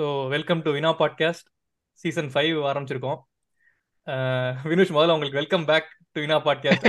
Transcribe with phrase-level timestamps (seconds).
[0.00, 1.46] So welcome to Vina podcast
[2.02, 3.18] season five ஆரம்பிச்சிருக்கோம்.
[4.70, 6.86] வினுஷ் முதல்ல உங்களுக்கு welcome back to Vina podcast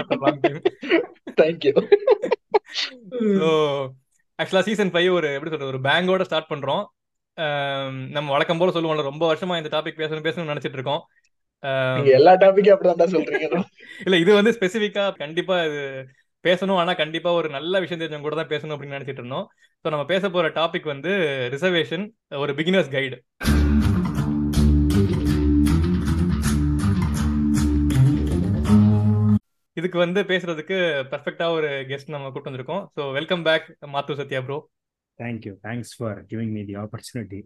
[1.42, 1.74] thank you
[3.42, 3.50] so
[4.40, 6.84] ஆக்சுவலாக season five ஒரு எப்படி சொல்றது ஒரு பேங்கோட ஸ்டார்ட் பண்றோம்.
[8.16, 11.04] நம்ம வழக்கம் போல சொல்லுவோம்ல ரொம்ப வருஷமா இந்த டாபிக் பேசணும் பேசணும்னு நினைச்சிட்டு இருக்கோம்.
[12.18, 13.64] எல்லா டாபிக்கும் அப்படிதான் சொல்றீங்க.
[14.06, 15.84] இல்ல இது வந்து ஸ்பெசிஃபிக்கா கண்டிப்பா இது
[16.48, 16.80] பேசணும்.
[16.82, 19.46] ஆனா கண்டிப்பா ஒரு நல்ல விஷயம் தெரிஞ்சவங்க கூட தான் பேசணும் அப்படின்னு நினைச்சிட்டு இருந்தோம்.
[19.84, 21.12] ஸோ நம்ம பேச போற டாபிக் வந்து
[21.56, 22.06] ரிசர்வேஷன்
[22.44, 23.20] ஒரு பிகினர்ஸ் கைடு
[29.78, 30.78] இதுக்கு வந்து பேசுறதுக்கு
[31.12, 32.84] பெர்ஃபெக்டா ஒரு கெஸ்ட் நம்ம கூட்டு வந்திருக்கோம்.
[32.96, 34.58] ஸோ வெல்கம் பேக் மாத்து Sathya bro
[35.20, 37.40] thank you thanks for giving me the opportunity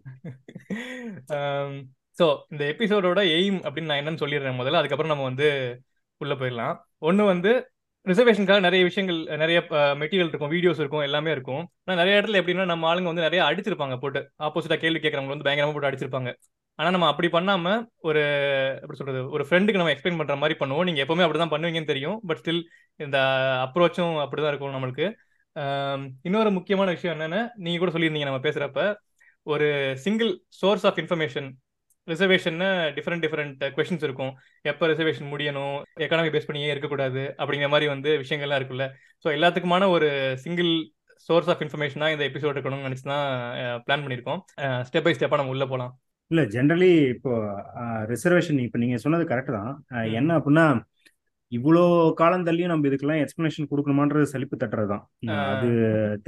[2.18, 4.80] so இந்த எபிசோடோட எய்ம் அப்படின்னு நான் என்னன்னு சொல்லிடுறேன் முதல்ல.
[4.80, 5.48] அதுக்கப்புறம் நம்ம வந்து
[6.20, 6.76] உள்ள போயிடலாம்.
[7.08, 7.50] ஒன்று வந்து
[8.06, 9.58] ரிசர்வேஷனுக்காக நிறைய விஷயங்கள் நிறைய
[10.00, 11.62] மெட்டீரியல் இருக்கும் வீடியோஸ் இருக்கும் எல்லாமே இருக்கும்.
[11.84, 14.20] ஆனால் நிறைய இடத்துல எப்படின்னா நம்ம ஆளுங்க வந்து நிறைய அடிச்சிருப்பாங்க போட்டு.
[14.46, 16.32] ஆப்போசிட்டா கேள்வி கேட்கறவங்க வந்து பயங்கரமா போட்டு அடிச்சிருப்பாங்க.
[16.78, 17.66] ஆனா நம்ம அப்படி பண்ணாம
[18.08, 18.22] ஒரு
[18.82, 20.86] எப்படி சொல்றது ஒரு ஃப்ரெண்டுக்கு நம்ம எக்ஸ்பிளைன் பண்ற மாதிரி பண்ணுவோம்.
[20.88, 22.18] நீங்க எப்பவுமே அப்படிதான் பண்ணுவீங்கன்னு தெரியும்.
[22.28, 22.62] பட் ஸ்டில்
[23.00, 23.18] இந்த
[23.66, 25.06] அப்ரோச்சும் அப்படிதான் இருக்கும் நம்மளுக்கு.
[26.28, 28.80] இன்னொரு முக்கியமான விஷயம் என்னன்னா நீங்க கூட சொல்லியிருந்தீங்க நம்ம பேசுறப்ப
[29.46, 29.66] ஒரு
[30.04, 31.48] single source of information
[32.12, 32.58] reservation
[32.96, 34.32] different different questions இருக்கும்.
[34.72, 35.76] எப்போ ரிசர்வேஷன் முடியணும்?
[36.04, 37.22] எக்கானமி பேஸ் பண்ணியே இருக்கக்கூடாது?
[37.40, 38.86] அப்படிங்கிற மாதிரி வந்து விஷயங்கள்லாம் இருக்குல்ல
[39.24, 40.08] ஸோ எல்லாத்துக்குமான ஒரு
[40.44, 40.72] சிங்கிள்
[41.28, 43.24] சோர்ஸ் ஆஃப் இன்ஃபர்மேஷனாக இந்த எபிசோட் இருக்கணும்னு நினச்சி தான்
[43.86, 44.42] பிளான் பண்ணியிருக்கோம்.
[44.88, 45.94] ஸ்டெப் பை ஸ்டெப்பாக நம்ம உள்ளே போகலாம்
[46.30, 47.32] இல்ல ஜென்ரலி இப்போ
[48.12, 49.72] ரிசர்வேஷன் இப்போ நீங்க சொன்னது கரெக்ட் தான்.
[50.20, 50.66] என்ன அப்படின்னா
[51.52, 51.82] இவ்வளோ
[52.20, 55.04] காலம் தள்ளியும் நம்ம இதுக்கெல்லாம் எக்ஸ்பிளனேஷன் கொடுக்கணுமான்றது செழிப்பு தட்டுறது தான்
[55.52, 55.68] அது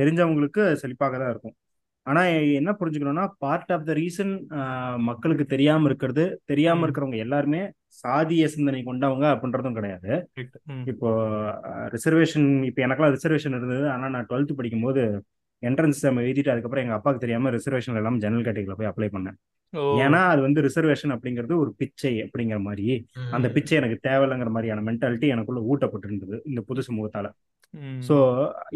[0.01, 1.57] தெரிஞ்சவங்களுக்கு செழிப்பாக தான் இருக்கும்.
[2.09, 2.23] ஆனா
[2.59, 4.33] என்ன புரிஞ்சுக்கணும்னா பார்ட் ஆஃப் த ரீசன்
[5.09, 7.63] மக்களுக்கு தெரியாம இருக்கிறது தெரியாம இருக்கிறவங்க எல்லாருமே
[8.03, 10.13] சாதிய சிந்தனை கொண்டவங்க அப்படின்றதும் கிடையாது.
[10.93, 11.09] இப்போ
[11.95, 13.87] ரிசர்வேஷன் இப்போ எனக்கெல்லாம் ரிசர்வேஷன் இருந்தது.
[13.95, 15.03] ஆனா நான் டுவெல்த் படிக்கும் போது
[15.63, 19.39] என்ட்ரன்ஸ் நம்ம எழுதிட்டு அதுக்கப்புறம் எங்க அப்பாவுக்கு தெரியாம ரிசர்வேஷன் எல்லாம் ஜெனரல் கேட்டகரியில போய் அப்ளை பண்ணேன்.
[20.03, 22.87] ஏன்னா அது வந்து ரிசர்வேஷன் அப்படிங்கிறது ஒரு பிச்சை அப்படிங்கிற மாதிரி.
[23.37, 27.27] அந்த பிச்சை எனக்கு தேவையில்லைங்கிற மாதிரியான மென்டாலிட்டி எனக்குள்ள ஊட்டப்பட்டு இருந்தது இந்த புது சமூகத்தால.
[28.09, 28.17] ஸோ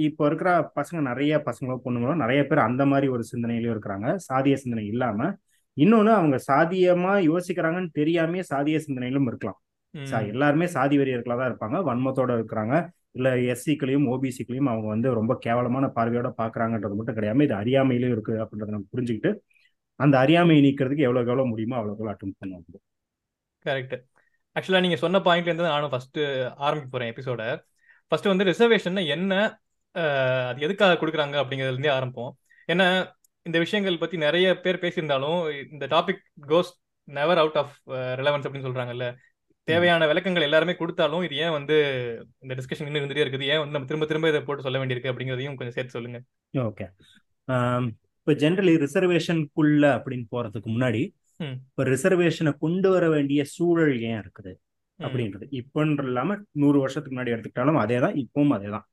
[0.06, 4.08] இப்போ இருக்கிற பசங்க நிறைய பசங்களோ பொண்ணுங்களோ நிறைய பேர் அந்த மாதிரி ஒரு சிந்தனையிலயும் இருக்கிறாங்க.
[4.28, 5.20] சாதிய சிந்தனை இல்லாம.
[5.76, 9.58] இன்னொன்னு அவங்க சாதியமா யோசிக்கிறாங்கன்னு தெரியாமே சாதிய சிந்தனையிலும் இருக்கலாம்.
[10.32, 11.78] எல்லாருமே சாதி வெறியர்களா தான் இருப்பாங்க.
[11.88, 12.74] வன்மத்தோட இருக்கிறாங்க.
[13.14, 18.74] இல்ல எஸ்சிக்களையும் ஓபிசிக்களையும் அவங்க வந்து ரொம்ப கேவலமான பார்வையோட பாக்குறாங்கன்றது மட்டும் கிடையாம இது அறியாமையிலும் இருக்கு அப்படின்றத
[18.76, 19.32] நம்ம புரிஞ்சுக்கிட்டு
[20.00, 22.78] அந்த அறியாமையை நீக்கிறதுக்கு எவ்வளவு எவ்வளவு முடியுமோ அவ்வளவு அட்டம் பண்ணுவாங்க.
[23.64, 23.94] கரெக்ட்
[24.56, 26.20] ஆக்சுவலா நீங்க சொன்ன பாயிண்ட்ல இருந்து நானும் ஃபர்ஸ்ட்
[26.66, 27.42] ஆரம்பிக்க போறேன் எபிசோட
[28.12, 29.34] ஃபர்ஸ்ட் வந்து ரிசர்வேஷன் என்ன
[30.48, 32.32] அது எதுக்காக கொடுக்குறாங்க அப்படிங்கிறதுல இருந்தே ஆரம்பிப்போம்.
[32.72, 32.86] ஏன்னா
[33.48, 35.38] இந்த விஷயங்கள் பத்தி நிறைய பேர் பேசியிருந்தாலும்
[35.74, 36.70] இந்த topic goes
[37.08, 37.74] never out of
[38.20, 39.06] relevance அப்படின்னு சொல்றாங்கல்ல.
[39.68, 41.76] தேவையான விளக்கங்கள் எல்லாருமே கொடுத்தாலும் இது ஏன் வந்து
[42.44, 43.48] இந்த டிஸ்கஷன் இன்னும் இருந்துட்டே இருக்குது?
[43.52, 46.20] ஏன் வந்து நம்ம திரும்ப திரும்ப இதை போட்டு சொல்ல வேண்டியிருக்கு அப்படிங்கிறதையும் கொஞ்சம் சேர்த்து சொல்லுங்க.
[46.68, 46.86] ஓகே
[48.20, 51.02] இப்போ ஜென்ரலி ரிசர்வேஷனுக்குள்ள அப்படின்னு போறதுக்கு முன்னாடி
[51.40, 54.52] இப்போ ரிசர்வேஷனை கொண்டு வர வேண்டிய சூழல் ஏன் இருக்குது?
[55.00, 55.44] அப்படின்றது.
[55.60, 58.86] இப்போன்ற இல்லாம நூறு வருஷத்துக்கு முன்னாடி எடுத்துக்கிட்டாலும் அதே தான் இப்பவும் அதே தான்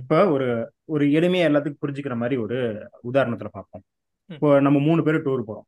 [0.00, 0.46] இப்போ ஒரு
[0.94, 2.58] ஒரு எளிமையா எல்லாத்துக்கும் புரிஞ்சுக்கிற மாதிரி ஒரு
[3.10, 3.84] உதாரணத்துல பார்ப்போம்.
[4.30, 5.66] இப்போ நம்ம மூணு பேரும் டூர் போறோம்.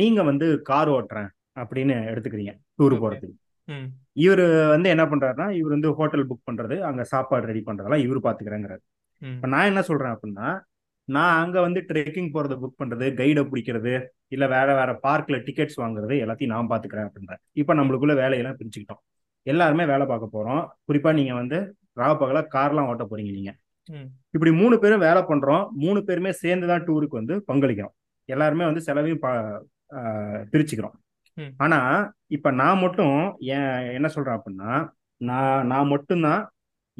[0.00, 1.28] நீங்க வந்து கார் ஓட்டுறேன்
[1.60, 3.36] அப்படின்னு எடுத்துக்கிறீங்க டூர் போறதுக்கு.
[4.24, 4.44] இவர்
[4.74, 8.82] வந்து என்ன பண்றாருன்னா இவர் வந்து ஹோட்டல் புக் பண்றது அங்க சாப்பாடு ரெடி பண்றதெல்லாம் இவர் பாத்துக்கிறேங்கிறாரு.
[9.22, 10.48] இப்ப நான் என்ன சொல்றேன் அப்படின்னா
[11.08, 13.92] நான் அங்க வந்து ட்ரெக்கிங் போறது புக் பண்றது கைடை பிடிக்கிறது
[14.28, 19.02] இல்ல வேற வேற பார்க்ல டிக்கெட்ஸ் வாங்குறது எல்லாத்தையும் நான் பாத்துக்கிறேன் அப்படின்றேன் இப்ப நம்மளுக்குள்ள வேலையெல்லாம் பிரிச்சுக்கிட்டோம்
[19.46, 20.62] எல்லாருமே வேலை பார்க்க போறோம்.
[20.88, 21.58] குறிப்பா நீங்க வந்து
[22.00, 23.52] ராவ பகலா கார்லாம் ஓட்ட போறீங்க நீங்க.
[24.34, 25.64] இப்படி மூணு பேரும் வேலை பண்றோம்.
[25.84, 27.94] மூணு பேருமே சேர்ந்து தான் டூருக்கு வந்து பங்களிக்கிறோம்.
[28.28, 29.22] எல்லாருமே வந்து செலவையும்
[30.52, 30.96] பிரிச்சுக்கிறோம்.
[31.56, 31.78] ஆனா
[32.36, 33.16] இப்ப நான் மட்டும்
[33.96, 34.72] என்ன சொல்றேன் அப்படின்னா
[35.20, 36.42] நான் நான் மட்டும்தான்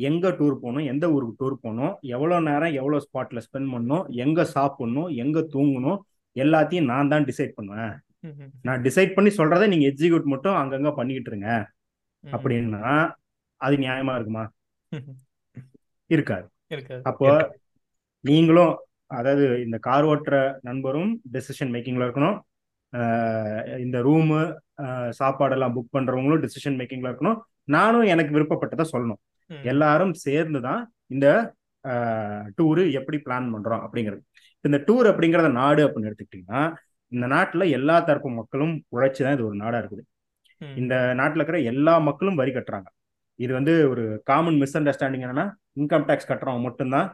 [0.08, 5.10] எங்க டூர் போகணும் எந்த ஊருக்கு டூர் போகணும் எவ்வளோ நேரம் எவ்வளோ ஸ்பாட்ல ஸ்பெண்ட் பண்ணணும் எங்க சாப்பிடணும்
[5.22, 6.00] எங்க தூங்கணும்
[6.36, 7.94] எல்லாத்தையும் நான் தான் டிசைட் பண்ணுவேன்.
[8.66, 11.50] நான் டிசைட் பண்ணி சொல்றதை நீங்க எக்ஸிக்யூட் மட்டும் அங்கங்க பண்ணிக்கிட்டு இருங்க
[12.24, 12.82] அப்படின்னா
[13.60, 14.44] அது நியாயமா இருக்குமா?
[16.10, 16.46] இருக்காது.
[17.10, 17.30] அப்போ
[18.24, 18.74] நீங்களும்
[19.18, 20.36] அதாவது இந்த கார் ஓட்டுற
[20.68, 22.36] நண்பரும் டெசிஷன் மேக்கிங்ல இருக்கணும்.
[23.84, 24.38] இந்த ரூமு
[25.18, 27.38] சாப்பாடெல்லாம் புக் பண்றவங்களும் டிசிஷன் மேக்கிங்ல இருக்கணும்.
[27.76, 29.20] நானும் எனக்கு விருப்பப்பட்டதை சொல்லணும்.
[29.72, 30.82] எல்லாரும் சேர்ந்து தான்
[31.14, 31.26] இந்த
[32.58, 34.22] டூரு எப்படி பிளான் பண்றோம் அப்படிங்கிறது.
[34.64, 36.62] இந்த டூர் அப்படிங்கிறத நாடு அப்படின்னு எடுத்துக்கிட்டீங்கன்னா
[37.12, 40.02] இந்த நாட்டுல எல்லா தரப்பு மக்களும் உழைச்சுதான் இது ஒரு நாடா இருக்குது.
[40.80, 42.88] இந்த நாட்டுல இருக்கிற எல்லா மக்களும் வரி கட்டுறாங்க.
[43.38, 45.46] இது வந்து ஒரு காமன் மிஸ் அண்டர்ஸ்டாண்டிங் என்னன்னா
[45.80, 47.08] இன்கம் டேக்ஸ் கட்டுறவங்க மட்டும்தான்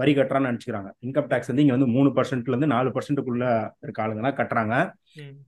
[0.00, 0.90] வரி கட்டுறான்னு நினைச்சுக்கிறாங்க.
[1.06, 3.44] இன்கம் டேக்ஸ் வந்து இங்க வந்து மூணு பர்சன்ட்ல இருந்து நாலு பர்சன்ட்டுக்குள்ள
[3.84, 4.74] இருக்க ஆளுங்க தான் கட்டுறாங்க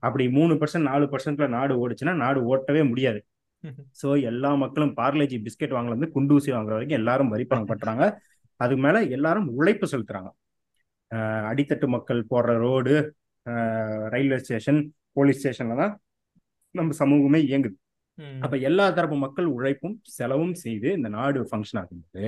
[0.07, 3.21] அப்படி மூணு பர்சன்ட் நாலு பர்சன்ட்ல நாடு ஓடுச்சுன்னா நாடு ஓட்டவே முடியாது.
[4.01, 8.05] சோ எல்லா மக்களும் பார்லேஜி பிஸ்கெட் வாங்கல இருந்து குண்டூசி வாங்குற வரைக்கும் எல்லாரும் வரி பணம் கட்டுறாங்க.
[8.61, 10.31] அதுக்கு மேல எல்லாரும் உழைப்பு செலுத்துறாங்க.
[11.51, 12.95] அடித்தட்டு மக்கள் போடுற ரோடு
[14.15, 14.81] ரயில்வே ஸ்டேஷன்
[15.17, 15.93] போலீஸ் ஸ்டேஷன்ல தான்
[16.75, 17.77] நம்ம சமூகமே இயங்குது.
[18.45, 22.27] அப்ப எல்லா தரப்பு மக்கள் உழைப்பும் செலவும் செய்து இந்த நாடு ஃபங்க்ஷன் ஆகும்போது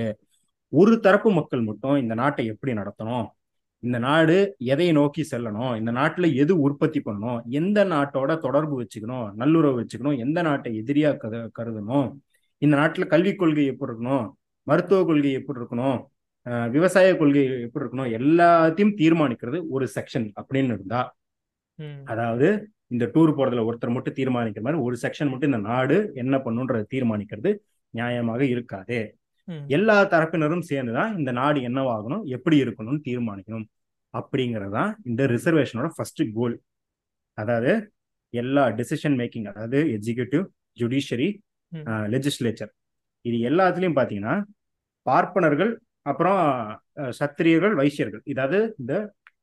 [0.73, 3.27] ஒரு தரப்பு மக்கள் மட்டும் இந்த நாட்டை எப்படி நடத்தணும்?
[3.83, 4.35] இந்த நாடு
[4.73, 5.73] எதை நோக்கி செல்லணும்?
[5.79, 7.39] இந்த நாட்டுல எது உற்பத்தி பண்ணணும்?
[7.59, 9.27] எந்த நாட்டோட தொடர்பு வச்சுக்கணும்?
[9.41, 10.17] நல்லுறவு வச்சுக்கணும்?
[10.17, 12.09] எந்த நாட்டை எதிரியா கரு கருதணும்?
[12.57, 14.25] இந்த நாட்டுல கல்விக் கொள்கை எப்படி இருக்கணும்?
[14.67, 15.99] மருத்துவ கொள்கை எப்படி இருக்கணும்?
[16.75, 18.11] விவசாய கொள்கை எப்படி இருக்கணும்?
[18.19, 21.01] எல்லாத்தையும் தீர்மானிக்கிறது ஒரு செக்ஷன் அப்படின்னு இருந்தா
[22.11, 22.47] அதாவது
[22.87, 27.51] இந்த டூர் போறதுல ஒருத்தர் மட்டும் தீர்மானிக்கிற மாதிரி ஒரு செக்ஷன் மட்டும் இந்த நாடு என்ன பண்ணுன்றதை தீர்மானிக்கிறது
[27.93, 28.99] நியாயமாக இருக்காது.
[29.75, 33.67] எல்லா தரப்பினரும் சேர்ந்துதான் இந்த நாடு என்னவாகணும் எப்படி இருக்கணும்னு தீர்மானிக்கணும்.
[34.13, 36.55] அப்படிங்கிறது தான் இந்த ரிசர்வேஷனோட ஃபர்ஸ்ட் கோல்
[37.37, 37.73] அதாவது
[38.33, 40.43] எல்லா டெசிஷன் மேக்கிங் அதாவது எக்ஸிக்யூட்டிவ்
[40.81, 41.29] ஜுடிஷியரி
[42.13, 42.71] லெஜிஸ்லேச்சர்
[43.25, 44.35] இது எல்லாத்துலயும் பாத்தீங்கன்னா
[45.05, 45.71] பார்ப்பனர்கள்
[46.09, 46.39] அப்புறம்
[47.19, 48.23] சத்திரியர்கள் வைசியர்கள்.
[48.33, 48.93] இதாவது இந்த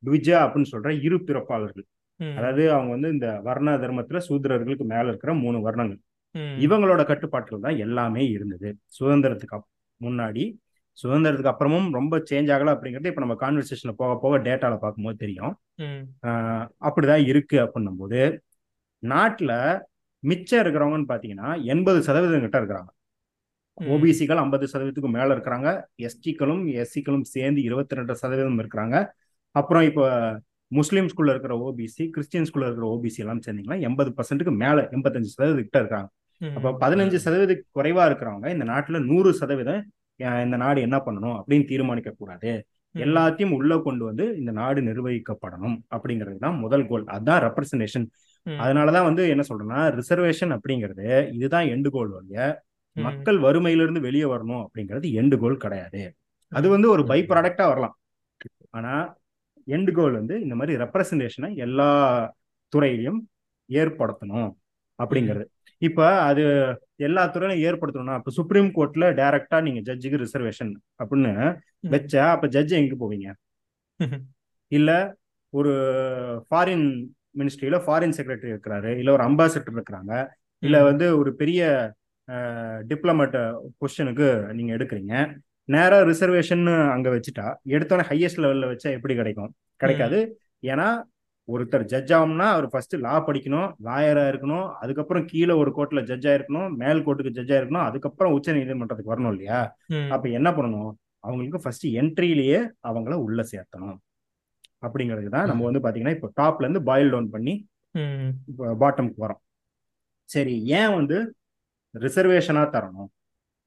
[0.07, 1.87] டுவிஜா அப்படின்னு சொல்ற இரு பிறப்பாளர்கள்.
[2.39, 6.01] அதாவது அவங்க வந்து இந்த வர்ண தர்மத்துல சூத்திரர்களுக்கு மேல இருக்கிற மூணு வர்ணங்கள்.
[6.67, 8.71] இவங்களோட கட்டுப்பாட்டில் தான் எல்லாமே இருந்தது.
[8.99, 9.57] சுதந்திரத்துக்கு
[10.01, 10.45] முன்னாடி
[10.99, 15.55] சுதந்திரத்துக்கு அப்புறமும் ரொம்ப சேஞ்ச் ஆகல அப்படிங்கிறது இப்ப நம்ம கான்வர்சேஷன்ல போக போக டேட்டால பார்க்கும்போது தெரியும்.
[16.87, 18.21] அப்படிதான் இருக்கு அப்படின்னும் போது
[19.03, 19.53] நாட்டுல
[20.23, 22.91] மிச்சம் இருக்கிறவங்கன்னு பாத்தீங்கன்னா எண்பது சதவீதம் கிட்ட இருக்கிறாங்க.
[23.79, 25.69] ஓபிசிகள் ஐம்பது சதவீதத்துக்கு மேல இருக்கிறாங்க.
[26.07, 28.97] எஸ்டிக்களும் எஸ்சிக்களும் சேர்ந்து இருபத்தி ரெண்டு சதவீதம் இருக்கிறாங்க.
[29.57, 30.05] அப்புறம் இப்போ
[30.73, 35.67] முஸ்லீம் ஸ்கூல்ல இருக்கிற ஓபிசி கிறிஸ்டியன் ஸ்கூல்ல இருக்கிற ஓபிசி எல்லாம் சேர்ந்தீங்கன்னா எண்பது பர்சன்ட்டுக்கு மேல எண்பத்தஞ்சு சதவீதம்
[35.67, 36.09] கிட்ட இருக்காங்க.
[36.57, 39.83] அப்ப பதினஞ்சு சதவீதம் குறைவா இருக்கிறவங்க இந்த நாட்டுல நூறு சதவீதம்
[40.47, 42.51] இந்த நாடு என்ன பண்ணணும் அப்படின்னு தீர்மானிக்க கூடாது
[42.95, 48.07] எல்லாத்தையும் உள்ள கொண்டு வந்து இந்த நாடு நிர்வகிக்கப்படணும் அப்படிங்கிறது தான் முதல் கோல் அதுதான் ரெப்ரசன்டேஷன்
[48.47, 51.07] அதனாலதான் வந்து என்ன சொல்றேன்னா ரிசர்வேஷன் அப்படிங்கிறது
[51.39, 52.39] இதுதான் எண்டு கோல் வழிய
[52.97, 56.03] மக்கள் வறுமையிலிருந்து வெளியே வரணும் அப்படிங்கிறது எண்டு கோல் கிடையாது.
[56.53, 57.95] அது வந்து ஒரு பை ப்ராடக்டா வரலாம்.
[58.71, 58.93] ஆனா
[59.67, 61.89] எண்டு கோல் வந்து இந்த மாதிரி ரெப்ரசன்டேஷனை எல்லா
[62.73, 63.21] துறையிலையும்
[63.71, 64.51] ஏற்படுத்தணும்
[64.99, 65.47] அப்படிங்கிறது.
[65.83, 66.43] இப்ப அது
[66.99, 71.33] எல்லா துறையிலும் ஏற்படுத்தணும்னா இப்ப சுப்ரீம் கோர்ட்ல டைரக்டா நீங்க ஜட்ஜுக்கு ரிசர்வேஷன் அப்படின்னு
[71.91, 73.29] வச்சா அப்ப ஜட்ஜ் எங்க போவீங்க?
[74.73, 74.91] இல்ல
[75.53, 75.73] ஒரு
[76.49, 76.87] ஃபாரின்
[77.39, 80.13] மினிஸ்ட்ரியில ஃபாரின் செக்ரட்டரி இருக்கிறாரு இல்ல ஒரு அம்பாசிடர் இருக்கிறாங்க
[80.63, 81.63] இல்ல வந்து ஒரு பெரிய
[82.91, 83.37] டிப்ளமேட்
[83.81, 85.15] பொசிஷனுக்கு நீங்க எடுக்கிறீங்க.
[85.69, 86.65] நேரா ரிசர்வேஷன்
[86.95, 89.51] அங்க வச்சுட்டா எடுத்தோன்னே ஹையஸ்ட் லெவல்ல வச்சா எப்படி கிடைக்கும்?
[89.81, 90.19] கிடைக்காது.
[90.65, 90.89] ஏன்னா
[91.49, 96.71] ஒருத்தர் ஜட்ஜ் ஆகும்னா அவர் ஃபர்ஸ்ட் லா படிக்கணும் லாயரா இருக்கணும் அதுக்கப்புறம் கீழே ஒரு கோர்ட்ல ஜட்ஜா இருக்கணும்
[96.81, 99.61] மேல் கோர்ட்டுக்கு ஜட்ஜா இருக்கணும் அதுக்கப்புறம் உச்ச நீதிமன்றத்துக்கு வரணும் இல்லையா?
[100.15, 100.91] அப்ப என்ன பண்ணணும்?
[101.25, 102.59] அவங்களுக்கு ஃபர்ஸ்ட் என்ட்ரிலேயே
[102.89, 103.97] அவங்கள உள்ள சேர்த்தணும்.
[104.87, 107.55] அப்படிங்கிறது தான் நம்ம வந்து பாத்தீங்கன்னா இப்போ டாப்ல இருந்து பாயில் டவுன் பண்ணி
[108.83, 109.43] பாட்டம்க்கு வரோம்
[110.29, 111.17] சரி ஏன் வந்து
[111.95, 113.11] ரிசர்வேஷனா தரணும்?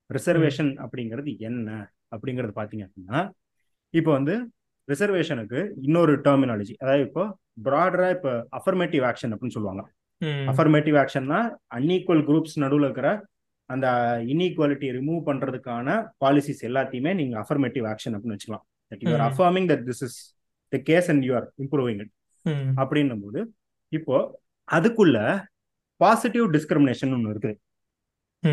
[0.09, 1.69] ரிசர்வேஷன் அப்படிங்கிறது என்ன?
[2.15, 3.19] அப்படிங்கிறது பாத்தீங்க அப்படின்னா
[3.93, 4.35] இப்போ வந்து
[4.87, 7.23] ரிசர்வேஷனுக்கு இன்னொரு டெர்மினாலஜி அதாவது இப்போ
[7.67, 9.81] ப்ராடரா இப்போ அஃபர்மேட்டிவ் ஆக்ஷன் அப்படின்னு சொல்லுவாங்க.
[10.51, 11.39] அஃபர்மேட்டிவ் ஆக்ஷன்னா
[11.77, 13.09] அன்ஈக்குவல் குரூப்ஸ் நடுவில் இருக்கிற
[13.69, 13.87] அந்த
[14.33, 15.87] இன்இக்வாலிட்டி ரிமூவ் பண்றதுக்கான
[16.23, 18.65] பாலிசிஸ் எல்லாத்தையுமே நீங்க அஃபர்மேட்டிவ் ஆக்ஷன் அப்படின்னு வச்சுக்கலாம்.
[18.91, 20.17] That you're affirming that this is
[20.73, 22.13] the case and you're improving it
[22.83, 23.39] அப்படின்னும் போது
[23.91, 24.15] இப்போ
[24.67, 25.17] அதுக்குள்ள
[26.01, 27.55] பாசிட்டிவ் டிஸ்கிரிமினேஷன் ஒன்று இருக்குது.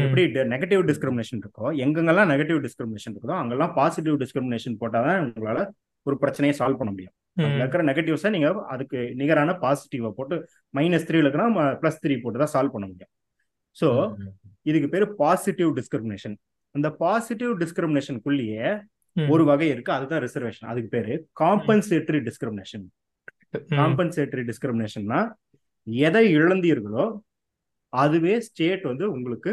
[0.07, 0.23] எப்படி
[0.53, 5.61] நெகட்டிவ் டிஸ்கிரிமினேஷன் இருக்கோ எங்கெங்கெல்லாம் நெகட்டிவ் டிஸ்கிரிமினேஷன் இருக்குதோ அங்கெல்லாம் பாசிட்டிவ் டிஸ்கிரிமினேஷன் போட்டாதான் உங்களால
[6.07, 7.15] ஒரு பிரச்சனையை சால்வ் பண்ண முடியும்.
[7.39, 10.37] அதுல இருக்கிற நெகட்டிவ்ஸை நீங்க அதுக்கு நிகரான பாசிட்டிவை போட்டு
[10.75, 11.49] மைனஸ் த்ரீ இருக்குன்னா
[11.81, 13.13] பிளஸ் த்ரீ போட்டு தான் சால்வ் பண்ண முடியும்.
[13.77, 13.89] ஸோ
[14.67, 16.37] இதுக்கு பேரு பாசிட்டிவ் டிஸ்கிரிமினேஷன்
[16.75, 18.69] அந்த பாசிட்டிவ் டிஸ்கிரிமினேஷனுக்குள்ளேயே
[19.17, 22.85] ஒரு வகை இருக்கு அதுதான் ரிசர்வேஷன் அதுக்கு பேரு காம்பன்சேட்டரி டிஸ்கிரிமினேஷன்
[23.77, 25.21] காம்பன்சேட்டரி டிஸ்கிரிமினேஷன்னா
[26.07, 27.05] எதை இழந்தீர்களோ
[27.93, 29.53] அதுவே ஸ்டேட் வந்து உங்களுக்கு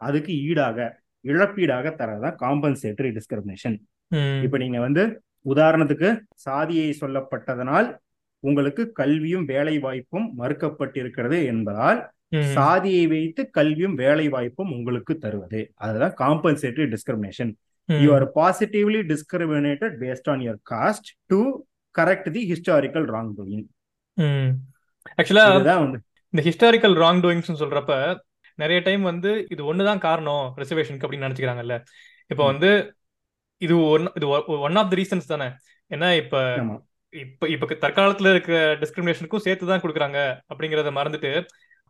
[0.00, 0.78] அதுக்கு ஈடாக
[1.24, 3.76] இழப்பீடாக தரதான் காம்பன்சேட்டரி டிஸ்கிரிமினேஷன்
[4.44, 5.02] இப்ப நீங்க வந்து
[5.44, 6.08] உதாரணத்துக்கு
[6.46, 7.88] சாதியை சொல்லப்பட்டதனால்
[8.44, 12.00] உங்களுக்கு கல்வியும் வேலை வாய்ப்பும் மறுக்கப்பட்டிருக்கிறது என்பதால்
[12.54, 15.60] சாதியை வைத்து கல்வியும் வேலை வாய்ப்பும் உங்களுக்கு தருவது.
[15.74, 17.52] அதுதான் compensatory discrimination
[17.88, 21.40] you are positively discriminated based on your caste to
[21.94, 23.66] correct the historical wrong doing
[25.18, 25.46] ஆக்சுவலா
[26.32, 27.94] இந்த ஹிஸ்டாரிக்கல் ராங் டூயிங்ஸ் சொல்றப்ப
[28.58, 31.76] நிறைய டைம் வந்து இது ஒண்ணுதான் காரணம் ரிசர்வேஷனுக்கு அப்படின்னு நினைச்சுக்கிறாங்கல்ல.
[32.30, 32.70] இப்போ வந்து
[33.62, 34.26] இது ஒன் இது
[34.66, 35.48] ஒன் ஆஃப் த ரீசன்ஸ் தானே.
[35.90, 36.36] ஏன்னா இப்ப
[37.12, 40.18] இப்ப இப்ப தற்காலத்துல இருக்கிற டிஸ்கிரிமினேஷனுக்கும் சேர்த்து தான் கொடுக்குறாங்க
[40.52, 41.32] அப்படிங்கறத மறந்துட்டு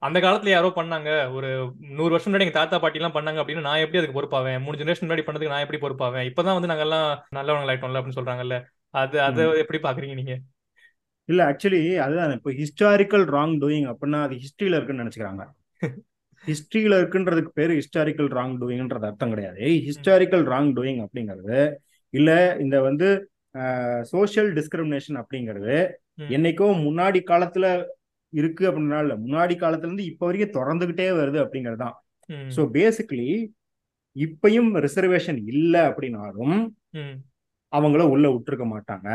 [0.02, 1.10] அந்த காலத்துல யாரோ பண்ணாங்க.
[1.34, 1.48] ஒரு
[1.90, 4.58] நூறு வருஷம் முன்னாடி எங்க தாத்தா பாட்டி எல்லாம் பண்ணாங்க அப்படின்னு நான் எப்படி அதுக்கு பொறுப்பாவேன்?
[4.58, 6.26] மூணு ஜெனரேஷன் முன்னாடி பண்ணதுக்கு நான் எப்படி பொறுப்பாவேன்?
[6.30, 8.56] இப்பதான் வந்து நாங்க எல்லாம் நல்லவங்க ஆயிட்டோம்ல அப்படின்னு சொல்றாங்கல்ல.
[8.94, 10.34] அது அதை எப்படி பாக்குறீங்க நீங்க?
[11.28, 12.36] இல்ல ஆக்சுவலி அதுதான்.
[12.38, 15.44] இப்போ ஹிஸ்டாரிக்கல் ராங் டூயிங் அப்படின்னா அது ஹிஸ்டரியில இருக்குன்னு நினைச்சுக்கிறாங்க.
[16.46, 19.64] ஹிஸ்டரியில இருக்குன்றதுக்கு பேரு ஹிஸ்டாரிக்கல் ராங் டூயிங்ன்றது அர்த்தம் கிடையாது.
[19.88, 21.58] ஹிஸ்டாரிக்கல் ராங் டூயிங் அப்படிங்கிறது
[22.14, 22.30] இல்ல
[22.60, 23.08] இந்த வந்து
[24.12, 25.74] சோசியல் டிஸ்கிரிமினேஷன் அப்படிங்கிறது
[26.34, 27.66] என்னைக்கோ முன்னாடி காலத்துல
[28.32, 31.96] இருக்கு அப்படின்னா இல்ல முன்னாடி காலத்துல இருந்து இப்ப வரைக்கும் தொடர்ந்துகிட்டே வருது அப்படிங்கறதுதான்.
[32.56, 33.30] ஸோ பேசிக்கலி
[34.16, 36.56] இப்பயும் ரிசர்வேஷன் இல்ல அப்படின்னாலும்
[37.72, 39.08] அவங்கள உள்ள விட்டுருக்க மாட்டாங்க.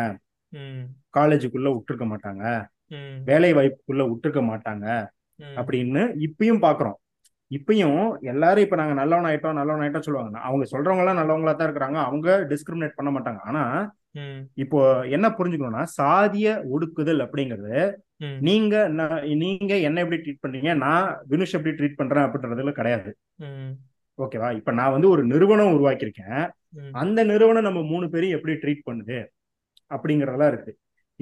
[1.18, 2.44] காலேஜுக்குள்ள விட்டுருக்க மாட்டாங்க.
[3.24, 4.86] வேலை வாய்ப்புக்குள்ள விட்டுருக்க மாட்டாங்க
[5.60, 6.98] அப்படின்னு இப்பயும் பாக்குறோம்.
[7.52, 8.02] இப்பயும்
[8.32, 10.40] எல்லாரும் இப்ப நாங்க நல்லவன் ஆயிட்டோம் நல்லவன் ஆயிட்டோம் சொல்லுவாங்க.
[10.48, 12.00] அவங்க சொல்றவங்க எல்லாம் நல்லவங்களா தான் இருக்கிறாங்க.
[12.08, 13.40] அவங்க டிஸ்கிரிமினேட் பண்ண மாட்டாங்க.
[13.50, 13.64] ஆனா
[14.64, 14.80] இப்போ
[15.16, 17.80] என்ன புரிஞ்சுக்கணும்னா சாதிய ஒடுக்குதல் அப்படிங்கிறது
[18.48, 18.76] நீங்க
[19.44, 20.72] நீங்க என்ன எப்படி ட்ரீட் பண்றீங்க?
[20.84, 23.12] நான் வினுஷ் எப்படி ட்ரீட் பண்றேன் அப்படின்றதுல கிடையாது.
[24.20, 24.50] ஓகேவா?
[24.60, 26.44] இப்ப நான் வந்து ஒரு நிறுவனம் உருவாக்கியிருக்கேன்.
[27.02, 29.20] அந்த நிறுவனம் நம்ம மூணு பேரையும் எப்படி ட்ரீட் பண்ணுது?
[29.92, 30.74] அப்படிங்கறதெல்லாம் இருக்கு.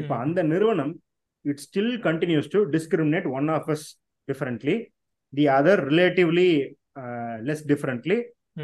[0.01, 0.94] இப்ப அந்த நிறுவனம்
[1.46, 3.88] it still continues to discriminate one of us
[4.27, 4.75] differently
[5.34, 6.50] the other relatively
[7.48, 8.17] less differently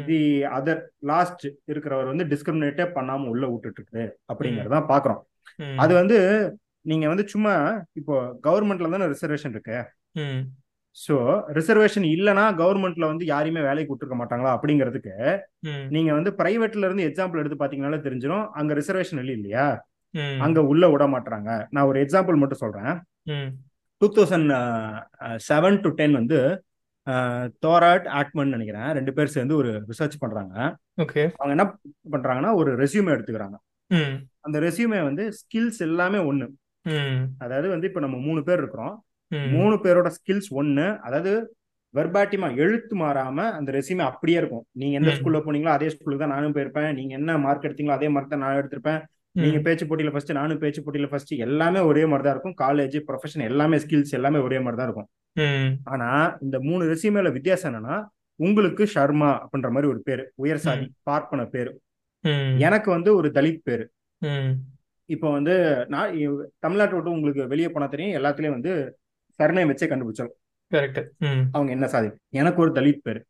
[0.06, 0.18] the
[0.58, 5.20] other last இருக்கிறவர் வந்து டிஸ்கிரிமினேட்டே பண்ணாம உள்ள விட்டுட்டு இருக்கு அப்படிங்கறதான் பாக்குறோம்.
[5.82, 6.18] அது வந்து
[6.90, 7.54] நீங்க வந்து சும்மா
[7.92, 8.14] இப்போ
[8.46, 9.76] கவர்மெண்ட்ல தானே ரிசர்வேஷன் இருக்கு.
[10.96, 11.16] சோ
[11.58, 15.14] ரிசர்வேஷன் இல்லனா கவர்மெண்ட்ல வந்து யாரையுமே வேலைக்கு விட்டுருக்க மாட்டாங்களா அப்படிங்கிறதுக்கு
[15.88, 19.66] நீங்க வந்து பிரைவேட்ல இருந்து எக்ஸாம்பிள் எடுத்து பாத்தீங்கன்னாலே தெரிஞ்சிடும் அங்க ரிசர்வேஷன் இல்லை இல்லையா
[20.38, 22.92] அங்க உள்ள விட மாட்டாங்க நான் ஒரு எக்ஸாம்பிள் மட்டும் சொல்றேன்.
[24.02, 24.50] Two thousand
[25.48, 26.38] seven to ten வந்து
[27.64, 28.88] தோராட் ஆக்மன் நினைக்கிறேன்.
[28.98, 30.54] ரெண்டு பேர் சேர்ந்து ஒரு ரிசர்ச் பண்றாங்க.
[31.38, 31.66] அவங்க என்ன
[32.14, 33.56] பண்றாங்கன்னா ஒரு ரெசியூமே எடுத்துக்கிறாங்க.
[34.46, 36.46] அந்த ரெசியூமே வந்து ஸ்கில்ஸ் எல்லாமே ஒண்ணு.
[37.44, 38.94] அதாவது வந்து இப்ப நம்ம மூணு பேர் இருக்கிறோம்.
[39.56, 40.86] மூணு பேரோட ஸ்கில்ஸ் ஒண்ணு.
[41.06, 41.32] அதாவது
[41.98, 44.64] வெர்பாட்டிமா எழுத்து மாறாம அந்த ரெசியூமே அப்படியே இருக்கும்.
[44.80, 46.90] நீங்க எந்த ஸ்கூல்ல போனீங்களோ அதே ஸ்கூலுக்கு தான் நானும் போயிருப்பேன்.
[46.98, 49.00] நீங்க என்ன மார்க் எடுத்தீங்களோ அதே மார்க் தான் நான் எடுத்திருப்பேன்.
[49.34, 52.56] நீங்க பேச்சு போட்டியில ஃபர்ஸ்ட் நானும் பேச்சு போட்டியில ஃபர்ஸ்ட் எல்லாமே ஒரே மாதிரி தான் இருக்கும்.
[52.64, 55.08] காலேஜ் ப்ரொஃபஷன் எல்லாமே ஸ்கில்ஸ் எல்லாமே ஒரே மாதிரி தான் இருக்கும்.
[55.92, 56.08] ஆனா
[56.46, 57.96] இந்த மூணு ரெசியூமேல வித்தியாசம் என்னன்னா
[58.40, 61.72] உங்களுக்கு ஷர்மா அப்படின்ற மாதிரி ஒரு பேரு உயர் சாதி பார்ப்பன பேரு.
[62.66, 63.84] எனக்கு வந்து ஒரு தலித் பேரு.
[65.08, 65.54] இப்போ வந்து
[65.94, 66.12] நான்
[66.64, 68.72] தமிழ்நாட்டை விட்டு உங்களுக்கு வெளியே போனா தெரியும் எல்லாத்துலயும் வந்து
[69.38, 70.32] சரணை வச்சே கண்டுபிடிச்சோம்
[71.56, 72.08] அவங்க என்ன சாதி?
[72.40, 73.20] எனக்கு ஒரு தலித் பேரு.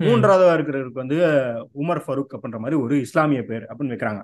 [0.00, 1.18] மூன்றாவதா இருக்கிறவருக்கு வந்து
[1.82, 4.22] உமர் ஃபருக் அப்படின்ற மாதிரி ஒரு இஸ்லாமிய பேர் அப்படின்னு வைக்கிறாங்க.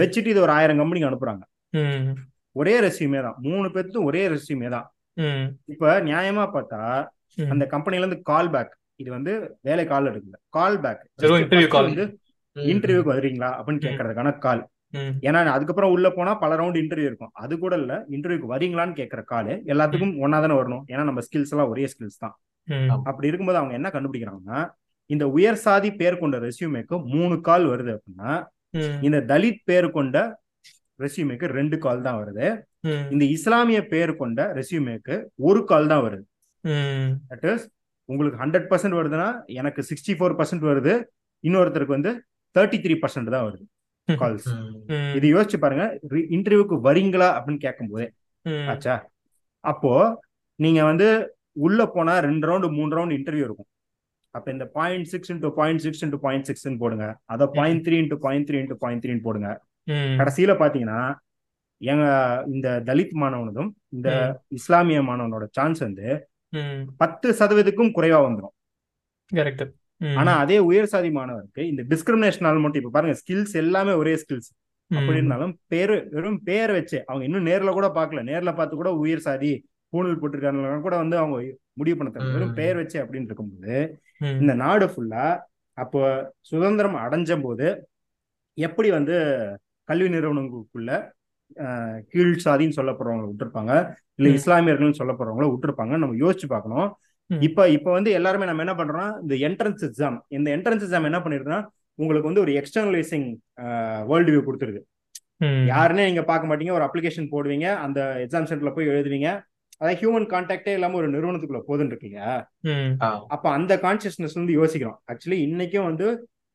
[0.00, 1.44] வச்சுட்டு இது ஒரு ஆயிரம் கம்பெனிக்கு அனுப்புறாங்க.
[2.56, 3.36] ஒரே ரெசியூமே தான்.
[3.48, 4.86] மூணு பேர்த்தும் ஒரே ரெசியூமே தான்.
[5.72, 6.80] இப்ப நியாயமா பார்த்தா
[7.52, 9.32] அந்த கம்பெனில இருந்து கால் பேக் இது வந்து
[9.68, 11.02] வேலை கால் எடுக்கல கால் பேக்
[11.88, 12.04] வந்து
[12.56, 14.62] இன்டர்வியூக்கு வருவீங்களா அப்படின்னு கேட்கறதுக்கான கால்
[15.28, 17.32] ஏன்னா அதுக்கப்புறம் உள்ள போனா பல ரவுண்ட் இன்டர்வியூ இருக்கும்.
[17.42, 20.84] அது கூட இல்ல இன்டர்வியூக்கு வரீங்களான்னு கேட்கற கால் எல்லாத்துக்கும் ஒன்னா தானே வரணும்.
[20.92, 22.34] ஏன்னா நம்ம ஸ்கில்ஸ் எல்லாம் ஒரே ஸ்கில்ஸ் தான்.
[23.08, 24.60] அப்படி இருக்கும்போது அவங்க என்ன கண்டுபிடிக்கிறாங்கன்னா
[25.10, 28.30] இந்த உயர் சாதி பேர் கொண்ட ரெசியூமேக்கு மூணு கால் வருது அப்படின்னா
[29.06, 30.16] இந்த தலித் பேர் கொண்ட
[31.04, 32.46] ரெசியூமேக்கு ரெண்டு கால் தான் வருது.
[33.14, 35.14] இந்த இஸ்லாமிய பேர் கொண்ட ரெசியூமேக்கு
[35.48, 36.24] ஒரு கால் தான் வருது.
[37.30, 37.64] தட் இஸ்
[38.08, 39.28] உங்களுக்கு ஹண்ட்ரட் பர்சன்ட் வருதுன்னா
[39.60, 40.94] எனக்கு சிக்ஸ்டி ஃபோர் பர்சன்ட் வருது.
[41.44, 42.12] இன்னொருத்தருக்கு வந்து
[42.56, 43.64] தேர்ட்டி த்ரீ பர்சன்ட் தான் வருது
[44.08, 44.48] கால்ஸ்
[45.18, 45.84] இது யோசிச்சு பாருங்க
[46.36, 48.06] இன்டர்வியூக்கு வரீங்களா அப்படின்னு கேட்கும் போதே
[48.72, 48.94] ஆச்சா?
[49.64, 49.92] அப்போ
[50.58, 51.06] நீங்க வந்து
[51.66, 53.68] உள்ள போனா ரெண்டு ரவுண்டு மூணு ரவுண்ட் இன்டர்வியூ இருக்கும்.
[54.34, 57.06] அப்ப இந்த point six into point six into point six போடுங்க.
[57.26, 59.50] அதை point three into point three into point three போடுங்க.
[60.20, 61.00] கடைசியில பாத்தீங்கன்னா
[61.80, 62.04] எங்க
[62.46, 64.08] இந்த தலித் மாணவனதும் இந்த
[64.58, 66.06] இஸ்லாமிய மாணவனோட சான்ஸ் வந்து
[66.96, 68.54] பத்து சதவீதத்துக்கும் குறைவா வந்துடும்
[70.18, 74.50] ஆனா அதே உயர் சாதி மாணவருக்கு இந்த டிஸ்கிரிமினேஷனால் மட்டும் இப்ப பாருங்க ஸ்கில்ஸ் எல்லாமே ஒரே ஸ்கில்ஸ்
[74.90, 78.22] அப்படி இருந்தாலும் பேரு வெறும் பேர் வச்சு அவங்க இன்னும் நேர்ல கூட பாக்கல.
[78.30, 79.52] நேர்ல பார்த்து கூட உயர் சாதி
[79.92, 81.36] பூணல் போட்டிருக்காங்க கூட வந்து அவங்க
[81.72, 83.76] முடிவு பண்ண வெறும் பேர் வச்சு அப்படின்னு இருக்கும்போது
[84.42, 85.26] இந்த நாடு ஃபுல்லா
[85.78, 86.00] அப்போ
[86.50, 87.68] சுதந்திரம் அடைஞ்ச போது
[88.58, 89.14] எப்படி வந்து
[89.88, 90.90] கல்வி நிறுவனங்களுக்குள்ள
[92.12, 93.72] கீழ் சாதின்னு சொல்லப்படுறவங்களை விட்டுருப்பாங்க
[94.18, 96.88] இல்ல இஸ்லாமியர்கள்னு சொல்லப்படுறவங்கள விட்டுருப்பாங்க நம்ம யோசிச்சு பார்க்கணும்.
[97.30, 101.60] இப்ப இப்ப வந்து எல்லாருமே நம்ம என்ன பண்றோம் இந்த என்ட்ரன்ஸ் எக்ஸாம் இந்த என்ட்ரன்ஸ் எக்ஸாம் என்ன பண்ணிருக்குன்னா
[101.98, 103.26] உங்களுக்கு வந்து ஒரு எக்ஸ்டர்னலைசிங்
[104.10, 104.80] வேர்ல்டு வியூ கொடுத்துருது.
[105.72, 109.28] யாருன்னே நீங்க பார்க்க மாட்டீங்க ஒரு அப்ளிகேஷன் போடுவீங்க அந்த எக்ஸாம் சென்டர்ல போய் எழுதுவீங்க
[109.84, 112.20] அதாவது ஹியூமன் கான்டாக்டே இல்லாம ஒரு நிறுவனத்துக்குள்ள போதுன்னு இருக்கீங்க
[113.34, 114.98] அப்ப அந்த கான்சியஸ்னஸ் வந்து யோசிக்கிறோம்.
[115.12, 116.06] ஆக்சுவலி இன்னைக்கும் வந்து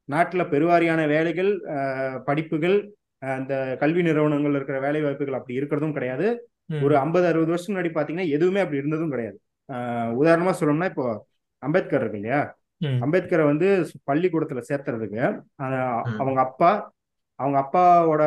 [0.09, 1.51] நாட்டுல பெருவாரியான வேலைகள்
[2.27, 2.77] படிப்புகள்
[3.21, 6.27] அந்த கல்வி நிறுவனங்கள் இருக்கிற வேலை வாய்ப்புகள் அப்படி இருக்கிறதும் கிடையாது.
[6.85, 9.37] ஒரு ஐம்பது அறுபது வருஷம் முன்னாடி பாத்தீங்கன்னா எதுவுமே அப்படி இருந்ததும் கிடையாது.
[10.21, 11.05] உதாரணமா சொல்லணும்னா இப்போ
[11.63, 12.41] அம்பேத்கர் இருக்கு இல்லையா?
[13.05, 13.67] அம்பேத்கரை வந்து
[14.09, 15.21] பள்ளிக்கூடத்துல சேர்த்துறதுக்கு
[16.21, 16.71] அவங்க அப்பா
[17.39, 18.23] அவங்க அப்பாவோட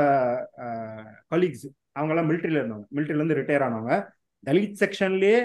[1.32, 1.66] கலீக்ஸ்
[1.98, 2.86] அவங்க எல்லாம் மிலிட்டரியில இருந்தவங்க.
[2.96, 3.94] மிலிட்டரில இருந்து ரிட்டையர் ஆனவங்க.
[4.46, 5.38] தலித் செக்ஷன்லயே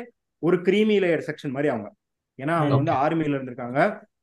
[0.44, 1.90] ஒரு கிரீமி லேயர் செக்ஷன் மாதிரி அவங்க.
[2.40, 3.80] ஏன்னா அவங்க வந்து ஆர்மியில இருந்திருக்காங்க.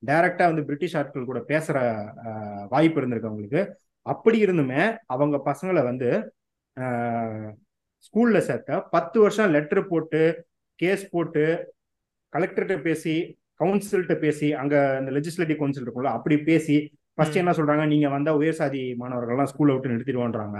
[0.06, 1.76] டைரக்டா வந்து பிரிட்டிஷ் ஆட்கள் கூட பேசுற
[2.72, 3.62] வாய்ப்பு இருந்திருக்கு அவங்களுக்கு.
[4.06, 4.82] அப்படி இருந்துமே
[5.14, 6.08] அவங்க பசங்களை வந்து
[8.06, 10.22] ஸ்கூல்ல சேர்த்த பத்து வருஷம் லெட்டர் போட்டு
[10.80, 11.44] கேஸ் போட்டு
[12.32, 13.14] கலெக்டர்கிட்ட பேசி
[13.60, 16.76] கவுன்சில்கிட்ட பேசி அங்க இந்த லெஜிஸ்லேட்டிவ் கவுன்சில் இருக்கும்ல அப்படி பேசி
[17.16, 17.84] ஃபர்ஸ்ட் என்ன சொல்றாங்க?
[17.92, 20.58] நீங்க வந்தா உயர் சாதி மாணவர்கள்லாம் ஸ்கூல்ல விட்டு நிறுத்திடுவோன்றாங்க.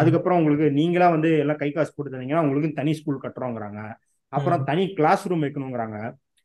[0.00, 3.80] அதுக்கப்புறம் உங்களுக்கு நீங்களா வந்து எல்லாம் கை காசு போட்டு தந்தீங்கன்னா உங்களுக்கு தனி ஸ்கூல் கட்டுறோங்கிறாங்க.
[4.32, 5.98] அப்புறம் தனி கிளாஸ் ரூம் வைக்கணுங்கிறாங்க.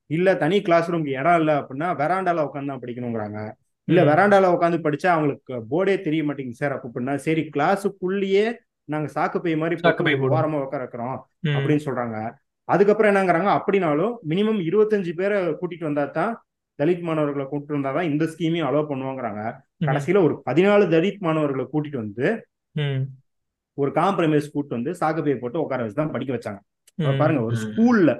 [0.09, 3.39] இல்ல தனி கிளாஸ் ரூம்க்கு இடம் இல்ல அப்படின்னா வெராண்டால உட்காந்து தான் படிக்கணுங்கிறாங்க.
[3.87, 8.45] இல்ல வெராண்டால உட்காந்து படிச்சா அவங்களுக்கு போர்டே தெரிய மாட்டேங்குது சார் அப்படின்னா சரி கிளாஸுக்குள்ளேயே
[8.89, 9.75] நாங்க சாக்கு பை மாதிரி
[10.37, 11.15] ஓரமா உட்கார வைக்கிறோம்
[11.55, 12.17] அப்படின்னு சொல்றாங்க.
[12.69, 13.49] அதுக்கப்புறம் என்னங்கிறாங்க?
[13.59, 16.33] அப்படின்னாலும் மினிமம் இருபத்தஞ்சு பேரை கூட்டிட்டு வந்தா தான்
[16.79, 19.41] தலித் மாணவர்களை கூட்டிட்டு வந்தா தான் இந்த ஸ்கீமையும் அலோவ் பண்ணுவாங்கிறாங்க.
[19.87, 22.25] கடைசியில ஒரு பதினாலு தலித் மாணவர்களை கூட்டிட்டு வந்து
[23.81, 26.59] ஒரு காம்ப்ரமைஸ் கூட்டு வந்து சாகுபையை போட்டு உட்கார வச்சு தான் படிக்க வச்சாங்க.
[27.21, 28.11] பாருங்க ஒரு ஸ்கூல்ல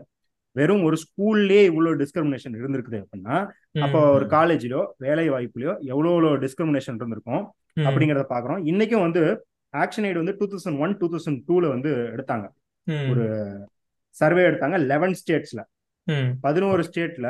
[0.55, 3.37] வெறும் ஒரு ஸ்கூல்லே இவ்வளவு டிஸ்கிரிமினேஷன் இருந்திருக்குது அப்படின்னா
[3.85, 7.43] அப்போ ஒரு காலேஜ்லயோ வேலை வாய்ப்புலயோ எவ்வளவு டிஸ்கிரிமினேஷன் இருந்திருக்கும்
[7.87, 8.61] அப்படிங்கறத பாக்குறோம்.
[8.71, 9.23] இன்னைக்கும் வந்து
[9.73, 12.45] ஆக்ஷன் எய்ட் வந்து two thousand one two thousand டூல வந்து எடுத்தாங்க.
[13.11, 13.25] ஒரு
[14.15, 15.61] சர்வே எடுத்தாங்க லெவன் ஸ்டேட்ஸ்ல
[16.45, 17.27] பதினோரு ஸ்டேட்ல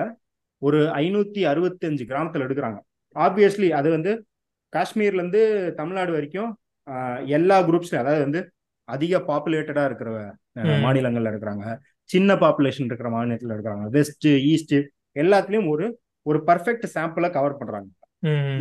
[0.62, 2.80] ஒரு ஐநூத்தி அறுபத்தஞ்சு கிராமத்துல எடுக்கிறாங்க.
[3.16, 4.12] ஆப்வியஸ்லி அது வந்து
[4.74, 5.42] காஷ்மீர்ல இருந்து
[5.80, 6.52] தமிழ்நாடு வரைக்கும்
[7.38, 8.42] எல்லா குரூப்ஸ்ல அதாவது வந்து
[8.90, 10.10] அதிக பாப்புலேட்டடா இருக்கிற
[10.86, 11.66] மாநிலங்கள்ல இருக்கிறாங்க.
[12.10, 13.86] சின்ன பாப்புலேஷன் இருக்கிற மாநிலத்துல இருக்கிறாங்க.
[13.90, 14.76] வெஸ்ட் ஈஸ்ட்
[15.16, 15.86] எல்லாத்துலயும் ஒரு
[16.26, 17.90] ஒரு பர்ஃபெக்ட் சாம்பிளை கவர் பண்றாங்க.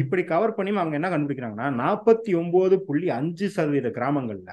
[0.03, 4.53] இப்படி கவர் பண்ணி அவங்க என்ன கண்டுபிடிக்கிறாங்கன்னா நாற்பத்தி ஒன்பது புள்ளி அஞ்சு சதவீத கிராமங்கள்ல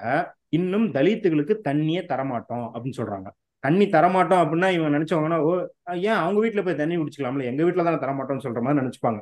[0.57, 3.29] இன்னும் தலித்துகளுக்கு தண்ணியே தரமாட்டோம் அப்படின்னு சொல்றாங்க.
[3.63, 5.51] தண்ணி தரமாட்டோம் அப்படின்னா இவங்க நினைச்சவங்கன்னா ஓ
[6.09, 7.43] ஏன் அவங்க வீட்டுல போய் தண்ணி குடிச்சுக்கலாம்ல?
[7.51, 9.19] எங்க வீட்டுல தானே தரமாட்டோம்னு சொல்ற மாதிரி நினைச்சுப்பாங்க.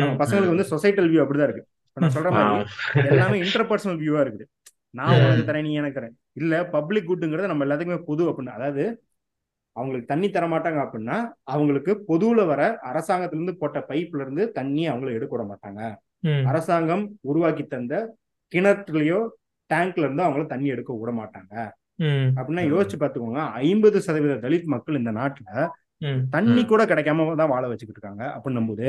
[0.00, 1.64] நம்ம பசங்களுக்கு வந்து சொசைட்டல் வியூ அப்படிதான் இருக்கு.
[1.96, 4.46] நான் சொல்ற மாதிரி எல்லாமே இன்டர்பர்சனல் வியூவா இருக்குது.
[4.98, 6.14] நான் உனக்கு தரேன் நீ எனக்கு தரேன்.
[6.40, 8.84] இல்ல பப்ளிக் குட்டுங்கிறது நம்ம எல்லாத்துக்குமே பொது அப்படின்னு அதாவது
[9.76, 11.18] அவங்களுக்கு தண்ணி தர மாட்டாங்க அப்படின்னா
[11.52, 15.80] அவங்களுக்கு பொதுவுல வர அரசாங்கத்துல இருந்து போட்ட பைப்ல இருந்து தண்ணி அவங்கள எடுக்க விட மாட்டாங்க.
[16.50, 17.94] அரசாங்கம் உருவாக்கி தந்த
[18.52, 19.20] கிணற்றுலயோ
[19.70, 21.54] டேங்க்ல இருந்து அவங்கள தண்ணி எடுக்க விட மாட்டாங்க.
[22.38, 25.48] அப்படின்னா யோசிச்சு பாத்துக்கோங்க ஐம்பது சதவீத தலித் மக்கள் இந்த நாட்டுல
[26.34, 28.88] தண்ணி கூட கிடைக்காம தான் வாழ வச்சுக்கிட்டு இருக்காங்க அப்படின்னும் போது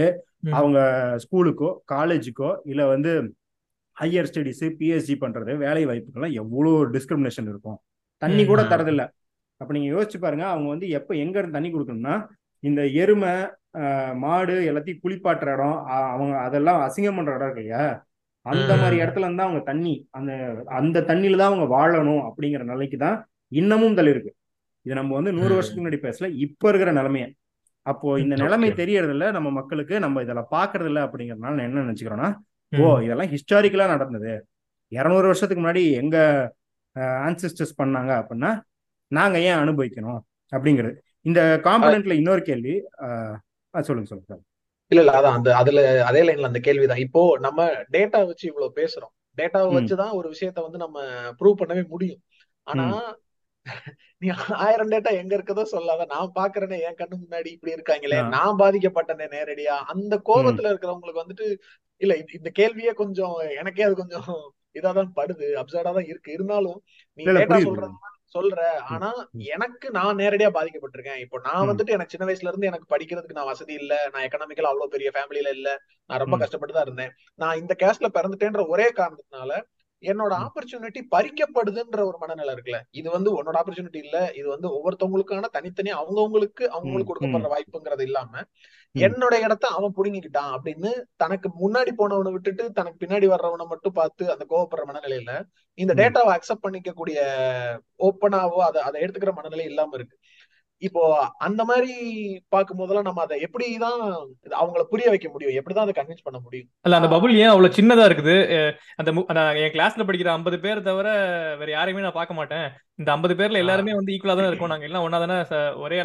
[0.59, 0.77] அவங்க
[1.23, 3.11] ஸ்கூலுக்கோ காலேஜுக்கோ இல்ல வந்து
[3.97, 7.77] ஹையர் ஸ்டடிஸ் பிஎஸ்சி பண்றது வேலை வாய்ப்புகள்லாம் எவ்வளவு டிஸ்கிரிமினேஷன் இருக்கும்.
[8.21, 9.03] தண்ணி கூட தரதில்ல.
[9.61, 12.15] அப்ப நீங்க யோசிச்சு பாருங்க அவங்க வந்து எப்ப எங்க இருந்து தண்ணி கொடுக்கணும்னா
[12.63, 13.33] இந்த எருமை
[14.23, 15.77] மாடு எல்லாத்தையும் குளிப்பாட்டுற இடம்
[16.13, 17.83] அவங்க அதெல்லாம் அசிங்கம் பண்ற இடம் இருக்கு இல்லையா?
[18.45, 20.31] அந்த மாதிரி இடத்துல இருந்தா அவங்க தண்ணி அந்த
[20.79, 23.17] அந்த தண்ணியில தான் அவங்க வாழணும் அப்படிங்கிற நிலைக்கு தான்
[23.51, 24.31] இன்னமும் தள்ளி இருக்கு.
[24.85, 27.25] இது நம்ம வந்து நூறு வருஷத்துக்கு முன்னாடி பேசல இப்ப இருக்கிற நிலைமைய.
[27.85, 32.29] அப்போ இந்த நிலைமை தெரியறது இல்ல நம்ம மக்களுக்கு நம்ம இதெல்லாம் பாக்குறது இல்ல அப்படிங்கறதுனால என்ன நினைச்சுக்கிறோம்னா
[32.73, 34.33] ஓ இதெல்லாம் ஹிஸ்டாரிக்கலா நடந்தது.
[34.91, 36.17] இருநூறு வருஷத்துக்கு முன்னாடி எங்க
[37.27, 38.51] ஆன்சிஸ்டர்ஸ் பண்ணாங்க அப்படின்னா
[39.11, 40.21] நாங்க ஏன் அனுபவிக்கணும்
[40.53, 40.95] அப்படிங்கிறது.
[41.25, 42.73] இந்த காம்பனண்ட்ல இன்னொரு கேள்வி
[43.73, 44.41] சொல்லுங்க சொல்லுங்க
[44.91, 47.03] இல்ல இல்ல அதான் அந்த அதுல அதே லைன்ல அந்த கேள்விதான்.
[47.05, 47.59] இப்போ நம்ம
[47.95, 49.13] டேட்டா வச்சு இவ்வளவு பேசுறோம்.
[49.37, 50.97] டேட்டாவை வச்சுதான் ஒரு விஷயத்த வந்து நம்ம
[51.39, 52.21] ப்ரூவ் பண்ணவே முடியும்.
[52.67, 52.85] ஆனா
[54.21, 56.05] நீ ஆயிரம் டேட்டா எங்க இருக்கதோ சொல்லாத.
[56.05, 58.19] நான் பாக்குறேனே என் கண்ணு முன்னாடி இப்படி இருக்காங்களே.
[58.35, 59.75] நான் பாதிக்கப்பட்டனே நேரடியா.
[59.93, 61.47] அந்த கோபத்துல இருக்கிறவங்களுக்கு வந்துட்டு
[62.01, 64.29] இல்ல இந்த கேள்வியே கொஞ்சம் எனக்கே அது கொஞ்சம்
[64.75, 65.47] இதாதான் படுது.
[65.61, 66.29] அப்சர்டா தான் இருக்கு.
[66.31, 66.79] இருந்தாலும்
[67.19, 67.95] நீ டேட்டா சொல்றது
[68.35, 68.59] சொல்ற
[68.93, 69.09] ஆனா
[69.53, 71.19] எனக்கு நான் நேரடியா பாதிக்கப்பட்டிருக்கேன்.
[71.19, 73.93] இப்போ நான் வந்துட்டு எனக்கு சின்ன வயசுல இருந்து எனக்கு படிக்கிறதுக்கு நான் வசதி இல்ல.
[74.13, 75.69] நான் எக்கனாமிக்கலா அவ்வளவு பெரிய ஃபேமிலியில இல்ல.
[76.09, 77.11] நான் ரொம்ப கஷ்டப்பட்டு தான் இருந்தேன்.
[77.39, 79.51] நான் இந்த கேஸ்ட்ல பிறந்துட்டேன்ற ஒரே காரணத்தினால
[80.03, 82.79] என்னோட ஆப்பர்ச்சுனிட்டி பறிக்கப்படுதுன்ற ஒரு மனநிலை இருக்குல்ல.
[82.99, 84.17] இது வந்து உன்னோட ஆப்பர்ச்சுனிட்டி இல்ல.
[84.39, 88.43] இது வந்து ஒவ்வொருத்தவங்களுக்கான தனித்தனி அவங்கவுங்களுக்கு அவங்களுக்கு கொடுக்கப்படுற வாய்ப்புங்கிறது இல்லாம
[88.95, 94.43] என்னோட இடத்த அவன் புடுங்கிக்கிட்டான் அப்படின்னு தனக்கு முன்னாடி போனவனை விட்டுட்டு தனக்கு பின்னாடி வர்றவனை மட்டும் பார்த்து அந்த
[94.49, 95.31] கோவப்படுற மனநிலையில
[95.77, 97.19] இந்த டேட்டாவை அக்செப்ட் பண்ணிக்கக்கூடிய
[98.07, 100.15] ஓப்பனாவோ அதை அதை எடுத்துக்கிற மனநிலை இல்லாம இருக்கு.
[100.87, 101.03] இப்போ
[101.47, 101.93] அந்த மாதிரி
[102.53, 104.01] பார்க்கும் போதெல்லாம் நம்ம அதை எப்படிதான்
[104.61, 105.55] அவங்கள புரிய வைக்க முடியும்?
[105.59, 106.69] எப்படிதான் அதை கன்வின்ஸ் பண்ண முடியும்?
[106.85, 108.35] அல்ல அந்த பபுள் ஏன் அவ்வளவு சின்னதா இருக்குது?
[109.01, 109.11] அந்த
[109.63, 111.07] என் கிளாஸ்ல படிக்கிற ஐம்பது பேர் தவிர
[111.61, 112.67] வேற யாரையுமே நான் பார்க்க மாட்டேன்.
[113.01, 114.73] இந்த ஐம்பது பேர்ல எல்லாருமே வந்து ஈக்குவலா தானே இருக்கும்.
[114.73, 115.37] நாங்க எல்லாம் ஒன்னா தானே
[115.85, 115.99] ஒரே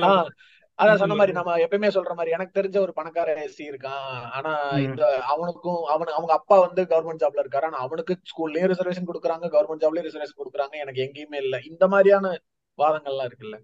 [0.79, 4.05] அதான் சொன்ன மாதிரி நம்ம எப்பயுமே சொல்ற மாதிரி எனக்கு தெரிஞ்ச ஒரு பணக்கார எஸ்சி இருக்கான்.
[4.37, 4.53] ஆனா
[4.85, 7.67] இந்த அவனுக்கும் அவனு அவங்க அப்பா வந்து கவர்மெண்ட் ஜாப்ல இருக்காரு.
[7.69, 9.49] ஆனா அவனுக்கு ஸ்கூல்லயே ரிசர்வேஷன் கொடுக்குறாங்க.
[9.55, 10.75] கவர்மெண்ட் ஜாப்லயே ரிசர்வேஷன் கொடுக்குறாங்க.
[10.85, 11.59] எனக்கு எங்கேயுமே இல்ல.
[11.71, 12.31] இந்த மாதிரியான
[12.79, 13.59] வாதங்கள்லாம் இருக்குல்ல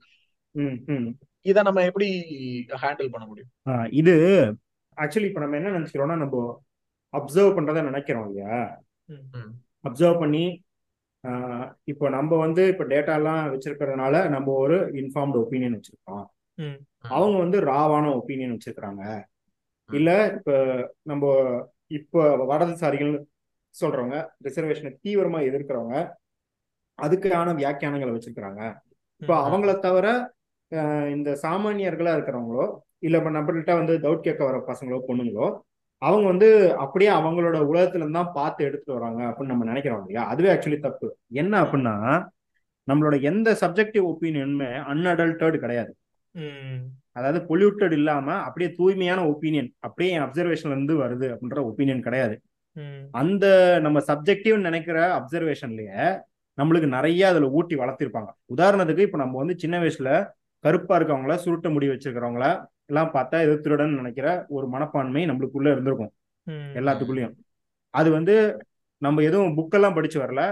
[1.46, 2.08] இத நம்ம எப்படி
[2.82, 3.50] ஹேண்டில் பண்ண முடியும்?
[4.00, 4.14] இது
[4.96, 6.36] ஆக்சுவலி இப்ப நம்ம என்ன நினைக்கிறோம்னா நம்ம
[7.14, 8.58] அப்சர்வ் பண்றத நினைக்கிறோம் இல்லையா?
[9.88, 10.44] அப்சர்வ் பண்ணி
[11.92, 16.24] இப்போ நம்ம வந்து இப்போ டேட்டா எல்லாம் வச்சிருக்கிறதுனால நம்ம ஒரு இன்ஃபார்ம்டு ஒப்பீனியன் வச்சிருக்கோம்
[17.14, 19.02] அவங்க வந்து ராவான ஒப்பீனியன் வச்சிருக்கிறாங்க.
[19.90, 20.50] இல்ல இப்ப
[21.10, 21.24] நம்ம
[21.98, 23.12] இப்போ வடதுசாரிகள்
[23.74, 25.96] சொல்றவங்க ரிசர்வேஷனை தீவிரமா எதிர்க்கிறவங்க
[26.98, 28.62] அதுக்கான வியாக்கியானங்களை வச்சிருக்கிறாங்க.
[29.22, 30.06] இப்போ அவங்கள தவிர
[31.14, 32.66] இந்த சாமானியர்களா இருக்கிறவங்களோ
[32.98, 35.46] இல்ல இப்ப நம்மள்கிட்ட வந்து டவுட் கேட்க வர பசங்களோ பொண்ணுங்களோ
[36.02, 40.22] அவங்க வந்து அப்படியே அவங்களோட உலகத்துல இருந்து பார்த்து எடுத்துட்டு வராங்க அப்படின்னு நம்ம நினைக்கிறோம் இல்லையா?
[40.24, 41.08] அதுவே ஆக்சுவலி தப்பு.
[41.32, 41.94] என்ன அப்படின்னா
[42.88, 45.92] நம்மளோட எந்த சப்ஜெக்டிவ் ஒப்பீனியனுமே அன்அடல்டட் கிடையாது.
[47.12, 52.36] அதாவது பொல்யூட்டட் இல்லாம அப்படியே தூய்மையான ஒப்பீனியன் அப்படியே என் அப்சர்வேஷன்ல இருந்து வருது அப்படின்ற ஒப்பீனியன் கிடையாது.
[53.14, 53.44] அந்த
[53.80, 56.00] நம்ம சப்ஜெக்டிவ் நினைக்கிற அப்சர்வேஷன்லயே
[56.58, 58.30] நம்மளுக்கு நிறைய அதுல ஊட்டி வளர்த்திருப்பாங்க.
[58.54, 60.10] உதாரணத்துக்கு இப்ப நம்ம வந்து சின்ன வயசுல
[60.64, 62.46] கருப்பா இருக்கவங்கள சுருட்ட முடி வச்சிருக்கிறவங்கள
[62.90, 66.12] எல்லாம் பார்த்தா ஏதோ திருடன் நினைக்கிற ஒரு மனப்பான்மை நம்மளுக்குள்ள இருந்திருக்கும்.
[66.78, 67.34] எல்லாத்துக்குள்ளயும்.
[67.94, 68.34] அது வந்து
[69.02, 70.42] நம்ம எதுவும் புக்கெல்லாம் படிச்சு வரல.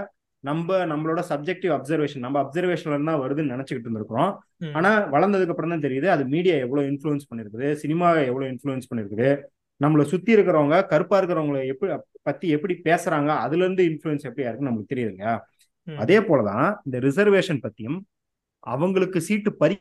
[0.43, 4.31] நம்ம நம்மளோட சப்ஜெக்டிவ் அப்சர்வேஷன் நம்ம அப்சர்வேஷன்ல இருந்தா வருதுன்னு நினைச்சுக்கிட்டு இருந்திருக்கிறோம்.
[4.77, 6.07] ஆனா வளர்ந்ததுக்கு அப்புறம் தான் தெரியுது.
[6.15, 9.29] அது மீடியா எவ்வளவு இன்ஃபுளுன்ஸ் பண்ணிருக்குது சினிமா எவ்வளவு இன்ஃபுளுன்ஸ் பண்ணிருக்குது.
[9.81, 11.93] நம்மளை சுத்தி இருக்கிறவங்க கருப்பா இருக்கிறவங்கள எப்படி
[12.27, 15.25] பத்தி எப்படி பேசுறாங்க அதுல இருந்து இன்ஃபுளுன்ஸ் எப்படியா இருக்குன்னு நம்மளுக்கு தெரியுதுங்க.
[16.03, 17.97] அதே போலதான் இந்த ரிசர்வேஷன் பத்தியும்
[18.63, 19.75] அவங்களுக்கு சீட்டு பறி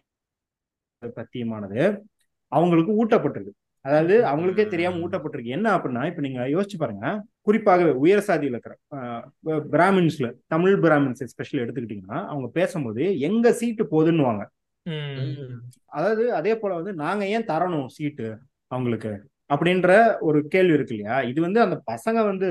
[1.19, 1.83] பத்தியமானது.
[2.53, 3.53] அவங்களுக்கு ஊட்டப்பட்டிருக்கு.
[3.85, 5.55] அதாவது அவங்களுக்கே தெரியாம ஊட்டப்பட்டிருக்கு.
[5.57, 7.07] என்ன அப்படின்னா இப்ப நீங்க யோசிச்சு பாருங்க.
[7.41, 8.75] குறிப்பாக உயர் சாதியில் இருக்கிற
[9.75, 14.45] பிராமின்ஸ்ல தமிழ் பிராமின்ஸ் எஸ்பெஷலி எடுத்துக்கிட்டீங்கன்னா அவங்க பேசும்போது எங்க சீட்டு போகுதுன்னுவாங்க
[15.87, 18.29] அதாவது அதே போல வந்து நாங்க ஏன் தரணும் சீட்டு
[18.71, 19.13] அவங்களுக்கு?
[19.51, 21.17] அப்படின்ற ஒரு கேள்வி இருக்கு இல்லையா?
[21.23, 22.49] இது வந்து அந்த பசங்க வந்து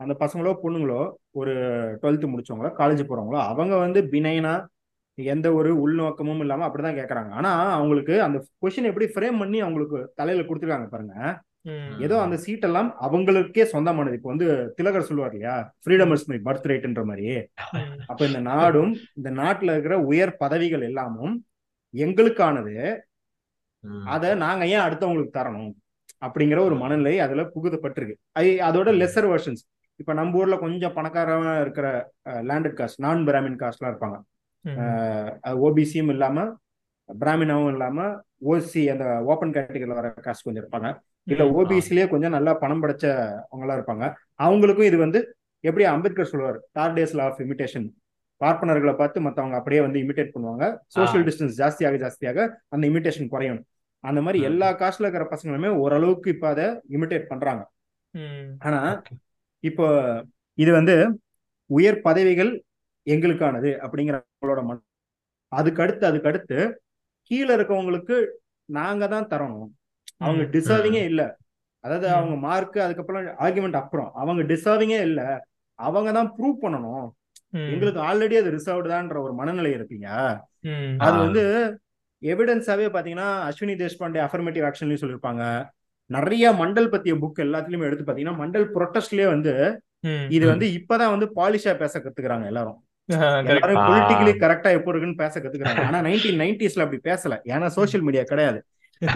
[0.00, 1.54] அந்த பசங்களோ பொண்ணுங்களோ ஒரு
[2.02, 4.52] டுவெல்த்து முடிச்சவங்களோ காலேஜ் போறவங்களோ அவங்க வந்து பினைனா
[5.32, 7.30] எந்த ஒரு உள்நோக்கமும் இல்லாம அப்படிதான் கேக்குறாங்க.
[7.38, 11.14] ஆனா அவங்களுக்கு அந்த கொஸ்டின் எப்படி ஃப்ரேம் பண்ணி அவங்களுக்கு தலையில கொடுத்துருக்காங்க பாருங்க.
[12.06, 14.18] ஏதோ அந்த சீட் எல்லாம் அவங்களுக்கே சொந்தமானது.
[14.18, 15.56] இப்போ வந்து திலகர் சொல்லுவார் இல்லையா?
[15.82, 17.26] ஃப்ரீடம் இஸ் மை பர்த் ரைட்ன்ற மாதிரி
[18.10, 21.34] அப்ப இந்த நாடும் இந்த நாட்டுல இருக்கிற உயர் பதவிகள் எல்லாமும்
[21.94, 22.76] எங்களுக்கானது.
[24.14, 25.74] அத நாங்க ஏன் அடுத்தவங்களுக்கு தரணும்?
[26.26, 28.16] அப்படிங்கிற ஒரு மனநிலை அதுல புகுதப்பட்டிருக்கு
[28.68, 29.62] அதோட லெசர் வெர்ஷன்ஸ்
[30.00, 31.86] இப்ப நம்ம ஊர்ல கொஞ்சம் பணக்காரமா இருக்கிற
[32.48, 34.18] லேண்டட் காஸ்ட் நான் பிராமின் காஸ்ட்லாம் இருப்பாங்க.
[35.66, 36.46] ஓபிசியும் இல்லாம
[37.08, 38.08] பிராமினாவும் இல்லாம
[38.52, 40.88] ஓசி அந்த ஓப்பன் கேட்டகரியில் வர காஸ்ட் கொஞ்சம் இருப்பாங்க
[41.32, 43.06] இல்ல ஓபிசிலேயே கொஞ்சம் நல்லா பணம் படைச்ச
[43.50, 44.04] அவங்களா இருப்பாங்க.
[44.46, 45.20] அவங்களுக்கும் இது வந்து
[45.64, 47.86] எப்படி அம்பேத்கர் சொல்லுவார் தார் டேஸ்ல ஆஃப் இமிடேஷன்
[48.40, 50.64] பார்ப்பனர்களை பார்த்து மற்றவங்க அப்படியே வந்து இமிடேட் பண்ணுவாங்க.
[50.96, 52.38] சோசியல் டிஸ்டன்ஸ் ஜாஸ்தியாக ஜாஸ்தியாக
[52.74, 53.60] அந்த இமிடேஷன் குறையும்.
[54.04, 56.66] அந்த மாதிரி எல்லா காஸ்ட்ல இருக்கிற பசங்களுமே ஓரளவுக்கு இப்ப அதை
[56.96, 57.62] இமிடேட் பண்றாங்க.
[58.66, 58.80] ஆனா
[59.64, 59.86] இப்போ
[60.58, 60.94] இது வந்து
[61.70, 62.52] உயர் பதவிகள்
[63.06, 64.78] எங்களுக்கானது அப்படிங்கிற அவங்களோட மன
[65.52, 66.58] அதுக்கு அடுத்து அதுக்கு அடுத்து
[67.30, 68.16] கீழே இருக்கவங்களுக்கு
[68.68, 69.68] நாங்க தான் தரணும்.
[70.24, 71.22] அவங்க டிசர்விங்கே இல்ல.
[71.84, 74.10] அதாவது அவங்க மார்க் அதுக்கப்புறம் ஆர்குமெண்ட் அப்புறம்.
[74.22, 75.20] அவங்க டிசர்விங்கே இல்ல.
[75.78, 77.06] அவங்க தான் ப்ரூவ் பண்ணணும்.
[77.72, 80.08] எங்களுக்கு ஆல்ரெடி அது ரிசர்வ்டு தான்ற ஒரு மனநிலை இருக்குங்க
[81.06, 81.42] அது வந்து
[82.22, 85.44] எவிடன்ஸாவே பாத்தீங்கன்னா அஸ்வினி தேஷ்பாண்டே அஃபர்மேட்டிவ் ஆக்ஷன்லயும் சொல்லியிருப்பாங்க.
[86.10, 89.54] நிறைய மண்டல் பத்திய புக் எல்லாத்துலயுமே எடுத்து பாத்தீங்கன்னா மண்டல் ப்ரொட்டஸ்ட்லயே வந்து
[90.36, 92.78] இது வந்து இப்பதான் வந்து பாலிஷா பேச கத்துக்கிறாங்க எல்லாரும்.
[93.52, 95.84] எல்லாரும் பொலிட்டிக்கலி கரெக்டா எப்போ இருக்குன்னு பேச கத்துக்கிறாங்க.
[95.88, 97.36] ஆனா நைன்டீன் நைன்டிஸ்ல அப்படி பேசல.
[97.52, 98.60] ஏன்னா சோசியல் மீடியா கிடையாது.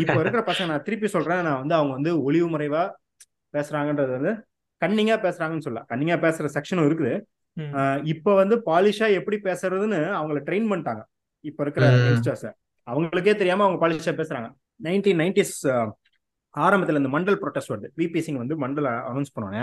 [0.02, 2.82] இப்போ இருக்கிற பசங்க நான் திருப்பி சொல்றேன் நான் வந்து அவங்க வந்து ஒளிவு முறைவா
[3.56, 4.32] பேசுறாங்கன்றது வந்து
[4.82, 7.14] கன்னிங்கா பேசுறாங்கன்னு சொல்ல கன்னிங்கா பேசுற செக்ஷனும் இருக்குது.
[8.12, 11.02] இப்ப வந்து பாலிஷா எப்படி பேசுறதுன்னு அவங்கள ட்ரெயின் பண்ணிட்டாங்க.
[11.50, 12.48] இப்ப இருக்கிற யங்ஸ்டர்ஸ்
[12.86, 14.48] அவங்களுக்கே தெரியாம அவங்க பாலிஷா பேசுறாங்க.
[14.86, 15.56] நைன்டீன் நைன்டிஸ்
[16.54, 17.88] ஆரம்பத்துல இந்த மண்டல் ப்ரொட்டஸ்ட் வருது.
[18.00, 19.60] விபி சிங் வந்து மண்டல் அனௌன்ஸ் பண்ணுவாங்க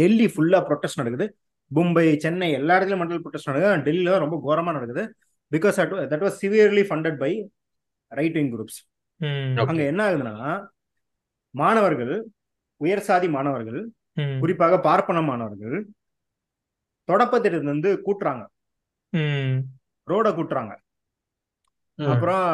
[0.00, 1.26] டெல்லி ஃபுல்லா ப்ரொட்டஸ்ட் நடக்குது.
[1.76, 3.84] மும்பை சென்னை எல்லா இடத்துலயும் மண்டல் ப்ரொட்டஸ்ட் நடக்குது.
[3.86, 5.04] டெல்லியில ரொம்ப கோரமா நடக்குது.
[5.52, 5.78] Because
[6.12, 7.32] that was severely funded by
[8.12, 8.80] right wing groups
[9.72, 10.34] அங்க என்ன ஆகுதுன்னா
[11.54, 12.14] மாணவர்கள்
[12.80, 13.80] உயர் சாதி மாணவர்கள்
[14.42, 15.76] குறிப்பாக பார்ப்பன மாணவர்கள்
[17.08, 18.42] தொடப்பத்திட்டு வந்து கூட்டுறாங்க.
[20.08, 20.72] ரோட கூட்டுறாங்க.
[21.98, 22.44] அப்புறம்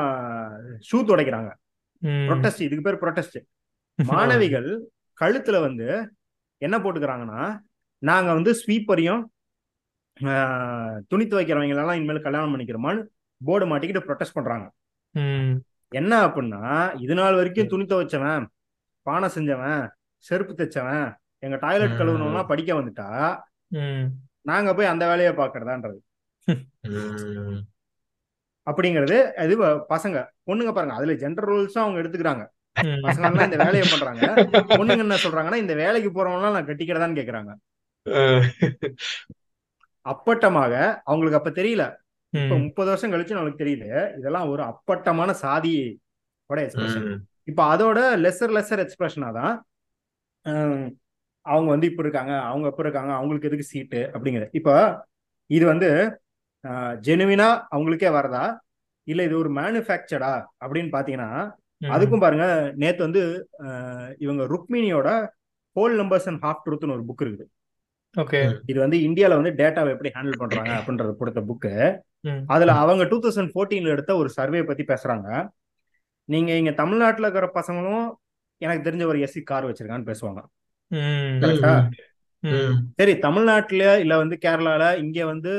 [0.89, 1.51] ஷூ துடைக்கிறாங்க.
[2.29, 3.39] ப்ரொட்டஸ்ட் இதுக்கு பேர் ப்ரொட்டஸ்ட்
[4.11, 4.69] மாணவிகள்
[5.19, 5.87] கழுத்துல வந்து
[6.63, 7.41] என்ன போட்டுக்கிறாங்கன்னா
[8.09, 9.23] நாங்க வந்து ஸ்வீப்பரையும்
[11.11, 13.03] துணி துவைக்கிறவங்க எல்லாம் இனிமேல் கல்யாணம் பண்ணிக்கிறோமான்னு
[13.41, 14.67] போர்டு மாட்டிக்கிட்டு ப்ரொட்டஸ்ட் பண்றாங்க.
[16.01, 16.63] என்ன அப்படின்னா
[17.05, 18.45] இது நாள் வரைக்கும் துணி துவைச்சவன்
[19.07, 19.83] பானை செஞ்சவன்
[20.25, 21.07] செருப்பு தைச்சவன்
[21.47, 23.09] எங்க டாய்லெட் கழுவுனவங்களாம் படிக்க வந்துட்டா
[24.51, 25.99] நாங்க போய் அந்த வேலையை பாக்குறதான்றது
[28.67, 29.55] அப்படிங்கிறது இது
[29.95, 30.17] பசங்க
[30.49, 32.45] பொண்ணுங்க பாருங்க அதுல ஜெண்டர் ரூல்ஸும் அவங்க எடுத்துக்கிறாங்க.
[33.07, 34.25] பசங்க இந்த வேலையை பண்றாங்க.
[34.79, 37.53] பொண்ணுங்க என்ன சொல்றாங்கன்னா இந்த வேலைக்கு போறவங்க நான் கட்டிக்கிறதான்னு கேக்குறாங்க.
[40.07, 40.73] அப்பட்டமாக
[41.11, 41.85] அவங்களுக்கு அப்ப தெரியல.
[42.33, 43.87] இப்ப முப்பது வருஷம் கழிச்சு நம்மளுக்கு தெரியல.
[44.19, 45.75] இதெல்லாம் ஒரு அப்பட்டமான சாதி
[46.51, 47.05] எக்ஸ்பிரஷன்
[47.51, 49.55] இப்ப அதோட லெசர் லெசர் எக்ஸ்பிரஷனா தான்
[51.47, 54.71] அவங்க வந்து இப்ப இருக்காங்க அவங்க அப்ப இருக்காங்க அவங்களுக்கு எதுக்கு சீட்டு அப்படிங்கிறது இப்ப
[55.51, 55.89] இது வந்து
[57.07, 58.45] ஜெனுவினா அவங்களுக்கே வரதா?
[59.07, 60.33] இல்ல இது ஒரு மேனுஃபேக்சர்டா
[60.63, 61.31] அப்படின்னு பாத்தீங்கன்னா
[61.95, 62.47] அதுக்கும் பாருங்க
[62.83, 63.23] நேத்து வந்து
[64.25, 65.09] இவங்க ருக்மினியோட
[65.77, 67.47] ஹோல் நம்பர்ஸ் அண்ட் ஹாஃப் ட்ரூத்னு ஒரு புக் இருக்குது.
[68.67, 71.75] இது வந்து இந்தியால வந்து டேட்டாவை எப்படி ஹேண்டில் பண்றாங்க அப்படின்றத கொடுத்த புக்கு
[72.47, 75.49] அதுல அவங்க டூ தௌசண்ட் ஃபோர்டீன்ல எடுத்த ஒரு சர்வே பத்தி பேசுறாங்க.
[76.25, 78.09] நீங்க இங்க தமிழ்நாட்டுல இருக்கிற பசங்களும்
[78.57, 80.41] எனக்கு தெரிஞ்ச ஒரு எஸ்சி கார் வச்சிருக்கான்னு பேசுவாங்க.
[81.45, 81.73] கரெக்டா?
[82.97, 85.53] சரி தமிழ்நாட்டுல இல்ல வந்து கேரளால இங்க வந்து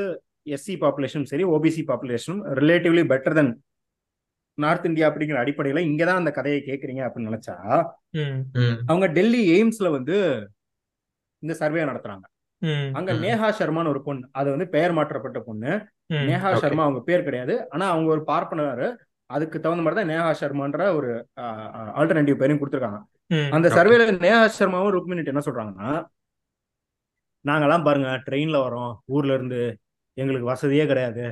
[0.46, 3.52] எஸ்சி பாப்புலேஷன் சரி OBC population relatively better than
[4.58, 7.56] north India அப்படிங்கிற அடிப்படையில இங்கதான் அந்த கதையை கேக்குறீங்க அப்படின்னு நினைச்சா
[8.86, 10.16] அவங்க டெல்லி எய்ம்ஸ்ல வந்து
[11.42, 12.26] இந்த சர்வே நடத்துறாங்க.
[12.94, 13.12] அங்க.
[13.24, 14.24] நேஹா சர்மான்னு ஒரு பொண்ணு.
[14.32, 15.70] அது வந்து பெயர் மாற்றப்பட்ட பொண்ணு.
[16.28, 16.50] நேஹா.
[16.56, 17.54] சர்மா அவங்க பேர் கிடையாது.
[17.70, 18.84] ஆனா அவங்க ஒரு பார்ப்பனர்
[19.30, 21.10] அதுக்கு தகுந்த மாதிரி தான் நேஹா சர்மான்ற ஒரு
[21.98, 23.00] ஆல்டர்னேட்டிவ் பேரையும் கொடுத்துருக்காங்க.
[23.50, 23.68] அந்த.
[23.76, 25.90] சர்வேல நேஹா சர்மாவும் ருக்மினிட் என்ன சொல்றாங்கன்னா
[27.44, 28.92] நாங்கெல்லாம் பாருங்க ட்ரெயின்ல வரோம்.
[29.06, 29.60] ஊர்ல இருந்து
[30.16, 31.24] எங்களுக்கு வசதியே கிடையாது.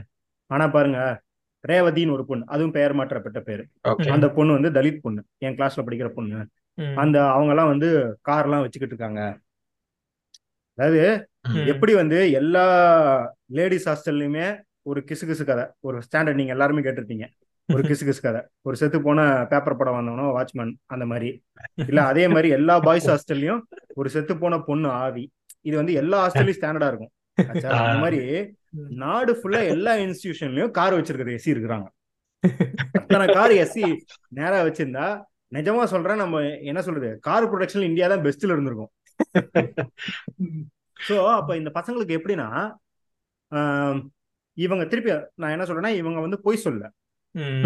[0.50, 1.00] ஆனா பாருங்க
[1.64, 2.44] ரேவதின்னு ஒரு பொண்ணு.
[2.48, 3.62] அதுவும் பெயர் மாற்றப்பட்ட பேரு.
[4.14, 5.22] அந்த பொண்ணு வந்து தலித் பொண்ணு.
[5.38, 6.38] என் கிளாஸ்ல படிக்கிற பொண்ணு.
[7.02, 7.88] அந்த அவங்க எல்லாம் வந்து
[8.22, 9.22] கார் எல்லாம் வச்சுக்கிட்டு இருக்காங்க.
[10.80, 11.02] அதாவது.
[11.72, 12.64] எப்படி வந்து எல்லா
[13.58, 14.46] லேடிஸ் ஹாஸ்டல்லையுமே
[14.82, 17.26] ஒரு கிசு கிசு கதை ஒரு ஸ்டாண்டர்ட் நீங்க எல்லாருமே கேட்டிருப்பீங்க.
[17.68, 18.40] ஒரு கிசு கிசு கதை.
[18.66, 21.28] ஒரு செத்து போன பேப்பர் படம் வந்தவனோ வாட்ச்மேன் அந்த மாதிரி.
[21.90, 23.60] இல்ல அதே மாதிரி எல்லா பாய்ஸ் ஹாஸ்டல்லையும்
[23.94, 25.24] ஒரு செத்து போன பொண்ணு ஆவி.
[25.68, 27.12] இது வந்து எல்லா ஹாஸ்டல்லையும் ஸ்டாண்டர்டா இருக்கும்?
[27.72, 28.20] அந்த மாதிரி
[29.02, 31.88] நாடு ஃபுல்லா எல்லா இன்ஸ்டிடியூஷன்லயும் கார் வச்சிருக்கிற எஸ்சி இருக்கிறாங்க.
[32.98, 33.84] அத்தனை கார் எஸ்சி
[34.38, 35.06] நேரா வச்சிருந்தா
[35.56, 36.40] நிஜமா சொல்றேன் நம்ம
[36.70, 38.90] என்ன சொல்றது கார் ப்ரொடக்ஷன் இந்தியா தான் பெஸ்ட்ல இருந்திருக்கும்.
[41.06, 42.48] சோ அப்ப இந்த பசங்களுக்கு எப்படின்னா
[44.56, 46.82] இவங்க திருப்பி நான் என்ன சொல்றேன்னா இவங்க வந்து பொய் சொல்ல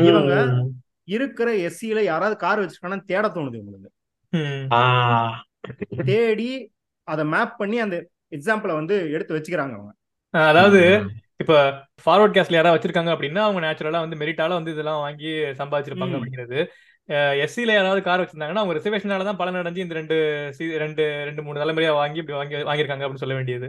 [0.05, 0.35] இவங்க.
[1.09, 3.91] இருக்கிற எஸ்சியில யாராவது கார் வச்சிருக்காங்கன்னு தேட தோணுது இவங்களுக்கு.
[6.07, 6.51] தேடி
[7.09, 7.97] அதை மேப் பண்ணி அந்த
[8.33, 9.93] எக்ஸாம்பிளை வந்து எடுத்து வச்சுக்கிறாங்க அவங்க
[10.35, 10.81] அதாவது.
[11.43, 11.55] இப்ப
[12.05, 16.17] ஃபார்வர்ட் கேஸ்ட்ல யாராவது வச்சிருக்காங்க அப்படின்னா அவங்க நேச்சுரலா வந்து மெரிட்டால வந்து இதெல்லாம் வாங்கி சம்பாதிச்சிருப்பாங்க.
[16.19, 16.59] அப்படிங்கிறது
[17.45, 20.17] எஸ்சில யாராவது கார் வச்சிருந்தாங்கன்னா அவங்க ரிசர்வேஷனால தான் பலன் அடைஞ்சு இந்த ரெண்டு
[20.83, 23.69] ரெண்டு ரெண்டு மூணு தலைமுறையா வாங்கி இப்படி வாங்கி வாங்கியிருக்காங்க அப்படின்னு சொல்ல வேண்டியது.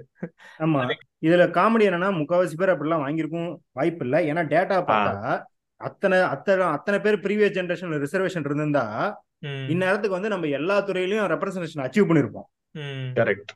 [0.65, 0.81] ஆமா.
[1.27, 4.21] இதுல காமெடி என்னன்னா முக்காவாசி பேர் அப்படிலாம் வாங்கியிருக்கும் வாய்ப்பு இல்லை.
[4.31, 5.33] ஏன்னா டேட்டா பார்த்தா
[5.81, 8.85] அத்தனை அத்தனை அத்தனை பேர் ப்ரீவியஸ் ஜென்ரேஷன்ல ரிசர்வேஷன் இருந்திருந்தா
[9.73, 12.47] இந்நேரத்துக்கு வந்து நம்ம எல்லா துறையிலயும் ரெப்ரசன்டேஷன் அச்சீவ் பண்ணிருப்போம்.
[13.19, 13.51] கரெக்ட்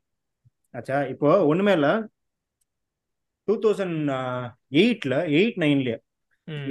[0.74, 1.88] ஆச்சா இப்போ ஒண்ணுமே இல்ல.
[3.48, 4.12] டூ தௌசண்ட்
[4.82, 6.04] எயிட்ல எயிட் நைன்ல ம்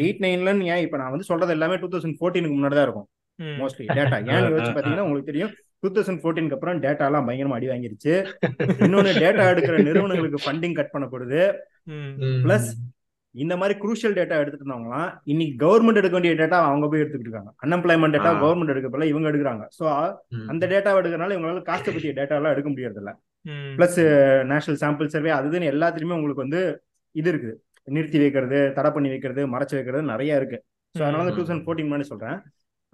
[0.03, 3.09] எயிட் நைன்ல ஏன் இப்ப நான் வந்து சொல்றது எல்லாமே டூ தௌசண்ட் ஃபோர்டீனுக்கு முன்னாடி தான் இருக்கும்
[3.63, 7.67] மோஸ்ட்லி டேட்டா ஏன்னு யோசிச்சு பாத்தீங்கன்னா உங்களுக்கு தெரியும் டூ தௌசண்ட் ஃபோர்டீனுக்கு அப்புறம் டேட்டா எல்லாம் பயங்கரமா அடி
[7.73, 8.15] வாங்கிருச்சு.
[8.85, 11.43] இன்னொன்னு டேட்டா எடுக்கிற நிறுவனங்களுக்கு ஃபண்டிங் கட் பண்ணப்படுது.
[12.47, 12.65] Plus,
[13.35, 17.53] இந்த மாதிரி குரூஷியல் டேட்டா எடுத்துட்டு இருந்தவங்களாம் இன்னைக்கு கவர்மெண்ட் எடுக்க வேண்டிய டேட்டா அவங்க போய் எடுத்துக்கிட்டு இருக்காங்க.
[17.65, 18.33] Unemployment data.
[18.43, 19.65] கவர்மெண்ட் எடுக்க இவங்க எடுக்கிறாங்க.
[19.79, 19.85] சோ
[20.53, 23.13] அந்த டேட்டாவை எடுக்கிறனால இவங்களால காஸ்ட் பத்திய டேட்டா எல்லாம் எடுக்க முடியறது இல்ல
[23.79, 23.99] பிளஸ்
[24.53, 26.63] நேஷனல் சாம்பிள் சர்வே அது இதுன்னு எல்லாத்துலயுமே உங்களுக்கு வந்து
[27.15, 27.55] இது இருக்குது.
[27.97, 30.59] நிறுத்தி வைக்கிறது தடை பண்ணி வைக்கிறது மறைச்சு வைக்கிறது நிறைய இருக்கு
[30.95, 31.33] ஸோ அதனால.
[31.37, 32.39] டூ தௌசண்ட் ஃபோர்டீன் மாதிரி சொல்றேன்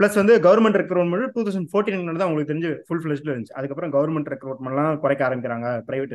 [0.00, 4.30] பிளஸ் வந்து government recruitment two thousand fourteen தான் உங்களுக்கு தெரிஞ்சு ஃபுல் ஃபிளெஜ்ல இருந்துச்சு அதுக்கப்புறம் கவர்மெண்ட்
[4.35, 6.14] ரெக்ரூட்மெண்ட்லாம் குறைக்க ஆரம்பிக்கிறாங்க பிரைவேட்.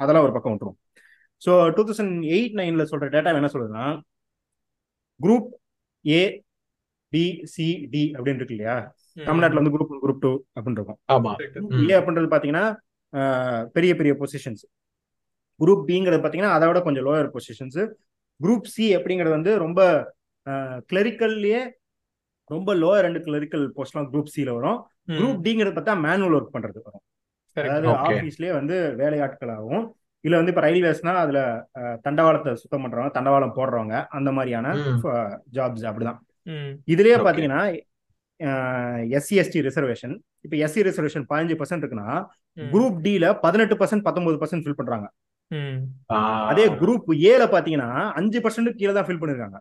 [0.00, 0.78] அதெல்லாம் ஒரு பக்கம் விட்டுரும்
[1.42, 3.86] ஸோ டூ தௌசண்ட் எயிட் நைன்ல சொல்ற டேட்டா என்ன சொல்லுதுன்னா
[5.20, 5.48] group
[6.04, 6.22] A
[7.12, 8.76] B C D அப்படின்னு இருக்கு இல்லையா.
[9.28, 10.98] தமிழ்நாட்டுல வந்து குரூப் குரூப் டூ அப்படின்னு இருக்கும்.
[11.90, 12.64] ஏ அப்படின்றது பாத்தீங்கன்னா
[13.76, 14.62] பெரிய பெரிய பொசிஷன்ஸ்
[15.62, 17.80] குரூப் பிங்கிறது பாத்தீங்கன்னா அதை விட கொஞ்சம் லோயர் பொசிஷன்ஸ்
[18.40, 19.80] குரூப் சி அப்படிங்கிறது வந்து ரொம்ப
[20.92, 21.60] கிளரிக்கல்லையே
[22.50, 24.78] ரொம்ப லோயர் அண்ட் கிளரிக்கல் போஸ்ட்லாம் குரூப் சில வரும்.
[25.08, 27.04] குரூப் டிங்கிறது பார்த்தா மேனுவல் ஒர்க் பண்றது வரும்.
[27.56, 27.88] அதாவது.
[28.08, 29.84] ஆபீஸ்லயே வந்து வேலையாட்களாகவும்
[30.24, 31.40] இல்ல வந்து இப்ப ரயில்வேஸ்னா அதுல
[32.04, 34.74] தண்டவாளத்தை சுத்தம் பண்றவங்க தண்டவாளம் போடுறவங்க அந்த மாதிரியான.
[35.52, 36.20] ஜாப்ஸ் அப்படிதான்
[36.86, 37.24] இதுலயே Okay.
[37.26, 37.62] பாத்தீங்கன்னா
[39.16, 42.08] எஸ்சி எஸ்டி ரிசர்வேஷன் இப்ப எஸ்சி ரிசர்வேஷன் பதினஞ்சு பர்சன்ட் இருக்குன்னா.
[42.72, 45.06] குரூப் டில பதினெட்டு பர்சன்ட் பத்தொன்பது பர்சன்ட் ஃபில் பண்றாங்க.
[46.48, 47.88] அதே குரூப் ஏல பாத்தீங்கன்னா
[48.18, 49.58] அஞ்சு பர்சன்ட் கீழே தான் ஃபில் பண்ணிருக்காங்க.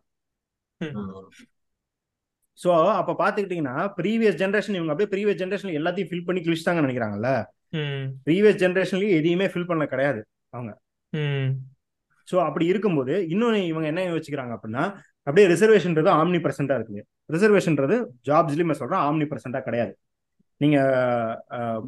[2.60, 7.30] சோ அப்ப பாத்துக்கிட்டீங்கன்னா ப்ரீவியஸ் ஜென்ரேஷன் இவங்க அப்படியே ப்ரீவியஸ் ஜென்ரேஷன் எல்லாத்தையும் ஃபில் பண்ணி கிழிச்சிட்டாங்கன்னு நினைக்கிறாங்கல்ல?
[7.73, 8.06] ம்.
[8.25, 10.21] ப்ரீவியஸ் ஜென்ரேஷன்லயும் எதையுமே ஃபில் பண்ணல கிடையாது
[11.13, 11.49] ம்.
[12.27, 14.84] சோ அப்படி இருக்கும்போது இன்னொன்னு இவங்க என்ன யோசிக்கிறாங்க அப்படின்னா
[15.27, 17.95] அப்படியே ரிசர்வேஷன்ன்றது ஆம்னி பிரசண்டா இருக்குது ரிசர்வேஷன்ன்றது
[18.30, 19.93] ஜாப்ஸ்லயுமே சொல்றேன் ஆம்னி பிரசண்டா கிடையாது.
[20.62, 20.78] நீங்க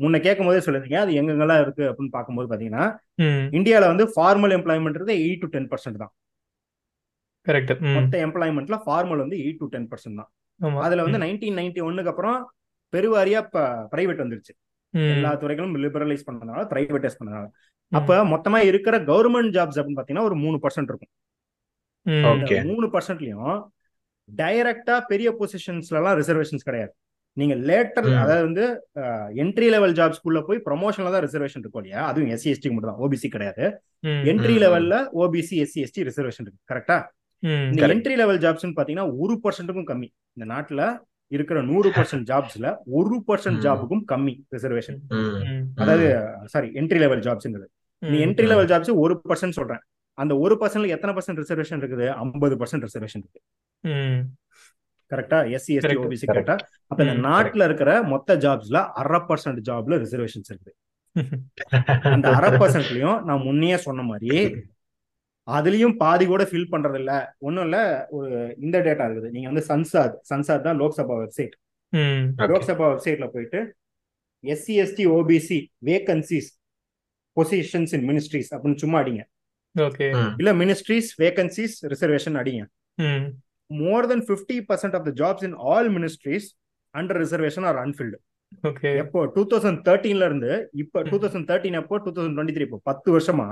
[0.01, 2.85] முன்ன கேட்கும் போதே சொல்லிருந்தீங்க அது எங்கெங்கெல்லாம் இருக்கு அப்படின்னு பார்க்கும்போது பாத்தீங்கன்னா
[3.25, 3.43] ம்.
[3.57, 6.13] இந்தியால வந்து ஃபார்மல் எம்ப்ளாய்மெண்ட்றது எயிட் டு டென் பர்சன்ட் தான்.
[7.47, 10.29] கரெக்ட் மொத்த எம்ப்ளாய்மெண்ட்ல ஃபார்மல் வந்து எயிட் டு டென் பர்சன்ட் தான்.
[10.85, 11.21] அதுல வந்து.
[11.25, 12.37] நைன்டீன் நைன்டி ஒன்னுக்கு அப்புறம்
[12.93, 13.39] பெருவாரியா
[13.93, 14.53] பிரைவேட் வந்துருச்சு.
[15.13, 17.45] எல்லா துறைகளும் லிபரலைஸ் பண்ணதுனால பிரைவேடைஸ் பண்ணதுனால.
[17.91, 21.13] அப்ப மொத்தமா இருக்கிற கவர்மெண்ட் ஜாப்ஸ் அப்படின்னு பாத்தீங்கன்னா ஒரு மூணு பர்சன்ட் இருக்கும்.
[22.71, 23.55] மூணு பர்சன்ட்லயும்
[24.29, 26.93] டைரக்டா பெரிய பொசிஷன்ஸ்ல எல்லாம் ரிசர்வேஷன்ஸ் கிடையாது.
[27.39, 28.07] நீங்க லேட்டர்.
[28.23, 28.65] அதாவது வந்து
[29.43, 33.29] என்ட்ரி லெவல் ஜாப்ஸ்குள்ள போய் ப்ரொமோஷன்ல தான் ரிசர்வேஷன் இருக்கும் இல்லையா அதுவும் எஸ்சி எஸ்டி மட்டும் தான் ஓபிசி
[33.35, 33.63] கிடையாது.
[34.31, 34.55] என்ட்ரி.
[34.63, 36.97] லெவல்ல ஓபிசி எஸ்சி எஸ்டி ரிசர்வேஷன் இருக்கு கரெக்டா.
[37.71, 37.79] இந்த.
[37.95, 40.83] என்ட்ரி லெவல் ஜாப்ஸ்னு பாத்தீங்கன்னா ஒரு பர்சன்ட்டுக்கும் கம்மி இந்த நாட்டுல
[41.31, 42.67] இருக்கிற நூறு பர்சன்ட் ஜாப்ஸ்ல
[42.99, 43.59] ஒரு பர்சன்ட்.
[43.65, 44.99] ஜாபுக்கும் கம்மி ரிசர்வேஷன்.
[45.81, 46.05] அதாவது
[46.53, 47.69] சாரி என்ட்ரி லெவல் ஜாப்ஸ்ங்கிறது
[48.01, 48.17] நீ.
[48.27, 49.83] என்ட்ரி லெவல் ஜாப்ஸ் ஒரு பர்சன்ட் சொல்றேன்
[50.17, 53.41] அந்த ஒரு பர்சன்ட்ல எத்தனை பர்சன்ட் ரிசர்வேஷன் இருக்குது ஐம்பது பர்சன்ட் ரிசர்வேஷன் இருக்கு.
[55.13, 55.95] கரெக்டா எஸ்சி எஸ்டி.
[56.03, 56.25] ஓபிசி.
[56.31, 56.55] கரெக்டா
[56.87, 57.15] அப்ப இந்த.
[57.27, 60.73] நாட்டுல இருக்கிற மொத்த ஜாப்ஸ்ல அரை பர்சன்ட் ஜாப்ல ரிசர்வேஷன்ஸ் இருக்குது.
[62.13, 64.37] அந்த அரை பர்சன்ட்லயும் நான் முன்னையே சொன்ன மாதிரி
[65.47, 67.77] அதுலயும் பாதி கூட ஃபில் பண்றது இல்ல ஒண்ணும் இல்ல
[68.09, 69.29] ஒரு இந்த டேட்டா இருக்குது.
[69.29, 71.55] நீங்க வந்து சன்சாத் சன்சாத் தான் லோக்சபா வெப்சைட்.
[72.51, 73.59] லோக்சபா வெப்சைட்ல போயிட்டு
[74.43, 76.49] SC ST OBC vacancies
[77.37, 79.21] positions இன் மினிஸ்ட்ரிஸ் அப்படின்னு சும்மா அடிங்க.
[79.75, 80.07] ஓகே.
[80.41, 82.63] இல்ல மினிஸ்ட்ரிஸ் வேகன்சிஸ் ரிசர்வேஷன் அடிங்க.
[83.69, 86.47] மோர் than fifty percent of the jobs in all ministries
[86.95, 88.19] under reservation R unfilled
[88.63, 89.19] okay எப்போ?
[89.35, 90.49] டூ தௌசண்ட் தேர்ட்டீன்ல இருந்து
[90.81, 93.47] இப்போ டூ தௌசண்ட் தேர்ட்டின் அப்போ டூ தௌசண்ட் டுவெண்ட்டி த்ரீ இப்போ பத்து வருஷமா?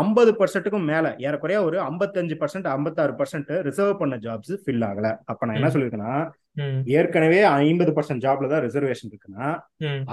[0.00, 5.06] ஐம்பது பர்சன்ட்டுக்கும் மேல ஏறக்குறைய ஒரு ஐம்பத்தஞ்சு பர்சன்ட் ஐம்பத்தாறு பர்சன்ட் ரிசர்வ் பண்ண ஜாப்ஸ் ஃபில் ஆகல.
[5.26, 6.16] அப்ப நான் என்ன
[6.62, 6.80] ம்.
[6.94, 9.48] ஏற்கனவே ஐம்பது பர்சன்ட் ஜாப்ல தான் ரிசர்வேஷன் இருக்குன்னா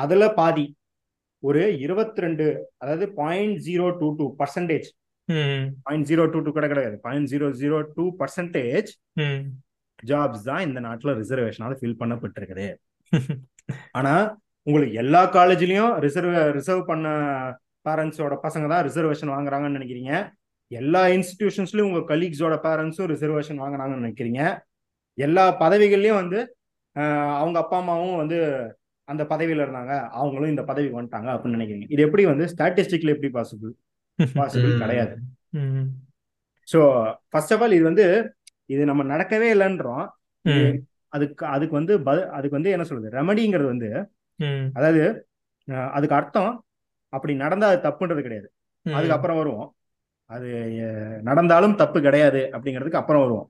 [0.01, 0.65] அதுல பாதி
[1.43, 2.45] ஒரு இருபத்தி ரெண்டு
[2.77, 4.87] அதாவது point zero two two percentage
[5.85, 8.89] point zero two two கூட கிடையாது point zero zero two percentage
[10.09, 12.67] jobs தான் இந்த நாட்டுல ரிசர்வேஷனால ஃபில் பண்ணப்பட்டிருக்குது.
[13.99, 14.13] ஆனா
[14.67, 17.07] உங்களுக்கு எல்லா காலேஜ்லயும் ரிசர்வ் ரிசர்வ் பண்ண
[17.87, 20.11] பேரண்ட்ஸோட பசங்க தான் ரிசர்வேஷன் வாங்குறாங்கன்னு நினைக்கிறீங்க.
[20.71, 24.41] எல்லா இன்ஸ்டிடியூஷன்ஸ்லயும் உங்க கலீக்ஸோட பேரண்ட்ஸும் ரிசர்வேஷன் வாங்குறாங்கன்னு நினைக்கிறீங்க.
[25.17, 26.39] எல்லா பதவிகள்லயும் வந்து
[27.41, 28.37] அவங்க அப்பா அம்மாவும் வந்து
[29.07, 29.93] அந்த பதவியில இருந்தாங்க.
[30.19, 31.87] அவங்களும் இந்த பதவிக்கு வந்துட்டாங்க அப்படின்னு நினைக்கிறீங்க.
[31.93, 33.73] இது எப்படி வந்து ஸ்டாட்டிஸ்டிக்ல எப்படி பாசிபிள்
[34.39, 34.73] பாசிபிள்.
[34.83, 35.13] கிடையாது.
[36.67, 36.79] ஸோ
[37.31, 38.05] ஃபர்ஸ்ட் ஆஃப் ஆல் இது வந்து
[38.73, 40.05] இது நம்ம நடக்கவே இல்லைன்றோம்.
[41.13, 41.93] அதுக்கு அதுக்கு வந்து
[42.37, 43.09] அதுக்கு வந்து என்ன சொல்றது?
[43.19, 43.89] ரெமடிங்கிறது வந்து
[44.77, 45.03] அதாவது
[45.97, 46.53] அதுக்கு அர்த்தம்
[47.13, 48.47] அப்படி நடந்தா அது தப்புன்றது கிடையாது.
[48.85, 49.69] அதுக்கு அப்புறம் வருவோம்.
[50.29, 50.49] அது
[51.29, 53.47] நடந்தாலும் தப்பு கிடையாது அப்படிங்கிறதுக்கு அப்புறம் வருவோம்.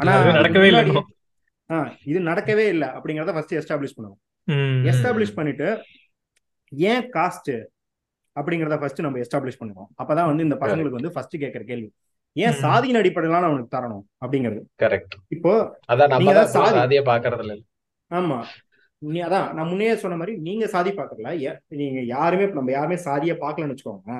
[0.00, 0.84] ஆனா நடக்கவே இல்லை
[2.10, 4.20] இது நடக்கவே இல்லை அப்படிங்கிறத ஃபர்ஸ்ட் எஸ்டாப்ளிஷ் பண்ணுவோம்.
[4.90, 5.68] எஸ்டாப்ளிஷ் பண்ணிட்டு
[6.72, 7.52] ஏன் காஸ்ட்
[8.36, 11.88] அப்படிங்கிறத ஃபர்ஸ்ட் நம்ம எஸ்டாப்ளிஷ் பண்ணுவோம் அப்பதான் வந்து இந்த பசங்களுக்கு வந்து ஃபர்ஸ்ட் கேட்கற கேள்வி.
[12.36, 12.52] ஏன்.
[12.52, 14.60] சாதியின் அடிப்படையில அவனுக்கு தரணும் அப்படிங்கிறது.
[14.82, 15.52] கரெக்ட் இப்போ
[15.88, 16.46] அதான்.
[16.74, 17.54] சாதியை பாக்குறது இல்ல
[18.10, 18.38] ஆமா.
[18.98, 23.36] நீ அதான் நான் முன்னே சொன்ன மாதிரி நீங்க சாதி பார்க்கல ஏ- நீங்க யாருமே நம்ம யாருமே சாதியை
[23.36, 24.12] பார்க்கலன்னு வச்சுக்கோங்க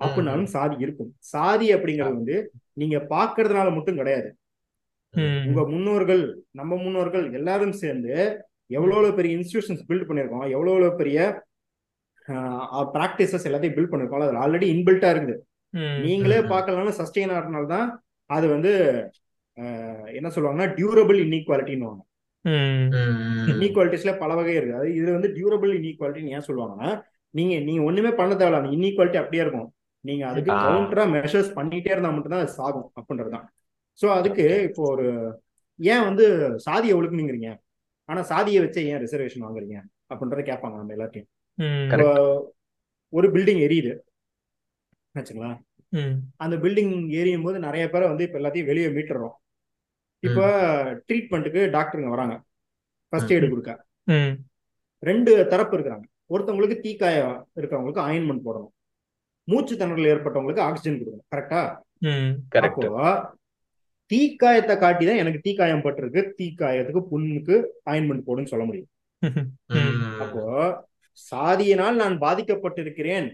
[0.00, 1.14] அப்படின்னாலும் சாதி இருக்கும்.
[1.18, 4.28] சாதி அப்படிங்கிறது வந்து நீங்க பார்க்கறதுனால மட்டும் கிடையாது.
[5.14, 8.14] ம் உங்க முன்னோர்கள் நம்ம முன்னோர்கள் எல்லாரும் சேர்ந்து
[8.70, 11.18] எவ்வளவு பெரிய இன்ஸ்டிடியூஷன்ஸ் பில்ட் பண்ணியிருக்கோம் எவ்வளவு பெரிய
[12.96, 15.36] ப்ராக்டிசஸ் எல்லாத்தையும் பில்ட் பண்ணிருக்கோம் அது ஆல்ரெடி இன்பில்ட்டா இருக்குது.
[16.06, 16.50] நீங்களே ம்.
[16.52, 17.88] பார்க்கலனாலும் சஸ்டெயின் ஆகிறதுனால தான்
[18.30, 18.72] அது வந்து
[20.18, 21.88] என்ன சொல்லுவாங்கன்னா டியூரபிள் இன்இக்வாலிட்டின்னு
[23.52, 24.78] இன்இக்வாலிட்டிஸ்ல பல வகை இருக்கு.
[24.80, 26.90] அது இது வந்து டியூரபிள் இன்இக்வாலிட்டின்னு ஏன் சொல்லுவாங்கன்னா
[27.34, 29.68] நீங்க நீங்க ஒண்ணுமே பண்ண தேவையில்ல இன்இக்வாலிட்டி அப்படியே இருக்கும்.
[30.04, 30.50] நீங்க அதுக்கு.
[30.66, 33.46] கவுண்டரா மெஷர்ஸ் பண்ணிட்டே இருந்தா மட்டும்தான் அது சாகும் அப்படின்றதுதான்.
[33.98, 35.06] சோ அதுக்கு இப்போ ஒரு
[35.80, 36.24] ஏன் வந்து
[36.66, 37.50] சாதியை ஒழுக்குனீங்கிறீங்க?
[38.08, 39.78] ஆனா சாதியை வச்சே ஏன் ரிசர்வேஷன் வாங்குறீங்க?
[40.12, 41.28] அப்படின்றத கேட்பாங்க நம்ம எல்லாத்தையும்
[43.08, 43.92] ஒரு பில்டிங் எரியுது.
[45.14, 45.50] வச்சுங்களா
[45.88, 46.16] ம்.
[46.36, 49.36] அந்த பில்டிங் எரியும் போது நிறைய பேரை வந்து இப்ப எல்லாத்தையும் வெளியே மீட்டுறோம்.
[50.22, 50.44] இப்போ
[51.06, 52.34] ட்ரீட்மெண்ட்டுக்கு டாக்டருங்க வராங்க.
[53.08, 53.72] ஃபர்ஸ்ட் எய்டு கொடுக்க.
[54.98, 56.06] ரெண்டு தரப்பு இருக்கிறாங்க.
[56.34, 58.72] ஒருத்தவங்களுக்கு தீக்காயம் இருக்கிறவங்களுக்கு ஆயின்மெண்ட் போடணும்.
[59.44, 61.26] மூச்சு திணறல் ஏற்பட்டவங்களுக்கு ஆக்சிஜன் கொடுக்கணும்.
[61.34, 61.70] கரெக்ட்.
[62.86, 63.36] அப்போ
[64.10, 66.20] தீக்காயத்தை காட்டி தான் எனக்கு தீக்காயம் பட்டிருக்கு.
[66.38, 67.56] தீக்காயத்துக்கு புண்ணுக்கு
[67.90, 68.90] ஆயின்மெண்ட் போடுன்னு சொல்ல முடியும்.
[70.18, 70.44] அப்போ
[71.30, 73.28] சாதியினால் நான் பாதிக்கப்பட்டிருக்கிறேன்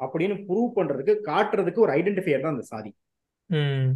[0.00, 2.90] அப்படின்னு ப்ரூவ் பண்றதுக்கு காட்டுறதுக்கு ஒரு ஐடென்டிஃபையர் தான் அந்த சாதி.
[3.50, 3.88] ம்.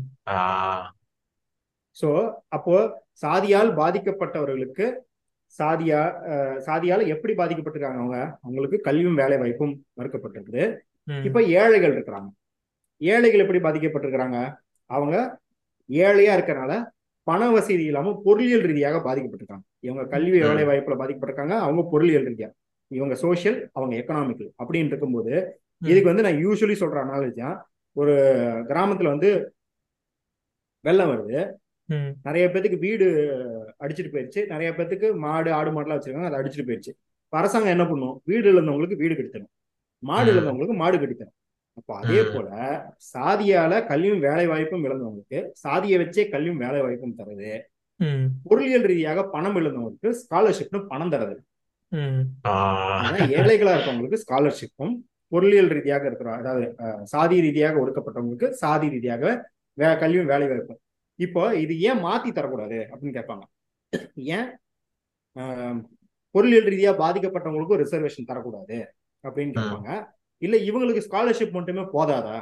[1.97, 2.09] சோ
[2.49, 2.75] அப்போ
[3.23, 4.87] சாதியால் பாதிக்கப்பட்டவர்களுக்கு
[5.59, 6.01] சாதியா
[6.67, 8.19] சாதியால எப்படி பாதிக்கப்பட்டிருக்காங்க அவங்க?
[8.43, 10.63] அவங்களுக்கு கல்வியும் வேலை வாய்ப்பும் மறுக்கப்பட்டிருக்குது
[11.27, 12.29] இப்ப ஏழைகள் இருக்கிறாங்க.
[13.01, 14.39] ஏழைகள் எப்படி பாதிக்கப்பட்டிருக்கிறாங்க?
[14.91, 15.17] அவங்க
[15.91, 16.73] ஏழையா இருக்கறனால
[17.27, 19.67] பண வசதி இல்லாம பொருளியல் ரீதியாக பாதிக்கப்பட்டிருக்காங்க.
[19.87, 20.39] இவங்க கல்வி.
[20.47, 22.49] வேலை வாய்ப்புல பாதிக்கப்பட்டிருக்காங்க அவங்க பொருளியல் ரீதியா.
[22.99, 25.35] இவங்க சோஷியல் அவங்க எக்கனாமிக்கல் அப்படின்னு இருக்கும்போது
[25.91, 27.49] இதுக்கு வந்து நான் யூஸ்வலி சொல்ற அனாலஜி
[27.97, 28.15] ஒரு
[28.69, 29.31] கிராமத்துல வந்து
[30.85, 31.41] வெள்ளம் வருது.
[32.27, 33.07] நிறைய பேத்துக்கு வீடு
[33.85, 34.41] அடிச்சிட்டு போயிருச்சு.
[34.47, 36.29] நிறைய பேத்துக்கு மாடு ஆடு மாடுலாம் வச்சிருக்காங்க.
[36.31, 36.93] அதை அடிச்சிட்டு போயிருச்சு.
[37.33, 38.15] அரசாங்கம் என்ன பண்ணும்?
[38.25, 39.53] வீடு இழந்தவங்களுக்கு வீடு கட்டித்தரும்.
[40.03, 40.31] மாடு.
[40.33, 41.37] இழந்தவங்களுக்கு மாடு கட்டித்தரும்.
[41.79, 42.23] அப்போ அதே.
[42.35, 42.49] போல
[43.13, 47.53] சாதியால கல்வியும் வேலை வாய்ப்பும் இழந்தவங்களுக்கு சாதியை வச்சே கல்வியும் வேலை வாய்ப்பும் தருது
[48.45, 51.37] பொருளியல் ரீதியாக பணம் இழந்தவங்களுக்கு ஸ்காலர்ஷிப்னு பணம் தருது.
[53.37, 54.95] ஏழைகளா இருக்கவங்களுக்கு ஸ்காலர்ஷிப்பும்
[55.33, 56.65] பொருளியல் ரீதியாக இருக்கிற அதாவது
[57.07, 59.25] சாதி ரீதியாக ஒடுக்கப்பட்டவங்களுக்கு சாதி ரீதியாக
[59.79, 60.81] வே கல்வியும் வேலை வாய்ப்பும்
[61.19, 63.45] இப்போ இது ஏன் மாத்தி தரக்கூடாது அப்படின்னு கேட்பாங்க.
[64.33, 64.49] ஏன்?
[65.37, 65.79] ஆஹ்,
[66.35, 68.79] பொருளியல் ரீதியா பாதிக்கப்பட்டவங்களுக்கும் ரிசர்வேஷன் தரக்கூடாது
[69.25, 69.91] அப்படின்னு கேட்பாங்க.
[70.43, 72.37] இல்ல இவங்களுக்கு ஸ்காலர்ஷிப் மட்டுமே போதாதா?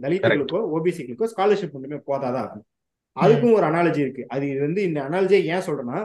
[0.00, 2.42] தலித்துகளுக்கோ ஓபிசிகளுக்கோ ஸ்காலர்ஷிப் மட்டுமே போதாதா?
[3.16, 4.22] அதுக்கும் ஒரு அனாலஜி இருக்கு.
[4.28, 5.98] அது இது வந்து இந்த அனாலஜியை ஏன் சொல்றேன்னா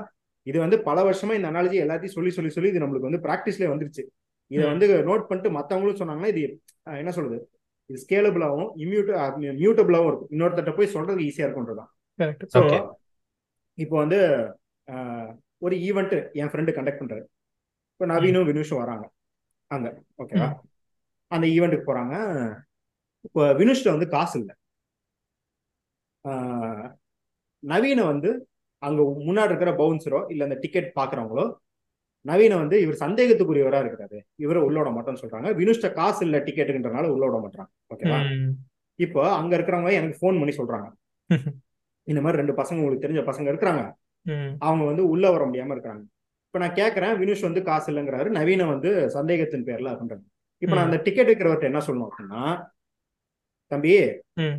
[0.48, 4.04] இது வந்து பல வருஷமா இந்த அனாலஜி எல்லாத்தையும் சொல்லி சொல்லி சொல்லி இது நம்மளுக்கு வந்து பிராக்டிஸ்ல வந்துருச்சு.
[4.52, 4.64] இதை.
[4.72, 6.41] வந்து நோட் பண்ணிட்டு மத்தவங்களும் சொன்னாங்கன்னா இது
[7.02, 7.38] என்ன சொல்றது?
[7.89, 9.10] இது ஸ்கேலபிளாகவும் இம்யூட்
[9.64, 10.32] மியூட்டபிளாகவும் இருக்கும்.
[10.36, 11.91] இன்னொருத்தட்ட போய் சொல்றதுக்கு ஈஸியா இருக்கும்ன்றதான்
[12.54, 12.82] ஸோ Okay.
[13.78, 14.20] இப்போ வந்து
[15.66, 17.24] ஒரு ஈவெண்ட் என் ஃப்ரெண்டு கண்டக்ட் பண்றாரு.
[17.93, 19.06] இப்போ நவீனும் வினுஷும் வராங்க.
[19.72, 19.88] அங்க
[20.22, 20.48] ஓகேவா
[21.32, 22.16] அந்த ஈவெண்ட்டுக்கு போறாங்க.
[23.28, 24.56] இப்போ வினுஷ்ட வந்து காசு இல்லை.
[27.64, 28.30] நவீனை வந்து
[28.84, 31.46] அங்க முன்னாடி இருக்கிற பவுன்சரோ இல்ல அந்த டிக்கெட் பாக்குறவங்களோ
[32.26, 34.18] நவீன வந்து இவர் சந்தேகத்துக்குரியவரா இருக்கிறாரு.
[34.44, 35.50] இவரை உள்ளோட மாட்டோம்னு சொல்றாங்க.
[35.60, 38.20] வினுஷ்ட காசு இல்ல டிக்கெட்டுன்றனால உள்ளோட மாட்டாங்க ஓகேவா
[39.00, 40.88] இப்போ அங்க இருக்கிறவங்க எனக்கு ஃபோன் பண்ணி சொல்றாங்க.
[42.08, 43.84] இந்த மாதிரி ரெண்டு பசங்க உங்களுக்கு தெரிஞ்ச பசங்க இருக்கிறாங்க.
[44.68, 46.04] அவங்க வந்து உள்ள வர முடியாம இருக்கிறாங்க.
[46.48, 50.26] இப்ப நான் கேட்கறேன் வினுஷ் வந்து காசு இல்லைங்கிறாரு நவீன வந்து சந்தேகத்தின் பேர்ல அப்படின்றாங்க
[50.62, 52.42] இப்ப நான் அந்த டிக்கெட் இருக்கிறவர்கிட்ட என்ன சொல்லணும் அப்படின்னா
[53.72, 53.94] தம்பி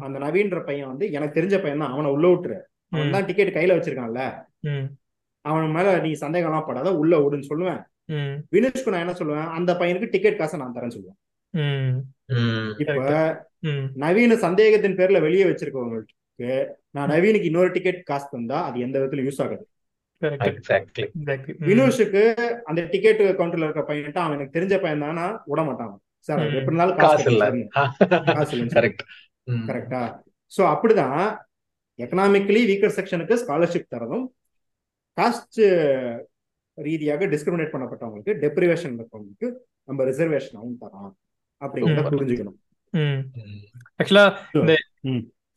[0.06, 2.58] அந்த நவீன்ற பையன் வந்து எனக்கு தெரிஞ்ச பையன் தான் அவனை உள்ள விட்டுரு.
[2.96, 4.22] அவன் தான் டிக்கெட் கையில வச்சிருக்கான்ல.
[5.44, 7.80] அவன் மேல நீ சந்தேகம் எல்லாம் படாத உள்ள விடுன்னு சொல்லுவேன்.
[8.54, 9.48] வினுஷ்க்கு நான் என்ன சொல்லுவேன்?
[9.58, 11.18] அந்த பையனுக்கு டிக்கெட் காசை நான் தரேன்னு சொல்லுவேன்.
[12.82, 13.00] இப்ப
[14.04, 16.14] நவீன சந்தேகத்தின் பேர்ல வெளியே வச்சிருக்கவங்களுக்கு
[16.96, 19.64] நான் நவீனுக்கு இன்னொரு டிக்கெட் காசு தந்தா அது எந்த விதத்துல யூஸ் ஆகுது.
[21.68, 22.22] வினோஷுக்கு
[22.68, 25.26] அந்த டிக்கெட் கவுண்டர்ல இருக்க பையன்ட்டு அவன் எனக்கு தெரிஞ்ச பையன் தானா?
[25.50, 25.94] விட மாட்டான்
[26.28, 27.46] சார் எப்படி இருந்தாலும் காசு இல்ல.
[28.30, 29.02] காசு இல்ல கரெக்ட்
[29.68, 30.02] கரெக்டா
[30.52, 31.18] சோ அப்படிதான்
[31.98, 34.26] எக்கனாமிக்கலி வீக்கர் செக்ஷனுக்கு ஸ்காலர்ஷிப் தரதும்
[35.18, 35.60] காஸ்ட்
[36.78, 39.48] ரீதியாக டிஸ்கிரிமினேட் பண்ணப்பட்டவங்களுக்கு டெப்ரிவேஷன் இருக்கவங்களுக்கு
[39.88, 41.12] நம்ம ரிசர்வேஷன் தரோம்
[41.60, 42.58] அப்படிங்கிறத புரிஞ்சுக்கணும்.
[44.00, 44.24] ஆக்சுவலா
[44.60, 44.72] இந்த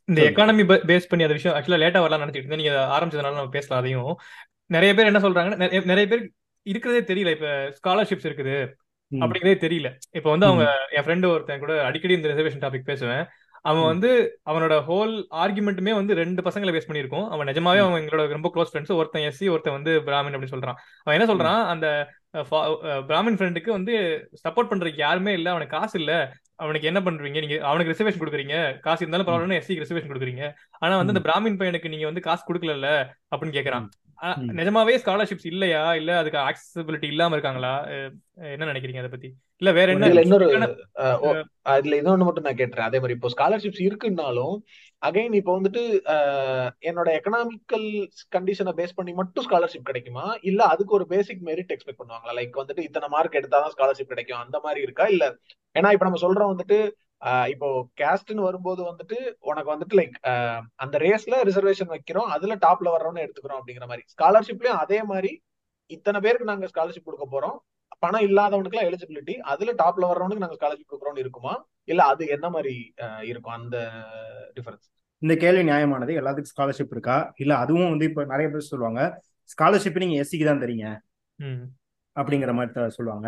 [0.08, 2.62] இந்த எக்கானமி பேஸ் பண்ணி அந்த விஷயம் ஆக்சுவலா லேட்டா வரலாம் நினைச்சிட்டு இருந்தேன்.
[2.62, 4.14] நீங்க ஆரம்பிச்சதுனால நம்ம பேசலாம் அதையும்.
[4.76, 6.24] நிறைய பேர் என்ன சொல்றாங்க நிறைய பேர்
[6.66, 7.34] இருக்கிறதே தெரியல.
[7.38, 8.56] இப்ப ஸ்காலர்ஷிப்ஸ் இருக்குது
[9.12, 9.90] அப்படிங்கிறதே தெரியல.
[10.18, 10.66] இப்ப வந்து அவங்க
[10.98, 13.24] என் ஃப்ரெண்டு ஒருத்தன் கூட அடிக்கடி இந்த ரிசர்வேஷன் டாபிக் பேசுவேன்.
[13.62, 17.28] அவன் வந்து அவனோட ஹோல் ஆர்குமெண்ட்டுமே வந்து ரெண்டு பசங்களை பேஸ் பண்ணியிருக்கோம்.
[17.30, 20.80] அவன் நிஜமாவே அவன் எங்களோட ரொம்ப க்ளோஸ் ஃப்ரெண்ட்ஸ் ஒருத்தன் எஸ்சி ஒருத்தன் வந்து பிராமின் அப்படின்னு சொல்றான்.
[21.04, 21.68] அவன் என்ன சொல்றான்?
[21.68, 22.10] அந்த
[23.08, 23.96] பிராமின் ஃப்ரெண்டுக்கு வந்து
[24.50, 25.50] சப்போர்ட் பண்றதுக்கு யாருமே இல்ல.
[25.50, 26.14] அவனுக்கு காசு இல்ல.
[26.56, 27.48] அவனுக்கு என்ன பண்றீங்க?
[27.48, 28.80] நீங்க அவனுக்கு ரிசர்வேஷன் கொடுக்குறீங்க.
[28.80, 30.54] காசு இருந்தாலும் பரவாயில்ல எஸ்சிக்கு ரிசர்வேஷன் கொடுக்குறீங்க.
[30.80, 32.90] ஆனா வந்து இந்த பிராமின் பையனுக்கு நீங்க வந்து காசு கொடுக்கல
[33.36, 33.88] அப்படின்னு கேக்குறான்.
[34.60, 35.84] நிஜமாவே ஸ்காலர்ஷிப்ஸ் இல்லையா?
[36.00, 37.72] இல்ல அதுக்கு ஆக்சசிபிலிட்டி இல்லாம இருக்காங்களா?
[38.54, 39.30] என்ன நினைக்கிறீங்க அதை பத்தி?
[39.62, 40.10] இல்ல வேற என்ன?
[40.26, 40.48] இன்னொரு
[41.74, 42.88] அதுல இன்னொன்னு மட்டும் நான் கேட்டுறேன்.
[42.90, 44.56] அதே மாதிரி இப்போ ஸ்காலர்ஷிப்ஸ் இருக்குன்னாலும்
[45.02, 45.82] அகைன் இப்போ வந்துட்டு
[46.90, 47.88] என்னோட எக்கனாமிக்கல்
[48.36, 50.26] கண்டிஷனை பேஸ் பண்ணி மட்டும் ஸ்காலர்ஷிப் கிடைக்குமா?
[50.52, 52.36] இல்ல அதுக்கு ஒரு பேசிக் மெரிட் எக்ஸ்பெக்ட் பண்ணுவாங்களா?
[52.40, 54.44] லைக் வந்துட்டு இத்தனை மார்க் எடுத்தாதான் ஸ்காலர்ஷிப் கிடைக்கும்.
[54.46, 55.08] அந்த மாதிரி இருக்கா?
[55.16, 55.28] இல்ல
[55.76, 56.80] ஏன்னா இப்ப நம்ம சொல்றோம் வந்துட்டு
[57.54, 57.68] இப்போ
[58.02, 59.18] கேஸ்ட்னு வரும்போது வந்துட்டு
[59.50, 60.16] உனக்கு வந்துட்டு லைக்
[60.84, 62.30] அந்த ரேஸ்ல ரிசர்வேஷன் வைக்கிறோம்.
[62.36, 64.06] அதுல டாப்ல வர்றோம்னு எடுத்துக்கிறோம் அப்படிங்கிற மாதிரி.
[64.14, 65.32] ஸ்காலர்ஷிப்லயும் அதே மாதிரி
[65.92, 67.58] இத்தனை பேருக்கு நாங்க ஸ்காலர்ஷிப் கொடுக்க போறோம்.
[68.04, 71.54] பணம் இல்லாதவனுக்கு எல்லாம் எலிஜிபிலிட்டி அதுல டாப்ல வர்றவனுக்கு நாங்க ஸ்காலர்ஷிப் கொடுக்குறோம்னு இருக்குமா?
[71.92, 72.74] இல்ல அது என்ன மாதிரி
[73.32, 73.78] இருக்கும் அந்த
[74.58, 74.88] டிஃபரன்ஸ்
[75.22, 76.12] இந்த கேள்வி நியாயமானது.
[76.20, 77.18] எல்லாத்துக்கும் ஸ்காலர்ஷிப் இருக்கா?
[77.44, 79.02] இல்ல அதுவும் வந்து இப்ப நிறைய பேர் சொல்லுவாங்க
[79.50, 80.86] ஸ்காலர்ஷிப் நீங்க எஸ்சிக்கு தான் தரீங்க.
[82.16, 83.28] அப்படிங்கிற மாதிரி சொல்லுவாங்க.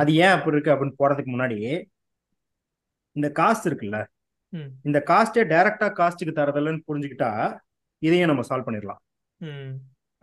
[0.00, 1.58] அது ஏன் அப்படி இருக்கு அப்படின்னு போறதுக்கு முன்னாடி
[3.16, 3.98] இந்த காஸ்ட் இருக்குல்ல
[4.88, 7.30] இந்த காஸ்டே டைரக்டா காஸ்ட்டுக்கு தரதில்லன்னு புரிஞ்சுக்கிட்டா
[8.02, 9.00] இதையும் நம்ம சால்வ் பண்ணிடலாம்.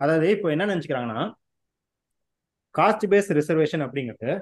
[0.00, 1.22] அதாவது இப்போ என்ன நினைச்சுக்கிறாங்கன்னா
[2.74, 4.32] காஸ்ட் பேஸ் ரிசர்வேஷன் அப்படிங்கிறது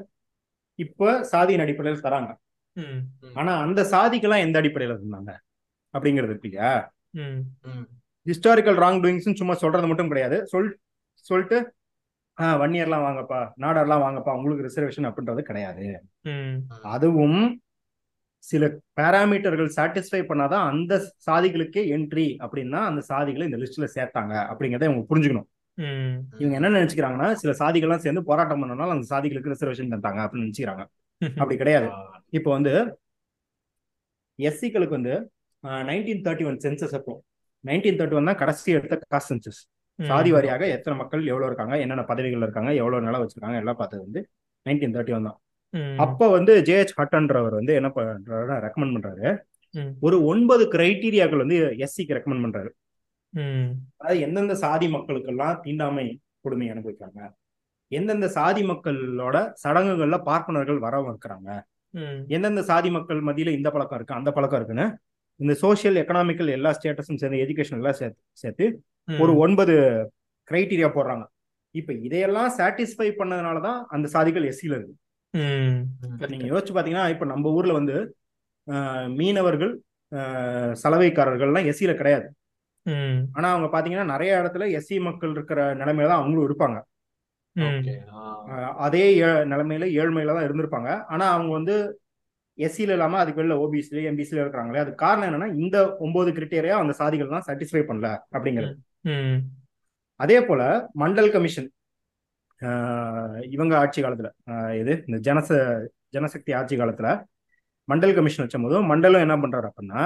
[0.78, 2.30] இப்ப சாதியின் அடிப்படையில் தராங்க.
[3.38, 5.32] ஆனா அந்த சாதிக்கெல்லாம் எந்த அடிப்படையில இருந்தாங்க?
[5.94, 6.72] அப்படிங்கிறது இருக்கு இல்லையா?
[8.26, 10.38] ஹிஸ்டாரிக்கல் ராங் டூயிங்ஸ் சும்மா சொல்றது மட்டும் கிடையாது.
[10.52, 10.68] சொல்
[11.28, 11.58] சொல்லிட்டு
[12.38, 15.86] ஆஹ் ஒன் இயர்லாம் வாங்கப்பா நாடர்லாம் வாங்கப்பா உங்களுக்கு ரிசர்வேஷன் அப்படின்றது கிடையாது.
[16.94, 17.40] அதுவும்
[18.44, 18.64] சில
[18.98, 20.94] பேராமீட்டர்கள் சாட்டிஸ்ஃபை பண்ணாதான் அந்த
[21.26, 25.48] சாதிகளுக்கே என்ட்ரி அப்படின்னா அந்த சாதிகளை இந்த லிஸ்ட்ல சேர்த்தாங்க அப்படிங்கிறத இவங்க புரிஞ்சுக்கணும்.
[26.40, 30.84] இவங்க என்ன நினைச்சுக்கிறாங்கன்னா சில சாதிகள்லாம் சேர்ந்து போராட்டம் பண்ணனால அந்த சாதிகளுக்கு ரிசர்வேஷன் தந்தாங்க அப்படின்னு நினைச்சுக்கிறாங்க.
[31.42, 31.88] அப்படி கிடையாது.
[32.38, 32.72] இப்போ வந்து
[34.38, 35.14] எஸ்சிகளுக்கு வந்து
[35.90, 37.14] நைன்டீன் தேர்ட்டி ஒன் சென்சஸ் அப்போ
[37.64, 39.60] நைன்டீன் தேர்ட்டி ஒன் தான் கடைசி எடுத்த காஸ்ட் சென்சஸ்
[39.98, 44.20] சாதி வாரியாக எத்தனை மக்கள் எவ்வளவு இருக்காங்க என்னென்ன பதவிகள் இருக்காங்க எவ்வளவு நிலம் வச்சிருக்காங்க எல்லாம் பார்த்தது வந்து
[44.66, 45.38] நைன்டீன் தேர்ட்டி ஒன் தான்.
[45.96, 49.26] அப்ப வந்து ஜேஹெச் ஹட்டன்றவர் வந்து என்ன பண்றாரு ரெக்கமெண்ட் பண்றாரு.
[50.00, 52.70] ஒரு ஒன்பது கிரைட்டீரியாக்கள் வந்து எஸ்சிக்கு ரெக்கமெண்ட் பண்றாரு.
[53.96, 56.06] அதாவது எந்தெந்த சாதி மக்களுக்கெல்லாம் தீண்டாமை
[56.40, 57.20] கொடுமை அனுபவிக்கிறாங்க.
[57.92, 61.50] எந்தெந்த சாதி மக்களோட சடங்குகள்ல பார்ப்பனர்கள் வரவும் இருக்கிறாங்க.
[62.36, 64.86] எந்தெந்த சாதி மக்கள் மத்தியில இந்த பழக்கம் இருக்கு அந்த பழக்கம் இருக்குன்னு
[65.40, 68.66] இந்த சோசியல் எக்கனாமிக்கல் எல்லா ஸ்டேட்டஸும் சேர்ந்து எஜுகேஷன் எல்லாம் சேர்த்து சேர்த்து
[69.22, 69.74] ஒரு ஒன்பது
[70.50, 71.24] கிரைட்டீரியா போடுறாங்க.
[71.74, 74.96] இப்ப இதையெல்லாம் சாட்டிஸ்ஃபை பண்ணதுனாலதான் அந்த சாதிகள் எஸ்சில இருக்கு.
[76.32, 77.96] நீங்க யோசிச்சு பாத்தீங்கன்னா இப்ப நம்ம ஊர்ல வந்து
[79.18, 79.72] மீனவர்கள்
[80.82, 82.26] சலவைக்காரர்கள்லாம் எஸ்சியில கிடையாது.
[83.36, 86.78] ஆனா அவங்க பாத்தீங்கன்னா நிறைய இடத்துல எஸ்சி மக்கள் இருக்கிற நிலைமையில தான் அவங்களும் இருப்பாங்க.
[88.86, 89.04] அதே
[89.52, 90.90] நிலைமையில ஏழ்மையில தான் இருந்திருப்பாங்க.
[91.12, 91.76] ஆனா அவங்க வந்து
[92.58, 95.76] எஸ்சியில இல்லாம அதுக்கு வெளில ஓபிசில எம்பிசில இருக்கிறாங்களே அது காரணம் என்னன்னா இந்த
[96.06, 98.74] ஒன்பது கிரிட்டேரியா அந்த சாதிகள் தான் சாட்டிஸ்ஃபை பண்ணல அப்படிங்கிறது.
[100.20, 100.62] அதே போல
[101.02, 101.68] மண்டல் கமிஷன்
[103.54, 104.30] இவங்க ஆட்சி காலத்துல
[104.80, 105.50] இது இந்த ஜனச
[106.16, 107.08] ஜனசக்தி ஆட்சி காலத்துல
[107.88, 110.02] மண்டல் கமிஷன் வச்சும் போது மண்டலம் என்ன பண்றாரு அப்படின்னா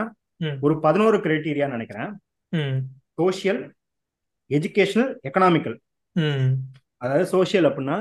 [0.66, 2.11] ஒரு பதினோரு கிரைட்டீரியா நினைக்கிறேன்.
[3.18, 3.61] சோசியல்
[4.50, 5.76] எஜுகேஷனல் எக்கனாமிக்கல்
[7.03, 7.96] அதாவது சோசியல் அப்படின்னா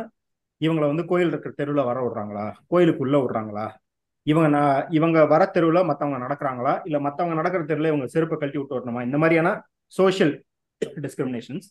[0.62, 2.45] இவங்களை வந்து கோயில் இருக்கிற தெருவில் வர விடுறாங்களா?
[2.72, 3.66] கோயிலுக்குள்ள விடுறாங்களா?
[4.28, 6.74] இவங்க நான் இவங்க வர தெருவில் மற்றவங்க நடக்கிறாங்களா?
[6.88, 9.02] இல்லை மற்றவங்க நடக்கிற தெருவில் இவங்க செருப்பை கழட்டி விட்டு வரணுமா?
[9.08, 9.52] இந்த மாதிரியான
[9.93, 10.34] சோசியல்
[11.06, 11.68] டிஸ்கிரிமினேஷன்ஸ்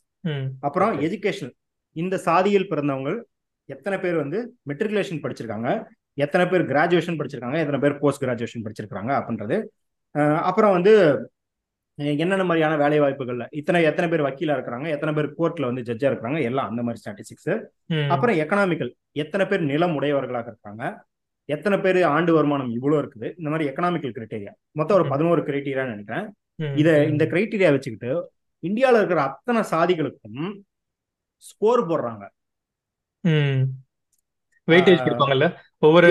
[0.67, 1.53] அப்புறம் எஜுகேஷன்
[1.97, 3.11] இந்த சாதியில் பிறந்தவங்க
[3.69, 4.39] எத்தனை பேர் வந்து
[4.71, 5.69] மெட்ரிகுலேஷன் படிச்சிருக்காங்க?
[6.25, 7.59] எத்தனை பேர் கிராஜுவேஷன் படிச்சிருக்காங்க?
[7.65, 9.59] எத்தனை பேர் போஸ்ட் கிராஜுவேஷன் படிச்சிருக்காங்க அப்படின்றது.
[10.49, 10.93] அப்புறம் வந்து
[12.23, 14.87] என்னென்ன மாதிரியான வேலை வாய்ப்புகள்ல இத்தனை எத்தனை பேர் வக்கீலா இருக்கிறாங்க?
[14.95, 16.39] எத்தனை பேர் கோர்ட்ல வந்து ஜட்ஜா இருக்கிறாங்க?
[16.49, 17.53] எல்லாம் அந்த மாதிரி ஸ்டாட்டிஸ்டிக்ஸ்.
[18.15, 20.85] அப்புறம் எக்கனாமிக்கல் எத்தனை பேர் நிலம் உடையவர்களாக இருக்காங்க
[21.49, 23.29] எத்தனை பேர் ஆண்டு வருமானம் இவ்வளவு இருக்குது?
[23.39, 25.07] இந்த மாதிரி எக்கனாமிக்கல் கிரைட்டீரியா மொத்தம் ஒரு.
[25.13, 26.27] பதினோரு கிரைட்டீரியான்னு நினைக்கிறேன்.
[26.81, 28.11] இத இந்த கிரைட்டீரியா வச்சுக்கிட்டு
[28.63, 30.43] இந்தியால இருக்கிற அத்தனை சாதிகளுக்கும்
[31.41, 32.25] ஸ்கோர் போடுறாங்க.
[33.25, 33.61] ம்.
[34.69, 35.47] வெயிட்டேஜ் கொடுப்பாங்கல்ல?
[35.79, 36.09] ஒவ்வொரு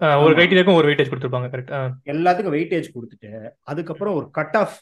[0.00, 0.24] ஆமா.
[0.30, 1.72] கிரைட்டீரியாக்கும் ஒரு வெயிட்டேஜ் கொடுத்துருப்பாங்க கரெக்ட்
[2.04, 3.30] எல்லாத்துக்கும் வெயிட்டேஜ் கொடுத்துட்டு
[3.60, 4.76] அதுக்கப்புறம் ஒரு கட் ஆஃப்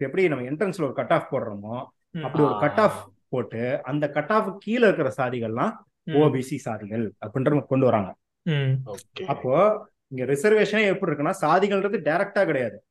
[0.00, 1.74] எப்படி நம்ம என்ட்ரன்ஸ்ல ஒரு கட் ஆஃப் போடுறோமோ
[2.22, 5.74] அப்படி ஒரு கட் ஆஃப் போட்டு அந்த கட் ஆஃப் கீழே இருக்கிற சாதிகள்லாம்
[6.06, 8.10] ஓபிசி சாதிகள் அப்படின்ற கொண்டு வராங்க.
[8.46, 8.72] ம்.
[8.86, 9.24] ஓகே.
[9.24, 9.52] அப்போ
[10.08, 12.84] இங்க ரிசர்வேஷனே எப்படி இருக்குன்னா சாதிகள்ன்றது டைரக்டா கிடையாது.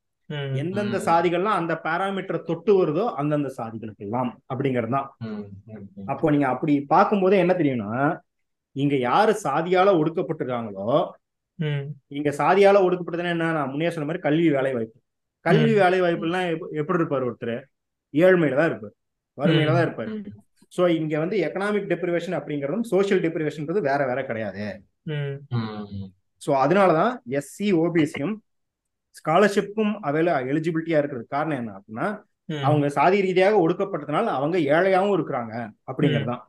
[0.55, 0.97] எந்தெந்த.
[1.05, 5.07] சாதிகள்லாம் அந்த பாராமீட்டர் தொட்டு வருதோ அந்தந்த சாதிகளுக்கு எல்லாம் அப்படிங்கிறது தான்
[6.05, 7.91] அப்போ நீங்க அப்படி பார்க்கும்போது என்ன தெரியும்னா
[8.75, 10.88] இங்க யாரு சாதியால ஒடுக்கப்பட்டிருக்காங்களோ
[12.09, 13.51] இங்க சாதியால ஒடுக்கப்பட்டதுன்னா என்ன?
[13.51, 14.97] நான் முன்னே சொன்ன மாதிரி கல்வி வேலை வாய்ப்பு
[15.45, 15.73] கல்வி.
[15.73, 17.55] வேலை வாய்ப்புலாம் எப்ப- எப்படி இருப்பார் ஒருத்தர்?
[18.13, 18.95] ஏழ்மையில தான் இருப்பார்.
[19.38, 20.11] வறுமையில தான் இருப்பார்.
[20.73, 24.65] சோ இங்க வந்து எக்கனாமிக் டெப்ரிவேஷன் அப்படிங்கறதும் சோஷியல் டெப்ரிவேஷன்றது வேற வேற கிடையாது.
[26.41, 28.36] சோ அதனாலதான் எஸ்சி ஓபிசியும்
[29.18, 31.26] ஸ்காலர்ஷிப்புக்கும் அவைல எலிஜிபிலிட்டியா இருக்கிறது.
[31.36, 32.07] காரணம் என்ன அப்படின்னா.
[32.49, 35.53] அவங்க சாதி ரீதியாக ஒடுக்கப்பட்டதுனால அவங்க ஏழையாவும் இருக்கிறாங்க
[35.91, 36.41] அப்படிங்கறதுதான்?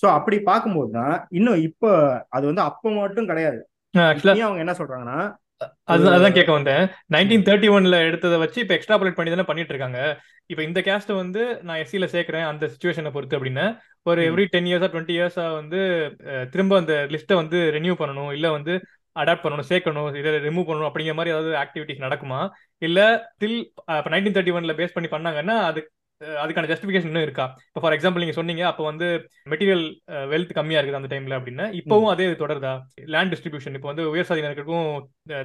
[0.00, 1.92] சோ அப்படி பார்க்கும்போது தான் இன்னும் இப்ப
[2.36, 3.60] அது வந்து அப்ப மட்டும் கிடையாது.
[3.94, 5.20] அவங்க என்ன சொல்றாங்கன்னா
[5.92, 6.82] அதுதான் கேட்க வந்தேன்.
[7.14, 10.00] நைன்டீன் தேர்ட்டி ஒன்ல எடுத்ததை வச்சு இப்போ எக்ஸ்ட்ராபுலேட் பண்ணி தானே பண்ணிட்டு இருக்காங்க.
[10.46, 13.64] இப்போ இந்த கேஸ்ட்டை வந்து நான் எஸ்சியில சேர்க்கிறேன் அந்த சுச்சுவேஷனை பொறுத்து அப்படின்னா.
[14.06, 14.20] ஒரு.
[14.28, 15.80] எவ்ரி டென் இயர்ஸா டுவெண்ட்டி இயர்ஸா வந்து
[16.52, 18.30] திரும்ப அந்த லிஸ்ட்டை வந்து ரெனியூ பண்ணணும்.
[18.36, 18.74] இல்ல வந்து
[19.22, 22.40] அடாப்ட் பண்ணணும் சேர்க்கணும் இதை ரிமூவ் பண்ணணும் அப்படிங்கிற மாதிரி ஏதாவது ஆக்டிவிட்டிஸ் நடக்குமா?
[22.88, 22.98] இல்ல
[23.42, 23.60] டில்
[23.98, 25.82] இப்போ நைன்டீன் தேர்ட்டி ஒன்ல பேஸ் பண்ணி பண்ணாங்கன்னா அது
[26.42, 27.44] அதுக்கான ஜஸ்டிஃபிகேஷன் இன்னும் இருக்கா?
[27.66, 29.08] இப்போ ஃபார் எக்ஸாம்பிள் நீங்க சொன்னீங்க அப்போ வந்து
[29.50, 29.84] மெட்டீரியல்
[30.32, 32.72] வெல்த் கம்மியா இருக்குது அந்த டைம்ல அப்படின்னா இப்போவும் அதே தொடருதா?
[33.14, 34.88] லேண்ட் டிஸ்ட்ரிபியூஷன் இப்போ வந்து உயர் சாதியினருக்கும்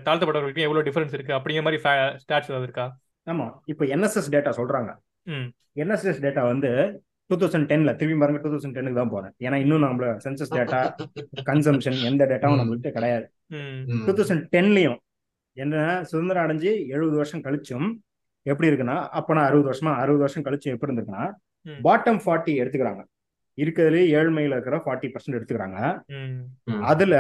[0.08, 1.36] தாழ்த்தப்பட்டவர்களுக்கும் எவ்வளவு டிஃபரன்ஸ் இருக்கு?
[1.38, 1.82] அப்படிங்கிற மாதிரி
[2.24, 2.86] ஸ்டாட்ஸ் ஏதாவது இருக்கா?
[3.28, 3.48] ஆமா.
[3.74, 4.92] இப்ப என்எஸ்எஸ் டேட்டா சொல்றாங்க.
[5.84, 6.72] என்எஸ்எஸ் டேட்டா வந்து
[7.30, 9.34] டூ தௌசண்ட் டென்ல திரும்பி பாருங்க டூ தௌசண்ட் டென்னுக்கு தான் போறேன்.
[9.46, 10.80] ஏன்னா இன்னும் நம்மள சென்சஸ் டேட்டா
[11.50, 13.26] கன்சம்ஷன் எந்த டேட்டாவும் நம்மள்கிட்ட கிடையாது.
[14.06, 14.98] டூ தௌசண்ட் டென்லயும்
[15.58, 17.88] என்ன சுதந்திரம் அடைஞ்சு எழுபது வருஷம் கழிச்சும்
[18.46, 21.26] எப்படி இருக்குன்னா அப்ப நான் அறுபது வருஷமா அறுபது வருஷம் கழிச்சு எப்படி இருந்திருக்குன்னா.
[21.88, 23.02] பாட்டம் ஃபார்ட்டி எடுத்துக்கிறாங்க.
[23.58, 25.80] இருக்கிறதுலே ஏழ்மையில இருக்கிற ஃபார்ட்டி பர்சன்ட் எடுத்துக்கிறாங்க.
[26.92, 27.16] அதுல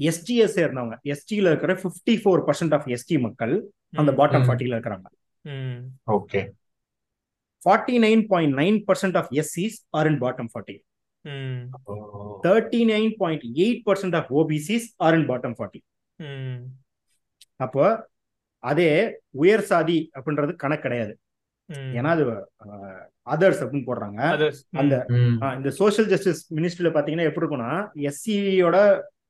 [0.00, 3.54] எஸ்டிஎஸ் இருந்தவங்க எஸ்டில இருக்கிற fifty four percent of ST மக்கள்
[4.02, 4.46] அந்த பாட்டம் ம்.
[4.48, 5.06] ஃபார்ட்டில இருக்கிறாங்க.
[6.16, 6.40] Okay.
[7.64, 10.76] Forty nine point nine percent of எஸ்சிஸ் are in bottom forty
[11.24, 11.60] ம்
[12.42, 15.80] thirty nine point eight percent of OBCs are in bottom forty
[16.18, 16.58] ம்
[17.56, 17.84] அப்போ
[18.64, 18.90] அதே
[19.30, 21.12] உயர் சாதி அப்படின்றது கணக்கு கிடையாது.
[21.68, 21.90] ம்.
[21.94, 22.24] ஏன்னா அது
[23.26, 24.20] அதர்ஸ் அப்படின்னு போடுறாங்க.
[24.34, 24.56] Others.
[24.70, 24.78] ம்.
[24.78, 24.94] அந்த
[25.42, 27.70] ஆ, இந்த சோஷியல் ஜஸ்டிஸ் மினிஸ்ட்ரியில பாத்தீங்கன்னா எப்படி இருக்கும்னா
[28.04, 28.76] எஸ்சியோட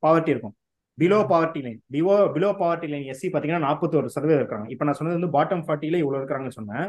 [0.06, 0.54] பாவர்ட்டி இருக்கும்.
[0.98, 4.66] Below poverty line below below poverty line SC பாத்தீங்கன்னா நாற்பத்தோரு சதவீதம் இருக்காங்க.
[4.74, 6.86] இப்ப நான் சொன்னது வந்து பாட்டம் ஃபார்ட்டில இவ்வளவு இருக்காங்கன்னு சொன்னேன்.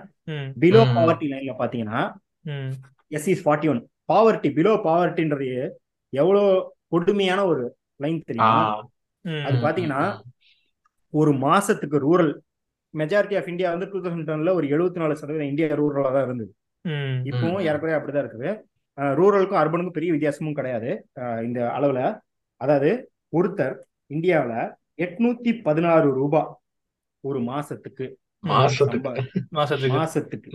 [0.63, 0.81] பிலோ.
[0.97, 2.01] பாவர்ட்டி லைன்ல பாத்தீங்கன்னா
[2.53, 2.71] ம்.
[3.17, 3.81] SC forty one
[4.11, 5.49] poverty below பாவர்ட்டின்றது
[6.13, 6.43] எவ்வளோ
[6.93, 7.63] கொடுமையான ஒரு
[8.03, 8.51] லைன் தெரியுமா.
[9.47, 10.01] அது பாத்தீங்கன்னா
[11.13, 12.31] ஒரு மாசத்துக்கு ரூரல்
[12.93, 16.51] மெஜாரிட்டி ஆஃப் இந்தியா வந்து டூ தௌசண்ட் டென்ல ஒரு எழுபத்தி நாலு சதவீதம் இந்தியா ரூரலா தான் இருந்தது.
[17.29, 17.61] இப்பவும்.
[17.67, 18.51] ஏறக்குறைய அப்படிதான் இருக்குது.
[19.19, 20.89] ரூரலுக்கும் அர்பனுக்கும் பெரிய வித்தியாசமும் கிடையாது.
[21.47, 22.01] இந்த அளவுல.
[22.61, 22.91] அதாவது
[23.37, 23.75] ஒருத்தர்
[24.11, 24.53] இந்தியாவுல
[24.97, 26.51] எட்நூத்தி பதினாறு ரூபாய்
[27.23, 28.05] ஒரு மாசத்துக்கு
[28.43, 29.11] மாசத்துக்கு.
[29.51, 30.49] மாசத்துக்கு.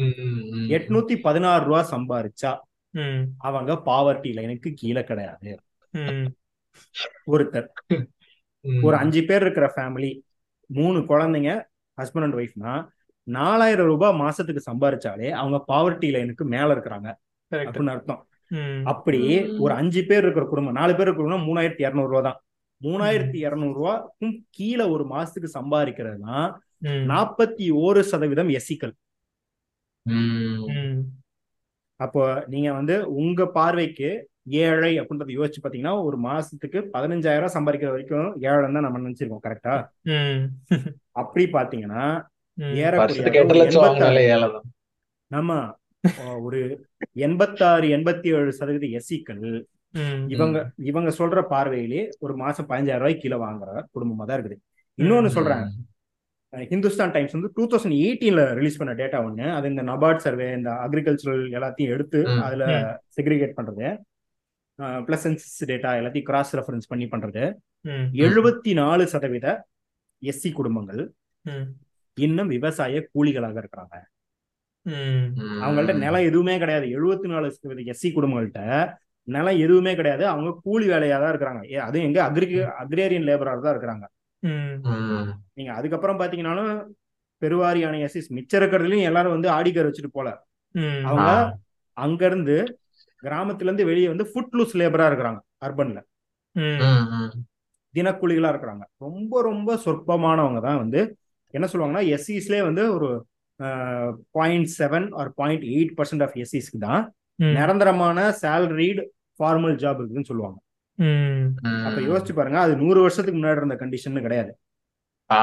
[0.68, 2.52] எட்நூத்தி பதினாறு ரூபாய் சம்பாரிச்சா
[2.94, 3.22] ம்.
[3.38, 5.60] அவங்க பாவர்ட்டி லைனுக்கு கீழே கிடையாது.
[5.90, 6.28] ம்.
[7.26, 7.68] ஒருத்தர்.
[8.82, 10.10] ஒரு அஞ்சு பேர் இருக்கிற ஃபேமிலி
[10.70, 11.52] மூணு குழந்தைங்க
[11.98, 12.72] ஹஸ்பண்ட் அண்ட் ஒய்ஃப்னா
[13.26, 17.08] நாலாயிரம் ரூபாய் மாசத்துக்கு சம்பாரிச்சாலே அவங்க பாவர்ட்டி லைனுக்கு மேல இருக்கிறாங்க.
[17.50, 18.28] கரெக்ட் அப்படின்னு அர்த்தம்.
[18.48, 18.82] ம்.
[18.84, 19.20] அப்படி
[19.58, 22.40] ஒரு அஞ்சு பேர் இருக்கிற குடும்பம் நாலு பேர் இருக்கிற குடும்பம் மூணாயிரத்தி இரநூறு ரூபா தான்.
[22.80, 26.38] மூணாயிரத்தி இரநூறு ரூபாய்க்கும் கீழே ஒரு மாசத்துக்கு சம்பாதிக்கிறதுனா
[27.10, 28.02] நாற்பத்தி ஓரு
[30.06, 30.66] சதவீதம்.
[30.72, 31.00] ம்.
[32.00, 34.10] அப்போ நீங்க வந்து உங்க பார்வைக்கு
[34.60, 39.74] ஏழை அப்படின்றத யோசிச்சு பாத்தீங்கன்னா ஒரு மாசத்துக்கு பதினஞ்சாயிரம் ரூபாய் சம்பாதிக்கிற வரைக்கும் ஏழைன்னு தான் நம்ம நினைச்சிருக்கோம் கரெக்டா
[40.12, 40.40] ம்.
[41.14, 42.04] அப்படி பாத்தீங்கன்னா
[42.78, 43.26] ஏறக்குறைய
[44.30, 44.48] ஏழை
[45.30, 45.50] நம்ம
[46.40, 46.60] ஒரு
[47.24, 49.60] எண்பத்தாறு எண்பத்தி ஏழு சதவீத எஸ்சிக்கள் ம்
[50.28, 54.58] இவங்க இவங்க சொல்ற பார்வையிலே ஒரு மாசம் பதினஞ்சாயிரம் ரூபாய் கீழே வாங்குற குடும்பமா தான் இருக்குது.
[54.96, 55.64] இன்னொன்னு சொல்றேன்.
[56.56, 59.54] அஹ் ஹிந்துஸ்தான் டைம்ஸ் வந்து டூ தௌசண்ட் எயிட்டீன்ல ரிலீஸ் பண்ண டேட்டா ஒண்ணு.
[59.54, 62.64] அது இந்த நபார்ட் சர்வே இந்த அக்ரிகல்ச்சரல் எல்லாத்தையும் எடுத்து அதுல.
[63.16, 63.88] செக்ரிகேட் பண்றது.
[64.78, 67.54] பிளஸ் சென்சஸ் டேட்டா எல்லாத்தையும் கிராஸ் ரெஃபரன்ஸ் பண்ணி பண்றது.
[68.12, 69.66] எழுபத்தி நாலு சதவீத
[70.22, 71.12] எஸ்சி குடும்பங்கள்
[72.14, 73.96] இன்னும் விவசாய கூலிகளாக இருக்கிறாங்க.
[75.64, 76.86] அவங்கள்ட்ட நிலம் எதுவுமே கிடையாது.
[76.86, 78.60] எழுபத்தி நாலு சதவீத எஸ்சி குடும்பங்கள்ட்ட
[79.28, 80.24] நிலம் எதுவுமே கிடையாது.
[80.32, 81.62] அவங்க கூலி வேலையா தான் இருக்கிறாங்க.
[81.72, 82.46] ஏ, அதுவும் எங்க அக்ரி
[82.82, 84.04] அக்ரேரியன் லேபரா தான் இருக்கிறாங்க.
[85.56, 86.70] நீங்க அதுக்கப்புறம் பாத்தீங்கன்னாலும்
[87.42, 90.28] பெருவாரியான எஸ்சிஸ் மிச்சம் இருக்கிறதுலயும் எல்லாரும் வந்து ஆடிக்கர் வச்சுட்டு போல.
[91.08, 91.30] அவங்க.
[91.96, 92.56] அங்க இருந்து
[93.22, 95.98] கிராமத்துல இருந்து வெளியே வந்து ஃபுட் லூஸ் லேபரா இருக்கிறாங்க அர்பன்ல.
[97.94, 98.84] தினக்கூலிகளா இருக்கிறாங்க.
[99.06, 101.00] ரொம்ப ரொம்ப சொற்பமானவங்க தான் வந்து
[101.54, 103.08] என்ன சொல்லுவாங்கன்னா எஸ்சிஸ்லேயே வந்து ஒரு
[104.32, 107.02] point seven or point eight percent of எஸ்சிஸ்க்கு தான்
[107.56, 109.02] நிரந்தரமான சேலரிடு
[109.40, 110.58] ஃபார்மல் ஜாப் இருக்குதுன்னு சொல்லுவாங்க.
[111.88, 114.52] அப்ப யோசிச்சு பாருங்க அது நூறு வருஷத்துக்கு முன்னாடி இருந்த கண்டிஷன் கிடையாது.
[115.30, 115.40] ஆ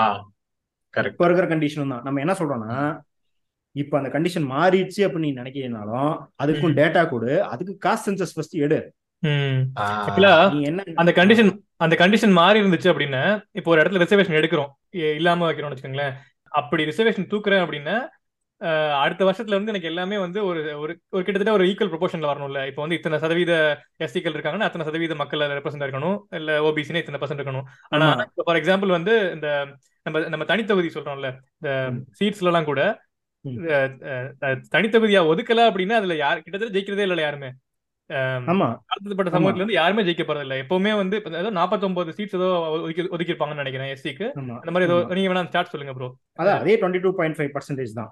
[0.94, 2.06] கரெக்ட் இப்ப இருக்கிற கண்டிஷன் தான்.
[2.08, 2.78] நம்ம என்ன சொல்றோம்னா
[3.76, 6.78] இப்ப அந்த கண்டிஷன் மாறிடுச்சு அப்படின்னு நீ நினைக்கிறீனாலும் அதுக்கும்.
[6.80, 8.80] டேட்டா கொடு அதுக்கு காஸ்ட் சென்சஸ் ஃபர்ஸ்ட் எடு.
[11.02, 11.52] அந்த கண்டிஷன்
[11.84, 13.24] அந்த கண்டிஷன் மாறி இருந்துச்சு அப்படின்னா
[13.60, 14.72] இப்போ ஒரு இடத்துல ரிசர்வேஷன் எடுக்கிறோம்.
[15.20, 16.16] இல்லாம வைக்கிறோம்னு வச்சுக்கோங்களேன்.
[16.60, 17.96] அப்படி ரிசர்வேஷன் தூக்குறேன் அப்படின்னா
[19.02, 22.62] அடுத்த வருஷத்துல வந்து எனக்கு எல்லாமே வந்து ஒரு ஒரு ஒரு கிட்டத்தட்ட ஒரு ஈக்குவல் ப்ரொபோஷன்ல வரணும்ல.
[22.70, 23.54] இப்போ வந்து இத்தனை சதவீத
[24.06, 26.18] எஸ்டிக்கள் இருக்காங்கன்னா அத்தனை சதவீத மக்கள் ரெப்ரசென்ட் இருக்கணும்.
[26.40, 27.68] இல்ல ஓபிசினா இத்தனை பர்சன்ட் இருக்கணும்.
[27.94, 28.08] ஆனா
[28.48, 29.50] ஃபார் எக்ஸாம்பிள் வந்து இந்த
[30.06, 31.30] நம்ம நம்ம தனித்தொகுதி சொல்றோம்ல.
[31.60, 31.70] இந்த.
[32.20, 32.82] சீட்ஸ்ல எல்லாம் கூட
[34.76, 37.50] தனித்தொகுதியா ஒதுக்கல அப்படின்னா அதுல யார் கிட்டத்தட்ட ஜெயிக்கிறதே இல்லை யாருமே.
[38.10, 39.36] தாழ்த்தப்பட்ட ஆமா.
[39.36, 43.64] சமூகத்துல இருந்து யாருமே ஜெயிக்க போறது இல்ல எப்பவுமே வந்து இப்ப ஏதோ 49 சீட்ஸ் ஏதோ ஒதுக்கி ஒதுக்கிருப்பாங்கன்னு
[43.64, 44.98] நினைக்கிறேன் எஸ்சிக்கு அந்த மாதிரி ஏதோ.
[45.12, 46.08] நீங்க வேணா ஸ்டார்ட் சொல்லுங்க ப்ரோ
[46.40, 48.10] அதான் அதே twenty two point five percentage தான்.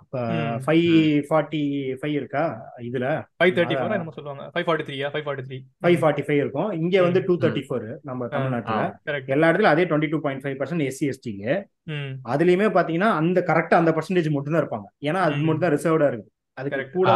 [0.65, 0.87] ஃபைவ்
[1.29, 1.61] ஃபார்ட்டி
[2.01, 2.43] ஃபைவ் இருக்கா
[2.87, 3.07] இதுல?
[3.39, 3.77] Five thirty.
[3.77, 4.45] ஃபோர் என்னமோ சொல்லுவாங்க.
[4.53, 6.69] Five forty த்ரீயா five forty three five forty five இருக்கும்.
[6.79, 7.21] இங்க வந்து.
[7.27, 8.79] டூ தேர்ட்டி ஃபோர் நம்ம தமிழ்நாட்டுல.
[9.07, 11.53] கரெக்ட் எல்லா இடத்துலயும் அதே twenty two point five percent SC எஸ்டிக்கு
[11.89, 12.11] ம்.
[12.27, 14.87] அதுலயுமே பாத்தீங்கன்னா அந்த கரெக்டா அந்த பர்சன்டேஜ் மட்டும் தான் இருப்பாங்க.
[15.03, 15.43] ஏன்னா அது.
[15.47, 16.91] மட்டும் தான் ரிசர்வ்டா இருக்கு அதுக்கு Correct.
[16.93, 17.09] கூட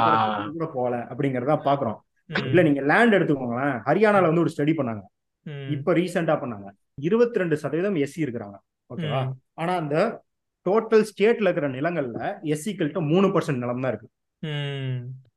[0.54, 1.98] கூட போகல அப்படிங்கறத பாக்குறோம்.
[2.50, 5.04] இல்ல நீங்க லேண்ட் எடுத்துக்கோங்களேன் ஹரியானால வந்து ஒரு ஸ்டடி பண்ணாங்க.
[5.76, 6.68] இப்ப ரீசெண்டா பண்ணாங்க
[7.08, 8.58] இருபத்தி ரெண்டு சதவீதம் எஸ்சி இருக்கிறாங்க
[8.94, 9.22] ஓகேவா.
[9.62, 9.96] ஆனா அந்த
[10.66, 12.20] டோட்டல் ஸ்டேட்ல இருக்கிற நிலங்கள்ல
[12.54, 14.10] எஸ்சிக்கள்கிட்ட மூணு பர்சன்ட் நிலம் தான் இருக்கு.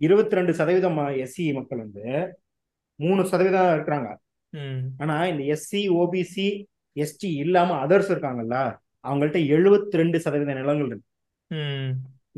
[0.07, 2.05] இருபத்தி ரெண்டு சதவீதம் எஸ்சி மக்கள் வந்து
[3.05, 4.09] மூணு சதவீதம் இருக்கிறாங்க.
[5.03, 6.49] ஆனா இந்த எஸ்சி ஓபிசி
[6.97, 8.57] எஸ்டி இல்லாம அதர்ஸ் இருக்காங்கல்ல
[9.09, 11.09] அவங்கள்ட்ட எழுபத்தி ரெண்டு சதவீத நிலங்கள் இருக்கு.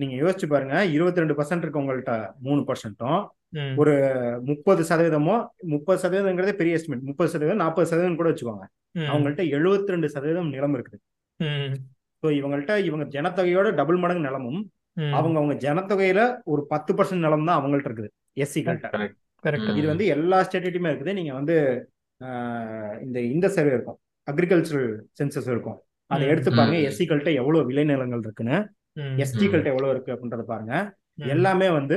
[0.00, 2.14] நீங்க யோசிச்சு பாருங்க இருபத்தி ரெண்டு பர்சன்ட் இருக்கவங்கள்ட்ட
[2.46, 3.20] மூணு பர்சன்ட்டும்.
[3.80, 3.92] ஒரு
[4.50, 5.34] முப்பது சதவீதமோ
[5.72, 8.66] முப்பது சதவீதங்கிறதே பெரிய எஸ்டிமேட் முப்பது சதவீதம் நாற்பது சதவீதம் கூட வச்சுக்கோங்க.
[9.12, 10.98] அவங்கள்ட்ட எழுபத்தி ரெண்டு சதவீதம் நிலம் இருக்குது.
[12.22, 14.61] ஸோ இவங்கள்ட்ட இவங்க ஜனத்தொகையோட டபுள் மடங்கு நிலமும்.
[15.18, 16.20] அவங்க அவங்க ஜனத்தொகையில
[16.52, 18.11] ஒரு பத்து பர்சன்ட் நிலம் தான் அவங்கள்ட்ட இருக்குது
[18.44, 18.88] எஸ்சிகள்ட்ட.
[19.78, 21.57] இது வந்து எல்லா ஸ்டேட்டையுமே இருக்குது நீங்க வந்து
[23.07, 23.98] இந்த இந்த சர்வே இருக்கும்
[24.28, 25.78] அக்ரிகல்ச்சரல் சென்சஸ் இருக்கும்
[26.11, 26.24] அதை.
[26.32, 26.78] எடுத்து பாருங்க.
[26.88, 28.57] எஸ்சிகள்ட்ட எவ்வளவு விளைநிலங்கள் இருக்குன்னு.
[29.24, 30.74] எஸ்டிகள்ட்ட எவ்வளவு இருக்கு அப்படின்றத பாருங்க.
[31.34, 31.96] எல்லாமே வந்து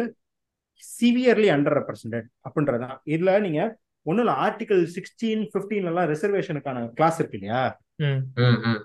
[0.83, 3.61] சிவியர்லி அண்டர் ரெப்ரசன்டட் அப்படின்றதுதான் இதுல நீங்க
[4.05, 7.63] ஒன்றும் இல்லை ஆர்டிகல் சிக்ஸ்டீன் ஃபிஃப்டீன்ல எல்லாம் ரிசர்வேஷனுக்கான கிளாஸ் இருக்கு இல்லையா
[7.99, 8.21] ம்.
[8.41, 8.81] ம், ம்.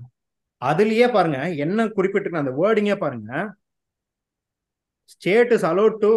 [0.63, 3.33] அதுலயே பாருங்க என்ன குறிப்பிட்டிருக்க அந்த வேர்டிங்கே பாருங்க
[5.15, 6.13] state is allowed to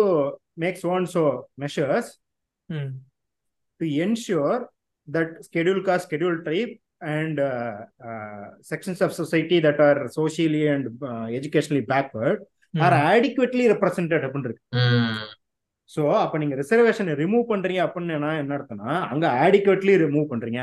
[0.58, 1.22] make so and so
[1.58, 2.08] measures
[2.70, 2.92] ம்.
[3.82, 4.58] to ensure
[5.08, 6.72] that scheduled caste, scheduled tribe,
[7.16, 7.74] and uh,
[8.10, 12.38] uh, sections of society that are socially and uh, educationally backward
[12.74, 13.04] are ம்.
[13.12, 15.20] adequately represented அப்படின்னு இருக்கு ம்.
[15.90, 20.62] So அப்போ நீங்க reservation remove பண்றீங்க அப்படின்னு என்ன அர்த்தம்னா அங்க adequately ரிமூவ் பண்றீங்க.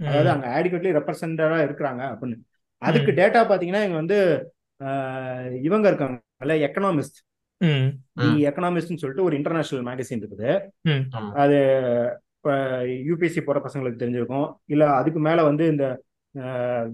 [0.00, 2.36] அதாவது அங்க adequately ரெப்ரசன்டடா இருக்கிறாங்க அப்படின்னு.
[2.82, 4.18] அதுக்கு டேட்டா பாத்தீங்கன்னா இங்க வந்து
[5.68, 7.18] இவங்க இருக்காங்க எக்கனாமிஸ்ட்
[7.60, 7.86] ம்.
[8.20, 8.28] தி.
[8.48, 10.50] எக்கனாமிஸ்ட்னு சொல்லிட்டு ஒரு இன்டர்நேஷனல் மேகசின் இருக்குது.
[11.42, 11.58] அது
[12.36, 12.54] இப்போ
[13.08, 14.48] யூபிஎஸ்சி போற பசங்களுக்கு தெரிஞ்சிருக்கும்.
[14.66, 15.84] இல்ல அதுக்கு மேல வந்து இந்த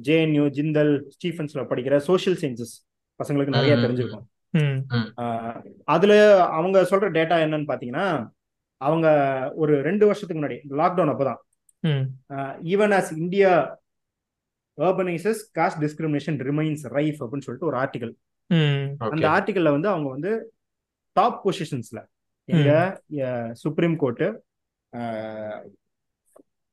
[0.09, 2.75] ஜேஎன்யூ ஜிந்தல் ஸ்டீஃபன்ஸ்ல படிக்கிற சோஷியல் சயின்சஸ்
[3.21, 3.75] பசங்களுக்கு நிறைய.
[3.85, 4.27] தெரிஞ்சிருக்கும்.
[5.85, 6.13] அதுல
[6.51, 8.07] அவங்க சொல்ற டேட்டா என்னன்னு பாத்தீங்கன்னா
[8.81, 9.07] அவங்க
[9.55, 11.41] ஒரு ரெண்டு வருஷத்துக்கு முன்னாடி லாக்டவுன் அப்பதான்
[11.85, 12.05] ம்.
[12.67, 13.53] Even as India
[14.79, 18.13] urbanizes caste discrimination remains rife அப்படின்னு சொல்லிட்டு ஒரு ஆர்டிகல்
[18.51, 18.87] ம்.
[19.07, 19.27] அந்த.
[19.29, 20.31] ஆர்டிகல்ல வந்து அவங்க வந்து
[21.17, 22.01] டாப் பொசிஷன்ஸ்ல
[22.49, 22.71] எங்க
[23.53, 24.29] சுப்ரீம் கோர்ட்டு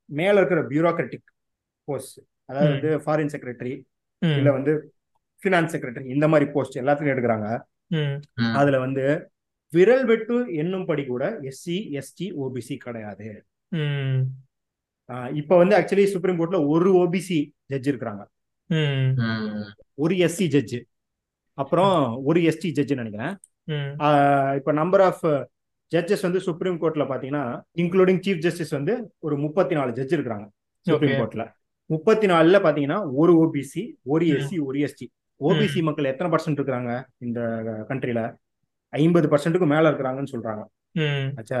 [0.08, 1.26] மேல இருக்கிற பியூரோக்ராட்டிக்
[1.88, 2.70] போஸ்ட் அதாவது.
[2.70, 3.74] வந்து ஃபாரின் செக்ரட்டரி.
[4.22, 4.72] இல்ல வந்து
[5.42, 7.48] ஃபினான்ஸ் செக்ரட்டரி இந்த மாதிரி போஸ்ட் எல்லாத்துலயும் எடுக்கிறாங்க.
[8.60, 9.04] அதுல வந்து
[9.72, 13.28] விரல் வெட்டு என்னும்படி கூட எஸ்சி எஸ்டி ஓபிசி கிடையாது.
[15.40, 17.38] இப்ப வந்து ஆக்சுவலி சுப்ரீம் கோர்ட்ல ஒரு ஓபிசி
[17.72, 18.22] ஜட்ஜ் இருக்கிறாங்க.
[20.04, 20.78] ஒரு எஸ்சி ஜட்ஜ்
[21.58, 21.94] அப்புறம்
[22.28, 23.34] ஒரு எஸ்டி ஜட்ஜ் நினைக்கிறேன்.
[24.58, 25.24] இப்ப நம்பர் ஆஃப்
[25.92, 27.44] ஜட்ஜஸ் வந்து சுப்ரீம் கோர்ட்ல பாத்தீங்கன்னா
[27.82, 28.94] இன்க்ளூடிங் சீஃப் ஜஸ்டிஸ் வந்து
[29.26, 30.46] ஒரு முப்பத்தி நாலு ஜட்ஜ் இருக்கிறாங்க
[30.86, 31.16] சுப்ரீம்.
[31.20, 31.44] கோர்ட்ல
[31.90, 33.82] முப்பத்தி நாலுல பாத்தீங்கன்னா ஒரு ஓபிசி
[34.12, 34.24] ஒரு.
[34.36, 35.06] எஸ்சி ஒரு எஸ்டி
[35.40, 36.92] ஓபிசி மக்கள் எத்தனை பர்சன்ட் இருக்கிறாங்க
[37.26, 37.40] இந்த
[37.90, 38.22] கண்ட்ரில
[38.92, 40.62] ஐம்பது பர்சன்ட்டுக்கு மேல இருக்கிறாங்கன்னு சொல்றாங்க.
[41.40, 41.60] ஆச்சா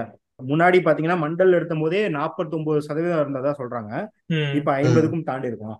[0.50, 3.92] முன்னாடி பாத்தீங்கன்னா மண்டல் எடுத்த போதே நாற்பத்தி ஒன்பது சதவீதம் இருந்ததா சொல்றாங்க.
[4.58, 5.76] இப்ப ஐம்பதுக்கும் தாண்டி இருக்கும்.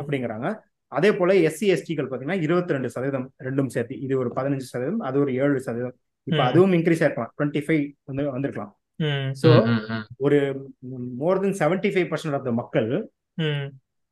[0.00, 0.48] அப்படிங்கிறாங்க.
[0.92, 5.16] அதே போல எஸ்சி எஸ்டிகள் பாத்தீங்கன்னா இருபத்தி ரெண்டு சதவீதம் ரெண்டும் சேர்த்து இது ஒரு பதினஞ்சு சதவீதம் அது
[5.22, 5.96] ஒரு ஏழு சதவீதம்.
[6.26, 6.40] இப்ப.
[6.50, 8.72] அதுவும் இன்க்ரீஸ் ஆயிருக்கலாம் டுவெண்ட்டி ஃபைவ் வந்து வந்திருக்கலாம்.
[9.42, 9.48] ஸோ
[10.26, 10.38] ஒரு
[11.22, 12.88] more than seventy five percent of the மக்கள்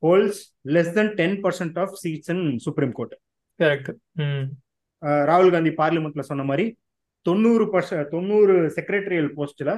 [0.05, 0.41] holds
[0.77, 3.15] less than ten percent of seats in supreme court
[3.61, 3.91] correct
[5.31, 6.67] ராகுல் காந்தி பார்லிமெண்ட்ல சொன்ன மாதிரி
[7.27, 9.73] தொண்ணூறு பர்சன்ட் தொண்ணூறு செக்ரட்டரியல் போஸ்ட்ல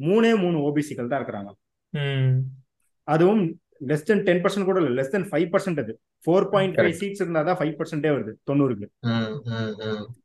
[0.00, 1.50] மூணே மூணு ஓபிசிகள் தான் இருக்கிறாங்க.
[3.08, 3.42] அதுவும்
[3.90, 5.92] லெஸ் தென் டென் பர்சன்ட் கூட இல்லை லெஸ் தென் ஃபைவ் பர்சன்ட் அது.
[6.24, 8.86] ஃபோர் பாயிண்ட் ஃபைவ் சீட்ஸ் இருந்தா தான் ஃபைவ் பர்சன்டே வருது தொண்ணூறுக்கு.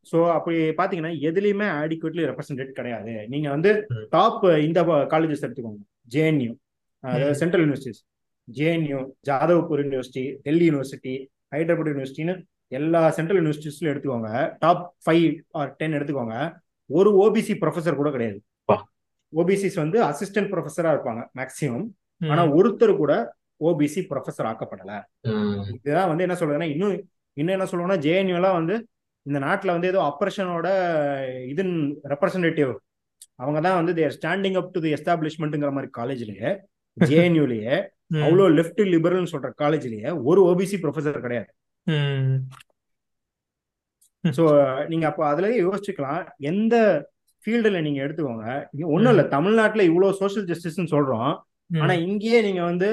[0.09, 3.13] ஸோ அப்படி பாத்தீங்கன்னா எதுலையுமே ஆடிக்குவேட்லி ரெப்ரசன்டேட் கிடையாது.
[3.33, 3.71] நீங்க வந்து
[4.15, 4.81] டாப் இந்த
[5.13, 5.81] காலேஜஸ் எடுத்துக்கோங்க.
[6.15, 6.51] JNU
[7.41, 8.03] central universities
[8.47, 11.13] JNU Jadavpur university Delhi university
[11.53, 12.35] Hyderabad யூனிவர்சிட்டின்னு
[12.71, 14.29] எல்லா சென்ட்ரல் யூனிவர்சிட்டிஸ்ல எடுத்துக்கோங்க.
[14.63, 15.25] டாப் ஃபைவ்
[15.59, 16.35] ஆர் டென் எடுத்துக்கோங்க.
[16.89, 18.39] ஒரு ஓபிசி ப்ரொஃபசர் கூட கிடையாது.
[19.33, 21.85] ஓபிசிஸ் வந்து அசிஸ்டன்ட் ப்ரொஃபஸரா இருப்பாங்க மேக்சிமம்
[22.21, 23.13] ஆனா ஒருத்தர் கூட
[23.61, 24.91] ஓபிசி ப்ரொஃபஸர் ஆக்கப்படல.
[25.77, 26.95] இதுதான் வந்து என்ன சொல்றதுன்னா இன்னும்
[27.37, 28.75] இன்னும் என்ன சொல்லுவோம்னா ஜேஎன்யூ எல்லாம் வந்து
[29.25, 30.67] இந்த நாட்டுல வந்து ஏதோ அப்ரஷனோட
[31.51, 31.63] இது
[32.13, 32.71] ரெப்ரசன்டேட்டிவ்
[33.43, 36.51] அவங்க தான் வந்து தேர் ஸ்டாண்டிங் அப் டு தி எஸ்டாப்ளிஷ்மெண்ட்ங்கிற மாதிரி காலேஜ்லயே
[37.09, 37.75] ஜேஎன்யூலயே
[38.25, 41.49] அவ்வளோ லெஃப்ட் லிபரல்னு சொல்ற காலேஜ்லயே ஒரு ஓபிசி ப்ரொஃபஸர் கிடையாது.
[44.23, 44.43] ஸோ
[44.91, 46.75] நீங்க அப்போ அதுலயே யோசிச்சுக்கலாம் எந்த
[47.45, 48.45] ஃபீல்டுல நீங்க எடுத்துக்கோங்க
[48.93, 51.31] ஒன்றும் இல்லை தமிழ்நாட்டுல இவ்வளோ சோஷியல் ஜஸ்டிஸ்ன்னு சொல்றோம்
[51.81, 52.89] ஆனா இங்கேயே நீங்க வந்து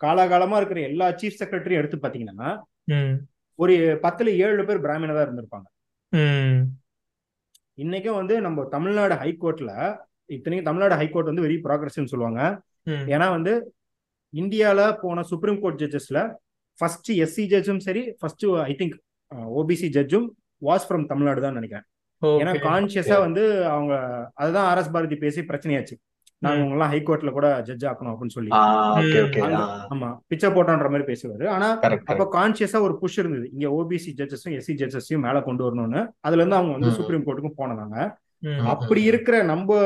[0.00, 2.50] காலாகாலமா இருக்கிற எல்லா சீஃப் செக்ரட்டரியும் எடுத்து பாத்தீங்கன்னா
[3.58, 5.68] ஒரு பத்துல ஏழு பேர் பிராமணா தான் இருந்திருப்பாங்க
[7.78, 9.72] இன்னைக்கும் வந்து நம்ம தமிழ்நாடு ஹைகோர்ட்ல
[10.30, 12.40] இத்தனைக்கும் தமிழ்நாடு ஹைகோர்ட் வந்து வெரி ப்ராக்ரஸ்ன்னு சொல்லுவாங்க.
[13.14, 13.52] ஏன்னா வந்து
[14.42, 16.20] இந்தியால போன சுப்ரீம் கோர்ட் ஜட்ஜஸ்ல
[16.78, 18.96] ஃபர்ஸ்ட் எஸ்சி ஜட்ஜும் சரி ஃபர்ஸ்ட் ஐ திங்க்
[19.60, 20.26] ஓபிசி ஜட்ஜும்
[20.68, 21.86] வாஸ் ஃப்ரம் தமிழ்நாடு தான் நினைக்கிறேன்.
[22.42, 23.94] ஏன்னா கான்சியஸா வந்து அவங்க
[24.40, 25.96] அதுதான் ஆர் எஸ் பாரதி பேசி பிரச்சனையாச்சு.
[26.44, 28.50] நாங்க உங்கெல்லாம் ஹைகோர்ட்ல கூட ஜட்ஜ் ஆக்கணும் அப்படின்னு சொல்லி.
[29.94, 31.44] ஆமா பிச்சை போட்டோன்ற மாதிரி பேசுவாரு.
[31.54, 31.68] ஆனா
[32.12, 33.46] அப்ப கான்சியஸா ஒரு புஷ் இருந்தது.
[33.54, 36.02] இங்க ஓபிசி ஜட்ஜஸும் எஸ்சி ஜட்ஜஸையும் மேல கொண்டு வரணும்னு.
[36.26, 37.96] அதுல இருந்து அவங்க வந்து சுப்ரீம் கோர்ட்டுக்கும் போனதாங்க
[38.72, 39.78] அப்படி இருக்கிற நம்ம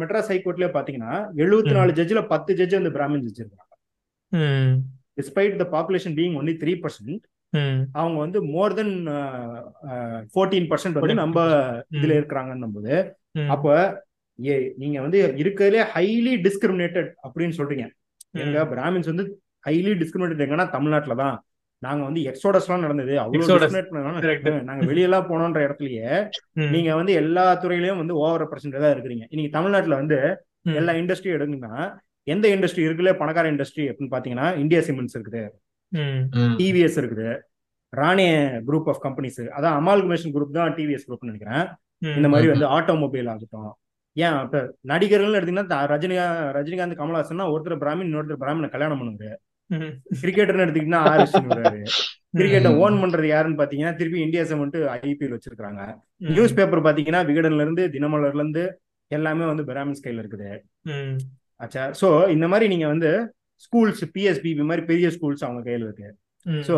[0.00, 1.12] மெட்ராஸ் ஹைகோர்ட்லயே பாத்தீங்கன்னா
[1.42, 3.68] எழுபத்தி நாலு ஜட்ஜ்ல பத்து ஜட்ஜ் வந்து பிராமின் ஜட்ஜ் இருக்காங்க.
[5.18, 7.22] Despite the population being only three percent
[8.00, 8.94] அவங்க வந்து மோர் தென்
[10.32, 11.38] ஃபோர்டீன் பர்சன்ட் வந்து நம்ம
[11.98, 12.94] இதுல இருக்கிறாங்கன்னும் போது
[13.54, 13.76] அப்ப
[14.38, 17.86] ஏ நீங்க வந்து இருக்கிறதுலே ஹைலி டிஸ்கிரிமினேட்டட் அப்படின்னு சொல்றீங்க.
[18.42, 19.24] எங்க பிராமின்ஸ் வந்து
[19.66, 21.36] ஹைலி டிஸ்கிரிமினேட்டட் எங்கன்னா தமிழ்நாட்டுல தான்.
[21.82, 23.46] நாங்க வந்து எக்ஸோடஸ் எல்லாம் நடந்தது அவ்வளவு
[24.68, 26.10] நாங்க வெளியெல்லாம் போனோன்ற இடத்துலயே
[26.74, 29.24] நீங்க வந்து எல்லா துறையிலயும் வந்து ஓவர் ரெப்ரசன்டேட்டா இருக்கிறீங்க.
[29.32, 30.18] இன்னைக்கு தமிழ்நாட்டுல வந்து
[30.80, 31.74] எல்லா இண்டஸ்ட்ரியும் எடுங்கன்னா
[32.32, 35.42] எந்த இண்டஸ்ட்ரி இருக்குல்ல பணக்கார இண்டஸ்ட்ரி அப்படின்னு பாத்தீங்கன்னா இந்தியா சிமெண்ட்ஸ் இருக்குது.
[36.60, 37.28] டிவிஎஸ் இருக்குது.
[37.92, 38.26] ராணே
[38.68, 41.64] குரூப் ஆஃப் கம்பெனிஸ் அதான் அமால்கமேஷன் குரூப் தான் டிவிஎஸ் குரூப் நினைக்கிறேன்.
[42.18, 43.72] இந்த மாதிரி வந்து ஆட்டோமொபைல் ஆகட்டும்.
[44.16, 44.58] ஏன் இப்ப
[44.90, 46.24] நடிகர்கள் எடுத்தீங்கன்னா ரஜினிகா
[46.56, 49.36] ரஜினிகாந்த் கமல்ஹாசன் ஒருத்தர் பிராமின் இன்னொருத்தர் பிராமினை கல்யாணம் பண்ணுவாரு.
[50.22, 51.82] கிரிக்கெட்டர்னு எடுத்தீங்கன்னா ஆர் வராரு
[52.38, 55.82] கிரிக்கெட்டை ஓன் பண்றது யாருன்னு பாத்தீங்கன்னா திருப்பி இந்தியா செவன்ட் ஐபிஎல் வச்சிருக்காங்க
[56.34, 58.64] நியூஸ் பேப்பர் பாத்தீங்கன்னா விகடன்ல இருந்து தினமலர்ல இருந்து
[59.10, 60.50] எல்லாமே வந்து பிராமின்ஸ் கையில இருக்குது.
[61.62, 63.10] ஆச்சா சோ இந்த மாதிரி நீங்க வந்து
[63.64, 66.08] ஸ்கூல்ஸ் பிஎஸ்பிபி மாதிரி பெரிய ஸ்கூல்ஸ் அவங்க கையில இருக்கு.
[66.68, 66.76] சோ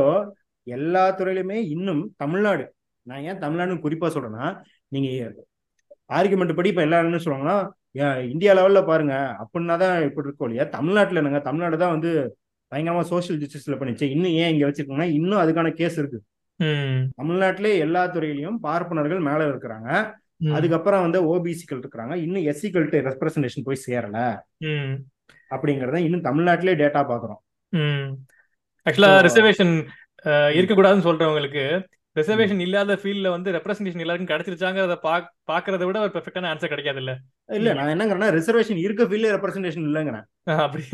[0.66, 2.64] எல்லா துறையிலுமே இன்னும் தமிழ்நாடு.
[3.06, 4.46] நான் ஏன் தமிழ்நாடுன்னு குறிப்பா சொல்றேன்னா
[4.94, 5.08] நீங்க
[6.18, 7.58] ஆர்குமெண்ட் படி இப்ப எல்லாரும் என்ன சொல்லுவாங்கன்னா
[8.32, 9.14] இந்தியா லெவல்ல பாருங்க.
[9.42, 10.64] அப்படின்னா தான் இப்படி இருக்கோம் இல்லையா?
[10.76, 11.40] தமிழ்நாட்டுல என்னங்க?
[11.48, 12.10] தமிழ்நாடு தான் வந்து
[12.72, 16.20] பயங்கரமா சோசியல் ஜஸ்டிஸ்ல பண்ணிச்சு இன்னும் ஏன் இங்க வச்சிருக்கோங்கன்னா இன்னும் அதுக்கான கேஸ் இருக்கு.
[17.20, 19.88] தமிழ்நாட்டிலே எல்லா துறையிலையும் பார்ப்பனர்கள் மேல இருக்கிறாங்க.
[20.56, 22.14] அதுக்கப்புறம் வந்து ஓபிசிக்கள் இருக்கிறாங்க.
[22.24, 24.18] இன்னும் எஸ்சிகள்ட்ட ரெப்ரசன்டேஷன் போய் சேரல.
[25.54, 27.40] அப்படிங்கறத இன்னும் தமிழ்நாட்டிலே டேட்டா பாக்குறோம்.
[28.86, 29.74] ஆக்சுவலா ரிசர்வேஷன்
[30.58, 31.64] இருக்கக்கூடாதுன்னு சொல்றவங்களுக்கு
[32.16, 37.12] ரிசர்வேஷன் இல்லாத ஃபீல்ட்ல வந்து ரெப்ரசன்டேஷன் எல்லாருக்கும் கிடைச்சிருச்சாங்கிறத பாக் பாக்குறத விட ஒரு பெர்ஃபெக்டான ஆன்சர் கிடைக்காது இல்ல
[37.56, 40.26] இல்ல நான் என்னங்கிறேன்னா ரிசர்வேஷன் இருக்க ஃபீல்ட்ல ரெப்ரசன்டேஷன் இல்லங்கிறேன்
[40.64, 40.84] அப்படி.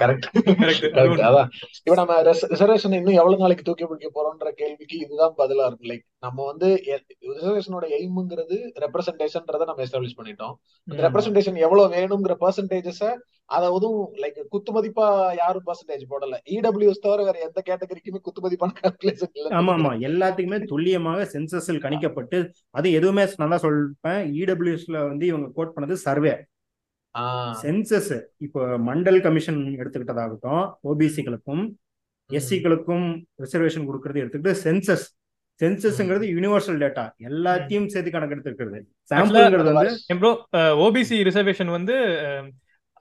[0.00, 0.26] கரெக்ட்
[0.58, 0.84] கரெக்ட்
[1.28, 1.48] அதான்.
[1.86, 5.90] இப்ப நம்ம ரிசர்வேஷன் இன்னும் எவ்வளவு நாளைக்கு தூக்கி பிடிக்க போறோம்ன்ற கேள்விக்கு இதுதான் பதிலா இருக்கும்.
[5.90, 6.68] லைக் நம்ம வந்து
[7.30, 10.54] ரிசர்வேஷனோட எய்முங்கிறது ரெப்ரசன்டேஷன்றத நம்ம எஸ்டாப்ளிஷ் பண்ணிட்டோம்.
[10.88, 13.02] அந்த ரெப்ரசன்டேஷன் எவ்வளவு வேணுங்கிற பெர்சன்டேஜஸ
[13.50, 13.88] அதாவது
[14.22, 15.06] லைக் குத்து மதிப்பா
[15.40, 16.34] யாரும் பெர்சன்டேஜ் போடல.
[16.56, 19.92] இடபிள்யூஎஸ் தவிர வேற எந்த கேட்டகரிக்குமே குத்து மதிப்பான கால்குலேஷன் இல்ல ஆமா ஆமா.
[20.08, 22.40] எல்லாத்துக்குமே துல்லியமாக சென்சஸில் கணிக்கப்பட்டு
[22.70, 24.22] அது எதுவுமே நல்லா சொல்றேன்.
[24.42, 26.34] இடபிள்யூஎஸ்ல வந்து இவங்க கோட் பண்ணது சர்வே
[27.62, 31.62] சென்சஸ் இப்போ மண்டல் கமிஷன் எடுத்துக்கிட்டதாகட்டும் ஓபிசிகளுக்கும்
[32.30, 33.06] எஸ்சிகளுக்கும்
[33.40, 35.06] ரிசர்வேஷன் கொடுக்கறது எடுத்துக்கிட்டு சென்சஸ்
[35.60, 38.78] சென்சஸ்ங்கிறது யூனிவர்சல் டேட்டா எல்லாத்தையும் சேர்த்து கணக்கெடுத்துக்கிறது
[39.10, 40.30] சாம்பிள்ங்கிறது வந்து
[40.84, 41.96] ஓபிசி ரிசர்வேஷன் வந்து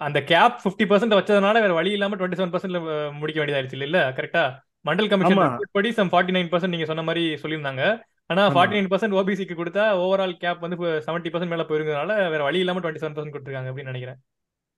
[0.01, 2.79] அந்த கேப் பிப்டி பர்சன்ட் வச்சதுனால வேற வழி இல்லாம டுவெண்ட்டி செவன் பர்சன்ட்ல
[3.19, 4.43] முடிக்க வேண்டியதாயிருச்சு இல்ல கரெக்டா
[4.85, 5.41] மண்டல் கமிஷன்
[5.77, 7.83] படி சம் ஃபார்ட்டி நைன் பர்சன்ட் நீங்க சொன்ன மாதிரி சொல்லியிருந்தாங்க.
[8.29, 10.77] ஆனா ஃபார்ட்டி நைன் பர்சன்ட் ஓபிசிக்கு கொடுத்தா ஓவரால் கேப் வந்து
[11.07, 14.19] செவன்டி பர்சன்ட் மேல போயிருந்ததுனால வேற வழி இல்லாம டுவெண்ட்டி செவன் பர்சன்ட் கொடுத்துருக்காங்க அப்படின்னு நினைக்கிறேன்.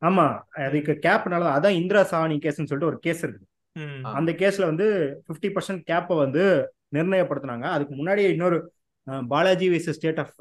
[0.02, 0.26] ஆமா.
[0.68, 3.46] அதுக்கு கேப்னால அதான் இந்திரா சாணி கேஸ்னு சொல்லிட்டு ஒரு கேஸ் இருக்கு
[4.14, 4.88] அந்த கேஸ்ல வந்து
[5.28, 6.44] பிப்டி பர்சன்ட் கேப்பை வந்து
[6.96, 7.66] நிர்ணயப்படுத்தினாங்க.
[7.76, 8.58] அதுக்கு முன்னாடியே இன்னொரு
[9.28, 10.36] பாலாஜி வைஸ் ஸ்டேட் ஆஃப்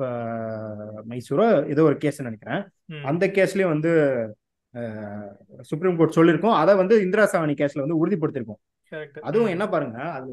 [1.10, 2.62] மைசூரோ ஏதோ ஒரு கேஸ் நினைக்கிறேன்.
[3.10, 3.92] அந்த கேஸ்லயும் வந்து
[5.70, 6.56] சுப்ரீம் கோர்ட் சொல்லியிருக்கோம்.
[6.62, 8.60] அதை வந்து இந்திரா சாவணி கேஸ்ல வந்து உறுதிப்படுத்திருக்கோம்.
[9.28, 10.30] அதுவும் என்ன பாருங்க அது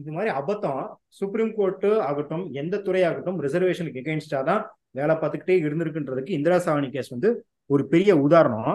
[0.00, 0.80] இது மாதிரி அபத்தம்
[1.18, 4.62] சுப்ரீம் கோர்ட்டு ஆகட்டும் எந்த துறையாகட்டும் ரிசர்வேஷனுக்கு எகெயின்ஸ்டா தான்
[4.98, 7.30] வேலை பார்த்துக்கிட்டே இருந்திருக்குன்றதுக்கு இந்திரா சாவணி கேஸ் வந்து
[7.74, 8.74] ஒரு பெரிய உதாரணம்.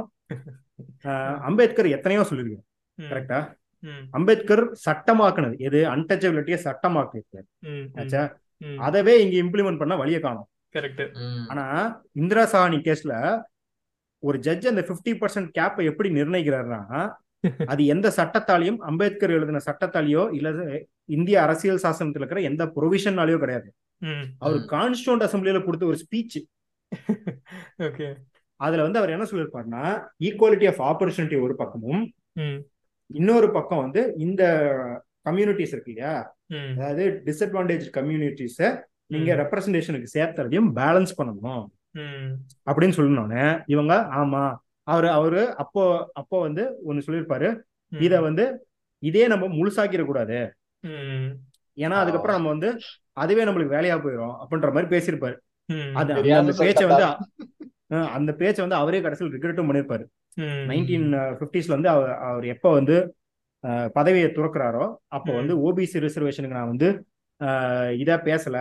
[1.49, 2.65] அம்பேத்கர் எத்தனையோ சொல்லியிருக்காரு.
[2.97, 3.39] ம், கரெக்டா
[4.17, 5.55] அம்பேத்கர் சட்டமாக்குனது.
[5.67, 5.79] எது?
[5.93, 7.47] அன்டச்சபிலிட்டியை சட்டமாக்கிருக்காரு
[8.01, 8.23] ஆச்சா?
[8.87, 10.47] அதவே இங்க இம்ப்ளிமெண்ட் பண்ண வழியை காணும்.
[11.51, 11.65] ஆனா
[12.21, 13.13] இந்திரா சாஹானி கேஸ்ல
[14.25, 16.81] ஒரு ஜட்ஜ் அந்த 50% பர்சன்ட் கேப்பை எப்படி நிர்ணயிக்கிறாருன்னா
[17.71, 20.49] அது எந்த சட்டத்தாலையும் அம்பேத்கர் எழுதின சட்டத்தாலேயோ இல்ல
[21.09, 23.67] இந்திய அரசியல் சாசனத்துல இருக்கிற எந்த ப்ரொவிஷன்னாலேயோ கிடையாது.
[24.37, 26.37] அவர் கான்ஸ்டியூண்ட் அசம்பிளியில கொடுத்த ஒரு ஸ்பீச்.
[28.59, 29.83] அதுல வந்து அவர் என்ன சொல்லியிருப்பாருன்னா
[30.19, 32.03] ஈக்குவாலிட்டி ஆஃப் ஆப்பர்ச்சுனிட்டி ஒரு பக்கமும்
[33.09, 34.43] இன்னொரு பக்கம் வந்து இந்த
[35.25, 36.15] கம்யூனிட்டிஸ் இருக்கு இல்லையா?
[36.77, 38.69] அதாவது டிஸ்அட்வான்டேஜ் கம்யூனிட்டிஸை
[39.07, 39.29] நீங்க.
[39.35, 41.65] ரெப்ரசன்டேஷனுக்கு சேர்த்துறதையும் பேலன்ஸ் பண்ணணும்.
[42.71, 43.63] அப்படின்னு சொல்லணும்னு.
[43.65, 44.55] இவங்க ஆமா.
[44.83, 47.59] அவரு அவரு அப்போ அப்போ வந்து ஒன்னு சொல்லியிருப்பாரு.
[47.99, 48.67] இத வந்து
[49.03, 51.31] இதே நம்ம முழுசாக்கிட கூடாது ம்,
[51.75, 52.69] ஏன்னா அதுக்கப்புறம் நம்ம வந்து
[53.13, 55.35] அதுவே நம்மளுக்கு வேலையா போயிடும் அப்படின்ற மாதிரி பேசியிருப்பாரு.
[55.93, 57.03] அது அந்த- பேச்சை வந்து
[58.09, 60.05] அந்த பேச்சை வந்து அவரே கடைசியில் ரிக்ரெட்டும் பண்ணியிருப்பாரு.
[60.33, 61.07] ம், நைன்டீன்
[61.39, 63.15] பிப்டிஸ்ல வந்து அவர் அவர் எப்போ வந்து
[63.93, 65.33] பதவியை துறக்குறாரோ அப்போ.
[65.33, 67.05] வந்து ஓபிசி ரிசர்வேஷனுக்கு நான் வந்து
[68.03, 68.57] இதா பேசல.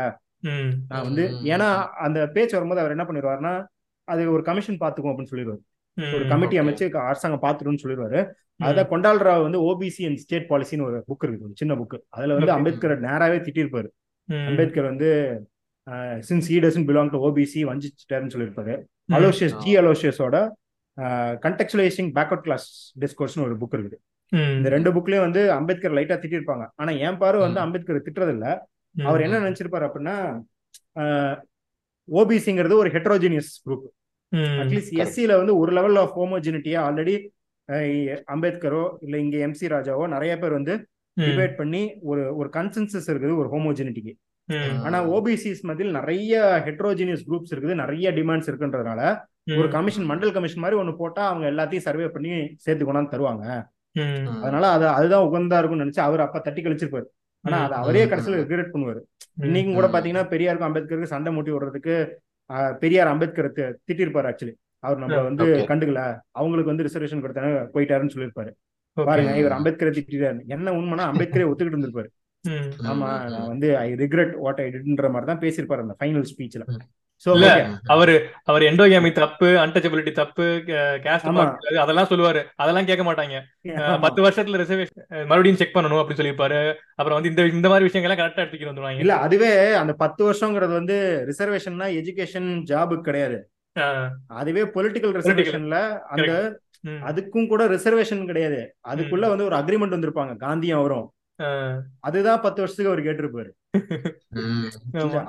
[0.91, 1.25] நான் வந்து
[1.55, 1.69] ஏன்னா.
[2.07, 3.55] அந்த பேச்சு வரும்போது அவர் என்ன பண்ணிடுவாருன்னா
[4.09, 5.63] அது ஒரு கமிஷன் பாத்துக்கும் அப்படின்னு சொல்லிடுவாரு
[6.17, 6.57] ஒரு கமிட்டி.
[6.63, 8.21] அமைச்சு அரசாங்கம் பாத்துருன்னு சொல்லிடுவாரு
[8.61, 11.47] ம், அதான் கொண்டாடுறாவ் வந்து ஓபிசி அண்ட் ஸ்டேட் பாலிசின்னு ஒரு புக் இருக்குது.
[11.49, 12.53] ஒரு சின்ன புக் அதுல வந்து.
[12.57, 13.89] அம்பேத்கர் நேராவே திட்டிருப்பாரு.
[14.51, 15.09] அம்பேத்கர் வந்து
[16.29, 18.75] since a dozen belong to OBC வஞ்சிச்சிட்டாருன்னு சொல்லியிருப்பாரு
[19.19, 19.57] அலோசியஸ்.
[19.63, 20.37] ஜி அலோசியஸோட
[21.45, 22.69] கண்டெக்சுவலைசிங் பேக்வர்ட் கிளாஸ்
[23.03, 23.99] டிஸ்கோர்ஸ்னு ஒரு புக் இருக்குது.
[24.59, 26.65] இந்த ரெண்டு புக்லயும் வந்து அம்பேத்கர் லைட்டா திட்டிருப்பாங்க.
[26.81, 27.61] ஆனா என் பார்வை வந்து.
[27.65, 28.47] அம்பேத்கர் திட்டுறது இல்ல
[28.95, 30.17] அவர் என்ன நினைச்சிருப்பாரு அப்படின்னா
[32.09, 33.85] ஓபிசிங்கிறது ஒரு ஹெட்ரோஜினியஸ் குரூப்
[34.33, 34.95] ம், அட்லீஸ்ட்.
[35.03, 37.15] எஸ்சியில வந்து ஒரு லெவல் ஆஃப் ஹோமோஜினிட்டியா ஆல்ரெடி
[38.29, 40.75] அம்பேத்கரோ இல்ல இங்க எம்சி ராஜாவோ நிறைய பேர் வந்து
[41.17, 44.13] டிபேட் பண்ணி ஒரு ஒரு கன்சென்சஸ் இருக்குது ஒரு ஹோமோஜினிட்டிக்கு
[44.49, 46.33] ம், ஆனா ஓபிசிஸ் மத்தியில் நிறைய
[46.67, 49.03] ஹெட்ரோஜினியஸ் குரூப்ஸ் இருக்குது நிறைய டிமாண்ட்ஸ் இருக்குன்றதுனால
[49.55, 52.31] ஒரு கமிஷன் மண்டல் கமிஷன் மாதிரி ஒன்னு போட்டா அவங்க எல்லாத்தையும் சர்வே பண்ணி
[52.65, 53.45] சேர்த்து கொண்டாந்து தருவாங்க.
[53.97, 57.07] ம், அதனால அது அதுதான் உகந்தா இருக்கும்னு நினைச்சு அவர் அப்ப தட்டி கழிச்சிருப்பாரு.
[57.45, 58.41] ஆனா அதை அவரே கடைசியில்.
[58.43, 59.01] ரிக்ரெட் பண்ணுவாரு
[59.43, 59.87] இன்னைக்கும் கூட.
[59.89, 61.95] பாத்தீங்கன்னா பெரியாருக்கும் அம்பேத்கருக்கு சண்டை மூட்டி விடுறதுக்கு
[62.81, 63.49] பெரியார் அம்பேத்கர்
[63.89, 65.45] திட்டிருப்பாரு ஆக்சுவலி அவர் நம்மள ம், வந்து.
[65.69, 66.01] கண்டுக்கல
[66.35, 68.51] அவங்களுக்கு வந்து ரிசர்வேஷன் கொடுத்தாங்க போயிட்டாருன்னு சொல்லியிருப்பாரு.
[68.97, 69.55] பாருங்க இவர்.
[69.57, 72.11] அம்பேத்கரை திட்டாரு என்ன உண்மைனா அம்பேத்கரே ஒத்துக்கிட்டு இருந்திருப்பாரு
[72.89, 73.49] ஆமா நான்.
[73.49, 76.65] வந்து ஐ ரிக்ரெட் வாட் ஐ டிட்ன்ற மாதிரி தான் பேசியிருப்பாரு அந்த ஃபைனல் ஸ்பீச்ல
[77.23, 77.49] இல்ல.
[77.57, 80.45] ஓகே அவரு அவர் எண்டோகேமி தப்பு அன்டச்சபிலிட்டி தப்பு
[81.05, 81.79] கேஸ்ட்.
[81.79, 82.43] அதெல்லாம் சொல்லுவாரு.
[82.55, 83.37] அதெல்லாம் கேட்க மாட்டாங்க.
[84.01, 86.61] பத்து வருஷத்துல ரிசர்வேஷன் மறுபடியும் செக் பண்ணணும் அப்படின்னு சொல்லியிருப்பாரு.
[86.95, 88.99] அப்புறம் வந்து இந்த இந்த மாதிரி விஷயங்கள்லாம் கரெக்டா எடுத்துக்கிட்டு வந்துருவாங்க.
[88.99, 90.97] இல்ல அதுவே அந்த பத்து வருஷங்கிறது வந்து
[91.31, 93.39] ரிசர்வேஷன்னா எஜுகேஷன் ஜாபுக்கு கிடையாது.
[94.27, 95.79] அதுவே பொலிட்டிக்கல் ரிசர்வேஷன்ல
[96.15, 96.61] அந்த
[97.09, 98.61] அதுக்கும் கூட ரிசர்வேஷன் கிடையாது.
[98.89, 101.07] அதுக்குள்ள வந்து ஒரு அக்ரிமெண்ட் வந்திருப்பாங்க காந்தியும் அவரும்.
[102.05, 103.51] அதுதான் பத்து வருஷத்துக்கு அவர் கேட்டிருப்பாரு.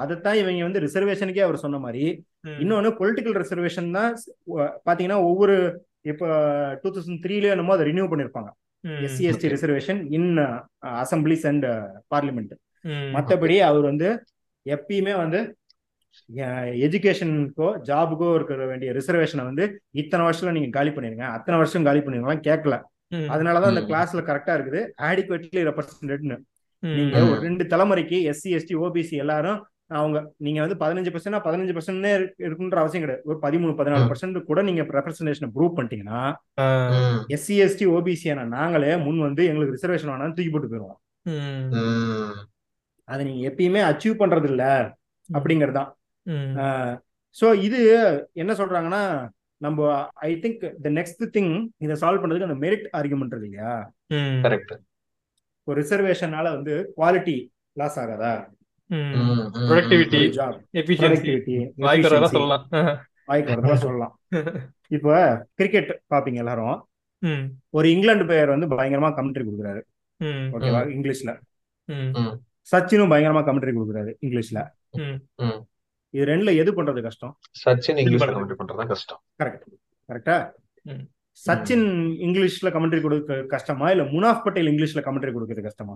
[0.03, 2.03] அதைத்தான் இவங்க வந்து ரிசர்வேஷனுக்கே அவர் சொன்ன மாதிரி.
[2.60, 4.12] இன்னொன்னு பொலிட்டிக்கல் ரிசர்வேஷன் தான்
[4.88, 5.56] பாத்தீங்கன்னா ஒவ்வொரு
[6.06, 6.28] இப்போ
[6.82, 8.49] டூ தௌசண்ட் த்ரீல என்னமோ அதை ரினியூ பண்ணிருப்பாங்க.
[9.03, 9.47] SC ST.
[9.53, 10.30] Reservation in
[10.99, 11.66] assemblies and
[12.14, 12.53] parliament
[12.86, 14.10] ம், மற்றபடி அவர் வந்து
[14.66, 15.39] எப்பயுமே வந்து
[16.84, 19.64] எஜுகேஷனுக்கோ ஜாபுக்கோ இருக்கிற வேண்டிய ரிசர்வேஷனை வந்து
[19.95, 21.26] இத்தனை வருஷத்துல நீங்க காலி பண்ணிருங்க.
[21.38, 22.76] அத்தனை வருஷம் காலி பண்ணிருக்கலாம் கேட்கல
[23.32, 23.84] அதனாலதான் அந்த.
[23.89, 24.80] கிளாஸ்ல கரெக்டா இருக்குது.
[25.08, 26.38] ஆடிக்வேட்லி ரெப்ரசன்டேட்னு
[26.84, 27.16] நீங்க.
[27.28, 29.60] ஒரு ரெண்டு தலைமுறைக்கு எஸ்சி எஸ்டி ஓபிசி எல்லாரும்
[29.91, 32.08] அவங்க நீங்க வந்து பதினஞ்சு பர்சன்ட் பதினஞ்சு பர்சன்ட்
[32.45, 33.24] இருக்குன்ற அவசியம் கிடையாது.
[33.26, 36.22] ஒரு பதிமூணு பதினாலு பர்சன்ட் கூட நீங்க ரெப்ரசன்டேஷன் ப்ரூவ் பண்ணிட்டீங்கன்னா.
[37.30, 40.99] எஸ்சி எஸ்டி ஓபிசி நாங்களே முன் வந்து எங்களுக்கு ரிசர்வேஷன் வேணாம்னு தூக்கி போட்டு போயிருவோம்.
[43.08, 44.64] அதை நீங்க எப்பயுமே அச்சீவ் பண்றது இல்ல
[45.30, 45.91] அப்படிங்கிறது தான்
[46.26, 46.53] ம்,
[47.38, 47.80] ஸோ இது
[48.34, 49.01] என்ன சொல்றாங்கன்னா
[49.58, 53.93] நம்ம I think the next thing இதை சால்வ் பண்றதுக்கு அந்த மெரிட் ஆர்குமெண்ட் இருக்கு இல்லையா?
[54.41, 54.72] Correct.
[55.64, 58.34] ஒரு ரிசர்வேஷனால வந்து குவாலிட்டி லாஸ் ஆகாதா.
[59.70, 62.68] ப்ரொடக்டிவிட்டி ஜாப் எஃபிஷியன்சி வாய்க்கு வரதா சொல்லலாம்.
[63.26, 64.20] வாய்க்கு வரதா சொல்லலாம்.
[64.88, 66.88] இப்போ கிரிக்கெட் பாப்பீங்க எல்லாரும்.
[67.70, 69.82] ஒரு இங்கிலாந்து பிளேயர் வந்து பயங்கரமா கமெண்ட்ரி கொடுக்குறாரு.
[70.24, 70.82] ஓகேவா?
[70.97, 71.39] இங்கிலீஷ்ல.
[72.72, 74.60] சச்சினும் பயங்கரமா கமெண்ட்ரி கொடுக்குறாரு இங்கிலீஷ்ல.
[76.16, 77.34] இது ரெண்டுல எது பண்றது கஷ்டம்?
[77.66, 78.36] சச்சின் இங்கிலீஷ்ல பண்றது.
[78.36, 79.22] கமெண்ட் பண்றதுதான் கஷ்டம்.
[79.43, 79.63] கரெக்ட்
[80.09, 80.36] கரெக்டா.
[81.39, 81.86] சச்சின்
[82.26, 83.91] இங்கிலீஷ்ல கமெண்ட்ரி கொடுக்க கஷ்டமா?
[83.91, 85.95] இல்ல முனாஃப் பட்டேல் இங்கிலீஷ்ல கமெண்ட்ரி கொடுக்கறது கஷ்டமா?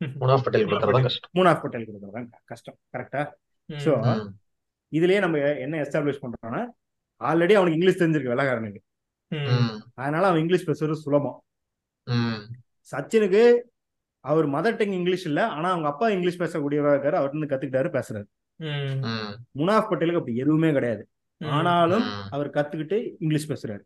[0.00, 1.30] முனாஃப் பட்டேல் கொடுக்கறதுதான் கஷ்டம்.
[1.34, 2.78] முனாஃப் பட்டேல் கொடுக்கறது கஷ்டம்.
[2.92, 3.22] கரெக்டா
[3.66, 4.28] ம்.
[4.96, 6.62] இதுலயே நம்ம என்ன எஸ்டாப்ளிஷ் பண்றோம்னா
[7.20, 8.80] ஆல்ரெடி அவனுக்கு இங்கிலீஷ் தெரிஞ்சிருக்கு வெள்ளக்காரனுக்கு.
[9.94, 11.44] அதனால அவன் இங்கிலீஷ் பேசுறது சுலபம்.
[12.04, 12.40] ம்.
[12.90, 13.42] சச்சினுக்கு
[14.24, 18.26] அவர் மதர் டங் இங்கிலீஷ் இல்ல ஆனா அவங்க அப்பா இங்கிலீஷ் பேசக்கூடியவரா இருக்காரு அவர் இருந்து கத்துக்கிட்டாரு பேசுறாரு.
[19.56, 21.02] முனாஃப் பட்டேலுக்கு அப்படி எதுவுமே கிடையாது.
[21.40, 23.82] ஆனாலும் அவர் கத்துக்கிட்டு இங்கிலீஷ் பேசுறாரு.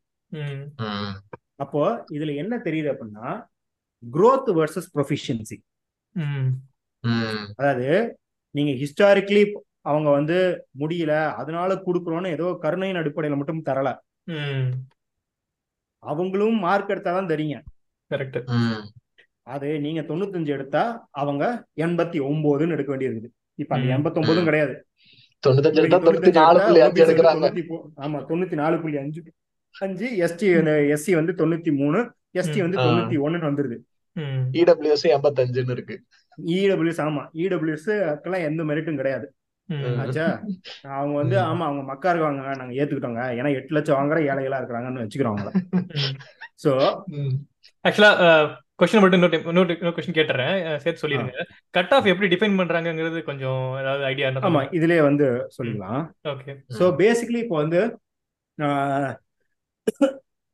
[1.56, 3.26] அப்போ இதுல என்ன தெரியுது அப்படின்னா
[4.02, 5.56] growth வர்சஸ் ப்ரொஃபிஷியன்சி
[7.54, 7.86] அதாவது
[8.54, 9.44] நீங்க ஹிஸ்டாரிக்கலி
[9.82, 10.36] அவங்க வந்து
[10.78, 13.88] முடியல அதனால கொடுக்குறோன்னு ஏதோ கருணையின் அடிப்படையில மட்டும் தரல.
[14.34, 14.68] ம்.
[16.02, 17.58] அவங்களும் மார்க் எடுத்தாதான் தெரியுங்க
[18.10, 18.82] கரெக்ட் ம்.
[19.46, 20.82] அது நீங்க தொண்ணூத்தஞ்சு எடுத்தா
[21.14, 21.44] அவங்க
[21.78, 23.92] எண்பத்தி ஒன்பதுன்னு எடுக்க வேண்டியிருக்குது இப்ப அந்த ம்.
[23.94, 24.74] எண்பத்தி ஒன்பதும் கிடையாது
[27.96, 29.20] ஆமா தொண்ணூத்தி நாலு புள்ளி அஞ்சு
[29.74, 30.46] அஞ்சு எஸ்டி
[30.92, 31.98] எஸ்சி வந்து தொண்ணூத்தி மூணு
[32.34, 32.60] எஸ்டி.
[32.60, 32.78] வந்து.
[32.78, 33.76] தொண்ணூத்தி ஒண்ணுன்னு வந்துருது
[34.52, 35.96] இடபிள்யூஎஸ் எண்பத்தஞ்சுன்னு இருக்கு
[36.56, 39.26] இடபிள்யூஎஸ் ஆமா இடபிள்யூஎஸ் அதுக்கெல்லாம் எந்த மெரிட்டும் கிடையாது
[39.98, 40.24] ஆச்சா
[40.90, 41.36] அவங்க வந்து.
[41.42, 45.50] ஆமா அவங்க மக்கா இருக்காங்க நாங்க ஏத்துக்கிட்டோங்க ஏன்னா எட்டு லட்சம் வாங்குற ஏழைகளா இருக்கிறாங்கன்னு வச்சுக்கிறோம் அவங்கள.
[46.64, 46.72] சோ.
[47.84, 48.12] ஆக்சுவலா
[48.78, 50.54] கொஸ்டின் மட்டும் இன்னொரு இன்னொரு கொஸ்டின் கேட்டுறேன்.
[50.84, 51.42] சேர்த்து சொல்லிருங்க.
[51.76, 56.02] கட் ஆஃப் எப்படி டிஃபைன் பண்றாங்கங்கிறது கொஞ்சம் ஏதாவது ஐடியா ஆமா இதுலயே வந்து சொல்லிக்கலாம்
[56.32, 57.80] ஓகே ஸோ பேசிக்கலி இப்போ வந்து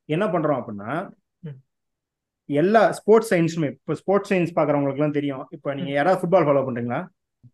[0.08, 0.92] என்ன பண்றோம் அப்படின்னா.
[2.48, 5.42] எல்லா ஸ்போர்ட்ஸ் சயின்ஸுமே இப்போ ஸ்போர்ட்ஸ் சயின்ஸ் பாக்குறவங்களுக்குலாம் தெரியும்.
[5.56, 7.00] இப்போ நீங்க யாராவது ஃபுட்பால் ஃபாலோ பண்றீங்களா?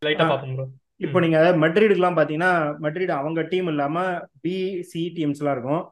[0.07, 0.27] லைட்டா.
[0.33, 0.71] பாப்போம்
[1.05, 2.53] இப்போ நீங்க மெட்ரிடுக்குலாம் பாத்தீங்கன்னா
[2.85, 4.05] மெட்ரிட் அவங்க டீம் இல்லாம
[4.45, 4.55] பி
[4.91, 5.83] சி டீம்ஸ் எல்லாம் இருக்கும்.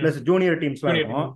[0.00, 1.28] பிளஸ் ஜூனியர் டீம்ஸ்லாம் இருக்கும்.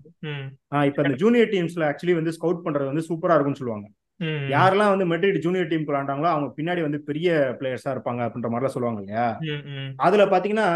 [0.74, 3.86] ஆஹ் இப்போ இந்த ஜூனியர் டீம்ஸ்ல ஆக்சுவலி வந்து ஸ்கவுட் பண்றது வந்து சூப்பரா இருக்கும்னு சொல்லுவாங்க.
[4.52, 9.00] யாரெல்லாம் வந்து மெட்ரிட் ஜூனியர் டீம் விளாண்டாங்களோ அவங்க பின்னாடி வந்து பெரிய பிளேயர்ஸா இருப்பாங்க அப்படின்ற மாதிரிலாம் சொல்லுவாங்க
[9.02, 9.26] இல்லையா?
[9.98, 10.68] அதுல பாத்தீங்கன்னா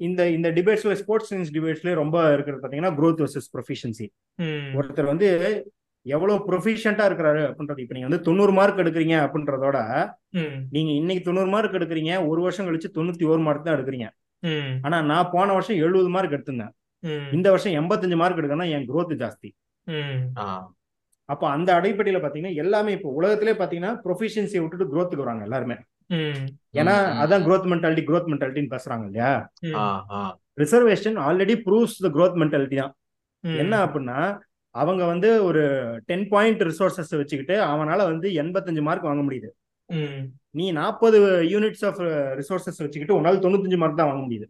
[0.00, 4.06] இந்த இந்த டிபேட்ஸ்ல ஸ்போர்ட்ஸ் சயின்ஸ் டிபேட்ஸ்ல ரொம்ப இருக்கிறது பாத்தீங்கன்னா growth வர்சஸ் ப்ரொஃபிஷியன்சி
[4.78, 5.28] ஒருத்தர் வந்து
[6.06, 9.78] எவ்வளவு ப்ரொஃபிஷியண்டா இருக்கிறாரு அப்படின்றது இப்ப நீங்க வந்து தொண்ணூறு மார்க் எடுக்கிறீங்க அப்படின்றதோட
[10.76, 14.08] நீங்க இன்னைக்கு தொண்ணூறு மார்க் எடுக்கிறீங்க ஒரு வருஷம் கழிச்சு தொண்ணூத்தி ஒரு மார்க் தான் எடுக்கிறீங்க.
[14.86, 16.72] ஆனா நான் போன வருஷம் எழுபது மார்க் எடுத்திருந்தேன்.
[17.32, 19.50] இந்த வருஷம் எண்பத்தஞ்சு மார்க் எடுக்கணும்னா என் growth ஜாஸ்தி.
[20.36, 20.72] ஆ.
[21.24, 25.76] அப்போ அந்த அடிப்படையில பாத்தீங்கன்னா எல்லாமே இப்போ உலகத்திலே பாத்தீங்கன்னா ப்ரொஃபிஷியன்சியை விட்டுட்டு growthக்கு வராங்க எல்லாருமே.
[26.74, 26.94] ஏன்னா.
[27.24, 29.52] அதான் growth மென்டாலிட்டி growth மென்டாலிட்டின்னு பேசுறாங்க இல்லையா?
[29.74, 30.38] ஆ, ஆ.
[30.56, 32.96] Reservation already proves the growth mentality தான்.
[33.56, 34.38] என்ன அப்படின்னா
[34.70, 35.62] அவங்க வந்து ஒரு
[36.06, 39.48] டென் பாயிண்ட் ரிசோர்சஸ் வச்சுக்கிட்டு அவனால வந்து எண்பத்தஞ்சு மார்க் வாங்க முடியுது.
[40.50, 42.00] நீ நாற்பது யூனிட்ஸ் ஆஃப்
[42.38, 44.46] ரிசோர்சஸ் வச்சுக்கிட்டு உன்னால தொண்ணூத்தஞ்சு மார்க் தான் வாங்க முடியுது.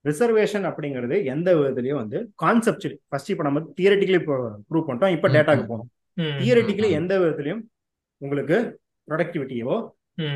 [0.05, 4.19] ரிசர்வேஷன் அப்படிங்கிறது எந்த விதத்துலயும் வந்து கான்செப்ட் ஃபர்ஸ்ட் இப்போ நம்ம தியரட்டிக்கலி
[4.69, 5.65] ப்ரூவ் பண்ணிட்டோம் இப்போ டேட்டாக்கு.
[5.71, 5.89] போகணும்.
[6.41, 7.61] தியரட்டிக்கலி எந்த விதத்துலயும்
[8.21, 8.57] உங்களுக்கு
[9.07, 9.75] ப்ரொடக்டிவிட்டியோ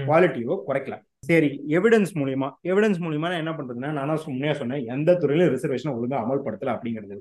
[0.10, 0.96] குவாலிட்டியோ குறைக்கல.
[1.30, 5.94] சரி எவிடன்ஸ் மூலியமா எவிடன்ஸ் மூலியமா நான் என்ன பண்றதுன்னா நான் தான் முன்னே சொன்னேன் எந்த துறையிலும் ரிசர்வேஷன்
[5.96, 7.16] ஒழுங்கா அமல்படுத்தல அப்படிங்கிறது.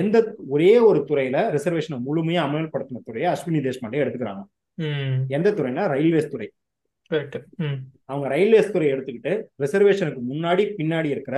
[0.00, 0.16] எந்த
[0.54, 4.42] ஒரே ஒரு துறையில ரிசர்வேஷனை முழுமையா அமல்படுத்தின துறையை அஸ்வினி தேஷ்பாண்டே எடுத்துக்கிறாங்க.
[5.36, 6.48] எந்த துறைனா ரயில்வேஸ் துறை.
[8.08, 9.32] அவங்க ரயில்வேஸ் துறை எடுத்துக்கிட்டு
[9.62, 11.36] ரிசர்வேஷனுக்கு முன்னாடி பின்னாடி இருக்கிற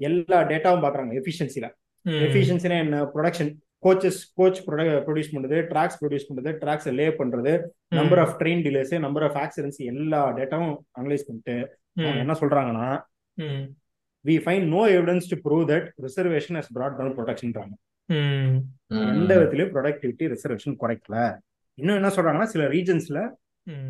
[0.00, 1.66] எல்லா டேட்டாவும் பாக்குறாங்க எஃபிஷியன்சில
[2.24, 2.96] எஃபிஷியன்சினா என்ன?
[3.14, 3.50] ப்ரொடக்ஷன்
[3.84, 7.52] கோச்சஸ் கோச் ப்ரொடியூஸ் பண்றது ட்ராக்ஸ் ப்ரொடியூஸ் பண்றது ட்ராக்ஸ் லே பண்றது
[7.98, 11.56] number of train delays number of accidents எல்லா டேட்டாவும் அனலைஸ் பண்ணிட்டு
[12.20, 12.86] என்ன சொல்றாங்கன்னா
[14.24, 17.74] we find no evidence to prove that reservation has brought down ப்ரொடக்ஷன்றாங்க
[19.14, 21.16] எந்த விதத்திலயும் ப்ரொடக்டிவிட்டி ரிசர்வேஷன் குறைக்கல.
[21.78, 23.18] இன்னும் என்ன சொல்றாங்கன்னா சில ரீஜன்ஸ்ல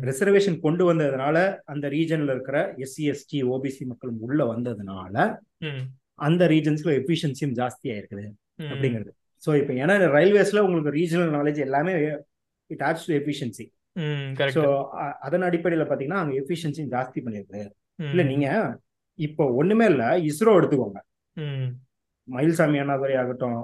[0.01, 5.15] ரிசர்வேஷன் கொண்டு வந்ததுனால அந்த ரீஜன்ல இருக்கிற எஸ்சி எஸ்டி ஓபிசி மக்களும் உள்ள வந்ததுனால
[6.19, 8.25] அந்த ரீஜன்ஸ்ல எஃபிஷியன்சியும் ஜாஸ்தியா இருக்குது
[8.69, 9.11] அப்படிங்கிறது.
[9.43, 11.93] ஸோ இப்போ ஏன்னா ரயில்வேஸ்ல உங்களுக்கு ரீஜனல் நாலேஜ் எல்லாமே
[12.69, 13.65] it adds to efficiency
[14.55, 14.61] so
[15.21, 17.61] அதன் அடிப்படையில் பார்த்தீங்கன்னா அங்கே எஃபிஷியன்சி ஜாஸ்தி பண்ணிருக்கு
[18.11, 18.47] இல்ல நீங்க
[19.19, 20.99] இப்போ ஒண்ணுமே இல்ல இஸ்ரோ எடுத்துக்கோங்க.
[22.27, 23.59] மயில்சாமி அண்ணாதுரை ஆகட்டும்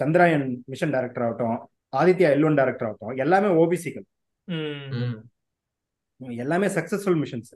[0.00, 1.58] சந்திராயன் மிஷன் டைரக்டர் ஆகட்டும்
[1.92, 4.06] ஆதித்யா எல்வன் டைரக்டர் ஆகட்டும் எல்லாமே ஓபிசிகள்
[6.44, 7.52] எல்லாமே சக்சஸ்ஃபுல் மிஷன்ஸ்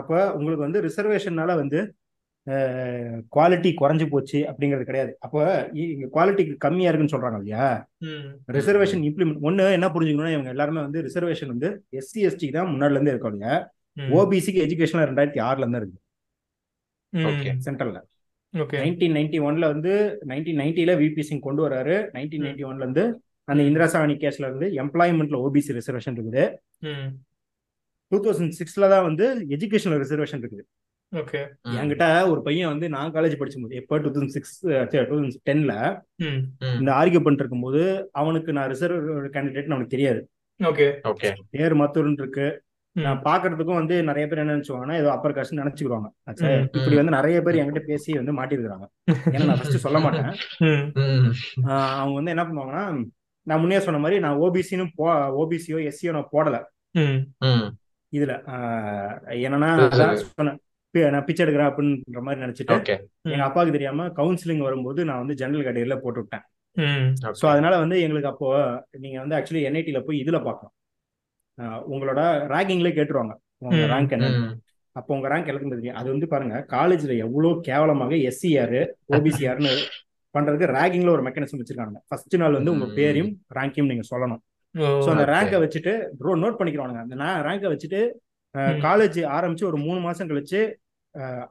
[0.00, 1.80] அப்ப உங்களுக்கு வந்து ரிசர்வேஷன்னால வந்து
[3.36, 5.12] குவாலிட்டி குறைஞ்சு போச்சு அப்படிங்கிறது கிடையாது.
[5.24, 5.40] அப்போ
[5.82, 7.66] இங்க குவாலிட்டி கம்மியா இருக்குன்னு சொல்றாங்க இல்லையா?
[8.56, 11.68] ரிசர்வேஷன் இம்ப்ளிமெண்ட் ஒண்ணு என்ன புரிஞ்சுக்கணும்னா இவங்க எல்லாருமே வந்து ரிசர்வேஷன் வந்து
[12.00, 13.56] எஸ்சி எஸ்டிக்கு தான் முன்னாடில இருந்தே இருக்கும் இல்லையா?
[14.18, 16.00] ஓபிசிக்கு எஜுகேஷன் ரெண்டாயிரத்தி ஆறுல இருந்து இருக்கு.
[17.66, 18.00] சென்ட்ரல்ல
[18.82, 19.92] நைன்டீன் நைன்டி ஒன்ல வந்து
[20.30, 21.96] நைன்டீன் நைன்டில விபி சிங் கொண்டு வராரு.
[22.16, 23.04] நைன்டீன் நைன்டி ஒன்ல இருந்து
[23.50, 26.44] அந்த இந்திரா சாவணி கேஸ்ல இருந்து எம்ப்ளாய்மெண்ட்ல ஓபிசி ரிசர்வேஷன் இருக்குது.
[28.12, 29.26] டூ தௌசண்ட் சிக்ஸ்ல தான் வந்து
[29.56, 30.64] எஜுகேஷனல் ரிசர்வேஷன் இருக்குது.
[31.80, 35.72] என்கிட்ட ஒரு பையன் வந்து நான் காலேஜ் படிச்சும்போது எப்போ two thousand six two thousand டென்ல
[36.80, 37.82] இந்த ஆர்கியூ பண்ணிட்டு இருக்கும்போது
[38.22, 40.20] அவனுக்கு நான் ரிசர்வ் கேண்டிடேட் அவனுக்கு தெரியாது.
[41.56, 42.48] பேர் மத்தூர்னு இருக்கு.
[42.96, 46.08] நான் பாக்குறதுக்கும் வந்து நிறைய பேர் என்ன நினைச்சுவாங்கன்னா ஏதோ அப்பர் காஸ்ட் நினைச்சுக்குவாங்க.
[46.78, 48.86] இப்படி வந்து நிறைய பேர் என்கிட்ட பேசி வந்து மாட்டிருக்காங்க
[49.34, 50.32] ஏன்னா நான் ஃபர்ஸ்ட் சொல்ல மாட்டேன்.
[52.00, 52.84] அவங்க வந்து என்ன பண்ணுவாங்கன்னா
[53.50, 55.06] நான் முன்னே சொன்ன மாதிரி நான் ஓபிசின்னு போ
[55.40, 56.56] ஓபிசியோ எஸ்சியோ நான் போடல.
[58.12, 58.32] இதுல
[59.40, 59.68] என்னன்னா
[60.30, 60.58] சொன்னேன்
[61.10, 62.74] நான் பிச்சை எடுக்கிறேன் அப்படின்ற மாதிரி நினைச்சிட்டு
[63.26, 66.44] எங்க அப்பாவுக்கு தெரியாம கவுன்சிலிங் வரும்போது நான் வந்து ஜெனரல் கேட்டகரியில போட்டு விட்டேன்
[66.76, 67.06] ம்.
[67.34, 68.48] ஸோ அதனால வந்து எங்களுக்கு அப்போ
[68.98, 70.74] நீங்க வந்து ஆக்சுவலி என்ஐடியில் போய் இதுல பார்க்கலாம்
[71.58, 72.20] அஹ் உங்களோட
[72.52, 73.34] ரேங்கிங்லேயே கேட்டுருவாங்க.
[73.62, 74.28] உங்க ரேங்க் என்ன.
[74.96, 75.98] அப்போ உங்க ரேங்க் எல்லாருக்கும் தெரியும்.
[75.98, 78.78] அது வந்து பாருங்க காலேஜ்ல எவ்வளவு கேவலமாக எஸ்சிஆர்
[79.14, 79.72] ஓபிசிஆர்னு
[80.34, 82.86] பண்றதுக்கு ரேங்கிங்ல ஒரு மெக்கானிசம் வச்சிருக்காங்க ஃபர்ஸ்ட் நாள் வந்து உங்க.
[82.98, 84.42] பேரையும் ரேங்கையும் நீங்க சொல்லணும்.
[84.74, 85.24] ஸோ அந்த.
[85.32, 87.00] ரேங்கை வச்சுட்டு ப்ரோ நோட் பண்ணிக்கிறானுங்க.
[87.06, 87.16] அந்த
[87.48, 88.00] ரேங்கை வச்சுட்டு.
[88.84, 90.60] காலேஜ் ஆரம்பிச்சு ஒரு மூணு மாசம் கழிச்சு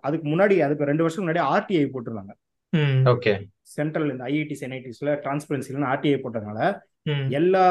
[0.07, 2.33] அதுக்கு முன்னாடி அதுக்கு ரெண்டு வருஷம் முன்னாடி ஆர்டிஐ போட்டிருந்தாங்க.
[2.73, 3.01] ம்.
[3.13, 3.33] ஓகே
[3.75, 6.59] சென்ட்ரல் இந்த ஐஐடிஸ் என்ஐடிஸ்ல டிரான்ஸ்பரன்சில ஆர்டிஐ போட்டதுனால
[7.39, 7.63] எல்லா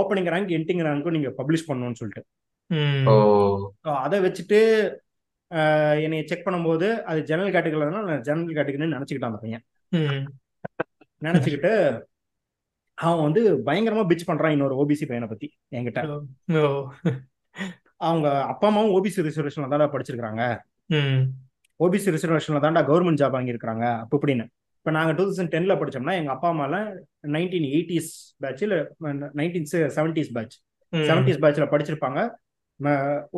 [0.00, 2.22] ஓப்பனிங் ரேங்க் என்டிங் ரேங்க்கும் நீங்க பப்ளிஷ் பண்ணணும்னு சொல்லிட்டு.
[2.70, 3.06] ம்.
[3.12, 3.14] ஓ.
[3.84, 4.60] So அதை வச்சுட்டு
[6.04, 9.64] என்னைய செக் பண்ணும்போது அது ஜெனரல் கேட்டகரியில் நான் ஜெனரல் கேட்டகரின்னு நினச்சிக்கிட்டான் அந்த பையன்.
[11.26, 11.72] நினச்சிக்கிட்டு
[12.98, 16.00] அவன் வந்து பயங்கரமா பிச் பண்றான் இன்னொரு ஓபிசி பையனை பத்தி என்கிட்ட.
[18.08, 20.42] அவங்க அப்பா அம்மாவும் ஓபிசி ரிசர்வேஷன்ல தான்டா படிச்சிருக்காங்க
[21.80, 24.46] ஓபிசி ரிசர்வேஷன்ல தான்டா கவர்மெண்ட் ஜாப் வாங்கியிருக்காங்க அப்போ இப்படின்னு.
[24.78, 26.86] இப்போ நாங்கள் டூ தௌசண்ட் டென்ல படிச்சோம்னா எங்க அப்பா அம்மாலாம்
[27.34, 28.10] நைன்டீன் எயிட்டிஸ்
[28.42, 28.78] பேட்ச் இல்லை
[29.40, 30.56] நைன்டீன் செவன்டிஸ் பேட்ச்.
[30.92, 32.20] செவன்டிஸ் பேட்ச்ல படிச்சிருப்பாங்க.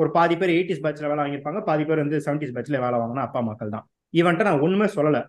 [0.00, 3.40] ஒரு பாதி பேர் எயிட்டிஸ் பேட்ச்ல வேலை வாங்கியிருப்பாங்க பாதி பேர் வந்து செவன்டிஸ் பேட்ச்ல வேலை வாங்கினா அப்பா
[3.50, 3.86] மக்கள் தான்.
[4.20, 5.20] இவன்ட்ட நான் ஒண்ணுமே சொல்லல.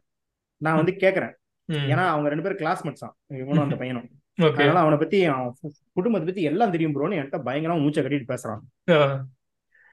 [0.62, 1.34] நான் வந்து கேட்கறேன்
[1.70, 1.86] ம்.
[1.92, 4.08] ஏன்னா அவங்க ரெண்டு பேரும் கிளாஸ்மேட்ஸ் தான் இவனும் அந்த பையனும்.
[4.60, 5.52] அதனால அவனை பத்தி அவன்
[5.94, 8.62] குடும்பத்தை பத்தி எல்லாம் தெரியும் ப்ரோன்னு என்கிட்ட பயங்கரமா மூச்சை கட்டிட்டு பேசுறான்.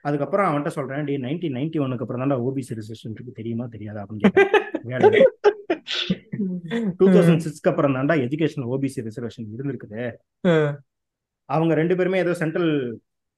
[0.04, 3.32] அதுக்கப்புறம் அவன்கிட்ட சொல்றேன் டி நைன்டீன் நைன்டி ஒனுக்கு அப்புறம் தான் ஓபிசி ரிசர்வேஷன் இருக்கு.
[3.32, 4.02] தெரியுமா தெரியாதா?
[4.02, 4.32] அப்படின்னு
[4.92, 5.28] கேட்டேன்.
[6.98, 10.02] டூ தௌசண்ட் சிக்ஸ்க்கு அப்புறம் தான்டா எஜுகேஷன் ஓபிசி ரிசர்வேஷன் இருந்திருக்குது.
[11.48, 12.72] அவங்க ரெண்டு பேருமே ஏதோ சென்ட்ரல்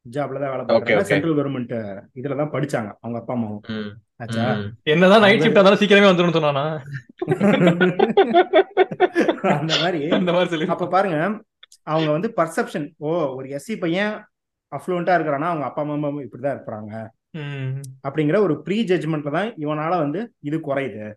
[0.06, 1.04] ஜாப்ல தான் வேலை பார்க்கறாங்க.
[1.04, 3.96] சென்ட்ரல் கவர்மெண்ட் இதுல தான் படிச்சாங்க அவங்க அப்பா அம்மாவும்.
[4.20, 4.72] ஆச்சா.
[4.84, 6.82] என்னதான் நைட் ஷிஃப்ட் இருந்தாலும் சீக்கிரமே வந்துடும் சொன்னானா?
[9.54, 10.66] அந்த மாதிரி அந்த மாதிரி சொல்லி.
[10.66, 11.40] அப்ப பாருங்க
[11.86, 14.24] அவங்க வந்து பர்செப்ஷன் ஓ ஒரு எஸ்சி பையன்
[14.72, 17.10] அஃப்ளூவெண்டா இருக்கிறான்னா அவங்க அப்பா அம்மா இப்படிதான் இருப்பாங்க.
[17.34, 17.82] ம்.
[18.06, 21.14] அப்படிங்கிற ஒரு ப்ரீ ஜட்ஜ்மெண்ட்ல தான் இவனால வந்து இது குறையுது.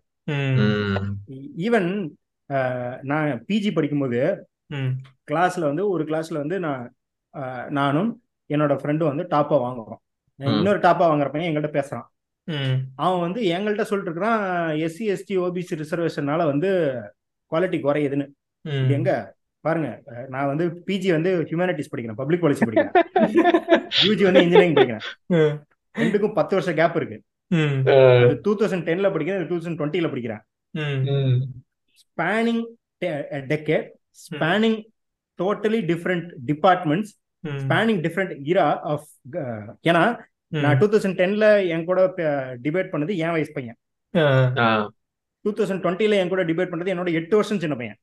[1.58, 2.10] ஈவன்
[3.02, 4.92] நான் பிஜி படிக்கும்போது ம்.
[5.30, 6.94] கிளாஸ்ல வந்து ஒரு கிளாஸ்ல வந்து நான்
[7.70, 9.96] நானும் என்னோட ஃப்ரெண்டும் வந்து டாப்பா வாங்குறோம்.
[10.36, 12.06] இன்னொரு டாப்பா வாங்குற பையன் எங்கள்கிட்ட பேசுறான்.
[12.44, 12.84] ம்.
[12.94, 17.00] அவன் வந்து எங்கள்கிட்ட சொல்லிட்டு இருக்கிறான் எஸ்சி எஸ்டி ஓபிசி ரிசர்வேஷனால வந்து
[17.50, 18.28] குவாலிட்டி குறையுதுன்னு.
[18.90, 19.36] எங்க?
[19.60, 23.02] பாருங்க நான் வந்து பிஜி வந்து ஹியூமனிட்டிஸ் படிக்கிறேன் பப்ளிக் பாலிசி படிக்கிறேன்.
[24.04, 25.60] யூஜி வந்து இன்ஜினியரிங் படிக்கிறேன்.
[25.98, 27.22] ரெண்டுக்கும் பத்து வருஷம் கேப் இருக்கு.
[28.42, 30.40] டூ தௌசண்ட் டென்ல படிக்கிறேன் டூ தௌசண்ட் டுவெண்ட்டில
[30.76, 31.42] படிக்கிறேன்.
[32.10, 32.64] Spanning
[33.04, 33.88] decade
[34.30, 34.84] spanning
[35.38, 37.12] totally different departments
[37.44, 39.08] spanning different era of
[39.88, 40.02] ஏன்னா
[40.64, 42.00] நான் டூ தௌசண்ட் டென்ல என் கூட
[42.64, 43.78] டிபேட் பண்ணது என் வயசு பையன்.
[45.44, 47.98] டூ தௌசண்ட் டுவெண்ட்டில என் கூட டிபேட் பண்ணது என்னோட எட்டு வருஷம் சின்ன பையன்.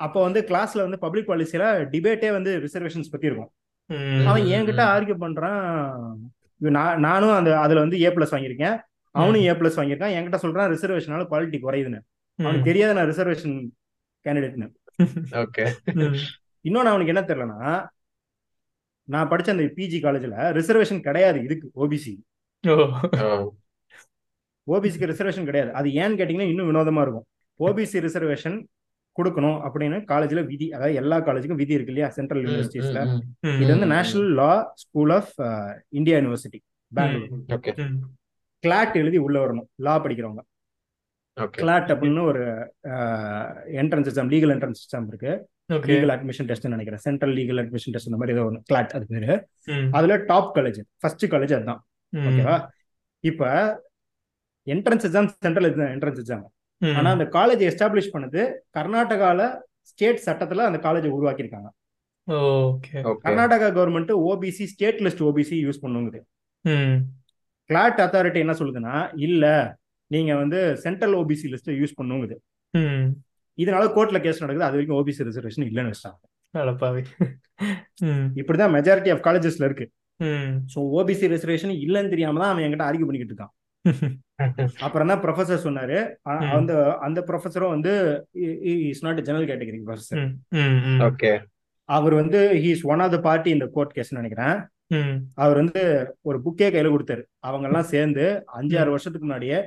[0.00, 1.64] அப்போ வந்து கிளாஸ்ல வந்து பப்ளிக் பாலிசியில
[1.94, 3.50] டிபேட்டே வந்து ரிசர்வேஷன்ஸ் பத்தி இருக்கும்.
[4.30, 5.58] அவன் என்கிட்ட ஆர்கியூ பண்றான்.
[7.06, 8.76] நானும் அந்த அதுல வந்து ஏ பிளஸ் வாங்கியிருக்கேன்.
[9.14, 10.14] அவனும் ஏ பிளஸ் வாங்கியிருக்கான்.
[10.16, 12.00] என்கிட்ட சொல்றான் ரிசர்வேஷனால குவாலிட்டி குறையுதுன்னு.
[12.38, 13.56] அவனுக்கு தெரியாத நான் ரிசர்வேஷன்
[14.26, 14.68] கேண்டிடேட்னு
[16.68, 17.72] இன்னொன்னு அவனுக்கு என்ன தெரியலனா
[19.12, 22.12] நான் படிச்ச அந்த பிஜி காலேஜ்ல ரிசர்வேஷன் கிடையாது இதுக்கு ஓபிசி
[24.66, 25.70] ஓபிசிக்கு ரிசர்வேஷன் கிடையாது.
[25.78, 27.26] அது ஏன்னு கேட்டீங்கன்னா இன்னும் வினோதமா இருக்கும்.
[27.60, 28.58] ஓபிசி ரிசர்வேஷன்
[29.16, 32.08] கொடுக்கணும் அப்படின்னு காலேஜ்ல விதி அதாவது எல்லா காலேஜுக்கும் விதி இருக்கு இல்லையா?
[32.16, 33.00] சென்ட்ரல் யூனிவர்சிட்டிஸ்ல.
[33.62, 34.52] இது வந்து national law
[34.82, 35.32] school of
[35.98, 36.60] India university
[36.92, 37.88] Bangalore
[38.64, 40.42] CLAT எழுதி உள்ள வரணும் லா படிக்கிறவங்க.
[41.36, 42.42] ஓகே கிளாட் அப்படின்னு ஒரு
[43.82, 45.32] entrance exam legal entrance exam இருக்கு.
[45.74, 47.00] லீகல் அட்மிஷன் டெஸ்ட் நினைக்கிறேன்.
[47.00, 49.48] சென்ட்ரல் லீகல் அட்மிஷன் டெஸ்ட் இந்த மாதிரி ஏதோ ஒன்று கிளாட் அது பேரு.
[49.64, 49.92] ம்.
[49.92, 51.86] அதுல டாப் காலேஜ் ஃபர்ஸ்ட் காலேஜ் அதுதான்.
[52.16, 52.68] ஓகேவா
[53.20, 53.46] இப்ப
[54.66, 56.46] entrance exam central entrance exam
[56.96, 61.68] ஆனா அந்த காலேஜ் எஸ்டாப்ளிஷ் பண்ணது கர்நாடகால ஸ்டேட் சட்டத்துல அந்த காலேஜை உருவாக்கியிருக்காங்க.
[63.24, 66.20] Karnataka government OBC state list OBC use பண்ணுங்குது.
[66.60, 66.96] ம்.
[67.64, 69.76] கிளாட் அத்தாரிட்டி என்ன சொல்லுதுன்னா இல்ல
[70.06, 72.36] நீங்க வந்து சென்ட்ரல் ஓபிசி லிஸ்ட் யூஸ் பண்ணுங்குது.
[72.70, 73.08] ம்.
[73.62, 74.66] இதனால கோர்ட்ல கேஸ் நடக்குது.
[74.68, 76.18] அது வரைக்கும் ஓபிசி ரிசர்வேஷன் இல்லைன்னு வச்சிட்டாங்க.
[78.40, 79.86] இப்படிதான் மெஜாரிட்டி ஆஃப் காலேஜஸ்ல இருக்கு.
[80.72, 83.54] ஸோ ஓபிசி ரிசர்வேஷன் இல்லைன்னு தெரியாம தான் அவன் என்கிட்ட ஆர்கியூ பண்ணிக்கிட்டு இருக்கான்.
[84.86, 85.98] அப்புறம் தான் ப்ரொஃபசர் சொன்னாரு.
[86.56, 86.72] அந்த
[87.06, 87.92] அந்த ப்ரொஃபஸரும் வந்து
[88.90, 90.20] is not general category professor
[91.08, 91.30] okay
[91.88, 94.56] அவர் வந்து he is one of the party இந்த கோர்ட் கேஸ் நினைக்கிறேன்.
[95.42, 95.82] அவர் வந்து
[96.28, 97.22] ஒரு புக்கே கையில கொடுத்தாரு.
[97.48, 98.24] அவங்க எல்லாம் சேர்ந்து
[98.58, 99.58] அஞ்சு ஆறு வருஷத்துக்கு முன்னாடியே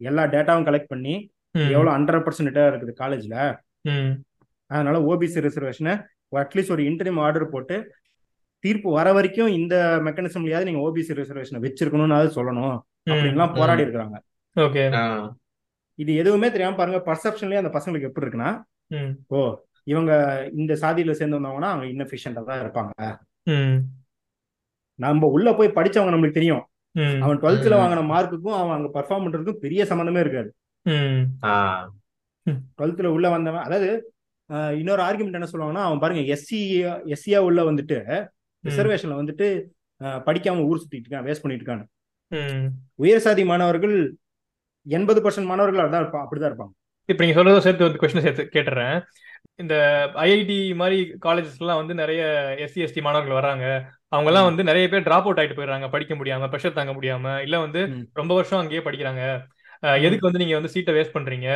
[0.00, 1.14] எல்லா டேட்டாவும் கலெக்ட் பண்ணி
[1.70, 3.36] எவ்வளவு ஹண்ட்ரட் பர்சன்டா இருக்குது காலேஜ்ல
[3.84, 4.12] ம்.
[4.70, 5.94] அதனால ஓபிசி ரிசர்வேஷனை
[6.36, 7.76] அட்லீஸ்ட் ஒரு இன்டர்னிம் ஆர்டர் போட்டு
[8.64, 12.76] தீர்ப்பு வர வரைக்கும் இந்த மெக்கானிசம்லயாவது நீங்க ஓபிசி ரிசர்வேஷனை வச்சிருக்கணும்னு சொல்லணும்.
[13.10, 14.16] அப்படின்லாம் போராடி இருக்கிறாங்க.
[15.98, 18.50] இது எதுவுமே தெரியாம பாருங்க பர்செப்ஷன்லயே அந்த பசங்களுக்கு எப்படி இருக்குன்னா
[19.28, 19.38] ஓ
[19.86, 20.12] இவங்க
[20.52, 22.92] இந்த சாதியில சேர்ந்து வந்தவங்கன்னா அவங்க இன்னஃபிஷியண்டா தான் இருப்பாங்க.
[23.46, 23.76] ம்.
[24.98, 26.62] நம்ம உள்ள போய் படிச்சவங்க நம்மளுக்கு தெரியும்.
[27.22, 27.74] அவன் டுவெல்த்ல.
[27.80, 30.50] வாங்கின மார்க்குக்கும் அவன் அங்க பர்ஃபார்ம் பண்றதுக்கும் பெரிய சம்மந்தமே இருக்காது.
[32.78, 33.88] டுவெல்த்ல உள்ள வந்தவன் அதாவது
[34.78, 36.58] இன்னொரு ஆர்குமெண்ட் என்ன சொல்லுவாங்கன்னா அவன் பாருங்க எஸ்சி
[37.14, 37.98] எஸ்சியா உள்ள வந்துட்டு
[38.64, 39.46] ரிசர்வேஷன்ல வந்துட்டு
[40.26, 41.86] படிக்காம ஊர் சுத்திட்டு இருக்கான் வேஸ்ட் பண்ணிட்டு இருக்கான்னு.
[42.32, 42.66] ம்.
[42.94, 43.96] உயர் சாதி மாணவர்கள்
[44.86, 46.74] எண்பது பர்சன்ட் மாணவர்கள் அதான் இருப்பான் அப்படிதான் இருப்பாங்க.
[47.08, 48.96] இப்போ நீங்க சொல்றத சேர்த்து வந்து கொஸ்டின் சேர்த்து கேட்டுறேன்.
[49.54, 49.74] இந்த
[50.26, 52.22] ஐஐடி மாதிரி காலேஜஸ்லாம் வந்து நிறைய
[52.58, 53.64] எஸ்சி எஸ்டி மாணவர்கள் வராங்க
[54.08, 54.44] அவங்க எல்லாம்.
[54.44, 57.82] வந்து நிறைய பேர் டிராப் அவுட் ஆயிட்டு போயிடுறாங்க படிக்க முடியாம ப்ரெஷர் தாங்க முடியாம இல்ல வந்து.
[58.12, 59.22] ரொம்ப வருஷம் அங்கேயே படிக்கிறாங்க.
[59.80, 61.48] எதுக்கு வந்து நீங்க வந்து சீட்டை வேஸ்ட் பண்றீங்க?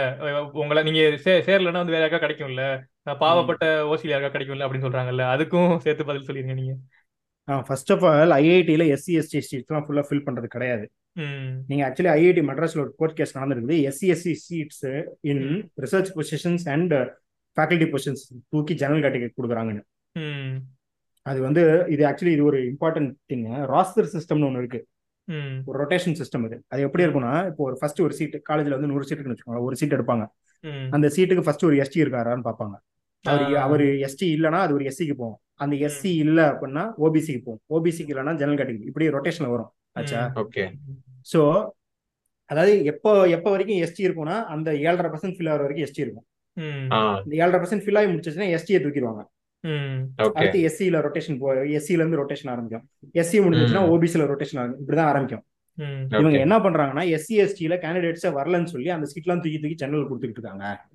[0.50, 2.80] உங்களை நீங்க சேரலன்னா வந்து வேற யாருக்கா கிடைக்கும்ல.
[3.10, 5.24] பாவப்பட்ட ஓசியில் யாருக்கா கிடைக்கும்ல அப்படின்னு சொல்றாங்கல்ல.
[5.34, 6.74] அதுக்கும் சேர்த்து பதில் சொல்லிருங்க நீங்க.
[7.44, 10.90] ஃபர்ஸ்ட் ஆஃப் ஆல் ஐஐடியில் எஸ்சி எஸ்டி சீட்ஸ்லாம் ஃபுல்லாக ஃபில் பண்ணுறது கிடையாது.
[11.12, 11.64] ம்.
[11.66, 13.76] நீங்கள் ஆக்சுவலி ஐஐடி மெட்ராஸில் ஒரு கோர்ட் கேஸ் நடந்திருக்குது.
[13.86, 15.70] SC SC seats in.
[15.80, 16.94] Research positions and
[17.56, 19.82] faculty positions தூக்கி ஜெனரல் கேட்டகரி கொடுக்குறாங்கன்னு.
[21.22, 24.86] அது வந்து இது ஆக்சுவலி இது ஒரு இம்பார்ட்டன்ட் திங் ராஸ்டர் சிஸ்டம்னு ஒன்று இருக்கு.
[25.68, 26.56] ஒரு ரொட்டேஷன் சிஸ்டம் இது.
[26.72, 29.96] அது எப்படி இருக்கும்னா இப்போ ஒரு ஃபர்ஸ்ட் ஒரு சீட் காலேஜில் வந்து நூறு சீட்டுன்னு வச்சுக்கோங்க ஒரு சீட்
[29.96, 30.24] எடுப்பாங்க.
[30.96, 32.76] அந்த சீட்டுக்கு ஃபர்ஸ்ட் ஒரு எஸ்டி இருக்காரான்னு பார்ப்பாங்க.
[33.24, 33.44] அவர்.
[33.66, 35.38] அவர் எஸ்டி இல்லைன்னா அது ஒரு எஸ்சிக்கு போகும்.
[35.64, 37.62] அந்த எஸ்சி இல்லை அப்படின்னா ஓபிசிக்கு போகும்.
[37.76, 39.70] ஓபிசிக்கு இல்லைன்னா ஜெனரல் கேட்டகரி இப்படி ரொட்டேஷன்ல வரும்.
[40.00, 40.20] ஆச்சா?
[40.42, 40.64] ஓகே
[41.32, 41.40] ஸோ
[42.50, 46.26] அதாவது எப்போ எப்போ வரைக்கும் எஸ்டி இருக்கும்னா அந்த ஏழரை பர்சன்ட் ஃபில் ஆகிற வரைக்கும் எஸ்டி இருக்கும்.
[47.24, 49.22] இந்த ஏழரை பர்சன்ட் ஃபில் ஆகி முடிச்சிச்சுன்னா எஸ்டியை தூக்கிடுவாங்க.
[50.34, 52.88] அடுத்து எஸ்சியில் ரொட்டேஷன் போ எஸ்சில இருந்து ரொட்டேஷன் ஆரம்பிக்கும்.
[53.14, 53.82] எஸ்சி முடிஞ்சிச்சுன்னா.
[53.92, 55.44] ஓபிசியில் ரொட்டேஷன் ஆரம்பிக்கும் இப்படிதான் ஆரம்பிக்கும்.
[55.74, 56.06] ம்.
[56.10, 60.86] இவங்க என்ன பண்றாங்கன்னா எஸ்சி எஸ்டியில கேண்டிடேட்ஸே வரலன்னு சொல்லி அந்த சீட்லாம் தூக்கி தூக்கி ஜெனரல் கொடுத்துக்கிட்டு இருக்காங்க.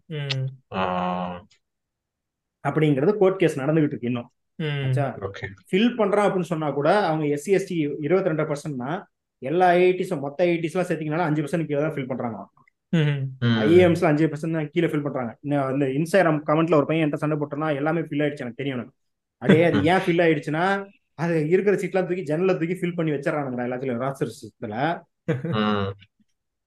[2.63, 4.31] அப்படிங்கிறது கோர்ட் கேஸ் நடந்துகிட்டு இருக்கு இன்னும்.
[4.55, 4.83] ம்.
[4.85, 5.17] ஆச்சா?
[5.21, 5.47] ஓகே.
[5.71, 9.03] ஃபில் பண்றான் அப்படின்னு சொன்னா கூட அவங்க எஸ்சி எஸ்டி இருபத்தி ரெண்டு பர்சன்ட்னா
[9.37, 12.37] எல்லா ஐஐடிஸும் மொத்த ஐஐடிஸ்லாம் சேர்த்தீங்கனாலும் அஞ்சு பர்சன்ட் கீழே தான் ஃபில் பண்றாங்க
[13.63, 15.31] ஐஏஎம்ஸ்ல அஞ்சு பர்சன்ட் தான் கீழே ஃபில் பண்றாங்க.
[15.75, 18.93] இந்த இன்ஸ்டாகிராம் கமெண்ட்ல ஒரு பையன் என்கிட்ட சண்டை போட்டோம்னா எல்லாமே ஃபில் ஆயிடுச்சு எனக்கு தெரியும் எனக்கு.
[19.41, 20.65] அடே அது ஏன் ஃபில் ஆயிடுச்சுன்னா
[21.19, 24.01] அது இருக்கிற சீட்லாம் தூக்கி ஜன்னல தூக்கி ஃபில் பண்ணி வச்சிடறானுங்க எல்லாத்துலயும்.
[24.05, 24.75] ராசர் சிஸ்டத்துல
[25.59, 25.91] ம்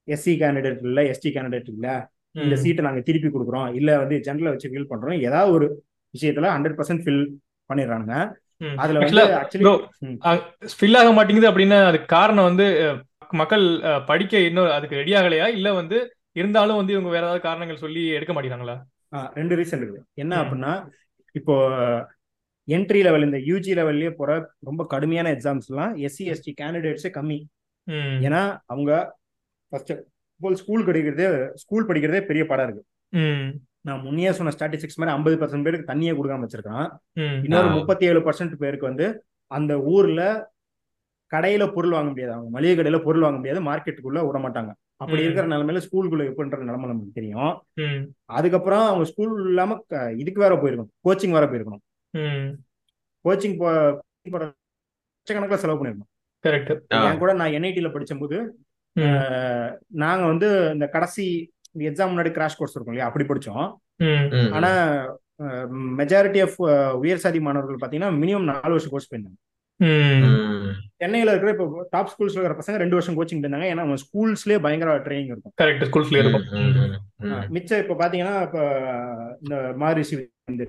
[0.09, 1.87] எஸ்சி கேண்டிடேட் இல்ல எஸ்டி கேண்டிடேட் இல்ல.
[2.35, 3.69] இந்த சீட்டை நாங்க திருப்பி கொடுக்குறோம்.
[3.79, 5.67] இல்ல வந்து ஜெனரல வச்சு ஃபில் பண்றோம் ஏதாவது ஒரு
[6.15, 7.25] விஷயத்துல ஹண்ட்ரட் பர்சன்ட் ஃபில்
[7.71, 8.17] பண்ணிடுறானுங்க.
[8.83, 9.75] அதுல வந்து ஆக்சுவலி ப்ரோ
[10.79, 12.67] ஃபில் ஆக மாட்டேங்குது அப்படின்னா அதுக்கு காரணம் வந்து
[13.41, 13.65] மக்கள்
[14.11, 15.47] படிக்க இன்னும் அதுக்கு ரெடி ஆகலையா?
[15.57, 15.97] இல்ல வந்து
[16.41, 18.77] இருந்தாலும் வந்து இவங்க வேற ஏதாவது காரணங்கள் சொல்லி எடுக்க மாட்டேங்கிறாங்களா?
[19.39, 20.33] ரெண்டு ரீசன் இருக்குது என்ன.
[20.43, 20.73] அப்படின்னா
[21.35, 21.55] இப்போ
[22.69, 24.31] என்ட்ரி லெவல் இந்த யூஜி லெவல்லயே போற
[24.69, 27.39] ரொம்ப கடுமையான எக்ஸாம்ஸ் எல்லாம் எஸ்சி எஸ்டி கேண்டிடேட்ஸே கம்மி.
[28.27, 28.43] ஏன்னா
[28.73, 28.91] அவங்க
[29.73, 29.93] ஃபர்ஸ்ட்
[30.61, 31.29] ஸ்கூல் படிக்கிறதே
[31.63, 32.85] ஸ்கூல் படிக்கிறதே பெரிய பாடம் இருக்கு.
[33.89, 36.89] நான் முன்னே சொன்ன ஸ்டாட்டிஸ்டிக்ஸ் மாதிரி ஐம்பது பர்சன்ட் பேருக்கு தண்ணியே கொடுக்காம வச்சிருக்கான்.
[37.47, 37.69] இன்னொரு.
[37.79, 39.07] முப்பத்தி ஏழு பர்சன்ட் பேருக்கு வந்து
[39.51, 40.23] அந்த ஊர்ல
[41.31, 42.35] கடையில பொருள் வாங்க முடியாது.
[42.37, 43.63] அவங்க மளிகை கடையில பொருள் வாங்க முடியாது.
[43.69, 44.73] மார்க்கெட்டுக்குள்ள விட மாட்டாங்க.
[45.01, 45.23] அப்படி.
[45.23, 47.53] இருக்கிற நிலைமையில ஸ்கூலுக்குள்ள எப்படின்ற நிலைமை நமக்கு தெரியும்.
[47.77, 48.01] ம்.
[48.31, 49.77] அதுக்கப்புறம் அவங்க ஸ்கூல் இல்லாம
[50.17, 50.91] இதுக்கு வேற போயிருக்கணும்.
[51.05, 51.83] கோச்சிங் வேற போயிருக்கணும்.
[52.15, 52.49] ம்.
[53.25, 53.69] கோச்சிங் போ
[54.39, 56.11] லட்சக்கணக்கில் செலவு பண்ணிருக்கணும்.
[57.07, 57.95] என் கூட நான் என்ஐடியில்
[58.97, 61.25] அஹ், நாங்க வந்து இந்த கடைசி
[61.81, 63.07] எக்ஸாம் முன்னாடி கிராஷ் கோர்ஸ் இருக்கும் இல்லையா?
[63.07, 63.67] அப்படி படிச்சோம்.
[64.53, 64.71] ஆனா
[65.97, 66.57] மெஜாரிட்டி ஆஃப்
[66.97, 69.39] உயர் சாதி மாணவர்கள் பாத்தீங்கன்னா மினிமம் நாலு வருஷம் கோர்ஸ் போயிருந்தாங்க.
[71.01, 74.97] சென்னையில இருக்கிற இப்போ டாப் ஸ்கூல்ஸ்ல இருக்கிற பசங்க ரெண்டு வருஷம் கோச்சிங் போயிருந்தாங்க ஏன்னா அவங்க ஸ்கூல்ஸ்லயே பயங்கர
[75.07, 75.55] ட்ரைனிங் இருக்கும்.
[75.61, 76.47] கரெக்ட் ஸ்கூல்ஸ்ல இருக்கும்.
[77.49, 78.63] மிச்சம் இப்போ பாத்தீங்கன்னா இப்போ
[79.41, 80.17] இந்த மாரிசி
[80.49, 80.67] வந்து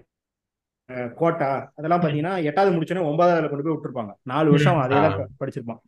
[1.16, 4.14] கோட்டா அதெல்லாம் பாத்தீங்கன்னா எட்டாவது முடிச்சோன்னே ஒன்பதாவதுல கொண்டு போய் விட்டுருப்பாங்க.
[4.24, 5.82] நாலு வருஷம் அதே தான் படிச்சிருப்பான்.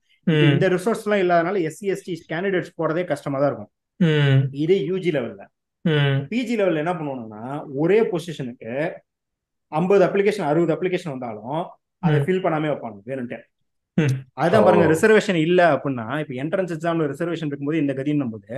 [0.53, 3.71] இந்த ரிசோர்ஸ் எல்லாம் இல்லாதனால எஸ்சி எஸ்டி கேண்டிடேட்ஸ் போறதே கஷ்டமா தான் இருக்கும்.
[3.99, 4.41] ம்.
[4.63, 5.43] இதே யூஜி லெவல்ல
[5.85, 6.17] ம்.
[6.31, 7.43] பிஜி லெவல்ல என்ன பண்ணுவாங்கன்னா
[7.75, 8.73] ஒரே பொசிஷனுக்கு
[9.71, 11.59] ஐம்பது அப்ளிகேஷன் அறுபது அப்ளிகேஷன் வந்தாலும்
[12.03, 12.19] அதை.
[12.19, 13.39] ஃபில் பண்ணாமே வைப்பாங்க வேணும்ட்டு.
[14.33, 14.85] அதுதான் பாருங்க.
[14.93, 18.53] ரிசர்வேஷன் இல்ல அப்படின்னா இப்ப என்ட்ரன்ஸ் எக்ஸாம்ல ரிசர்வேஷன் இருக்கும்போது இந்த கதின்னும் போது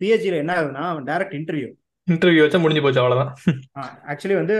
[0.00, 1.68] பிஹெச்டில என்ன ஆகுதுன்னா டைரக்ட் இன்டர்வியூ
[2.08, 3.32] இன்டர்வியூ வச்சா முடிஞ்சு போச்சு அவ்வளவுதான்.
[4.10, 4.56] ஆக்சுவலி வந்து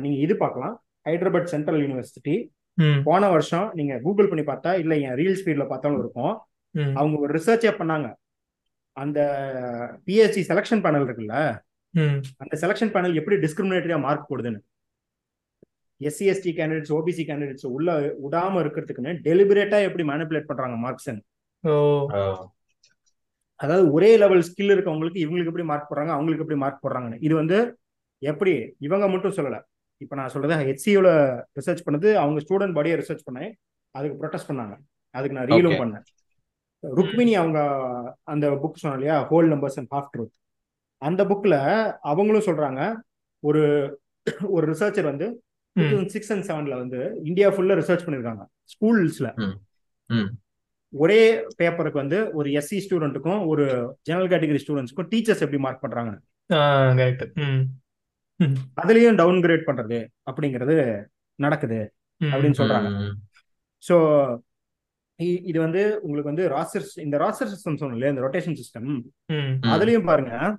[0.00, 0.74] நீங்க இது பார்க்கலாம்.
[1.06, 2.36] ஹைதராபாத் சென்ட்ரல் யூனிவர்சிட்டி
[2.78, 2.98] ம்.
[3.04, 6.34] போன வருஷம் நீங்க கூகுள் பண்ணி பார்த்தா இல்ல என் ரீல் ஸ்பீட்ல பார்த்தாலும் இருக்கும்.
[6.94, 8.08] அவங்க ஒரு ரிசர்ச்சே பண்ணாங்க.
[8.96, 9.20] அந்த
[10.06, 11.36] பிஹெச்டி செலக்ஷன் பேனல் இருக்குல்ல
[12.42, 14.60] அந்த செலக்ஷன் பேனல் எப்படி டிஸ்கிரிமினேட்டரியா mark போடுதுன்னு.
[16.02, 21.22] SC ST candidates OBC candidates உள்ள விடாம இருக்கிறதுக்குன்னு டெலிபரேட்டா எப்படி மேனிபுலேட் பண்றாங்க
[21.64, 21.98] ஓ.
[23.56, 27.16] அதாவது ஒரே லெவல் ஸ்கில் இருக்கவங்களுக்கு இவங்களுக்கு எப்படி மார்க் போடுறாங்க அவங்களுக்கு எப்படி மார்க் போடுறாங்கன்னு.
[27.20, 27.78] இது வந்து
[28.18, 28.74] எப்படி?
[28.78, 29.60] இவங்க மட்டும் சொல்லல.
[29.96, 31.08] இப்போ நான் சொல்றது ஹெச்சியோட
[31.60, 33.52] ரிசர்ச் பண்ணது அவங்க ஸ்டூடெண்ட் பாடியை ரிசர்ச் பண்ணேன்
[33.90, 34.76] அதுக்கு ப்ரொடெஸ்ட் பண்ணாங்க.
[35.10, 35.80] அதுக்கு நான் ரீலும்.
[35.80, 36.02] பண்ணேன்.
[36.80, 37.58] ருக்மிணி அவங்க
[38.22, 39.28] அந்த புக் சொன்னோம் இல்லையா?
[39.30, 40.36] Whole numbers and half truth
[40.96, 41.54] அந்த புக்ல
[42.00, 42.94] அவங்களும் சொல்றாங்க
[43.40, 43.62] ஒரு
[44.42, 45.42] ஒரு ரிசர்ச்சர் வந்து
[46.08, 48.44] சிக்ஸ் அண்ட் செவன்ல வந்து இந்தியா ஃபுல்லா ரிசர்ச் பண்ணிருக்காங்க.
[48.64, 49.52] ஸ்கூல்ஸ்ல.
[50.90, 56.20] ஒரே பேப்பருக்கு வந்து ஒரு எஸ்சி ஸ்டூடெண்ட்டுக்கும் ஒரு ஜெனரல் கேட்டகரி ஸ்டூடெண்ட்ஸ்க்கும் டீச்சர்ஸ் எப்படி மார்க் பண்றாங்க?
[58.82, 61.92] அதுலயும் டவுன் கிரேட் பண்றது அப்படிங்கிறது நடக்குது
[62.24, 63.12] அப்படின்னு சொல்றாங்க.
[63.88, 63.94] ஸோ
[65.22, 69.02] இ- இது வந்து உங்களுக்கு வந்து ராஸ்டர் இந்த ராஸ்டர் சிஸ்டம் சொன்னோம் இல்லையா இந்த ரொட்டேஷன் சிஸ்டம்.
[69.62, 70.58] அதுலயும் பாருங்க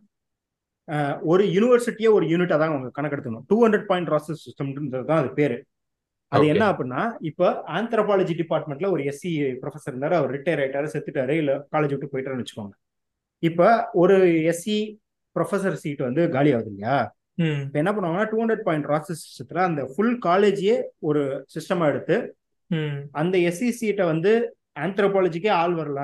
[1.32, 3.46] ஒரு யூனிவர்சிட்டியே ஒரு யூனிட்டா தான் அவங்க கணக்கெடுத்துக்கணும்.
[3.52, 5.58] டூ ஹண்ட்ரட் பாயிண்ட் ராஸ்டர் சிஸ்டம்ன்றது தான் அது பேரு.
[6.32, 6.46] அது.
[6.54, 7.46] என்ன அப்படின்னா இப்போ
[7.78, 10.16] ஆந்த்ரபாலஜி டிபார்ட்மெண்ட்ல ஒரு எஸ்சி ப்ரொஃபசர் இருந்தாரு.
[10.20, 12.76] அவர் ரிட்டையர் ஆயிட்டாரு செத்துட்டாரு இல்ல காலேஜ் விட்டு போயிட்டாருன்னு வச்சுக்கோங்க.
[13.44, 13.68] இப்போ
[14.02, 14.18] ஒரு
[14.52, 14.78] எஸ்சி
[15.36, 16.98] ப்ரொஃபசர் சீட் வந்து காலி ஆகுது இல்லையா?
[17.66, 20.78] இப்போ என்ன பண்ணுவாங்கன்னா டூ ஹண்ட்ரட் பாயிண்ட் ராஸ்டர் சிஸ்டத்துல அந்த ஃபுல் காலேஜையே
[21.10, 21.22] ஒரு
[21.56, 22.16] சிஸ்டமா எடுத்து
[23.22, 24.32] அந்த எஸ்சி சீட்டை வந்து
[24.86, 26.02] ஆந்த்ரோபாலஜிக்கே ஆள் வரல.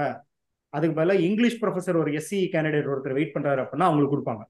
[0.73, 4.43] அதுக்கு பதிலாக இங்கிலீஷ் ப்ரொஃபசர் ஒரு எஸ்சி கேண்டிடேட் ஒருத்தர் வெயிட் பண்றாரு அப்படின்னா அவங்களுக்கு கொடுப்பாங்க.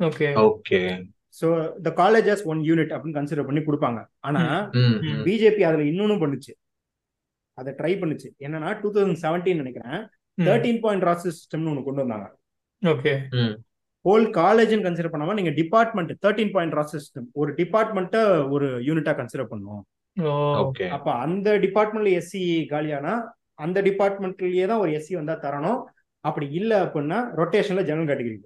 [0.00, 0.80] Okay okay
[1.40, 1.46] so
[1.82, 4.00] the colleges one unit அப்படின்னு கன்சிடர் பண்ணி கொடுப்பாங்க.
[4.20, 4.42] ஆனா.
[5.26, 6.52] பிஜேபி அதுல இன்னொன்னும் பண்ணுச்சு.
[7.54, 8.28] அதை ட்ரை பண்ணுச்சு.
[8.38, 10.00] என்னன்னா டூ தௌசண்ட் செவன்டீன் நினைக்கிறேன்.
[10.38, 12.26] தேர்ட்டீன் பாயிண்ட் ராஸ்டர் சிஸ்டம்னு ஒன்று கொண்டு வந்தாங்க.
[12.82, 13.12] ஓகே.
[14.04, 19.50] ஹோல் காலேஜ்னு கன்சிடர் பண்ணாம நீங்க department thirteen point roster system ஒரு டிபார்ட்மெண்ட்டை ஒரு யூனிட்டா கன்சிடர்
[20.56, 22.40] ஓகே அப்ப அந்த டிபார்ட்மெண்ட்ல எஸ்சி
[22.70, 23.12] காலியானா
[23.54, 25.80] அந்த டிபார்ட்மெண்ட்லயே தான் ஒரு எஸ்சி வந்தா தரணும்.
[26.24, 28.38] அப்படி இல்ல அப்படின்னா ரொட்டேஷன்ல ஜெனரல் கேட்டகரி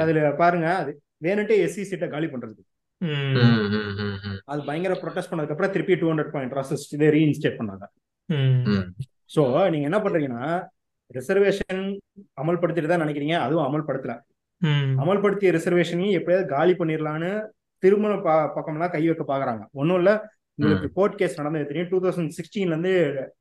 [0.00, 0.90] அதுல பாருங்க அது
[1.24, 2.60] வேணுட்டே எஸ்சி சீட்டை காலி பண்றது.
[3.00, 3.34] ம்.
[3.34, 4.38] ம், ம், ம், ம்.
[4.44, 7.84] அது பயங்கர ப்ரொடெஸ்ட் பண்ணதுக்கு அப்புறம் திருப்பி டூ ஹண்ட்ரட் பாயிண்ட் ப்ராசஸ் இதை ரீஇன்ஸ்டேட் பண்ணாங்க.
[9.34, 10.68] ஸோ நீங்க என்ன பண்றீங்கன்னா
[11.10, 11.82] ரிசர்வேஷன்
[12.42, 14.14] அமல்படுத்திட்டு தான் நினைக்கிறீங்க அதுவும் அமல்படுத்தல.
[14.62, 14.94] ம்.
[14.98, 17.30] அமல்படுத்திய ரிசர்வேஷனையும் எப்படியாவது காலி பண்ணிடலான்னு
[17.82, 19.62] திருமண ப பக்கம்லாம் கை வைக்க பாக்குறாங்க.
[19.72, 20.12] ஒன்றும் இல்ல
[20.58, 21.90] உங்களுக்கு கோர்ட் கேஸ் நடந்தது தெரியும்.
[21.90, 22.92] டூ தௌசண்ட் சிக்ஸ்டீன்ல இருந்து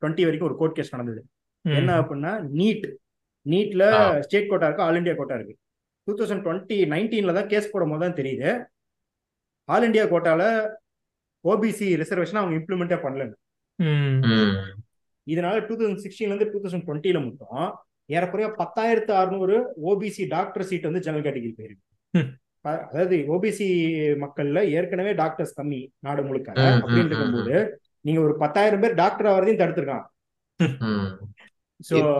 [0.01, 1.21] டுவெண்ட்டி வரைக்கும் ஒரு கோர்ட் கேஸ் நடந்தது.
[1.65, 2.85] என்ன அப்படின்னா நீட்
[3.47, 3.83] நீட்ல.
[4.25, 4.85] ஸ்டேட் கோட்டா இருக்கு?
[4.85, 5.55] ஆல் இந்தியா கோட்டா இருக்கு.
[6.07, 8.49] டூ தௌசண்ட் டுவெண்ட்டி நைன்டீன்ல தான் கேஸ் போடும் போது தான் தெரியுது
[9.69, 10.41] ஆல் இந்தியா கோட்டால
[11.45, 13.23] ஓபிசி ரிசர்வேஷன் அவங்க இம்ப்ளிமெண்டே பண்ணல
[13.79, 14.19] ம்.
[14.31, 14.55] ம்.
[15.27, 17.65] இதனால டூ தௌசண்ட் சிக்ஸ்டீன்ல இருந்து டூ தௌசண்ட் டுவெண்ட்டில மட்டும்
[18.09, 19.55] ஏறக்குறைய பத்தாயிரத்து அறுநூறு
[19.87, 21.83] ஓபிசி டாக்டர் சீட் வந்து ஜெனரல் கேட்டகரி போயிருக்கு.
[22.65, 23.67] அதாவது ஓபிசி
[24.23, 27.57] மக்கள்ல ஏற்கனவே டாக்டர்ஸ் கம்மி நாடு முழுக்க அப்படின்னு இருக்கும்போது
[28.05, 30.05] நீங்க ஒரு பத்தாயிரம் பேர் டாக்டர் ஆகிறதையும் தடுத்திருக்கான்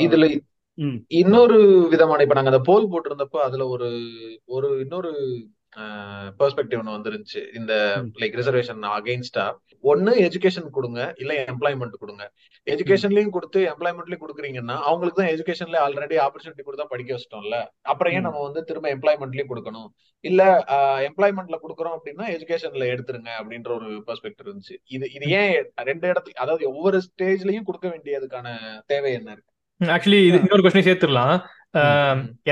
[0.05, 0.25] இதுல.
[1.19, 1.57] இன்னொரு
[1.93, 3.87] விதமான இப்ப நாங்க அந்த போல் போட்டிருந்தப்போ அதுல ஒரு
[4.55, 5.11] ஒரு இன்னொரு
[6.39, 7.41] பெர்ஸ்பெக்டிவ் ஒன்று வந்துருந்துச்சு.
[7.59, 7.73] இந்த.
[8.21, 9.45] லைக் ரிசர்வேஷன் அகைன்ஸ்டா
[9.83, 12.23] ஒன்னு எஜுகேஷன் கொடுங்க இல்ல எம்ப்ளாய்மெண்ட் கொடுங்க.
[12.67, 17.57] எஜுகேஷன்லயும் கொடுத்து எம்ப்ளாய்மெண்ட்லயும் கொடுக்குறீங்கன்னா அவங்களுக்கு தான் எஜுகேஷன்ல ஆல்ரெடி ஆப்பர்ச்சுனிட்டி கொடுத்தா படிக்க வச்சிட்டோம்ல.
[17.91, 18.25] அப்புறம் ஏன்.
[18.27, 19.89] நம்ம வந்து திரும்ப எம்ப்ளாய்மெண்ட்லயும் கொடுக்கணும்?
[20.23, 20.41] இல்ல
[21.09, 24.77] எம்ப்ளாய்மெண்ட்ல கொடுக்குறோம் அப்படின்னா எஜுகேஷன்ல எடுத்துருங்க அப்படின்ற ஒரு பெர்ஸ்பெக்டிவ் இருந்துச்சு.
[24.97, 25.53] இது இது ஏன்
[25.91, 28.47] ரெண்டு இடத்துல அதாவது ஒவ்வொரு ஸ்டேஜ்லயும் கொடுக்க வேண்டியதுக்கான
[28.87, 29.51] தேவை என்ன இருக்கு?
[29.81, 30.37] ஆக்சுவலி இது.
[30.43, 31.35] இன்னொரு கொஸ்டின் சேர்த்துடலாம்.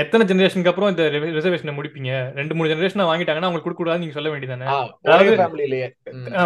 [0.00, 1.04] எத்தனை ஜெனரேஷனுக்கு அப்புறம் இந்த
[1.36, 2.10] ரிசர்வேஷனை முடிப்பீங்க?
[2.38, 4.66] ரெண்டு மூணு ஜெனரேஷன் வாங்கிட்டாங்கன்னா அவங்களுக்கு கொடுக்க கூடாது நீங்க சொல்ல வேண்டியதானே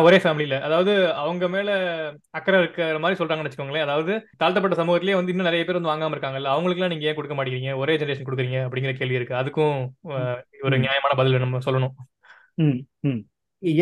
[0.07, 0.93] ஒரே ஃபேமிலியில அதாவது
[1.23, 1.71] அவங்க மேல
[2.39, 3.87] அக்கறை இருக்கிற மாதிரி சொல்றாங்கன்னு வச்சுக்கோங்களேன்.
[3.89, 4.13] அதாவது
[4.43, 7.75] தாழ்த்தப்பட்ட சமூகத்திலேயே வந்து இன்னும் நிறைய பேர் வந்து வாங்காம இருக்காங்கல்ல அவங்களுக்குலாம் நீங்க ஏன் கொடுக்க மாட்டேங்கிறீங்க?
[7.83, 9.41] ஒரே ஜெனரேஷன் கொடுக்குறீங்க அப்படிங்கிற கேள்வி இருக்கு.
[9.43, 9.77] அதுக்கும்
[10.65, 10.79] ஒரு.
[10.87, 11.95] நியாயமான பதில் நம்ம சொல்லணும்.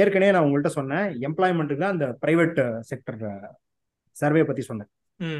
[0.02, 2.60] ஏற்கனவே நான் உங்கள்கிட்ட சொன்னேன் எம்ப்ளாய்மெண்ட்டுக்கு தான் அந்த பிரைவேட்
[2.90, 3.20] செக்டர்
[4.16, 4.90] சர்வே பத்தி சொன்னேன்.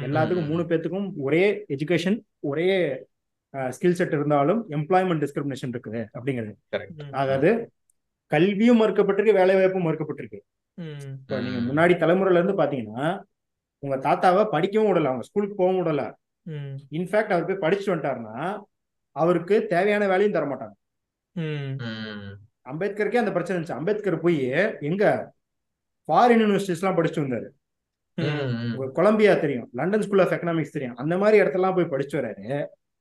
[0.07, 1.43] எல்லாத்துக்கும் மூணு பேத்துக்கும் ஒரே
[1.75, 2.17] எஜுகேஷன்
[2.49, 2.67] ஒரே
[3.75, 6.53] ஸ்கில் செட் இருந்தாலும் எம்ப்ளாய்மெண்ட் டிஸ்கிரிமினேஷன் இருக்குது அப்படிங்கிறது.
[7.21, 7.51] அதாவது
[8.31, 10.39] கல்வியும் மறுக்கப்பட்டிருக்கு வேலை வாய்ப்பும் மறுக்கப்பட்டிருக்கு
[11.45, 13.05] நீங்க முன்னாடி தலைமுறையில இருந்து பாத்தீங்கன்னா
[13.83, 16.03] உங்க தாத்தாவை படிக்கவும் விடல அவங்க ஸ்கூலுக்கு போகவும் விடல.
[16.97, 18.37] இன்ஃபேக்ட் அவர் போய் படிச்சுட்டு வந்துட்டாருன்னா
[19.15, 20.75] அவருக்கு தேவையான வேலையும் தர மாட்டாங்க.
[22.71, 23.79] அம்பேத்கருக்கே அந்த பிரச்சனை இருந்துச்சு.
[23.79, 24.39] அம்பேத்கர் போய்
[24.89, 25.03] எங்க?
[26.09, 27.47] ஃபாரின் யூனிவர்சிட்டிஸ்லாம் படிச்சுட்டு வந்தாரு.
[28.95, 29.67] கொலம்பியா தெரியும்.
[29.73, 30.97] லண்டன் ஸ்கூல் ஆஃப் எக்கனாமிக்ஸ் தெரியும்.
[30.97, 32.45] அந்த மாதிரி இடத்தெல்லாம் போய் படிச்சுட்டு வராரு.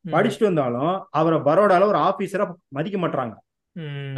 [0.04, 0.12] ம்.
[0.12, 3.34] படிச்சுட்டு வந்தாலும் அவரை பரோடால ஒரு ஆபீசரா மதிக்க மாட்டாங்க
[3.76, 4.14] ம்.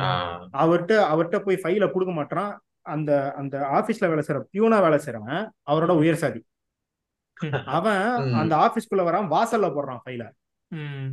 [0.56, 2.50] அவர்கிட்ட அவர்கிட்ட போய் ஃபைல கொடுக்க மாட்டான்
[2.86, 6.40] அந்த அந்த ஆபீஸ்ல வேலை செய்யற பியூனா வேலை செய்யறவன் அவரோட உயர் சாதி.
[7.76, 8.04] அவன்.
[8.40, 10.22] அந்த ஆபீஸ்க்குள்ள வரான் வாசல்ல போடுறான் ஃபைல
[10.70, 11.10] ம்.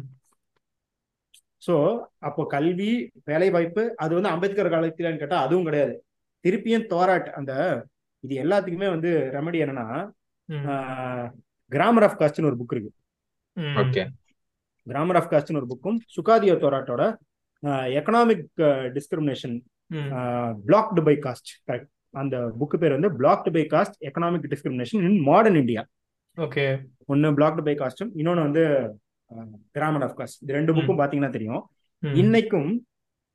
[1.61, 1.75] சோ
[2.19, 2.89] அப்போ கல்வி
[3.23, 5.93] வேலை வாய்ப்பு அது வந்து அம்பேத்கர் காலத்திலன்னு கேட்டா அதுவும் கிடையாது.
[6.45, 7.53] திருப்பியும் தோராட் அந்த
[8.23, 9.85] இது எல்லாத்துக்குமே வந்து ரெமடி என்னன்னா.
[11.71, 12.91] கிராமர் ஆஃப் காஸ்ட்னு ஒரு புக் இருக்கு.
[14.87, 17.03] கிராமர் ஆஃப் காஸ்ட்னு ஒரு புக்கும் Sukhadeo தோராட்டோட
[17.99, 18.43] economic
[18.97, 19.55] discrimination.
[20.67, 21.91] Blocked by caste correct
[22.21, 25.83] அந்த புக்கு பேர் வந்து blocked by caste economic discrimination in modern India
[26.37, 26.65] okay.
[27.11, 28.63] ஒன்னு பிளாக்டு பை காஸ்டும் இன்னொன்னு வந்து
[29.75, 31.63] கிராமர் ஆஃப் காஸ்ட் இது ரெண்டு புக்கும் பாத்தீங்கன்னா தெரியும்.
[32.21, 32.69] இன்னைக்கும்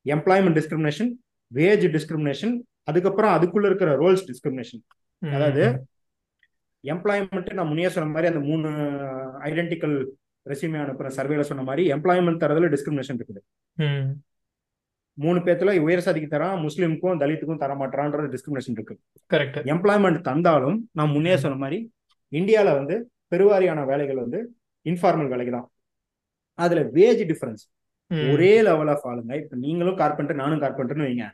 [0.07, 1.11] எம்ப்ளாய்மெண்ட் டிஸ்கிரிமினேஷன்
[1.53, 2.55] வேஜ் டிஸ்கிரிமினேஷன்
[2.89, 4.83] அதுக்கப்புறம் அதுக்குள்ள இருக்கிற ரோல்ஸ் டிஸ்கிரிமினேஷன்.
[5.23, 5.63] அதாவது
[6.85, 8.69] எம்ப்ளாய்மெண்ட் நான் முன்னே சொன்ன மாதிரி அந்த மூணு
[9.49, 9.97] ஐடென்டிக்கல்
[10.47, 13.41] ரெசியூமே அனுப்புற சர்வேல சொன்ன மாதிரி எம்ப்ளாய்மெண்ட் தரதுல டிஸ்கிரிமினேஷன் இருக்குது.
[15.19, 18.95] மூணு பேத்துல உயர் சாதிக்கு தரான் முஸ்லீமுக்கும் தலித்துக்கும் தர மாட்டான்ற டிஸ்கிரிமினேஷன் இருக்கு
[19.35, 21.79] கரெக்ட் எம்ப்ளாய்மெண்ட் தந்தாலும் நான் முன்னே சொன்ன மாதிரி
[22.33, 22.97] இந்தியால வந்து
[23.33, 24.41] பெருவாரியான வேலைகள் வந்து
[24.87, 25.69] இன்ஃபார்மல் வேலைக்கு தான்
[26.59, 27.63] அதுல வேஜ் டிஃபரன்ஸ்.
[28.31, 31.27] ஒரே லெவல் ஆஃப் ஆளுங்க இப்ப நீங்களும் கார்பெண்டர் நானும் கார்பெண்டர்னு வைங்க.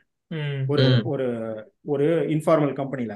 [0.71, 0.83] ஒரு.
[1.11, 1.25] ஒரு
[1.87, 3.13] ஒரு இன்ஃபார்மல் கம்பெனில.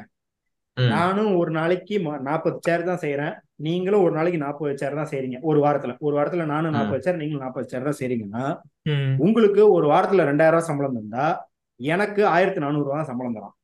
[0.77, 1.95] நானும் ஒரு நாளைக்கு
[2.27, 3.33] நாற்பது சேர் தான் செய்யறேன்
[3.65, 5.37] நீங்களும் ஒரு நாளைக்கு நாற்பது சேர் தான் செய்றீங்க.
[5.49, 5.93] ஒரு வாரத்துல.
[5.99, 6.75] ஒரு வாரத்துல நானும்.
[6.77, 8.45] நாற்பது சேர் நீங்களும் நாற்பது சேர் தான் செய்றீங்கன்னா
[8.85, 11.27] ம், உங்களுக்கு ஒரு வாரத்துல ரெண்டாயிரம் ரூபாய் சம்பளம் தந்தா
[11.79, 13.55] எனக்கு ஆயிரத்தி நானூறு ரூபாய் தான் சம்பளம் தரான்.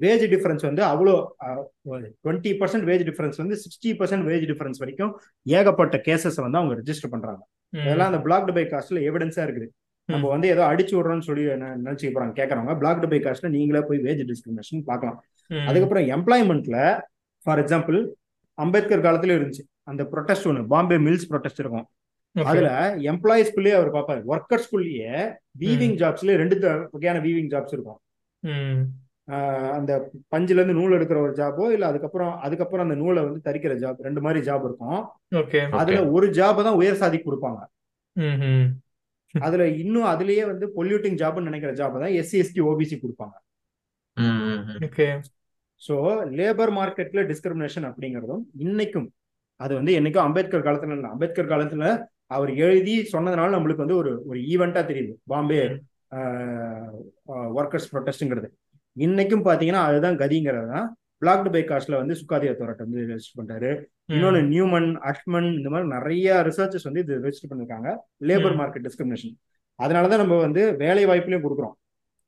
[0.00, 1.12] வேஜ் டிஃபரன்ஸ் வந்து அவ்வளோ
[2.24, 5.12] டுவெண்ட்டி பர்சன்ட் வேஜ் டிஃபரன்ஸ் வந்து சிக்ஸ்டி பர்சன்ட் வேஜ் டிஃபரன்ஸ் வரைக்கும்
[5.56, 7.42] ஏகப்பட்ட கேசஸ் வந்து அவங்க ரெஜிஸ்டர் பண்றாங்க.
[7.72, 9.68] ம், அதெல்லாம் அந்த பிளாக்டு பை காஸ்ட்ல எவிடன்ஸா இருக்குது.
[10.06, 13.98] நம்ம வந்து ஏதோ அடிச்சு விடுறோம்னு சொல்லி நெ- நினைச்சுக்க போறாங்க கேட்கறவங்க பிளாக்டு பை காஸ்ட்ல நீங்களே போய்
[13.98, 15.24] வேஜ் டிஸ்கிரிமினேஷன் பார்க்கலாம்.
[15.66, 17.00] அதுக்கப்புறம் எம்ப்ளாய்மெண்ட்ல
[17.42, 18.08] ஃபார் எக்ஸாம்பிள்
[18.54, 19.62] அம்பேத்கர் காலத்துல இருந்துச்சு.
[19.82, 21.88] அந்த ப்ரொடெஸ்ட் ஒன்று பாம்பே மில்ஸ் ப்ரொடெஸ்ட் இருக்கும்.
[22.44, 24.22] அதுல எம்ப்ளாயிஸ்குள்ளேயே அவர் பார்ப்பாரு.
[24.28, 27.98] ஒர்க்கர்ஸ்குள்ளேயே வீவிங் ஜாப்ஸ்ல ரெண்டு வகையான வீவிங் ஜாப்ஸ் இருக்கும்.
[29.72, 34.02] அந்த பஞ்சுல இருந்து நூல் எடுக்கிற ஒரு ஜாபோ இல்ல அதுக்கப்புறம் அதுக்கப்புறம் அந்த நூலை வந்து தரிக்கிற ஜாப்
[34.02, 35.04] ரெண்டு மாதிரி ஜாப் இருக்கும்.
[35.70, 37.58] அதுல ஒரு ஜாப் தான் உயர் சாதி கொடுப்பாங்க.
[39.46, 43.36] அதுல இன்னும் அதுலயே வந்து பொல்யூட்டிங் ஜாப்னு நினைக்கிற ஜாப் தான் எஸ்சி எஸ்டி ஓபிசி கொடுப்பாங்க.
[45.82, 45.94] ஸோ
[46.38, 49.08] லேபர் மார்க்கெட்ல டிஸ்கிரிமினேஷன் அப்படிங்கிறதும் இன்னைக்கும்
[49.60, 51.86] அது வந்து என்னைக்கும் அம்பேத்கர் காலத்துல இல்லை அம்பேத்கர் காலத்துல
[52.34, 55.12] அவர் எழுதி சொன்னதுனால நம்மளுக்கு வந்து ஒரு ஒரு ஈவெண்டா தெரியுது.
[55.32, 55.58] பாம்பே
[57.60, 58.48] ஒர்க்கர்ஸ் ப்ரொடெஸ்ட்ங்கிறது
[58.96, 60.88] இன்னைக்கும் பாத்தீங்கன்னா அதுதான் கதிங்கிறது தான்.
[61.24, 63.70] பிளாக்டு பை காஸ்ட்ல வந்து சுக்காதிய தோரட் வந்து ரெஜிஸ்டர் பண்றாரு
[64.08, 67.88] இன்னொன்னு நியூமன் அஷ்மன் இந்த மாதிரி நிறைய ரிசர்ச்சஸ் வந்து இது ரெஜிஸ்டர் பண்ணிருக்காங்க.
[68.22, 68.56] லேபர்.
[68.60, 69.34] மார்க்கெட் டிஸ்கிரிமினேஷன்
[69.78, 71.74] அதனாலதான் நம்ம வந்து வேலை வாய்ப்புலயும் கொடுக்குறோம்.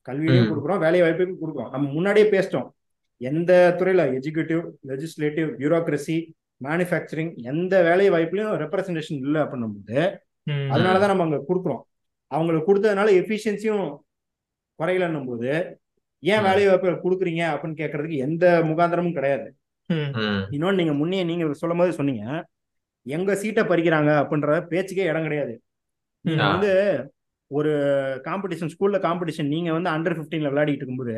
[0.09, 0.49] கல்வியிலையும்.
[0.51, 1.71] கொடுக்குறோம் வேலை வாய்ப்புலையும் கொடுக்குறோம்.
[1.71, 2.69] நம்ம முன்னாடியே பேசிட்டோம்.
[3.21, 4.03] எந்த துறையில?
[4.19, 6.17] எஜுகேட்டிவ் லெஜிஸ்லேட்டிவ் பியூரோக்ரஸி
[6.61, 9.99] மேனுஃபேக்சரிங் எந்த வேலை வாய்ப்புலையும் ரெப்ரசன்டேஷன் இல்லை அப்படின்னும்போது
[10.47, 11.83] ம், அதனாலதான் நம்ம அங்க கொடுக்குறோம்.
[12.31, 13.87] அவங்களுக்கு கொடுத்ததுனால எஃபிஷியன்சியும்
[14.79, 15.51] குறையலன்னும் போது
[16.23, 16.45] ஏன்.
[16.47, 19.49] வேலை வாய்ப்புகள் கொடுக்குறீங்க அப்படின்னு கேட்கறதுக்கு எந்த முகாந்திரமும் கிடையாது.
[20.55, 22.25] இன்னொன்னு நீங்க முன்னே நீங்க சொல்லும் போது சொன்னீங்க
[23.07, 25.55] எங்க சீட்டை பறிக்கிறாங்க அப்படின்ற பேச்சுக்கே இடம் கிடையாது.
[26.25, 26.43] நீங்க.
[26.53, 26.73] வந்து
[27.51, 27.73] ஒரு
[28.25, 31.17] காம்படிஷன் ஸ்கூல்ல காம்படிஷன் நீங்க வந்து அண்டர் 15ல விளையாடிட்டு இருக்கும்போது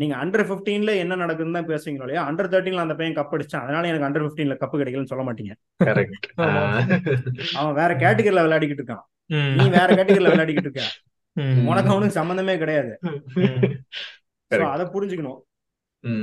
[0.00, 2.22] நீங்க அண்டர் 15ல என்ன நடக்குதுன்னு தான் பேசுவீங்களோ இல்லையா?
[2.28, 5.54] அண்டர் தேர்ட்டீன்ல அந்த பையன் கப் அடிச்சான் அதனால எனக்கு அண்டர் 15ல கப்பு கிடைக்கலன்னு சொல்ல மாட்டீங்க.
[5.80, 6.62] கரெக்ட் ஆமா.
[7.58, 9.04] அவன் வேற கேட்டகரியில விளையாடிக்கிட்டு இருக்கான்.
[9.58, 10.84] நீ வேற கேட்டகரியில விளையாடிக்கிட்டு இருக்க.
[11.70, 12.92] உனக்கு அவனுக்கு சம்பந்தமே கிடையாது.
[14.74, 15.40] அதை புரிஞ்சுக்கணும்.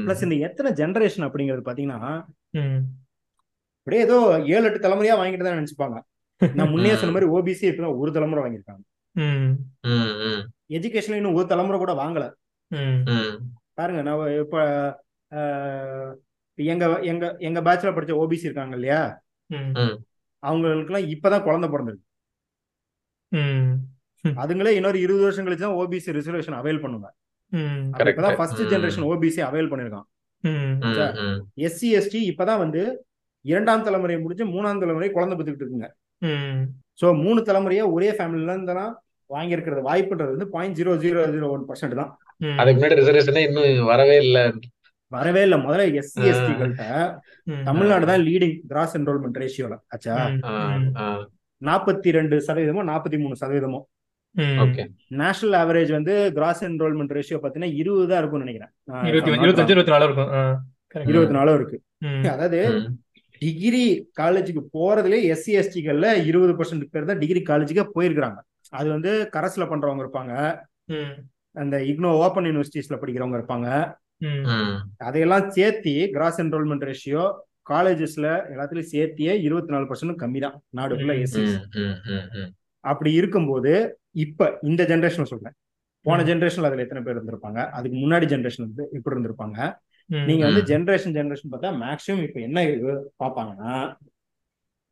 [0.05, 1.99] பிளஸ் இந்த எத்தனை ஜெனரேஷன் அப்படிங்கிறது பாத்தீங்கன்னா
[3.77, 4.17] அப்படியே ஏதோ
[4.53, 5.97] ஏழு எட்டு தலைமுறையா வாங்கிட்டு தான் நினைச்சுப்பாங்க.
[6.41, 8.83] நான் முன்னே சொன்ன மாதிரி ஓபிசி இப்பதான் ஒரு தலைமுறை வாங்கியிருக்காங்க.
[9.15, 9.53] ம்,
[9.87, 12.25] ம், ம், எஜுகேஷன்ல இன்னும் ஒரு தலைமுறை கூட வாங்கல.
[13.73, 14.57] பாருங்க நான் இப்ப
[16.57, 19.01] எங்க எங்க எங்க பேட்ச்ல படிச்ச ஓபிசி இருக்காங்க இல்லையா?
[19.49, 19.95] ம்,
[20.43, 21.99] அவங்களுக்குலாம் இப்பதான் குழந்தை பிறந்தது
[23.31, 23.71] ம்,
[24.43, 27.09] அதுங்களே இன்னொரு இருபது வருஷம் கழிச்சு தான் ஓபிசி ரிசர்வேஷன் அவைல் பண்ணுவாங்க.
[27.51, 28.15] ம், அப்ப Correct.
[28.15, 28.63] இப்பதான் ஃபர்ஸ்ட்.
[28.71, 30.07] ஜெனரேஷன் ஓபிசி அவைல் பண்ணிருக்கான்.
[31.67, 32.81] எஸ்சி எஸ்டி இப்பதான் வந்து
[33.45, 35.89] இரண்டாம் தலைமுறை முடிஞ்சு மூணாம் தலைமுறை குழந்தை பெற்றுக்கிட்டு இருக்குங்க.
[36.21, 36.61] ம்,
[37.01, 38.93] ஸோ மூணு தலைமுறையா ஒரே ஃபேமிலில இருந்தெல்லாம்
[39.29, 39.81] வாங்கியிருக்கிறது.
[39.89, 42.11] வாய்ப்புன்றது வந்து point zero zero zero one percent தான்.
[42.41, 44.37] ம், அதுக்கு முன்னாடி ரிசர்வேஷனே இன்னும் வரவே இல்ல.
[45.11, 45.57] வரவே இல்லை.
[45.65, 46.23] முதல்ல எஸ்சி.
[46.31, 46.85] எஸ்டிகள்கிட்ட
[47.47, 50.15] ம், தமிழ்நாடு தான் லீடிங் கிராஸ் என்ரோல்மெண்ட் ரேஷியோல ஆச்சா.
[51.61, 53.79] நாற்பத்தி ரெண்டு சதவீதமோ நாற்பத்தி மூணு சதவீதமோ.
[55.19, 58.71] நேஷனல் ஆவரேஜ் வந்து கிராஸ் என்ரோல்மெண்ட் ரேஷியோ பார்த்தீங்கன்னா இருபது தான் இருக்கும்னு நினைக்கிறேன்.
[58.89, 59.07] நான்
[61.07, 61.77] இருபத்தி நாலு இருக்கு.
[62.29, 62.59] அதாவது.
[63.41, 63.83] டிகிரி
[64.19, 68.39] காலேஜுக்கு போறதுல எஸ்சி எஸ்டிகள்ல இருபது பர்சன்ட் பேர் தான் டிகிரி காலேஜுக்கே போயிருக்கிறாங்க.
[68.73, 70.33] அது வந்து கரஸ்ல பண்றவங்க இருப்பாங்க.
[70.89, 71.13] ம்,
[71.55, 73.67] அந்த இக்னோ ஓப்பன் யூனிவர்சிட்டிஸ்ல படிக்கிறவங்க இருப்பாங்க.
[74.99, 77.23] அதையெல்லாம் சேர்த்தி கிராஸ் என்ரோல்மெண்ட் ரேஷியோ
[77.69, 80.55] காலேஜஸ்ல எல்லாத்துலயும் சேர்த்தியே இருபத்தி நாலு பர்சன்ட் கம்மி தான்.
[80.69, 81.15] நாடு ஃபுல்லா.
[81.23, 81.43] எஸ்சி.
[82.83, 83.71] அப்படி இருக்கும்போது
[84.15, 85.55] இப்ப இந்த ஜென்ரேஷன் சொல்றேன்.
[86.05, 86.23] போன.
[86.23, 87.69] ஜென்ரேஷன்ல அதுல எத்தனை பேர் இருந்திருப்பாங்க?
[87.69, 89.57] அதுக்கு முன்னாடி ஜென்ரேஷன் வந்து இப்படி இருந்திருப்பாங்க.
[90.09, 90.61] நீங்க வந்து.
[90.63, 92.91] ஜென்ரேஷன் ஜென்ரேஷன் பார்த்தா மேக்ஸிமம் இப்ப என்ன இது
[93.23, 93.73] பார்ப்பாங்கன்னா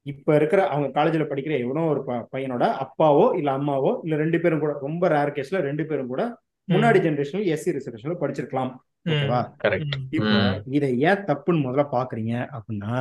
[0.06, 2.02] இப்ப இருக்கிற அவங்க காலேஜ்ல படிக்கிற எவனோ ஒரு
[2.34, 6.24] பையனோட அப்பாவோ இல்ல அம்மாவோ இல்ல ரெண்டு பேரும் கூட ரொம்ப ரேர் கேஸ்ல ரெண்டு பேரும் கூட
[6.68, 8.72] முன்னாடி ஜென்ரேஷன்ல எஸ்சி ரிசர்வேஷன்ல படிச்சிருக்கலாம்.
[9.10, 9.40] ஓகேவா?
[10.10, 10.38] இப்போ.
[10.70, 12.94] இதை ஏன் தப்புன்னு முதல்ல பாக்குறீங்க அப்படின்னா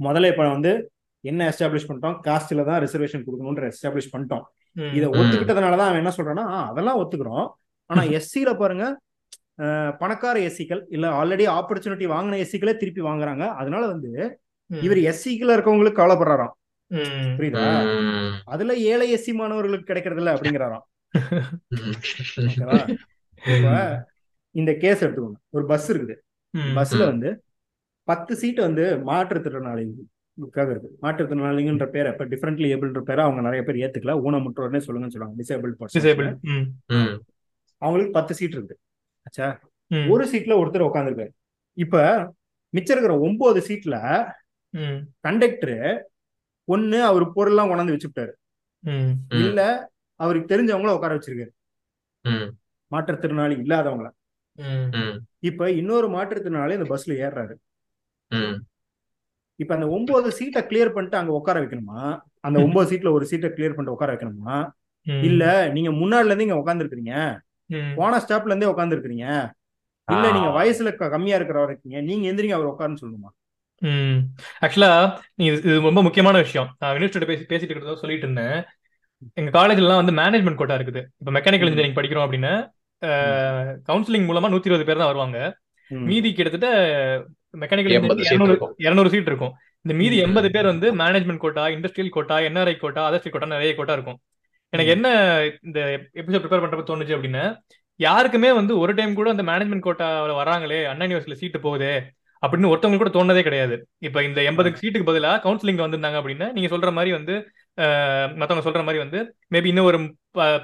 [0.00, 0.72] முதல்ல இப்ப வந்து
[1.26, 2.18] என்ன எஸ்டாப்ளிஷ் பண்ணிட்டோம்?
[2.26, 4.44] காஸ்ட்ல தான் ரிசர்வேஷன் கொடுக்கணும்ன்ற எஸ்டாப்ளிஷ் பண்ணிட்டோம்.
[4.94, 5.12] இதை ம்.
[5.12, 7.48] ஒத்துக்கிட்டதுனால அவன் என்ன சொல்றான்னா "ஆ, அதெல்லாம் ஒத்துக்கிறோம்.
[7.90, 8.86] ஆனா எஸ்சியில பாருங்க
[9.98, 13.44] பணக்கார எஸ்சிக்கள் இல்ல ஆல்ரெடி ஆப்பர்ச்சுனிட்டி வாங்கின எஸ்சிக்களே திருப்பி வாங்குறாங்க.
[13.62, 14.10] அதனால வந்து
[14.82, 16.54] இவர் எஸ்சிக்குள்ள இருக்கவங்களுக்கு கவலைப்படுறாராம்.
[16.86, 17.64] ம், புரியுதா.
[18.44, 20.84] அதுல ஏழை எஸ்சி மாணவர்களுக்கு கிடைக்கிறது இல்ல அப்படிங்கிறாராம்.
[24.54, 25.40] இந்த கேஸ் எடுத்துக்கோங்க.
[25.48, 26.16] ஒரு பஸ் இருக்குது.
[26.54, 27.04] பஸ்ல.
[27.04, 27.30] வந்து
[28.08, 28.84] பத்து சீட் வந்து
[30.38, 30.88] இருக்கு.
[31.02, 34.14] மாற்றுத்திறனாளிங்கன்ற பேரை இப்ப டிஃபரெண்ட்லி ஏபிள்ன்ற பேரை அவங்க நிறைய பேர் ஏத்துக்கல.
[34.22, 35.36] ஊனமுற்றோர்னே சொல்லுங்கன்னு சொல்லுவாங்க.
[35.38, 35.72] டிசேபிள்.
[37.82, 38.80] அவங்களுக்கு பத்து சீட் இருக்குது
[39.22, 39.46] ஆச்சா
[40.08, 41.32] ஒரு சீட்ல ஒருத்தர் உட்காந்துருக்காரு
[41.78, 41.96] இப்ப
[42.74, 43.96] மிச்சம் இருக்கிற ஒன்பது சீட்ல
[44.74, 46.06] ம், கண்டக்டர்
[46.68, 48.32] ஒண்ணு அவர் பொருள்லாம் கொண்டாந்து வச்சுட்டாரு
[48.84, 49.60] ம், இல்ல
[50.20, 51.52] அவருக்கு தெரிஞ்சவங்கள உட்கார வச்சிருக்காரு.
[52.24, 52.48] ம்.
[52.92, 54.08] மாற்றுத்திறனாளி இல்லாதவங்கள.
[55.38, 57.54] இப்ப இன்னொரு மாற்றுத்திறனாளி இந்த பஸ்ல ஏறுறாரு.
[58.30, 58.56] ம்.
[59.62, 62.00] இப்ப அந்த ஒன்பது சீட்டை கிளியர் பண்ணிட்டு அங்க உட்கார வைக்கணுமா?
[62.46, 64.56] அந்த ஒன்பது சீட்ல ஒரு சீட்டை கிளியர் பண்ணிட்டு உட்கார வைக்கணுமா?
[65.28, 67.14] இல்ல நீங்க முன்னாடில இருந்து இங்க உட்காந்துருக்கீங்க
[67.98, 69.26] போன ஸ்டாப்ல இருந்தே உட்காந்துருக்கீங்க
[70.08, 71.98] இல்ல நீங்க வயசுல கம்மியா இருக்கிறவர் இருக்கீங்க.
[72.08, 73.32] நீங்க எந்திரிங்க அவர் உட்காருன்னு சொல்லணுமா
[74.64, 74.90] ஆக்சுவலா
[75.46, 76.68] இது ரொம்ப முக்கியமான விஷயம்.
[76.80, 78.58] நான் யூனிவர்சிட்டி பேசி பேசிட்டு இருக்கிறதோ சொல்லிட்டு இருந்தேன்.
[79.38, 81.02] எங்க காலேஜ்லாம் வந்து மேனேஜ்மெண்ட் கோட்டா இருக்குது.
[81.20, 81.70] இப்போ மெக்கானிக்கல்.
[81.70, 82.54] இன்ஜினியரிங் படிக்கிறோம் அப்படின்னா
[83.88, 85.38] கவுன்சிலிங் மூலமா நூத்தி இருபது பேர் தான் வருவாங்க.
[85.90, 86.68] மீதி கிட்டத்தட்ட
[87.54, 87.94] மெக்கானிக்கல்
[88.84, 89.52] இரநூறு சீட் இருக்கும்.
[89.84, 90.16] இந்த மீதி.
[90.24, 94.18] எண்பது பேர் வந்து management quota industrial quota NRI quota அதர்ஸ்டி quota நிறைய கோட்டா இருக்கும்.
[94.72, 94.92] எனக்கு.
[94.96, 95.08] என்ன
[95.66, 95.78] இந்த
[96.20, 97.44] எபிசோட் ப்ரிப்பேர் பண்றப்ப தோணுச்சு அப்படின்னா
[98.00, 101.92] யாருக்குமே வந்து ஒரு டைம் கூட அந்த மேனேஜ்மெண்ட் கோட்டாவில் வராங்களே அண்ணா யூனிவர்சிட்டியில் சீட்டு போகுதே
[102.42, 103.74] அப்படின்னு ஒருத்தவங்க கூட தோணுனதே கிடையாது.
[104.00, 107.34] இப்ப இந்த எண்பது சீட்டுக்கு பதிலா கவுன்சிலிங் வந்திருந்தாங்க அப்படின்னா நீங்க சொல்ற மாதிரி வந்து
[107.78, 109.18] அஹ், மத்தவங்க சொல்ற மாதிரி வந்து
[109.50, 109.98] மேபி இன்னும் ஒரு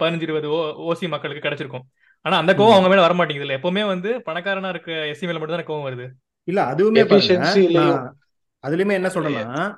[0.01, 0.49] பதினஞ்சு இருபது
[0.87, 1.85] ஓசி மக்களுக்கு கிடைச்சிருக்கும்.
[2.25, 2.77] ஆனா அந்த கோவம்.
[2.77, 3.57] அவங்க மேல வர மாட்டேங்குது இல்ல.
[3.59, 6.07] எப்பவுமே வந்து பணக்காரனா இருக்க எஸ்சி மேல மட்டும் தான் கோவம் வருது.
[6.49, 7.03] இல்ல அதுவுமே
[8.65, 9.75] அதுலயுமே என்ன சொல்றேன்னா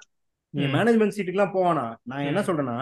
[0.55, 0.75] நீங்க ம்.
[0.75, 2.41] மேனேஜ்மெண்ட் சீட்டுக்குலாம் போவானா நான் என்ன.
[2.41, 2.77] சொல்றேன்னா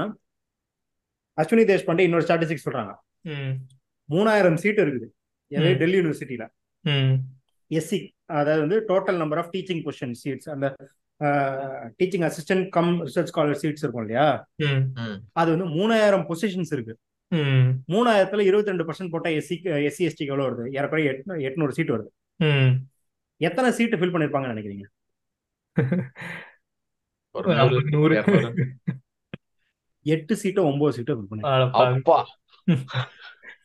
[1.39, 2.93] அஸ்வினி தேஷ்பாண்டே இன்னொரு ஸ்டாட்டிஸ்டிக்ஸ் சொல்றாங்க.
[4.09, 5.09] மூணாயிரம் சீட் இருக்குது.
[5.79, 6.45] டெல்லி யூனிவர்சிட்டியில
[6.85, 7.15] ம்.
[7.71, 10.67] எஸ்சி அதாவது வந்து total number of teaching position seats அந்த
[11.99, 14.27] teaching assistant cum research scholar seats இருக்கும் இல்லையா.
[15.33, 16.95] அது வந்து மூணாயிரம் பொசிஷன்ஸ் இருக்கு.
[17.33, 17.69] ம்.
[17.89, 19.57] மூணாயிரத்துல இருபத்தி ரெண்டு பர்சன்ட் போட்டா எஸ்சி
[19.89, 20.73] எஸ்சி எஸ்டிக்கு எவ்வளவு வருது?
[20.77, 22.11] ஏறக்குறைய எட்நூ எட்நூறு சீட் வருது.
[22.41, 22.73] ம்.
[23.41, 24.85] எத்தனை சீட் ஃபில் பண்ணிருப்பாங்கன்னு நினைக்கிறீங்க.
[30.07, 31.43] எட்டு சீட்டோ ஒன்பது சீட்டோ ஃபில் பண்ணி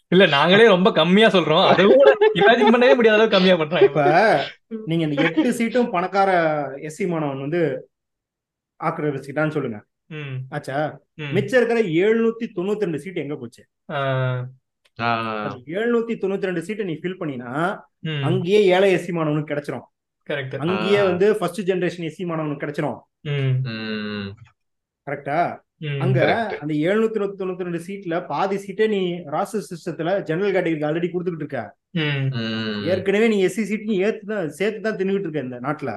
[0.09, 1.65] இல்ல நாங்களே ரொம்ப கம்மியா சொல்றோம்.
[1.67, 3.85] அதை கூட இமேஜின் பண்ணவே முடியாத அளவுக்கு கம்மியா பண்றாங்க.
[3.85, 4.03] இப்ப
[4.85, 6.29] நீங்க இந்த எட்டு சீட்டும் பணக்கார
[6.87, 7.61] எஸ்சி மாணவன் வந்து
[8.83, 9.79] ஆக்கிரமிச்சுக்கிட்டான்னு சொல்லுங்க.
[10.05, 10.37] ம்.
[10.49, 10.77] ஆச்சா?
[11.13, 13.63] மிச்சம் இருக்கிற எழுநூத்தி தொண்ணூத்தி ரெண்டு சீட் எங்க போச்சு?
[15.77, 17.51] எழுநூத்தி தொண்ணூத்தி ரெண்டு சீட்டை நீ ஃபில் பண்ணினா
[18.29, 19.85] அங்கேயே ஏழை எஸ்சி மாணவனுக்கு கிடைச்சிரும்.
[20.29, 20.99] கரெக்ட் அங்கேயே.
[21.09, 22.99] வந்து ஃபர்ஸ்ட் ஜெனரேஷன் எஸ்சி மாணவனுக்கு கிடைச்சிரும்.
[25.07, 25.39] கரெக்டா
[26.05, 26.53] அங்க correct.
[26.63, 29.01] அந்த எழுநூத்தி தொண்ணூத்தி ரெண்டு சீட்ல பாதி சீட்டே நீ
[29.33, 31.61] ராசஸ் சிஸ்டத்துல ஜெனரல் கேட்டகரிக்கு ஆல்ரெடி கொடுத்துக்கிட்டு இருக்க.
[32.91, 35.91] ஏற்கனவே நீ எஸ்சி சீட்டையும் ஏத்து தான் சேர்த்து தான் தின்னுகிட்டு இருக்க இந்த நாட்டுல.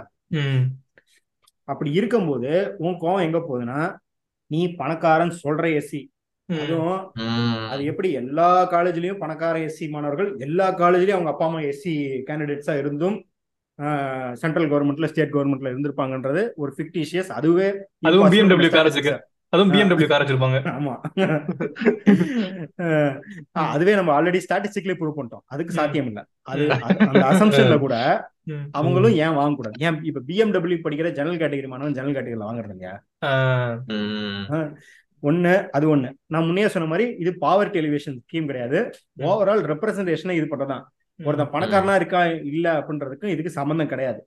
[1.68, 2.52] அப்படி இருக்கும்போது
[2.84, 3.80] உன் கோவம் எங்க போகுதுன்னா
[4.50, 6.00] நீ பணக்காரன் சொல்ற எஸ்சி
[6.58, 7.00] அதுவும்.
[7.68, 11.94] அது எப்படி எல்லா காலேஜ்லயும் பணக்கார எஸ்சி மாணவர்கள் எல்லா காலேஜ்லயும் அவங்க அப்பா அம்மா எஸ்சி
[12.28, 13.18] கேண்டிடேட்ஸா இருந்தும்
[14.34, 17.68] சென்ட்ரல் கவர்மெண்ட்ல ஸ்டேட் கவர்மெண்ட்ல இருந்திருப்பாங்கன்றது ஒரு ஃபிக்டிஷியஸ் அதுவே
[18.02, 18.74] அதுவும் statistics.
[18.78, 19.14] காரத்துக்கு.
[19.52, 20.92] அதுவும் பிஎம்டபிள்யூ கார் வச்சிருப்பாங்க ஆமா.
[23.72, 25.44] அதுவே நம்ம ஆல்ரெடி ஸ்டாட்டிஸ்டிக்லயே ப்ரூவ் பண்ணிட்டோம்.
[25.46, 25.72] அதுக்கு.
[25.72, 26.66] சாத்தியம் இல்ல அது
[27.08, 27.94] அந்த அசம்ஷன்ல கூட.
[28.72, 29.76] அவங்களும் ஏன் வாங்கக்கூடாது?
[29.78, 32.94] ஏன் இப்ப பிஎம்டபிள்யூ படிக்கிற ஜெனரல் கேட்டகரி மாணவன் ஜெனரல் கேட்டகரியில வாங்குறது இல்லையா?
[35.22, 38.78] ஒண்ணு அது ஒண்ணு நான் முன்னே சொன்ன மாதிரி இது பாவர்ட்டி எலிவேஷன் ஸ்கீம் கிடையாது.
[39.24, 40.84] ஓவரால் ரெப்ரசன்டேஷனை இது பண்றதுதான்
[41.20, 41.24] ம்.
[41.26, 42.20] ஒருத்தன் பணக்காரனா இருக்கா
[42.50, 44.20] இல்ல அப்படின்றதுக்கும் இதுக்கு சம்பந்தம் கிடையாது.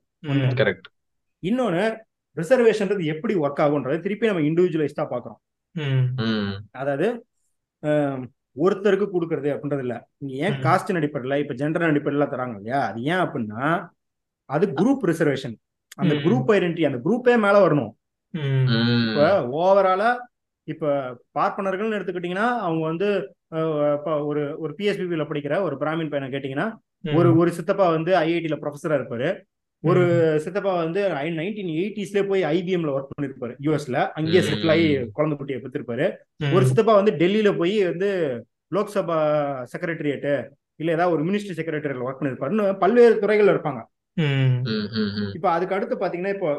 [1.42, 1.84] இன்னொன்னு
[2.36, 5.40] ரிசர்வேஷன்றது எப்படி ஒர்க் ஆகுன்றது திருப்பி நம்ம இண்டிவிஜுவலைஸ்டா பாக்குறோம்
[5.74, 6.04] ம்.
[6.26, 6.52] ம்.
[6.74, 7.06] அதாவது
[8.56, 10.56] ஒருத்தருக்கு கொடுக்கறது அப்படின்றது இல்ல இங்க ஏன்.
[10.64, 13.62] காஸ்ட் அடிப்படையில இப்ப ஜெண்டர் அடிப்படையில தராங்க இல்லையா அது ஏன் அப்படின்னா
[14.50, 15.56] அது குரூப் ரிசர்வேஷன்
[15.98, 16.14] அந்த.
[16.24, 17.92] குரூப் ஐடென்டி அந்த குரூப்பே மேல வரணும்.
[18.34, 19.24] இப்ப.
[19.60, 20.10] ஓவராலா
[20.64, 20.92] இப்ப
[21.38, 23.08] பார்ப்பனர்கள்னு எடுத்துக்கிட்டீங்கன்னா அவங்க வந்து
[24.30, 26.68] ஒரு ஒரு பிஎஸ்பிபில படிக்கிற ஒரு பிராமின் பையனை கேட்டீங்கன்னா
[27.16, 29.28] ஒரு ஒரு சித்தப்பா வந்து ஐஐடில ப்ரொஃபஸரா இருப்பாரு
[29.84, 30.02] ஒரு
[30.44, 31.00] சித்தப்பா வந்து
[31.38, 34.40] நைன்டீன் எயிட்டிஸ்ல போய் ஐபிஎம்ல ஒர்க் பண்ணிருப்பாரு யூஎஸ்ல அங்கேயே.
[34.48, 34.86] செட்டில் ஆகி
[35.16, 36.06] குழந்தை குட்டியை பெற்றிருப்பாரு.
[36.54, 38.08] ஒரு சித்தப்பா வந்து டெல்லியில போய் வந்து
[38.76, 39.18] லோக்சபா
[39.72, 40.32] செக்ரட்டரியேட்டு
[40.82, 43.80] இல்ல ஏதாவது ஒரு மினிஸ்ட்ரி செக்ரட்டரியில ஒர்க் பண்ணிருப்பாருன்னு பல்வேறு துறைகள்ல இருப்பாங்க.
[45.36, 46.50] இப்ப அதுக்கு அடுத்து பாத்தீங்கன்னா இப்போ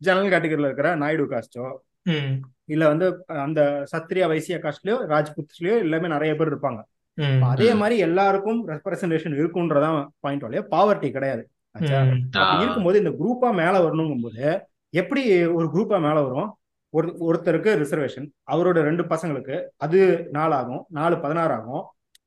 [0.00, 1.64] ஜெனரல் கேட்டகரியில இருக்கிற நாயுடு காஸ்டோ.
[2.66, 3.06] இல்ல வந்து
[3.42, 3.60] அந்த
[3.92, 6.80] சத்ரியா வைசியா காஸ்ட்லயோ ராஜ்புத்லயோ எல்லாமே நிறைய பேர் இருப்பாங்க
[7.44, 7.68] அதே.
[7.74, 11.42] மாதிரி எல்லாருக்கும் ரெப்ரசன்டேஷன் இருக்குன்றதான் பாயிண்ட் இல்லையா பாவர்ட்டி கிடையாது.
[12.60, 14.44] இருக்கும்போது இந்த குரூப்பா மேல வரணுங்கும் போது
[14.94, 15.22] எப்படி
[15.52, 16.50] ஒரு குரூப்பா மேல வரும்
[16.94, 19.98] ஒரு ஒருத்தருக்கு ரிசர்வேஷன் அவரோட ரெண்டு பசங்களுக்கு அது
[20.30, 21.84] நாலு ஆகும் நாலு பதினாறு ஆகும்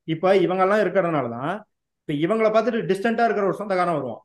[0.08, 1.54] இப்ப இவங்க எல்லாம் இருக்கிறதுனால தான்
[2.02, 4.22] இப்ப இவங்கள பார்த்துட்டு டிஸ்டன்டா இருக்கிற ஒரு சொந்தக்காரன் வருவான்.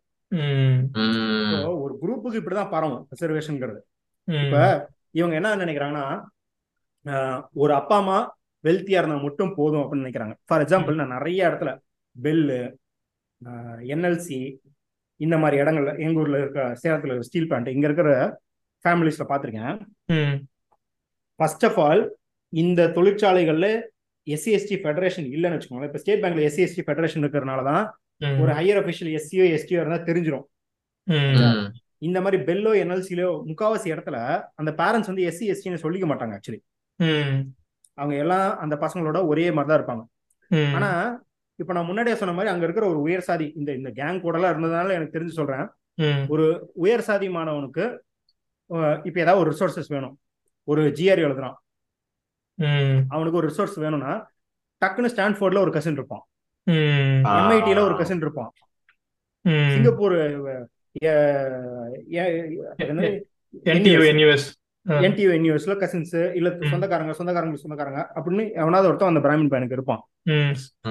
[1.79, 3.81] ஒரு குரூப்புக்கு இப்படிதான் பரவும் ரிசர்வேஷன்ங்கிறது.
[4.29, 4.57] இப்ப
[5.17, 6.07] இவங்க என்ன நினைக்கிறாங்கன்னா
[7.57, 8.19] ஒரு அப்பா அம்மா
[8.65, 11.73] வெல்த்தியா இருந்தா மட்டும் போதும் அப்படின்னு நினைக்கிறாங்க ஃபார் எக்ஸாம்பிள் நான் நிறைய இடத்துல
[12.17, 12.59] பெல்லு
[13.93, 14.39] என்எல்சி
[15.21, 18.11] இந்த மாதிரி இடங்கள்ல எங்க ஊர்ல இருக்க சேலத்துல இருக்க ஸ்டீல் பிளான்ட் இங்க இருக்கிற
[18.85, 19.77] ஃபேமிலிஸ்ல பார்த்திருக்கேன்
[20.15, 20.35] ம்.
[21.41, 22.03] ஃபர்ஸ்ட் ஆஃப் ஆல்
[22.53, 23.69] இந்த தொழிற்சாலைகள்ல
[24.27, 27.83] எஸ்சி எஸ்டி ஃபெடரேஷன் இல்லைன்னு வச்சுக்கோங்களேன் இப்போ ஸ்டேட் பேங்க்ல எஸ்சி எஸ்டி ஃபெடரேஷன் இருக்கிறனால தான்
[28.21, 28.37] ம்.
[28.43, 30.47] ஒரு ஹையர் அஃபிஷியல் எஸ்சியோ எஸ்டியோ இருந்தா தெரிஞ்சிரும்
[31.07, 31.35] ம்.
[31.43, 31.67] ம்.
[31.99, 36.61] இந்த மாதிரி பெல்லோ என்எல்சிலோ முக்காவாசி இடத்துல அந்த பேரண்ட்ஸ் வந்து எஸ்சி எஸ்டின்னு சொல்லிக்க மாட்டாங்க ஆக்சுவலி.
[37.95, 40.05] அவங்க எல்லாம் அந்த பசங்களோட ஒரே மாதிரி தான் இருப்பாங்க.
[40.75, 40.91] ஆனா
[41.55, 44.55] இப்ப நான் முன்னாடியே சொன்ன மாதிரி அங்க இருக்கிற ஒரு உயர் சாதி இந்த இந்த கேங் கூட எல்லாம்
[44.55, 45.69] இருந்ததுனால எனக்கு தெரிஞ்சு சொல்றேன்.
[46.29, 47.99] ஒரு உயர் சாதி மாணவனுக்கு
[49.03, 50.19] இப்ப ஏதாவது ஒரு ரிசோர்சஸ் வேணும்.
[50.65, 51.55] ஒரு ஜிஆர் எழுதுறான்.
[52.55, 52.99] ம்.
[53.09, 54.31] அவனுக்கு ஒரு ரிசோர்ஸ் வேணும்னா
[54.85, 56.27] டக்குன்னு ஸ்டான்ஃபோர்ட்ல ஒரு கசின் இருப்பான்.
[56.67, 58.53] எம்ஐடில ஒரு கசின் இருப்பான்.
[59.45, 60.15] சிங்கப்பூர்
[63.65, 64.47] என்டியூ என்யூஎஸ்
[64.87, 66.57] என்டியூ என்யூஎஸ்ல கசின்ஸ் இல்ல.
[66.71, 70.03] சொந்தக்காரங்க சொந்தக்காரங்க சொந்தக்காரங்க அப்படின்னு எவனாவது ஒருத்தன் அந்த பிராமின் பையனுக்கு இருப்பான்.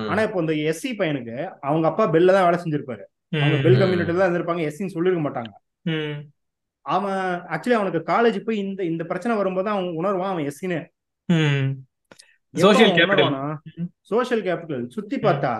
[0.10, 3.04] ஆனா இப்போ இந்த எஸ்சி பையனுக்கு அவங்க அப்பா பெல்ல தான் வேலை செஞ்சிருப்பாரு.
[3.42, 3.80] அவங்க பெல்.
[3.82, 5.52] கம்யூனிட்டில தான் இருந்திருப்பாங்க எஸ்சின்னு சொல்லிருக்க மாட்டாங்க.
[5.82, 6.18] ம்.
[6.82, 7.22] அவன்
[7.54, 10.80] ஆக்சுவலி அவனுக்கு காலேஜ் போய் இந்த இந்த பிரச்சனை வரும்போது அவன் உணர்வான் அவன் எஸ்சின்னு.
[12.56, 13.32] ம் சோஷியல் கேபிட்டல்
[14.02, 15.52] சோஷியல் கேபிட்டல் சுத்தி பார்த்தா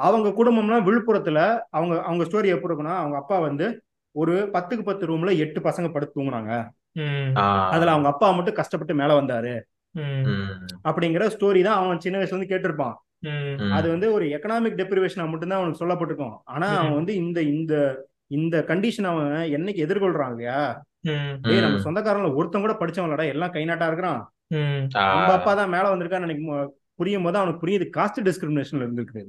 [0.00, 1.38] அவங்க குடும்பம்லாம் விழுப்புரத்துல
[1.70, 3.66] அவங்க அவங்க ஸ்டோரி எப்படி இருக்குன்னா அவங்க அப்பா வந்து
[4.14, 6.52] ஒரு பத்துக்கு பத்து ரூம்ல எட்டு பசங்க படுத்து தூங்குனாங்க.
[7.68, 9.52] அதுல அவங்க அப்பா மட்டும் கஷ்டப்பட்டு மேல வந்தாரு.
[10.84, 12.96] அப்படிங்கிற ஸ்டோரி தான் அவன் சின்ன வயசுல இருந்து கேட்டிருப்பான்.
[13.72, 16.68] அது வந்து ஒரு எக்கனாமிக் டெப்ரிவேஷனா மட்டும்தான் அவனுக்கு சொல்லப்பட்டிருக்கும் ஆனா.
[16.78, 17.74] அவன் வந்து இந்த இந்த
[18.30, 20.58] இந்த கண்டிஷன் அவன் என்னைக்கு எதிர்கொள்றான் இல்லையா
[21.50, 21.78] ஏய் நம்ம.
[21.84, 24.20] சொந்தக்காரங்கள ஒருத்தன் கூட படிச்சவங்களடா எல்லாம் கை நாட்டா இருக்கிறான்.
[24.96, 29.22] நம்ம அப்பா தான் மேல வந்திருக்கான்னு எனக்கு மு- புரியும் போது அவனுக்கு புரியுது காஸ்ட் டிஸ்கிரிமினேஷன்ல இருந்திருக்கு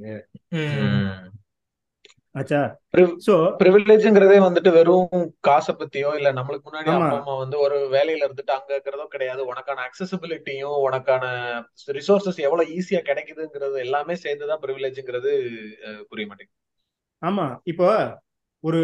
[0.51, 0.71] ம்.
[0.85, 1.19] ம்.
[2.35, 2.59] ஆச்சா
[3.25, 6.89] சோ ப்ரிவிலேஜ்ங்கிறதே வந்துட்டு வெறும் காசை பத்தியோ இல்ல நம்மளுக்கு முன்னாடி.
[6.91, 9.41] அப்பா அம்மா வந்து ஒரு வேலையில இருந்துட்டு அங்க இருக்கிறதோ கிடையாது.
[9.45, 11.23] உனக்கான அக்சசிபிலிட்டியும் உனக்கான
[11.91, 15.31] ரிசோர்சஸ் எவ்வளவு ஈஸியா கிடைக்குதுங்கிறது எல்லாமே சேர்ந்துதான் ப்ரிவிலேஜ்ங்கிறது
[16.09, 16.57] புரிய மாட்டேங்குது.
[17.21, 17.47] ஆமா.
[17.63, 17.89] இப்போ
[18.63, 18.81] ஒரு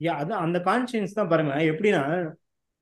[0.00, 1.72] அதான் அந்த கான்சியன்ஸ் தான் பாருங்களேன்.
[1.72, 2.02] எப்படின்னா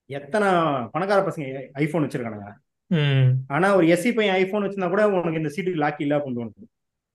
[0.09, 0.49] எத்தனை
[0.91, 2.53] பணக்கார பசங்க ஐபோன் வச்சிருக்கானுங்க.
[2.87, 3.29] ம்.
[3.47, 6.67] ஆனா ஒரு எஸ்சி பையன் ஐபோன் வச்சிருந்தா கூட உனக்கு இந்த சீட்டு லாக் இல்ல அப்படின்னு தோணுது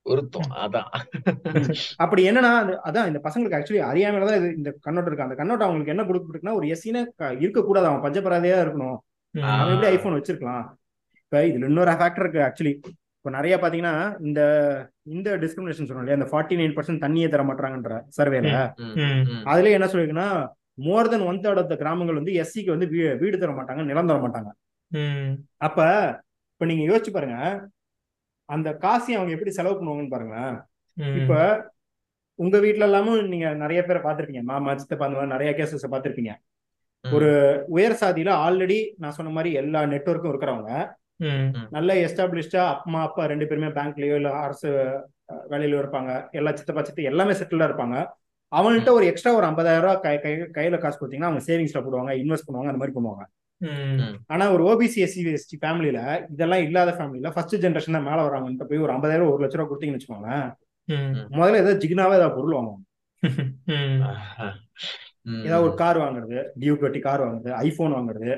[0.03, 1.75] ஒருத்தம் அதான்.
[1.97, 5.23] அப்படி என்னன்னா அது- அதான் இந்த பசங்களுக்கு ஆக்சுவலி அறியாமையில இது இந்த கண்ணோட்டம் இருக்கு.
[5.23, 7.87] அந்த கண்ணோட்டம் அவங்களுக்கு என்ன கொடுக்கப்பட்டிருக்குன்னா ஒரு எஸ்சின்னு இருக்கக்கூடாது.
[7.87, 8.97] அவன் பஞ்சப்பராதையா இருக்கணும்.
[9.43, 10.65] அவன் எப்படி ஐபோன் வச்சிருக்கலாம்?
[11.25, 12.75] இப்ப இதுல இன்னொரு ஃபேக்டர் இருக்கு ஆக்சுவலி
[13.17, 14.41] இப்போ நிறைய பாத்தீங்கன்னா இந்த
[15.03, 16.13] இந்த டிஸ்கிரிமினேஷன் சொன்னோம் இல்லையா?
[16.13, 18.73] இந்த ஃபார்ட்டி நைன் பர்சன்ட் தண்ணியே தர மாட்டாங்கன்ற சர்வேல.
[19.45, 20.29] அதுல என்ன சொல்லிருக்குன்னா
[20.75, 24.07] more than one third of the கிராமங்கள் வந்து எஸ்சிக்கு வந்து வீ- வீடு தர மாட்டாங்க நிலம்
[24.07, 24.51] தர மாட்டாங்க.
[25.57, 25.81] அப்ப
[26.53, 27.37] இப்ப நீங்க யோசிச்சு பாருங்க.
[28.49, 30.55] அந்த காசையும் அவங்க எப்படி செலவு பண்ணுவாங்கன்னு பாருங்களேன்
[31.23, 31.33] இப்ப
[32.39, 34.43] உங்க வீட்ல எல்லாமும் நீங்க நிறைய பேரை பார்த்திருப்பீங்க.
[34.43, 36.33] மாமா சித்தப்பா அந்த மாதிரி நிறைய கேசஸ் பார்த்திருப்பீங்க.
[37.13, 37.31] ஒரு
[37.69, 40.71] உயர் சாதியில ஆல்ரெடி நான் சொன்ன மாதிரி எல்லா நெட்வொர்க்கும் இருக்கிறவங்க.
[41.71, 44.69] நல்ல எஸ்டாப்ளிஷ்டா அம்மா அப்பா ரெண்டு பேருமே பேங்க்லயோ இல்ல அரசு
[45.51, 46.31] வேலையிலயோ இருப்பாங்க.
[46.31, 47.97] எல்லா சித்தப்பா சித்தி எல்லாமே செட்டில்டா இருப்பாங்க.
[48.55, 52.47] அவங்கள்ட்ட ஒரு எக்ஸ்ட்ரா ஒரு ஐம்பதாயிரம் ரூபாய் கை கை- கையில காசு கொடுத்தீங்கன்னா அவங்க சேவிங்ஸ்ல போடுவாங்க இன்வெஸ்ட்
[52.47, 53.25] பண்ணுவாங்க அந்த மாதிரி பண்ணுவாங்க.
[53.61, 54.15] ம்.
[54.27, 56.01] ஆனா ஒரு ஓபிசி எஸ்சி எஸ்டி ஃபேமிலியில
[56.31, 59.99] இதெல்லாம் இல்லாத ஃபேமிலியில ஃபர்ஸ்ட் ஜென்ரேஷன் தான் மேல வராங்கன்ட்டு போய் ஒரு ஐம்பதாயிரம் ஒரு லட்ச ரூபா கொடுத்தீங்கன்னு
[59.99, 60.47] வச்சுக்கோங்களேன்.
[60.89, 61.15] ம்.
[61.33, 62.85] முதல்ல ஏதாவது ஜிகினாவே ஏதாவது பொருள் வாங்குவாங்க.
[65.45, 68.33] ஏதாவது ஒரு கார் வாங்குறது டியூ கட்டி கார் வாங்குறது ஐபோன் வாங்குறது.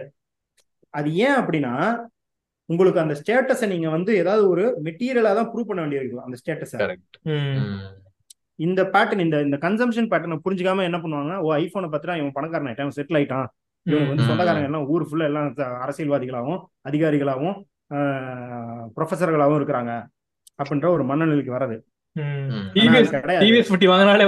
[0.94, 1.72] அது ஏன் அப்படின்னா
[2.68, 6.78] உங்களுக்கு அந்த ஸ்டேட்டஸை நீங்க வந்து ஏதாவது ஒரு மெட்டீரியலா தான் ப்ரூவ் பண்ண வேண்டியிருக்கும் அந்த ஸ்டேட்டஸை.
[8.64, 12.96] இந்த பேட்டர்ன் இந்த இந்த கன்சம்ஷன் பேட்டர்னை புரிஞ்சுக்காம என்ன பண்ணுவாங்கன்னா ஓ ஐபோனை பார்த்துட்டா இவன் பணக்காரன் ஆயிட்டான்
[12.98, 13.48] செட்டில் ஆயிட்டான்.
[13.86, 14.28] இவனுக்கு வந்து.
[14.28, 15.48] சொந்தக்காரங்க எல்லாம் ஊர் ஃபுல்லா எல்லாம்
[15.84, 17.58] அரசியல்வாதிகளாகவும் அதிகாரிகளாகவும்
[18.96, 19.92] ப்ரொஃபஸர்களாகவும் இருக்கிறாங்க
[20.60, 21.76] அப்படின்ற ஒரு மனநிலைக்கு வர்றது.
[23.42, 24.26] டிவிஎஸ் ஃபிஃப்டி வாங்கினாலே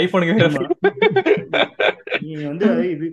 [0.00, 0.34] ஐபோனுக்கு.
[2.26, 3.06] நீங்க வந்து இது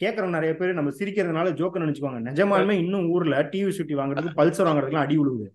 [0.00, 2.20] கேக்குற நிறைய பேர் நம்ம சிரிக்கிறதுனால ஜோக்க நினைச்சுக்குவாங்க.
[2.30, 5.48] நிஜமாலுமே இன்னும் ஊர்ல டிவி சுட்டி வாங்குறதுக்கு பல்சர் வாங்குறதுக்குலாம் அடி விழுவுது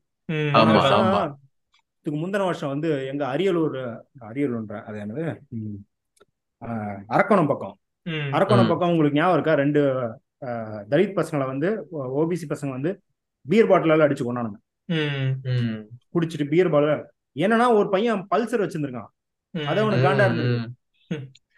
[2.02, 3.78] இதுக்கு முந்தின வருஷம் வந்து எங்க அரியலூர்
[4.22, 5.26] அரியலூர்ன்ற அது என்னது?
[7.10, 7.76] அரக்கோணம் பக்கம்.
[8.36, 8.68] அரக்கோணம்.
[8.68, 9.54] பக்கம் உங்களுக்கு ஞாபகம் இருக்கா?
[9.54, 9.82] ரெண்டு
[10.42, 11.68] ஆஹ், தலித் பசங்களை வந்து
[12.18, 12.92] ஓபிசி பசங்க வந்து
[13.46, 14.58] பியர் பாட்டிலால அடிச்சு கொண்டானுங்க.
[14.90, 15.82] ம் ம்.
[16.14, 17.04] குடிச்சிட்டு பியர் பாட்டில்
[17.36, 19.12] என்னன்னா ஒரு பையன் பல்சர் வச்சிருந்திருக்கான்.
[19.54, 20.26] அது அவனுக்கு காண்டா.
[20.26, 20.56] இருந்தது.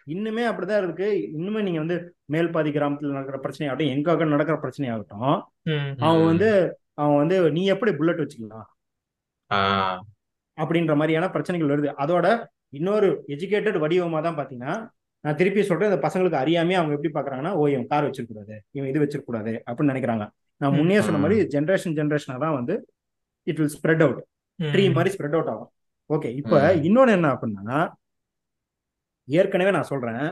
[0.06, 1.08] இன்னுமே அப்படிதான் இருக்கு.
[1.38, 5.34] இன்னுமே நீங்க வந்து மேல் பாதி கிராமத்துல நடக்கிற பிரச்சனை ஆகட்டும் எங்க நடக்கிற பிரச்சனை ஆகட்டும்.
[5.62, 6.50] ம் அவன் வந்து
[6.94, 8.68] அவன் வந்து நீ எப்படி புல்லட் வச்சுக்கலாம்.
[10.58, 11.90] அப்படின்ற மாதிரியான பிரச்சனைகள் வருது.
[12.02, 12.26] அதோட
[12.78, 14.74] இன்னொரு எஜுகேட்டட் வடிவமா தான் பாத்தீங்கன்னா
[15.24, 19.02] நான் திருப்பி சொல்றேன் இந்த பசங்களுக்கு அறியாமே அவங்க எப்படி பாக்குறாங்கன்னா ஓ இவன் கார் வச்சிருக்கூடாது இவன் இது
[19.04, 20.24] வச்சிருக்கூடாது அப்படின்னு நினைக்கிறாங்க.
[20.60, 22.74] நான் முன்னே சொன்ன மாதிரி ஜென்ரேஷன் ஜென்ரேஷனா தான் வந்து
[23.46, 24.20] it will spread out
[24.58, 25.70] tree மாதிரி ஸ்ப்ரெட் அவுட் ஆகும்.
[26.10, 26.56] ஓகே இப்போ.
[26.88, 27.78] இன்னொன்னு என்ன அப்படின்னா
[29.28, 30.24] ஏற்கனவே நான் சொல்றேன்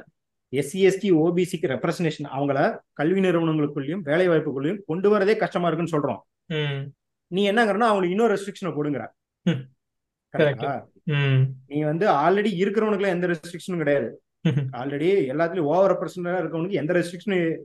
[0.53, 2.59] எஸ்சி எஸ்டி ஓபிசிக்கு ரெப்ரசன்டேஷன் அவங்கள
[3.01, 6.21] கல்வி நிறுவனங்களுக்குள்ளேயும் வேலை வாய்ப்புக்குள்ளேயும் கொண்டு வரதே கஷ்டமா இருக்குன்னு சொல்றோம்.
[7.31, 8.73] நீ என்னங்கிறனா அவங்களுக்கு இன்னொரு ரெஸ்ட்ரிக்ஷனை
[9.47, 9.63] ம்
[11.67, 14.09] நீ வந்து ஆல்ரெடி இருக்கிறவனுக்குலாம் எந்த ரெஸ்ட்ரிக்ஷனும் கிடையாது.
[14.81, 17.57] ஆல்ரெடி எல்லாத்துலயும் ஓவர் பர்சன்டா இருக்கவனுக்கு எந்த ரெஸ்ட்ரிக்ஷனும்.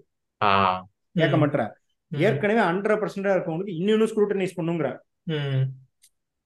[1.19, 1.63] கேட்க மாட்டேற.
[2.11, 4.89] ஏற்கனவே ஹண்ட்ரட் பர்சன்டா இருக்கவனுக்கு இன்னும் ஸ்க்ரூட்டனைஸ் பண்ணுங்கிற.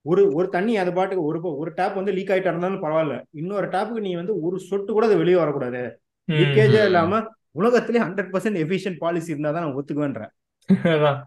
[0.05, 3.15] ஒரு ஒரு தண்ணி அது பாட்டுக்கு ஒரு ஒரு டேப் வந்து லீக் ஆயிட்டா இருந்தாலும் பரவாயில்ல.
[3.31, 5.81] இன்னொரு டேப்புக்கு நீ வந்து ஒரு சொட்டு கூட அது வெளியே வரக்கூடாது.
[6.27, 6.83] லீக்கேஜே.
[6.89, 7.19] இல்லாம
[7.51, 10.23] உலகத்திலே ஹண்ட்ரட் பர்சன்ட் எஃபிஷியன்ட் பாலிசி இருந்தா தான் நான் ஒத்துக்குவேன்ற.
[10.69, 11.19] அதான்.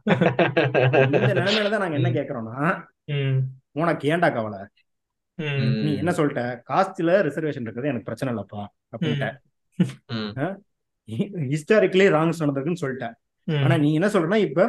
[1.04, 2.58] இந்த நிலைமையில தான் நாங்க என்ன கேக்குறோம்னா
[3.72, 4.60] உனக்கு ஏன்டா கவலை?
[5.84, 6.42] நீ என்ன சொல்லிட்ட?
[6.68, 8.62] காஸ்ட்ல ரிசர்வேஷன் இருக்கிறது எனக்கு பிரச்சனை இல்லப்பா
[8.94, 9.28] அப்படின்ட்ட.
[11.52, 13.14] ஹிஸ்டாரிக்கலி ராங்ஸ் நடந்திருக்குன்னு சொல்லிட்டேன்
[13.64, 14.68] ஆனா நீ என்ன சொல்றனா இப்ப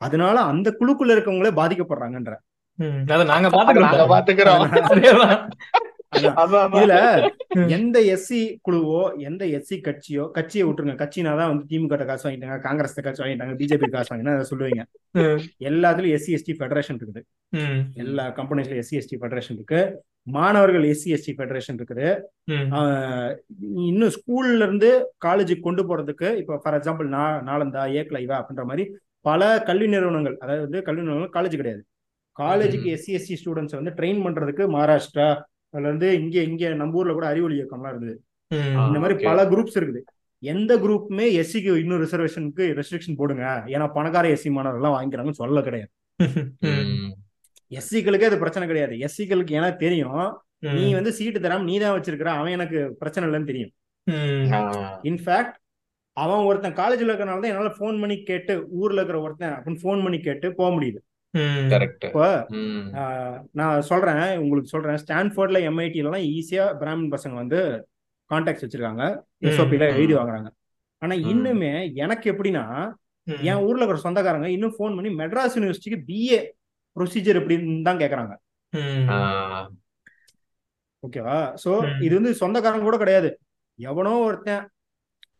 [0.00, 2.32] அதனால அந்த குழுக்குள்ள இருக்கவங்களே பாதிக்கப்படுறாங்கன்ற.
[3.32, 5.32] நாங்க பாத்துக்கிறோம்.
[6.18, 6.94] இதுல.
[7.76, 10.94] எந்த எஸ்சி குழுவோ எந்த எஸ்சி கட்சியோ கட்சியை விட்டுருங்க.
[11.02, 14.84] கட்சினா தான் வந்து திமுக காசு வாங்கிட்டாங்க காங்கிரஸ் காசு வாங்கிட்டாங்க பிஜேபி காசு வாங்கினா சொல்லுவீங்க.
[15.70, 17.22] எல்லாத்துலயும் எஸ்சி எஸ்டி ஃபெடரேஷன் இருக்குது.
[18.04, 19.82] எல்லா கம்பெனிஸ்ல எஸ்சி எஸ்டி ஃபெடரேஷன் இருக்கு.
[20.36, 22.08] மாணவர்கள் எஸ்சி எஸ்டி ஃபெடரேஷன் இருக்குது.
[23.90, 24.90] இன்னும் ஸ்கூல்ல இருந்து
[25.26, 28.84] காலேஜுக்கு கொண்டு போறதுக்கு இப்போ ஃபார் எக்ஸாம்பிள் நா நாலந்தா ஏக்லைவா அப்படின்ற மாதிரி
[29.28, 31.82] பல கல்வி நிறுவனங்கள் அதாவது கல்வி நிறுவனங்கள் காலேஜ் கிடையாது.
[32.36, 35.26] காலேஜுக்கு எஸ்சி எஸ்சி ஸ்டூடெண்ட்ஸ் வந்து ட்ரெயின் பண்றதுக்கு மகாராஷ்டிரா
[35.74, 38.14] அதுல இருந்து இங்க இங்க நம்ம ஊர்ல கூட அறிவொளி இயக்கம்லாம் இருந்தது.
[38.88, 39.14] இந்த மாதிரி.
[39.28, 40.00] பல குரூப்ஸ் இருக்குது.
[40.42, 43.44] எந்த குரூப்புமே எஸ்சிக்கு இன்னும் ரிசர்வேஷனுக்கு ரெஸ்ட்ரிக்ஷன் போடுங்க.
[43.74, 45.90] ஏன்னா பணக்கார எஸ்சி மாணவர்கள்லாம் வாங்கிக்கிறாங்கன்னு சொல்ல கிடையாது.
[47.78, 48.94] எஸ்சிகளுக்கே அது பிரச்சனை கிடையாது.
[49.06, 50.16] எஸ்சிகளுக்கு ஏன்னா தெரியும்.
[50.78, 52.30] நீ வந்து சீட்டு தராம நீ தான் வச்சிருக்கிற.
[52.40, 53.72] அவன் எனக்கு பிரச்சனை இல்லைன்னு தெரியும்.
[55.10, 55.56] இன்ஃபேக்ட்
[56.16, 60.18] அவன் ஒருத்தன் காலேஜ்ல இருக்கிறனால தான் என்னால ஃபோன் பண்ணி கேட்டு ஊர்ல இருக்கிற ஒருத்தன் அப்படின்னு ஃபோன் பண்ணி
[60.26, 61.00] கேட்டு போக முடியுது.
[63.52, 64.98] நான் சொல்றேன் உங்களுக்கு சொல்றேன்.
[65.04, 67.88] ஸ்டான்ஃபோர்ட்ல எம்ஐடிலாம் ஈஸியா பிராமின் பசங்க வந்து
[68.30, 69.20] கான்டாக்ட்ஸ் வச்சிருக்காங்க.
[69.40, 69.80] எஸ்ஓபில.
[69.80, 70.50] எழுதி வாங்குறாங்க.
[70.98, 71.14] ஆனா.
[71.14, 72.92] இன்னுமே எனக்கு எப்படின்னா
[73.40, 76.38] என் ஊர்ல இருக்கிற சொந்தக்காரங்க இன்னும் ஃபோன் பண்ணி மெட்ராஸ் யூனிவர்சிட்டிக்கு பிஏ
[76.96, 78.34] ப்ரொசீஜர் எப்படின்னு தான் கேக்குறாங்க.
[81.06, 81.56] ஓகேவா?
[81.64, 82.02] சோ.
[82.02, 83.38] இது வந்து சொந்தக்காரங்க கூட கிடையாது.
[83.74, 84.68] எவனோ ஒருத்தன்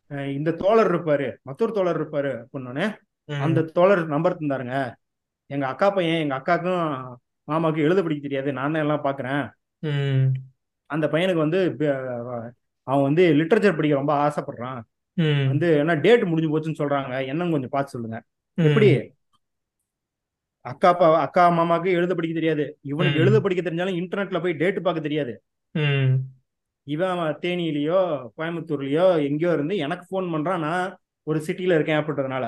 [0.09, 2.95] இந்த தோழர் இருப்பாரு மற்றொரு தோழர் இருப்பாரு அப்படின்னோடனே
[3.41, 4.95] அந்த தோழர் நம்பர் தந்தாருங்க.
[5.51, 6.83] எங்க அக்கா பையன் எங்க அக்காக்கும்
[7.49, 8.51] மாமாவுக்கும் எழுத படிக்க தெரியாது.
[8.59, 9.43] நான் தான் எல்லாம் பாக்குறேன்.
[10.91, 11.61] அந்த பையனுக்கு வந்து
[12.89, 14.81] அவன் வந்து லிட்ரேச்சர் படிக்க ரொம்ப ஆசைப்படுறான்.
[15.53, 17.13] வந்து என்ன டேட் முடிஞ்சு போச்சுன்னு சொல்றாங்க.
[17.31, 18.19] என்னன்னு கொஞ்சம் பார்த்து சொல்லுங்க.
[18.59, 18.89] எப்படி?
[20.65, 22.65] அக்கா அப்பா அக்கா மாமாவுக்கு எழுத படிக்க தெரியாது.
[22.91, 23.21] இவனுக்கு.
[23.23, 25.33] எழுத படிக்க தெரிஞ்சாலும் இன்டர்நெட்ல போய் டேட் பார்க்க தெரியாது.
[26.87, 27.99] இவன் தேனியிலயோ
[28.37, 30.65] கோயம்புத்தூர்லயோ எங்கேயோ இருந்து எனக்கு ஃபோன் பண்றான்.
[30.67, 30.87] நான்
[31.27, 32.45] ஒரு சிட்டில இருக்கேன் அப்படின்றதுனால.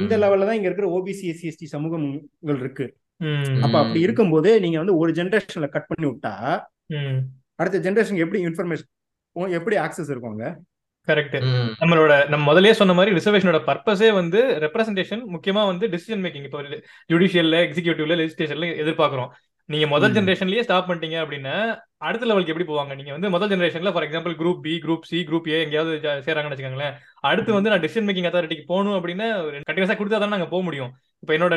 [0.00, 2.86] இந்த லெவல்ல தான் இங்க இருக்கிற ஓபிசி எஸ்சி எஸ்டி சமூகங்கள் இருக்கு.
[3.64, 3.74] அப்ப.
[3.78, 6.34] அப்படி இருக்கும்போது நீங்க வந்து ஒரு ஜென்ரேஷன்ல கட் பண்ணி விட்டா
[7.56, 8.90] அடுத்த ஜென்ரேஷனுக்கு எப்படி இன்ஃபர்மேஷன்
[9.58, 10.46] எப்படி ஆக்சஸ் இருக்குங்க
[11.08, 11.36] கரெக்ட்.
[11.80, 16.60] நம்மளோட நம்ம முதல்லயே சொன்ன மாதிரி ரிசர்வேஷனோட பர்பஸே வந்து ரெப்ரசன்டேஷன் முக்கியமா வந்து டிசிஷன் மேக்கிங் இப்போ
[17.10, 19.30] ஜுடிஷியல்ல எக்ஸிகியூட்டிவ்ல லெஜிஸ்லேஷன்ல எதிர்பார்க்கிறோம்.
[19.68, 20.14] நீங்க முதல்.
[20.16, 21.54] ஜென்ரேஷன்லயே ஸ்டாப் பண்ணிட்டீங்க அப்படின்னா
[22.06, 22.92] அடுத்த லெவலுக்கு எப்படி போவாங்க?
[22.98, 25.92] நீங்க வந்து முதல் ஜென்ரேஷன்ல for example group B group C group A எங்கேயாவது
[26.26, 26.94] சேராங்கன்னு வச்சுக்கோங்களேன்.
[27.30, 29.28] அடுத்து வந்து நான் டிசிஷன் மேக்கிங் அத்தாரிட்டிக்கு போகணும் அப்படின்னா
[29.68, 30.90] கண்டினியூஸா கொடுத்தா தான் நாங்க போக முடியும்.
[31.22, 31.54] இப்போ என்னோட.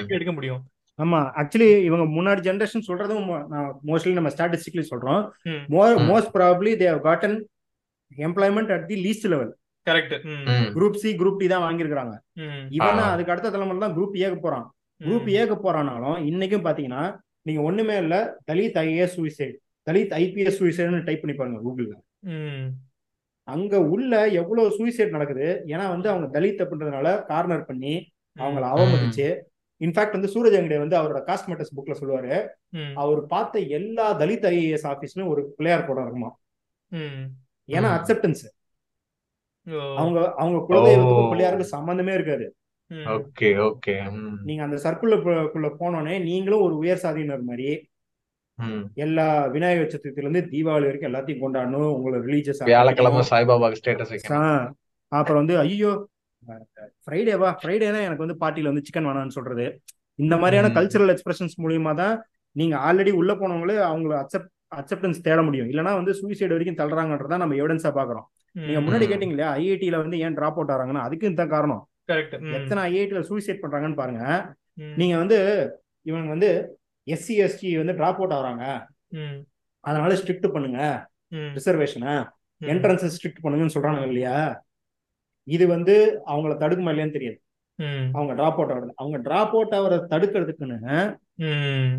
[0.00, 0.62] எப்படி எடுக்க முடியும்.
[0.98, 1.20] ஆமா.
[1.40, 3.26] ஆக்சுவலி இவங்க முன்னாடி ஜென்ரேஷன் சொல்றதும்
[3.90, 5.22] மோஸ்ட்லி நம்ம ஸ்டாட்டிஸ்டிக்லி சொல்றோம்.
[6.10, 7.36] Most probably they have gotten
[8.28, 9.52] employment at the least level
[9.86, 10.14] correct.
[10.76, 12.14] Group C group D தான் வாங்கியிருக்காங்க
[12.78, 14.66] இவன் அதுக்கு அடுத்த தலைமுறை தான் குரூப் ஏக்கு போறான்.
[15.00, 17.02] குரூப் ஏக்கு போறானாலும் இன்னைக்கும் பாத்தீங்கன்னா
[17.46, 18.14] நீங்க ஒண்ணுமே இல்ல
[18.52, 19.56] Dalit IAS suicide
[19.90, 21.94] Dalit IPS சூசைட்னு type பண்ணி பாருங்க கூகுள்ல
[23.48, 27.92] அங்க உள்ள எவ்வளவு சூசைட் நடக்குது ஏன்னா வந்து அவங்க தலித் அப்படின்றதுனால கார்னர் பண்ணி
[28.38, 29.28] அவங்கள அவமதிச்சு
[29.80, 32.36] இன்ஃபேக்ட் வந்து சூரஜ் அங்கடே வந்து அவரோட காஸ்மெட்டஸ் புக்ல சொல்லுவாரு.
[32.94, 36.30] அவர் பார்த்த எல்லா தலித் ஐஏஎஸ் ஆபீஸ்லயும் ஒரு பிள்ளையார் படம் இருக்குமா?
[37.68, 37.90] ஏன்னா.
[37.96, 38.44] அக்செப்டன்ஸ்
[39.96, 41.32] அவங்க அவங்க குலதெய்வத்துக்கும் ஓ.
[41.32, 42.46] பிள்ளையாருக்கும் சம்பந்தமே இருக்காது.
[43.14, 43.94] Okay okay.
[44.46, 45.14] நீங்க அந்த சர்க்குள்ள
[45.78, 47.68] போனோடனே நீங்களும் ஒரு உயர் சாதியினர் மாதிரி.
[48.98, 54.12] எல்லா விநாயகர் சதுர்த்தில இருந்து தீபாவளி வரைக்கும் எல்லாத்தையும் கொண்டாடணும் உங்களை ரிலீஜியஸ் வியாழக்கிழமை சாய்பாபாக்கு ஸ்டேட்டஸ்
[55.12, 55.90] அப்புறம் வந்து ஐயோ
[57.04, 59.66] ஃப்ரைடேவா ஃப்ரைடேனா எனக்கு வந்து பார்ட்டில வந்து சிக்கன் வேணாம்னு சொல்றது
[60.18, 60.70] இந்த மாதிரியான.
[60.76, 62.14] கல்ச்சரல் எக்ஸ்பிரஷன்ஸ் மூலியமா தான்
[62.56, 67.56] நீங்க ஆல்ரெடி உள்ள போனவங்களே அவங்கள அக்செப்ட் அக்செப்டன்ஸ் தேட முடியும் இல்லனா வந்து சூசைட் வரைக்கும் தள்ளுறாங்கன்றத நம்ம
[67.60, 68.26] எவிடன்ஸா பாக்குறோம்
[68.56, 69.10] நீங்க முன்னாடி ம்.
[69.10, 71.82] கேட்டீங்க இல்லையா ஐஐடில வந்து ஏன் டிராப் அவுட் ஆறாங்கன்னா அதுக்கு இந்த காரணம்
[72.58, 74.24] எத்தனை ஐஐடில சூசைட் பண்றாங்கன்னு பாருங்க.
[75.00, 75.38] நீங்க வந்து
[76.06, 76.50] இவங்க வந்து
[77.06, 78.64] எஸ்சி எஸ்டி வந்து டிராப் அவுட் ஆகுறாங்க.
[79.84, 80.80] அதனால ஸ்ட்ரிக்ட் பண்ணுங்க.
[81.56, 82.14] ரிசர்வேஷனை
[82.60, 84.36] என்ட்ரன்ஸ் ஸ்ட்ரிக்ட் பண்ணுங்கன்னு சொல்றாங்க இல்லையா?
[85.46, 85.94] இது வந்து
[86.32, 87.38] அவங்கள தடுக்குமா இல்லையான்னு தெரியாது.
[88.16, 88.92] அவங்க டிராப் அவுட் ஆகுறது.
[89.00, 90.94] அவங்க டிராப் அவுட் ஆகிறத தடுக்கிறதுக்குன்னு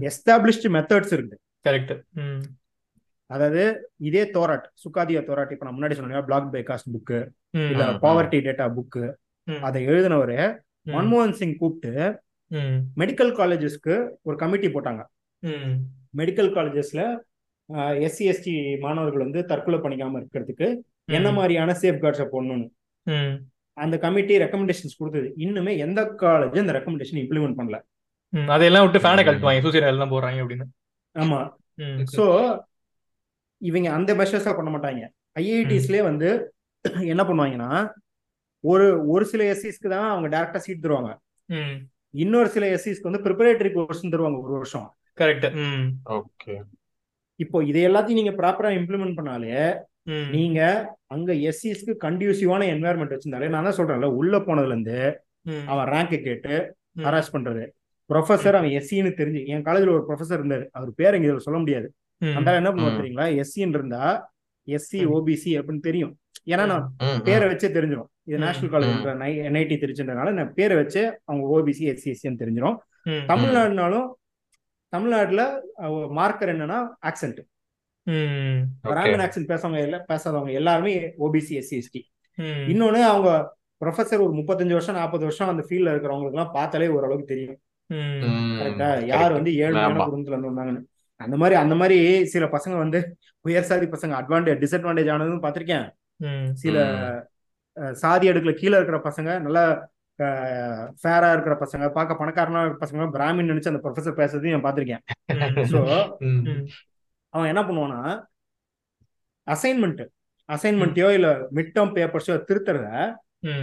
[0.10, 1.94] எஸ்டாப்ளிஷ்டு மெத்தட்ஸ் இருக்குது கரெக்ட்
[3.30, 3.62] அதாவது
[4.10, 7.20] இதே தோராட் சுக்காதியா தோராட் இப்ப நான் முன்னாடி சொன்னேன் பிளாக் பை காஸ்ட் புக்கு
[7.72, 7.86] இல்ல.
[8.06, 9.04] பாவர்ட்டி டேட்டா புக்கு
[9.68, 10.40] அதை எழுதினவரு
[10.96, 11.94] மன்மோகன் சிங் கூப்பிட்டு
[13.02, 13.96] மெடிக்கல் காலேஜஸ்க்கு
[14.28, 15.02] ஒரு கமிட்டி போட்டாங்க.
[16.20, 17.02] மெடிக்கல் காலேஜஸ்ல
[18.08, 18.54] எஸ்சி எஸ்டி
[18.86, 20.68] மாணவர்கள் வந்து தற்கொலை பண்ணிக்காம இருக்கிறதுக்கு
[21.18, 22.68] என்ன மாதிரியான சேஃப் கார்ட்ஸை போடணும்னு
[23.78, 25.28] அந்த கமிட்டி ரெக்கமெண்டேஷன்ஸ் கொடுத்தது.
[25.46, 27.78] இன்னுமே எந்த காலேஜும் இந்த ரெக்கமெண்டேஷன் இம்ப்ளிமெண்ட் பண்ணல.
[28.56, 29.64] அதையெல்லாம் விட்டு ஃபேனை கழட்டுவாங்க.
[29.66, 30.66] சூசைட் எல்லாம் போடுறாங்க அப்படின்னு.
[31.16, 31.40] ஆமா.
[32.18, 32.26] சோ
[33.62, 35.04] இவங்க அந்த மெஷர்ஸா பண்ண மாட்டாங்க.
[35.42, 36.30] ஐஐடிஸ்லயே வந்து
[37.14, 37.70] என்ன பண்ணுவாங்கன்னா
[38.68, 41.12] ஒரு ஒரு சில எஸ்சிஸ்க்கு தான் அவங்க டேரக்டா சீட் தருவாங்க.
[41.50, 41.76] ம்,
[42.14, 44.88] இன்னொரு சில எஸ்சிஸ்க்கு வந்து ப்ரிப்பரேட்டரி கோர்ஸ் தருவாங்க ஒரு வருஷம்.
[45.18, 45.86] கரெக்ட் ம்.
[46.16, 46.56] ஓகே
[47.40, 49.56] இப்போ இதை எல்லாத்தையும் நீங்க ப்ராப்பரா இம்ப்ளிமெண்ட் பண்ணாலே
[50.08, 50.28] ம்.
[50.32, 50.60] நீங்க
[51.08, 54.98] அங்க எஸ்சிஸ்க்கு கண்டியூசிவான என்வாயர்மெண்ட் வச்சிருந்தாலே நான் தான் சொல்றேன்ல உள்ள போனதுல இருந்து
[55.68, 56.56] அவன் ரேங்க் கேட்டு.
[57.04, 57.64] ஹராஸ் பண்றது
[58.10, 60.66] ப்ரொஃபசர் அவன் எஸ்சின்னு தெரிஞ்சு என் காலேஜ்ல ஒரு ப்ரொஃபசர் இருந்தாரு.
[60.74, 61.88] அவர் பேர் இங்க இதுல சொல்ல முடியாது.
[62.22, 63.00] அந்த என்ன பண்ணுவார் ம்.
[63.00, 63.28] தெரியுங்களா?
[63.42, 64.04] எஸ்சின்னு இருந்தா
[64.68, 65.00] எஸ்சி.
[65.12, 66.14] ஓபிசி அப்படின்னு தெரியும்.
[66.48, 66.86] ஏன்னா நான்
[67.26, 67.46] பேரை.
[67.48, 68.38] வச்சே தெரிஞ்சிடும் இது.
[68.38, 69.06] நேஷனல் காலேஜ்
[69.46, 72.78] என்ஐடி திருச்சின்றனால நான் பேரை வச்சு அவங்க ஓபிசி எஸ்சி எஸ்சின்னு தெரிஞ்சிடும்.
[73.30, 74.08] தமிழ்நாடுனாலும்
[74.94, 75.44] தமிழ்நாட்டுல
[76.12, 77.40] மார்க்கர் என்னன்னா ஆக்சென்ட்
[78.86, 82.02] பிராமன் ஆக்சென்ட் பேசவங்க எல்லாம் பேசாதவங்க எல்லாருமே ஓபிசி எஸ்சி எஸ்டி.
[82.68, 83.30] இன்னொன்னு அவங்க
[83.82, 87.58] ப்ரொஃபசர் ஒரு முப்பத்தஞ்சு வருஷம் நாற்பது வருஷம் அந்த ஃபீல்ட்ல இருக்கிறவங்களுக்கு எல்லாம் பார்த்தாலே ஓரளவுக்கு தெரியும்
[88.58, 89.34] கரெக்டா யார்.
[89.34, 89.52] வந்து
[89.82, 90.06] ஆமா.
[90.06, 90.84] குடும்பத்துல இருந்து வந்தாங்கன்னு
[91.22, 93.00] அந்த மாதிரி அந்த மாதிரி சில பசங்க வந்து
[93.46, 95.86] உயர் சாதி பசங்க அட்வான்டேஜ் டிஸ்அட்வான்டேஜ் ஆனதும் பார்த்திருக்கேன்
[96.20, 96.50] ம்.
[96.56, 96.76] சில
[97.96, 99.64] சாதி அடுக்குல கீழே இருக்கிற பசங்க நல்லா
[101.02, 105.04] ஃபேரா இருக்கிற பசங்க பார்க்க பணக்காரனா இருக்கிற பசங்க பிராமின் நினைச்சு அந்த ப்ரொஃபசர் பேசுறதையும் நான் பார்த்திருக்கேன்.
[105.74, 105.80] ஸோ.
[107.34, 108.00] அவன் என்ன பண்ணுவான்னா
[109.48, 110.02] அசைன்மெண்ட்
[110.50, 112.88] அசைன்மெண்ட்டையோ இல்ல மிட் டேர்ம் பேப்பர்ஸோ திருத்துறத.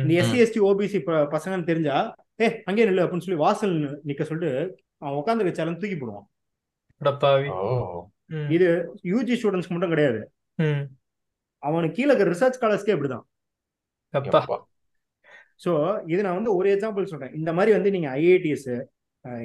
[0.01, 0.99] இந்த எஸ்சி எஸ்டி ஓபிசி
[1.35, 1.97] பசங்கன்னு தெரிஞ்சா
[2.41, 3.75] ஏ அங்கே நில்லு அப்படின்னு சொல்லி வாசல்
[4.09, 4.53] நிக்க சொல்லிட்டு
[4.99, 6.27] அவன் உட்காந்து வச்சாலும் தூக்கி போடுவான்.
[8.51, 8.69] இது
[9.11, 10.21] யூஜி ஸ்டூடெண்ட்ஸ்க்கு மட்டும் கிடையாது
[10.59, 10.83] ம்.
[11.63, 13.25] அவனுக்கு கீழே ரிசர்ச் ஸ்காலர்ஸ்க்கே இப்படிதான்
[14.41, 14.57] அப்பா.
[15.61, 15.73] ஸோ
[16.07, 18.71] இது நான் வந்து ஒரு எக்ஸாம்பிள் சொல்றேன் இந்த மாதிரி வந்து நீங்க ஐஐடிஎஸ்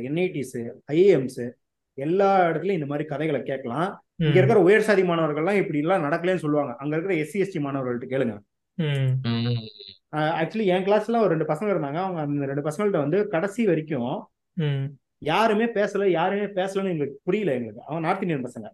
[0.08, 0.56] என்ஐடிஸ்
[0.94, 1.42] ஐஏஎம்ஸ்
[1.98, 3.88] எல்லா இடத்துலயும் இந்த மாதிரி கதைகளை கேட்கலாம்
[4.22, 4.38] இங்க.
[4.40, 8.36] இருக்கிற உயர் சாதி மாணவர்கள்லாம் இப்படி எல்லாம் நடக்கலன்னு சொல்லுவாங்க அங்க இருக்கிற எஸ்சி எஸ்டி மாணவர்கள்ட்ட கேளுங்க.
[10.40, 14.14] ஆக்சுவலி என் கிளாஸ்ல ஒரு ரெண்டு பசங்க இருந்தாங்க அவங்க அந்த ரெண்டு பசங்கள்ட்ட வந்து கடைசி வரைக்கும்.
[15.28, 18.68] யாருமே பேசல யாருமே பேசலன்னு எங்களுக்கு புரியல எங்களுக்கு அவன் நார்த் இந்தியன் பசங்க.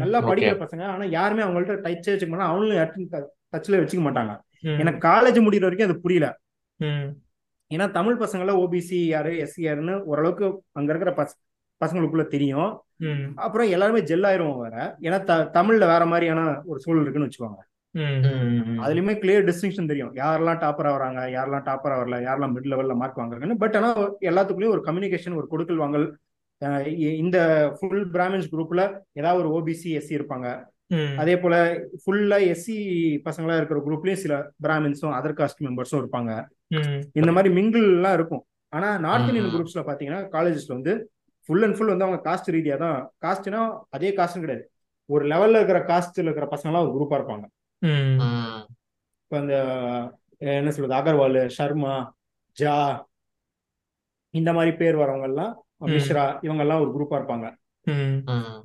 [0.00, 0.18] நல்லா.
[0.22, 3.10] படிக்கிற பசங்க ஆனா யாருமே அவங்கள்ட்ட டச்சே வச்சுக்க மாட்டாங்க அவங்களும்
[3.54, 4.32] டச்ல வச்சுக்க மாட்டாங்க.
[4.80, 6.28] எனக்கு காலேஜ் முடிகிற வரைக்கும் அது புரியல
[6.80, 7.06] ம்.
[7.70, 11.30] ஏன்னா தமிழ் பசங்கள ஓபிசி யாரு எஸ்சி யாருன்னு ஓரளவுக்கு அங்க இருக்கிற பச
[11.80, 12.70] பசங்களுக்குள்ள தெரியும்
[13.06, 13.24] ம்.
[13.38, 15.18] அப்புறம் எல்லாருமே ஜெல் ஆயிருவோம் வேற ஏன்னா
[15.56, 17.62] தமிழ்ல வேற மாதிரியான ஒரு சூழல் இருக்குன்னு வச்சுக்கோங்க.
[18.82, 23.60] அதுலயுமே கிளியர் டிஸ்டிங்ஷன் தெரியும் யாரெல்லாம் டாப்பரா வராங்க யாரெல்லாம் டாப்பரா வரல யாரெல்லாம் மிட் லெவல்ல மார்க் வாங்குறாங்கன்னு
[23.62, 23.90] பட் ஆனா
[24.28, 26.06] எல்லாத்துக்குள்ளயும் ஒரு கம்யூனிகேஷன் ஒரு கொடுக்கல் வாங்கல்
[27.18, 27.38] இந்த
[27.76, 28.82] ஃபுல் பிராமின்ஸ் குரூப்ல
[29.14, 30.64] ஏதாவது ஒரு ஓபிசி எஸ்சி இருப்பாங்க ம்.
[31.16, 31.54] அதே போல
[32.02, 32.76] ஃபுல்லா எஸ்சி
[33.24, 34.34] பசங்களா இருக்கிற குரூப்லயும் சில
[34.64, 36.32] பிராமின்ஸும் அதர் காஸ்ட் மெம்பர்ஸும் இருப்பாங்க
[36.76, 37.00] ம்.
[37.14, 38.42] இந்த மாதிரி மிங்கிள் எல்லாம் இருக்கும்
[38.72, 39.52] ஆனா நார்த் இந்தியன்.
[39.52, 40.92] குரூப்ஸ்ல பாத்தீங்கன்னா காலேஜஸ்ல வந்து
[41.48, 43.60] ஃபுல் அண்ட் ஃபுல் வந்து அவங்க காஸ்ட் ரீதியா தான் காஸ்ட்னா
[43.90, 44.64] அதே காஸ்ட் கிடையாது
[45.08, 47.44] ஒரு லெவல்ல இருக்கிற காஸ்ட்ல இருக்கிற பசங்க எல்லாம் ஒரு குரூப்பா இருப்பாங்க.
[49.20, 49.54] இப்போ அந்த
[50.56, 51.92] என்ன சொல்றது அகர்வால் சர்மா
[52.56, 52.74] ஜா
[54.34, 55.52] இந்த மாதிரி பேர் வரவங்க எல்லாம்.
[55.92, 57.46] மிஸ்ரா இவங்க எல்லாம் ஒரு குரூப்பா இருப்பாங்க
[57.86, 58.16] ம்.
[58.30, 58.60] ம்.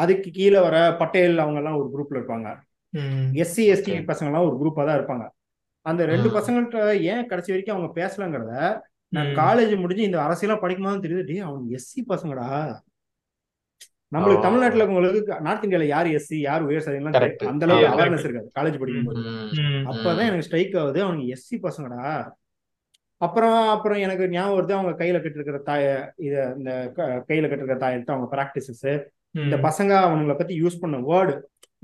[0.00, 2.48] அதுக்கு கீழே வர பட்டேல் அவங்க எல்லாம் ஒரு குரூப்ல இருப்பாங்க.
[3.40, 3.92] SC ST.
[4.06, 5.24] பசங்க எல்லாம் ஒரு குரூப்பா தான் இருப்பாங்க
[5.86, 6.34] அந்த ரெண்டு ம்.
[6.34, 8.54] பசங்கள்ட்ட ஏன் கடைசி வரைக்கும் அவங்க பேசலங்கிறத
[9.12, 9.30] நான்.
[9.38, 12.48] காலேஜ் முடிஞ்சு இந்த அரசியலாம் படிக்கும்போது தெரியுது டேய் அவங்க எஸ்சி பசங்கடா
[14.12, 14.42] நம்மளுக்கு.
[14.42, 17.16] தமிழ்நாட்டுல உங்களுக்கு நார்த் இந்தியால யார் எஸ்சி யார் உயர் சாதிலாம்.
[17.48, 19.50] அந்த அளவுக்கு அவேர்னஸ் இருக்காது காலேஜ் படிக்கும்போது ம்.
[19.62, 19.84] ம்.
[19.90, 22.04] அப்பதான் எனக்கு ஸ்ட்ரைக் ஆகுது அவனுங்க எஸ்சி பசங்கடா
[23.20, 25.86] அப்புறம் அப்புறம் எனக்கு ஞாபகம் வருது அவங்க கையில கட்டிருக்கிற தாய
[26.18, 28.84] இத இந்த க- கையில கட்டிருக்கிற தாயத்தை அவங்க ப்ராக்டிசஸ்
[29.34, 29.56] இந்த.
[29.66, 31.34] பசங்க அவங்கள பத்தி யூஸ் பண்ண வேர்டு.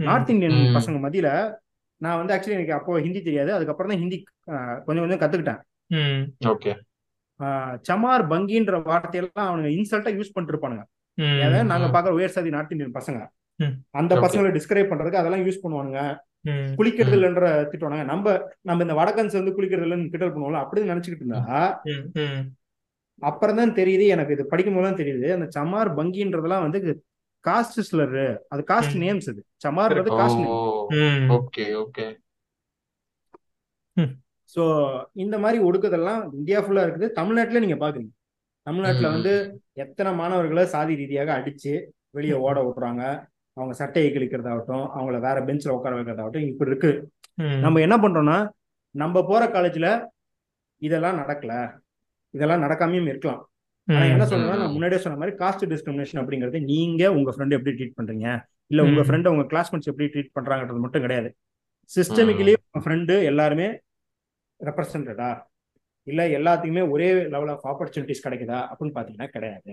[0.01, 0.59] North Indian.
[0.77, 1.29] பசங்க மத்தியில
[2.01, 4.17] நான் வந்து ஆக்சுவலி எனக்கு அப்போ ஹிந்தி தெரியாது அதுக்கப்புறம் தான் ஹிந்தி
[4.87, 5.63] கொஞ்சம் கொஞ்சம் கத்துக்கிட்டேன்
[7.85, 10.85] சமார் பங்கின்ற வார்த்தையெல்லாம் அவனுங்க இன்சல்ட்டா யூஸ் பண்ணிட்டு இருப்பானுங்க
[11.19, 11.41] ம்.
[11.43, 11.87] அதாவது நாங்க.
[11.95, 13.19] பாக்குற உயர் சாதி நார்த் இந்தியன் பசங்க.
[13.95, 14.13] அந்த.
[14.25, 16.01] பசங்களை டிஸ்கிரைப் பண்றதுக்கு அதெல்லாம் யூஸ் பண்ணுவானுங்க.
[16.79, 17.17] குளிக்கிறது.
[17.17, 21.41] இல்லைன்ற திட்டுவானுங்க நம்ம நம்ம இந்த வடக்கன்ஸ் வந்து குளிக்கிறது இல்லைன்னு கிண்டல் பண்ணுவோம்ல அப்படி நினைச்சுக்கிட்டு இருந்தா.
[23.23, 26.81] அப்புறம் தான் தெரியுது எனக்கு இது படிக்கும் போது தான் தெரியுது அந்த சமார் பங்கின்றதெல்லாம் வந்து
[27.49, 28.17] காஸ்ட் ஸ்லர்
[28.53, 28.97] அது காஸ்ட்.
[29.05, 29.41] நேம்ஸ் அது.
[29.65, 31.31] சமார்ன்றது caste name.
[31.37, 32.07] Okay okay.
[34.55, 34.63] So
[35.25, 37.07] இந்த மாதிரி ஒடுக்குதெல்லாம் இந்தியா ஃபுல்லா இருக்குது.
[37.19, 38.13] தமிழ்நாட்டுல நீங்க பாக்குறீங்க.
[38.67, 39.33] தமிழ்நாட்டுல வந்து
[39.85, 41.73] எத்தனை மாணவர்களை சாதி ரீதியாக அடிச்சு
[42.17, 43.03] வெளியே ஓட விட்டுறாங்க.
[43.57, 46.91] அவங்க சட்டையை கிழிக்கிறதாகட்டும் அவங்கள வேற பெஞ்சில் உட்கார வைக்கிறதாகட்டும் இப்படி இருக்கு.
[47.65, 48.39] நம்ம என்ன பண்றோம்னா
[48.95, 49.89] நம்ம போற காலேஜ்ல
[50.83, 51.53] இதெல்லாம் நடக்கல.
[52.35, 53.43] இதெல்லாம் நடக்காமையும் இருக்கலாம்.
[53.89, 53.97] ம்.
[54.07, 54.57] என்ன சொல்றேன்னா.
[54.57, 58.29] நான் முன்னாடியே சொன்ன மாதிரி காஸ்ட் டிஸ்கிரிமினேஷன் அப்படிங்கறது நீங்க உங்க ஃப்ரெண்ட் எப்படி ட்ரீட் பண்றீங்க
[58.71, 59.03] இல்ல உங்க.
[59.07, 61.29] ஃப்ரெண்ட் உங்க கிளாஸ்மேட்ஸ் எப்படி ட்ரீட் பண்றாங்கன்றது மட்டும் கிடையாது
[61.91, 63.69] சிஸ்டமிக்கலி உங்க ஃப்ரெண்டு எல்லாருமே
[64.61, 65.31] ரெப்ரசன்டடா
[66.07, 69.73] இல்ல எல்லாத்துக்குமே ஒரே லெவல் ஆஃப் ஆப்பர்ச்சுனிட்டிஸ் கிடைக்குதா அப்படின்னு பாத்தீங்கன்னா கிடையாது.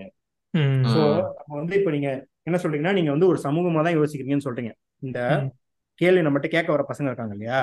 [0.87, 1.01] ஸோ.
[1.39, 2.09] நம்ம வந்து இப்போ நீங்க
[2.47, 4.71] என்ன சொல்றீங்கன்னா நீங்க வந்து ஒரு சமூகமா தான் யோசிக்கிறீங்கன்னு சொல்றீங்க
[5.03, 5.19] இந்த.
[6.01, 7.59] கேள்வி நம்மகிட்ட கேட்க வர பசங்க இருக்காங்க இல்லையா.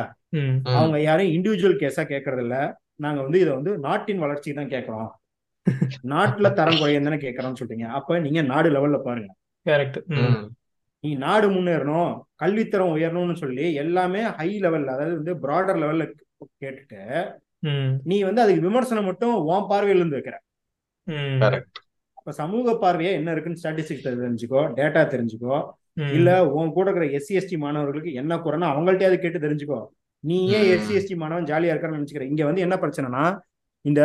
[0.72, 2.56] அவங்க யாரும் இண்டிவிஜுவல் கேஸா கேட்கறது இல்ல
[2.98, 5.09] நாங்க வந்து இதை வந்து நாட்டின் வளர்ச்சிக்கு தான் கேட்கறோம்
[6.12, 7.86] நாட்டுல தரம் குறையும் தானே கேட்கறோம்னு சொல்றீங்க.
[7.98, 9.30] அப்ப நீங்க நாடு லெவல்ல பாருங்க.
[9.66, 9.98] கரெக்ட்.
[11.05, 12.10] நீ நாடு முன்னேறணும்
[12.42, 16.06] கல்வித்தரம் உயரணும்னு சொல்லி எல்லாமே ஹை லெவல்ல அதாவது வந்து ப்ராடர் லெவல்ல
[16.62, 17.01] கேட்டுட்டு.
[18.10, 20.36] நீ வந்து அதுக்கு விமர்சனம் மட்டும் உன் பார்வையில இருந்து வைக்கிற.
[22.18, 25.56] இப்ப சமூக பார்வையா என்ன இருக்குன்னு ஸ்டாட்டிஸ்டிக்ஸ் தெரிஞ்சுக்கோ டேட்டா தெரிஞ்சுக்கோ
[26.16, 29.80] இல்ல உன் கூட இருக்கிற எஸ்சி எஸ்டி மாணவர்களுக்கு என்ன குறைன்னு அவங்கள்ட்டயாவது கேட்டு தெரிஞ்சுக்கோ.
[30.24, 30.66] நீ ஏன்.
[30.74, 32.26] எஸ்சி எஸ்டி மாணவன் ஜாலியா இருக்கான்னு நினைச்சுக்கிற?
[32.32, 33.24] இங்க வந்து என்ன பிரச்சனைனா
[33.84, 34.01] இந்த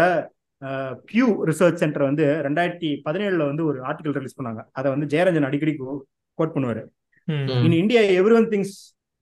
[1.10, 5.74] பியூ ரிசர்ச் சென்டர் வந்து ரெண்டாயிரத்தி பதினேழுல வந்து ஒரு ஆர்டிகல் ரிலீஸ் பண்ணாங்க அதை வந்து ஜெயரஞ்சன் அடிக்கடி
[6.40, 6.84] கோட் பண்ணுவாரு.
[7.66, 8.74] In India every one thinks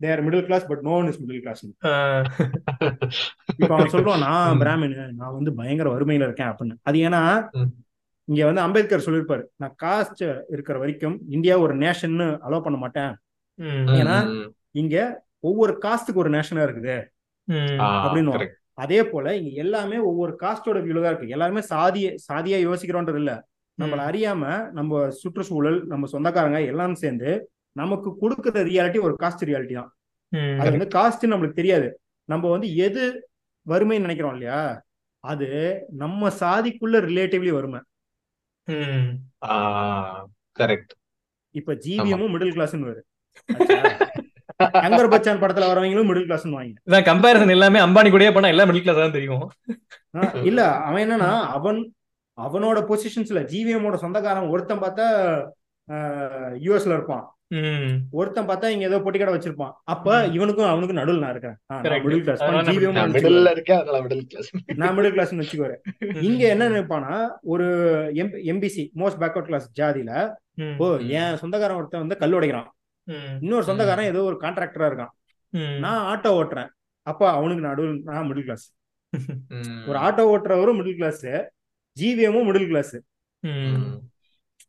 [0.02, 1.64] they're middle class but no one is middle class
[3.62, 4.60] இப்ப அவன் சொல்லுவான் நான்.
[4.64, 7.22] பிராமின் நான் வந்து பயங்கர வறுமையில இருக்கேன் அப்படின்னு அது ஏன்னா.
[8.28, 10.24] இங்க வந்து அம்பேத்கர் சொல்லியிருப்பாரு நான் காஸ்ட்
[10.54, 13.14] இருக்கிற வரைக்கும் இந்தியா ஒரு நேஷன்னு அலோவ் பண்ண மாட்டேன்
[14.00, 14.18] ஏன்னா.
[14.82, 14.96] இங்க
[15.50, 16.98] ஒவ்வொரு காஸ்டுக்கு ஒரு நேஷனா இருக்குது
[17.96, 18.34] அப்படின்னு.
[18.78, 21.34] அதே போல இங்க எல்லாமே ஒவ்வொரு காஸ்டோட வியூல தான் இருக்கு.
[21.36, 23.34] எல்லாருமே சாதிய சாதியா யோசிக்கிறோன்றது இல்ல.
[23.78, 27.30] நம்மள அறியாம நம்ம சுற்றுச்சூழல் நம்ம சொந்தக்காரங்க எல்லாம் சேர்ந்து
[27.76, 29.92] நமக்கு கொடுக்குற ரியாலிட்டி ஒரு காஸ்ட் ரியாலிட்டி தான்.
[30.60, 31.88] அது வந்து காஸ்ட் நம்மளுக்கு தெரியாது.
[32.30, 33.04] நம்ம வந்து எது
[33.66, 34.62] வறுமைன்னு நினைக்கிறோம் இல்லையா?
[35.24, 35.50] அது
[36.04, 37.82] நம்ம சாதிக்குள்ள ரிலேட்டிவ்லி வறுமை.
[40.60, 40.90] correct.
[41.56, 43.02] இப்ப ஜிவிஎமும் மிடில் கிளாஸ்னு வரு
[44.78, 49.04] சங்கர் பச்சான் படத்துல வரவங்களும் மிடில் கிளாஸ்னு வாங்க கம்பேரிசன் எல்லாமே அம்பானி கூடயே பண்ணா எல்லாம் மிடில் கிளாஸ்
[49.04, 49.46] தான் தெரியும்.
[50.44, 51.80] இல்ல அவன் என்னன்னா அவன்
[52.38, 55.06] அவனோட பொசிஷன்ஸ்ல ஜிவிஎமோட சொந்தக்காரன் ஒருத்தன் பார்த்தா
[56.64, 57.24] யூஎஸ்ல இருப்பான்.
[57.56, 59.74] ம், ஒருத்தன் பார்த்தா இங்க ஏதோ பொட்டி கடை வச்சிருப்பான்.
[59.86, 60.06] அப்ப.
[60.32, 61.58] இவனுக்கும் அவனுக்கும் நடுவில் நான் இருக்கிறேன்.
[62.06, 62.42] மிடில் கிளாஸ்
[63.52, 65.82] இருக்கேன் அதனால மிடில் கிளாஸ் நான் மிடில் கிளாஸ் வச்சுக்குவேன்
[66.22, 67.14] இங்க என்ன நினைப்பானா
[67.46, 67.68] ஒரு
[68.52, 70.14] எம்பிசி மோஸ்ட் பேக்வர்ட் கிளாஸ் ஜாதியில
[70.80, 70.88] ஓ
[71.18, 72.70] என் சொந்தக்காரன் ஒருத்தன் வந்து கல் உடைக்கிறான்.
[73.42, 75.14] இன்னொரு சொந்தக்காரன் ஏதோ ஒரு கான்ட்ராக்டரா இருக்கான்.
[75.54, 76.70] ம், நான் ஆட்டோ ஓட்டுறேன்.
[77.08, 78.66] அப்ப அவனுக்கு நடுவில் நான் மிடில் கிளாஸ்.
[79.90, 81.24] ஒரு ஆட்டோ ஓட்டுறவரும் மிடில் கிளாஸ்
[81.98, 82.96] ஜிவிஎமும் மிடில் கிளாஸ்.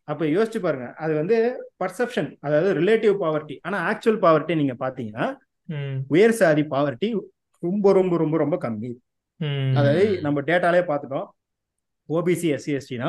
[0.08, 0.86] அப்ப யோசிச்சு பாருங்க.
[1.02, 1.36] அது வந்து
[1.80, 5.26] பர்செப்ஷன் அதாவது ரிலேட்டிவ் பாவர்ட்டி ஆனா ஆக்சுவல் பாவர்ட்டி நீங்க பாத்தீங்கன்னா
[5.68, 7.08] ம், உயர் சாதி பாவர்ட்டி
[7.62, 8.90] ரொம்ப ரொம்ப ரொம்ப ரொம்ப கம்மி.
[9.40, 11.28] ம், அதாவது நம்ம டேட்டாலே பார்த்துட்டோம்
[12.08, 13.08] ஓபிசி எஸ்சி எஸ்டினா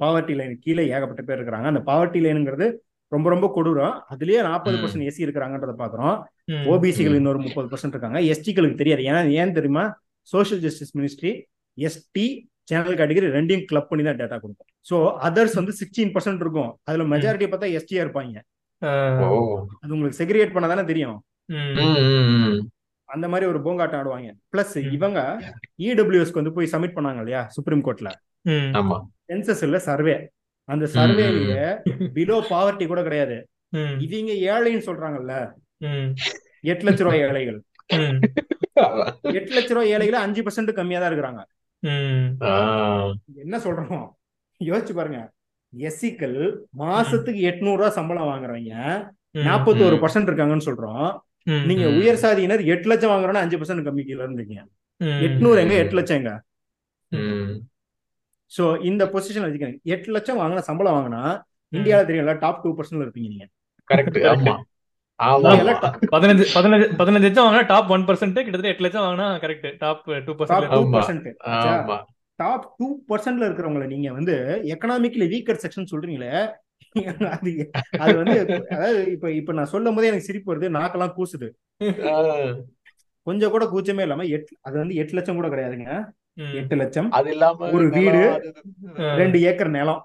[0.00, 1.68] பாவர்ட்டி லைன் கீழே ஏகப்பட்ட பேர் இருக்கிறாங்க.
[1.72, 2.66] அந்த பாவர்ட்டி லைனுங்கிறது
[3.14, 3.94] ரொம்ப ரொம்ப கொடூரம்.
[4.12, 6.16] அதுலயே நாற்பது பர்சன்ட் எஸ்சி இருக்கிறாங்கன்றத பாக்குறோம்.
[6.72, 8.20] ஓபிசிகள் இன்னொரு முப்பது பர்சன்ட் இருக்காங்க.
[8.32, 9.02] எஸ்டிகளுக்கு தெரியாது.
[9.10, 9.84] ஏன்னா ஏன் தெரியுமா?
[10.32, 11.32] Social justice ministry
[11.78, 12.26] ST
[12.70, 14.68] general category ரெண்டையும் கிளப் பண்ணி தான் டேட்டா கொடுக்கும்.
[14.90, 14.96] ஸோ
[15.28, 16.70] அதர்ஸ் வந்து சிக்ஸ்டீன் பர்சன்ட் இருக்கும்.
[16.88, 18.40] அதுல மெஜாரிட்டி பார்த்தா எஸ்டியா இருப்பாங்க.
[19.82, 21.18] அது உங்களுக்கு செக்ரிகேட் பண்ண தானே தெரியும்.
[23.08, 24.30] அந்த மாதிரி ஒரு போங்காட்டம் ஆடுவாங்க.
[24.52, 24.76] பிளஸ்.
[24.96, 25.20] இவங்க
[25.90, 27.42] இடபிள்யூஎஸ்க்கு வந்து போய் சப்மிட் பண்ணாங்க இல்லையா?
[27.56, 28.10] சுப்ரீம் கோர்ட்ல
[29.30, 30.16] சென்சஸ் இல்ல சர்வே
[30.68, 31.66] அந்த சர்வேலயே
[32.16, 33.36] பிலோ பாவர்ட்டி கூட கிடையாது.
[33.78, 35.34] ம், இவங்க ஏழைன்னு சொல்றாங்கல்ல.
[35.90, 36.08] ம்,
[36.72, 37.58] எட்டு லட்ச ரூபாய் ஏழைகள்.
[37.90, 38.18] ம்,
[39.36, 41.42] எட்டு லட்ச ரூபாய் ஏழைகள் அஞ்சு பர்சன்ட் கம்மியா தான் இருக்கிறாங்க.
[43.42, 44.04] என்ன சொல்றோம்?
[44.60, 45.20] யோசிச்சு பாருங்க.
[45.72, 46.36] எஸ்சிக்கள்
[46.78, 48.74] மாசத்துக்கு எட்நூறு ரூபாய் சம்பளம் வாங்குறவங்க
[49.48, 49.96] நாற்பத்தி ஒரு.
[50.02, 51.08] பர்சன்ட் இருக்காங்கன்னு சொல்றோம்.
[51.68, 51.86] நீங்க.
[52.00, 54.56] உயர் சாதியினர் எட்டு லட்சம் வாங்குறோம்னா அஞ்சு பர்சன்ட் கம்மி கீழ இருந்தீங்க
[55.26, 55.74] எட்நூறு எங்க?
[55.82, 56.32] எட்டு லட்சம் எங்க?
[57.12, 57.50] ம்.
[58.52, 59.78] சோ இந்த பொசிஷன் வச்சுக்கோங்க.
[59.92, 61.22] எட்டு லட்சம் வாங்கின சம்பளம் வாங்கினா
[61.72, 63.46] இந்தியாவில தெரியும்ல டாப் டூ பர்சன்ட்ல இருப்பீங்க நீங்க.
[63.90, 64.54] கரெக்ட் ஆமா.
[65.44, 65.72] இந்தியால.
[66.12, 70.32] பதினஞ்சு பதினஞ்சு பதினஞ்சு லட்சம் வாங்கினா டாப் ஒன் பர்சன்ட் கிட்டத்தட்ட எட்டு லட்சம் வாங்கினா correct top two
[70.52, 71.26] top percent
[72.38, 74.34] top two பர்சன்ட்ல இருக்கிறவங்களை நீங்க வந்து
[74.72, 76.32] எக்கனாமிக்கலி வீக்கர் செக்ஷன் சொல்றீங்களே
[77.30, 77.50] அது
[78.00, 78.34] அது வந்து
[78.72, 81.48] அதாவது இப்ப இப்ப நான் சொல்லும் போதே எனக்கு சிரிப்பு வருது நாக்கெல்லாம் கூசுது.
[83.26, 85.88] கொஞ்சம் கூட கூச்சமே இல்லாம எட்டு அது வந்து எட்டு லட்சம் கூட கிடையாதுங்க.
[86.60, 87.08] எட்டு லட்சம்.
[87.18, 88.22] அது இல்லாம ஒரு வீடு.
[89.20, 90.02] ரெண்டு ஏக்கர் நிலம்.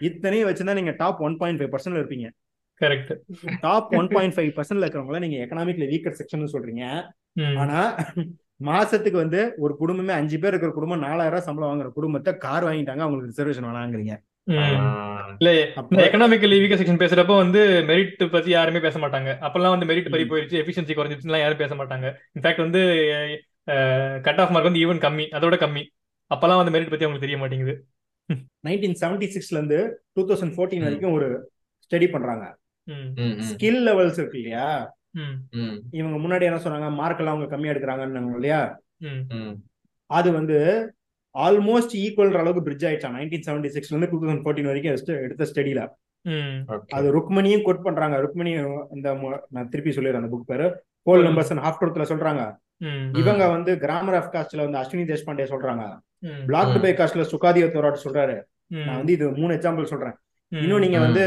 [0.00, 2.28] இத்தனையும் வச்சுதான் நீங்க டாப் ஒன் பாயிண்ட் ஃபைவ் பர்சன்ட்ல இருப்பீங்க.
[2.80, 3.12] Correct
[3.60, 6.84] top one point five பர்சன்ட்ல இருக்கிறவங்கள நீங்க எக்கனாமிக்ல வீக்கர் செக்ஷன் சொல்றீங்க.
[7.62, 7.80] ஆனா
[8.68, 13.04] மாசத்துக்கு வந்து ஒரு குடும்பமே அஞ்சு பேர் இருக்கிற குடும்பம் நாலாயிரம் ரூபாய் சம்பளம் வாங்குற குடும்பத்தை கார் வாங்கிட்டாங்க
[13.04, 14.14] அவங்களுக்கு ரிசர்வேஷன் வேணாங்கிறீங்க.
[15.40, 15.50] இல்ல
[16.06, 17.60] எக்கனாமிக்கல் வீக்கர் செக்ஷன் பேசுறப்போ வந்து
[17.90, 19.30] மெரிட் பத்தி யாருமே பேச மாட்டாங்க.
[19.46, 20.24] அப்பெல்லாம் வந்து மெரிட் பறி.
[20.30, 22.06] போயிருச்சு எஃபிஷியன்சி குறைஞ்சிருச்சுலாம் யாரும் பேச மாட்டாங்க.
[22.36, 22.82] இன்ஃபேக்ட் வந்து
[24.22, 25.82] கட் ஆஃப் மார்க் வந்து ஈவன் கம்மி அதோட கம்மி.
[26.34, 27.86] அப்பெல்லாம் வந்து மெரிட் பத்தி அவங்களுக்கு தெரிய மாட்டேங்குது.
[28.66, 30.80] நைன்டீன் செவன்டி சிக்ஸ்ல இருந்து டூ தௌசண்ட் ஃபோர்டீன்.
[30.80, 32.58] வரைக்கும் ஒரு ஸ்டடி பண்றாங்க.
[33.40, 34.96] ஸ்கில் லெவல்ஸ் இருக்கு இல்லையா?
[35.90, 36.92] இவங்க முன்னாடி என்ன சொன்னாங்க?
[36.92, 38.80] மார்க் எல்லாம் அவங்க கம்மியா எடுக்கிறாங்கன்னு இல்லையா.
[40.06, 40.92] அது வந்து
[41.38, 45.88] ஆல்மோஸ்ட் ஈக்குவல்ற அளவுக்கு பிரிட்ஜ் ஆயிடுச்சா நைன்டீன் செவன்டி சிக்ஸ்ல இருந்து டூ தௌசண்ட் ஃபோர்டீன் வரைக்கும் எடுத்த- ஸ்டடியில.
[46.88, 48.16] அது ருக்மணியும் கோட் பண்றாங்க.
[48.16, 50.84] ருக்மணி இந்த நான் திருப்பி சொல்லிடுறேன் அந்த புக் பேரு.
[51.10, 52.56] ஹோல் நம்பர்ஸ் அண்ட் ஹாஃப் ட்ரூத்ல சொல்றாங்க.
[53.12, 55.98] இவங்க வந்து கிராமர் ஆஃப் காஸ்ட்ல வந்து அஸ்வினி தேஷ்பாண்டே சொல்றாங்க.
[56.18, 56.82] ம், பிளாக்.
[56.82, 58.42] பை காஸ்ட்ல சுகாதிய தோராட் சொல்றாரு.
[58.66, 60.14] நான் வந்து இது மூணு எக்ஸாம்பிள் சொல்றேன்.
[60.48, 60.98] ம், இன்னும் நீங்க.
[60.98, 61.24] வந்து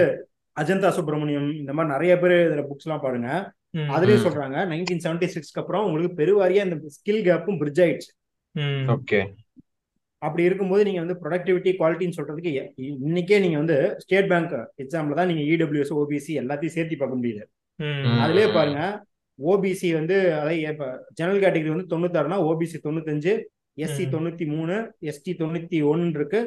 [0.58, 3.54] அஜந்தா சுப்பிரமணியம் இந்த மாதிரி நிறைய பேர் இதுல புக்ஸ் எல்லாம் பாருங்க.
[3.74, 4.24] அதுலயும்.
[4.26, 8.12] சொல்றாங்க நைன்டீன் செவன்டி சிக்ஸ்க்கு அப்புறம் உங்களுக்கு பெருவாரியா இந்த ஸ்கில் கேப்பும் பிரிட்ஜ் ஆயிடுச்சு.
[8.52, 9.28] ம், ஓகே.
[10.18, 15.44] அப்படி இருக்கும்போது நீங்க வந்து ப்ரொடக்டிவிட்டி குவாலிட்டின்னு சொல்றதுக்கு இன்னைக்கே நீங்க வந்து ஸ்டேட் பேங்க் எக்ஸாம்ல தான் நீங்க
[15.54, 17.44] இடபிள்யூஎஸ் ஓபிசி எல்லாத்தையும் சேர்த்து பார்க்க முடியுது.
[17.76, 19.06] ம், அதுலயே பாருங்க
[19.40, 20.86] ஓபிசி வந்து அதாவது இப்ப
[21.18, 23.34] ஜெனரல் கேட்டகரி வந்து தொண்ணூத்தாறுனா ஓபிசி தொண்ணூத்தஞ்சு
[23.78, 24.04] எஸ்சி.
[24.14, 24.76] தொண்ணூத்தி மூணு
[25.12, 26.40] எஸ்டி தொண்ணூத்தி ஒன்னு இருக்கு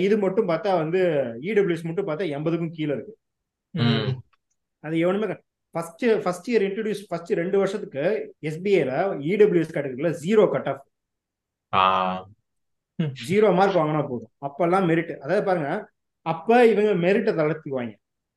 [0.00, 1.00] இது மட்டும் பார்த்தா வந்து
[1.48, 3.14] இடபிள்யூஎஸ் மட்டும் பார்த்தா எண்பதுக்கும் கீழே இருக்கு.
[4.84, 5.26] அது எவனுமே
[5.74, 8.02] first first year introduce first ரெண்டு வருஷத்துக்கு
[8.48, 8.92] எஸ்பிஐல
[9.30, 10.82] இடபிள்யூஎஸ் கேட்டகரியில zero cut off
[13.22, 15.70] zero mark வாங்கினா போதும் அப்பெல்லாம் மெரிட் அதாவது பாருங்க
[16.26, 17.94] அப்ப இவங்க மெரிட்டை தளர்த்துக்குவாங்க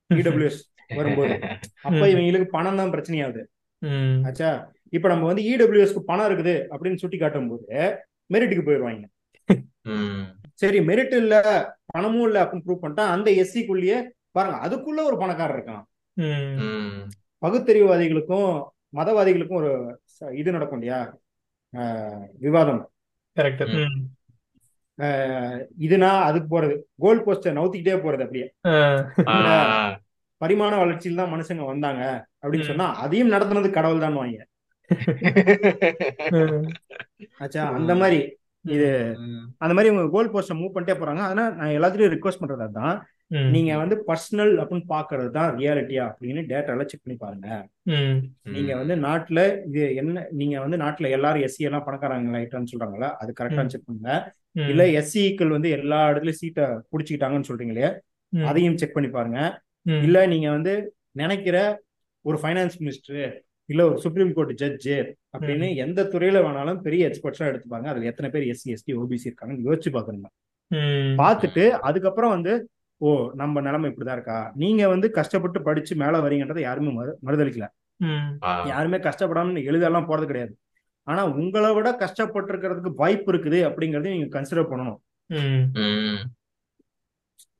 [0.10, 0.62] இடபிள்யூஎஸ்
[0.92, 1.34] வரும்போது
[1.88, 2.02] அப்ப.
[2.14, 3.42] இவங்களுக்கு பணம் தான் பிரச்சனையாகுது.
[4.24, 4.50] ஆச்சா?
[4.94, 7.66] இப்ப நம்ம வந்து இடபிள்யூஎஸ்க்கு பணம் இருக்குது அப்படின்னு சுட்டி காட்டும் போது
[8.30, 9.06] மெரிட்டுக்கு போயிடுவாங்க
[10.60, 11.36] சரி மெரிட் இல்ல
[11.86, 13.98] பணமும் இல்ல அப்படின்னு ப்ரூவ் பண்ணிட்டா அந்த எஸ்சிக்குள்ளேயே
[14.32, 15.84] பாருங்க அதுக்குள்ள ஒரு பணக்காரர் இருக்கான்
[16.18, 16.56] ம்.
[16.64, 16.98] உம்
[17.44, 18.50] பகுத்தறிவுவாதிகளுக்கும்
[18.94, 19.72] மதவாதிகளுக்கும் ஒரு
[20.34, 21.00] இது நடக்கும் இல்லையா?
[22.40, 22.80] விவாதம்.
[25.80, 26.76] இதுனா அதுக்கு போறது.
[26.98, 28.48] கோல் போஸ்ட நவுத்திக்கிட்டே போறது அப்படியே.
[30.42, 32.02] பரிமாண வளர்ச்சியில் தான் மனுஷங்க வந்தாங்க
[32.42, 32.70] அப்படின்னு.
[32.72, 34.40] சொன்னா அதையும் நடத்துனது கடவுள் தான் வாங்க.
[37.42, 38.20] ஆச்சா அந்த மாதிரி
[38.66, 38.88] இது
[39.62, 42.96] அந்த மாதிரி இவங்க கோல் போஸ்ட மூவ் பண்ணிட்டே போறாங்க அதனால நான் எல்லாத்துலயும் ரிக்வஸ்ட் பண்றது அதான்.
[43.54, 47.48] நீங்க வந்து பர்சனல் அப்படின்னு பாக்குறது தான் ரியாலிட்டியா அப்படின்னு டேட்டால செக் பண்ணி பாருங்க.
[48.50, 49.40] நீங்க வந்து நாட்டுல
[49.70, 53.66] இது என்ன நீங்க வந்து நாட்டுல எல்லாரும் எஸ்சி எல்லாம் பணக்காரங்களாயிட்டான்னு சொல்றாங்களா அது கரெக்டா.
[53.74, 54.12] செக் பண்ணுங்க.
[54.66, 57.90] இல்ல எஸ்சிக்கள் வந்து எல்லா இடத்துலயும் சீட்டை புடிச்சுக்கிட்டாங்கன்னு சொல்றீங்களே.
[58.34, 59.40] அதையும் செக் பண்ணி பாருங்க.
[60.04, 61.82] இல்ல நீங்க வந்து நினைக்கிற
[62.22, 67.86] ஒரு ஃபைனான்ஸ் மினிஸ்டர் இல்ல ஒரு சுப்ரீம் கோர்ட் ஜட்ஜு அப்படின்னு எந்த துறையில வேணாலும் பெரிய எக்ஸ்பர்ட்ஸா எடுத்துப்பாங்க.
[67.86, 70.26] அதுல எத்தனை பேர் எஸ்சி எஸ்டி ஓபிசி இருக்காங்கன்னு யோசிச்சு பாக்குறீங்க
[70.68, 71.20] ம்.
[71.22, 74.52] பார்த்துட்டு அதுக்கப்புறம் வந்து ஓ நம்ம நிலைமை இப்படிதான் இருக்கா?
[74.56, 77.68] நீங்க வந்து கஷ்டப்பட்டு படிச்சு மேல வரீங்கன்றதை யாருமே மறு- மறுதளிக்கல.
[78.68, 80.58] யாருமே கஷ்டப்படாம எழுதெல்லாம் போறது கிடையாது.
[81.04, 85.00] ஆனா உங்களை விட கஷ்டப்பட்டிருக்கிறதுக்கு வாய்ப்பு இருக்குது அப்படிங்கறதையும் நீங்க கன்சிடர் பண்ணணும்.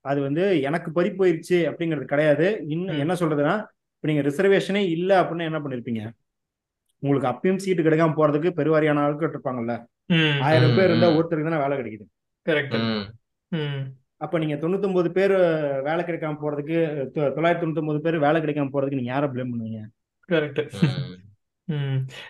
[0.08, 3.00] அது வந்து எனக்கு பறி போயிருச்சு அப்படிங்கிறது கிடையாது இன்னும்.
[3.00, 3.56] என்ன சொல்றதுன்னா
[3.96, 6.02] இப்ப நீங்க ரிசர்வேஷனே இல்ல அப்படின்னு என்ன பண்ணிருப்பீங்க
[7.04, 9.74] உங்களுக்கு அப்பயும் சீட்டு கிடைக்காம போறதுக்கு பெருவாரியான ஆட்கள் இருப்பாங்கல்ல.
[10.42, 11.08] ஆயிரம் பேர் இருந்தா.
[11.16, 12.06] ஒருத்தருக்கு தானே வேலை கிடைக்குது
[12.46, 13.04] கரெக்ட் உம்
[13.52, 13.82] ம்.
[14.18, 15.34] அப்ப நீங்க தொண்ணூத்தொன்பது பேர்
[15.84, 16.78] வேலை கிடைக்காம போறதுக்கு
[17.16, 19.82] தொ- தொள்ளாயிரத்தி தொண்ணூத்தொன்பது பேர் வேலை கிடைக்காம போறதுக்கு நீங்க யாரை ப்ளேம் பண்ணுவீங்க
[20.30, 21.18] கரெக்ட் உம் ம்.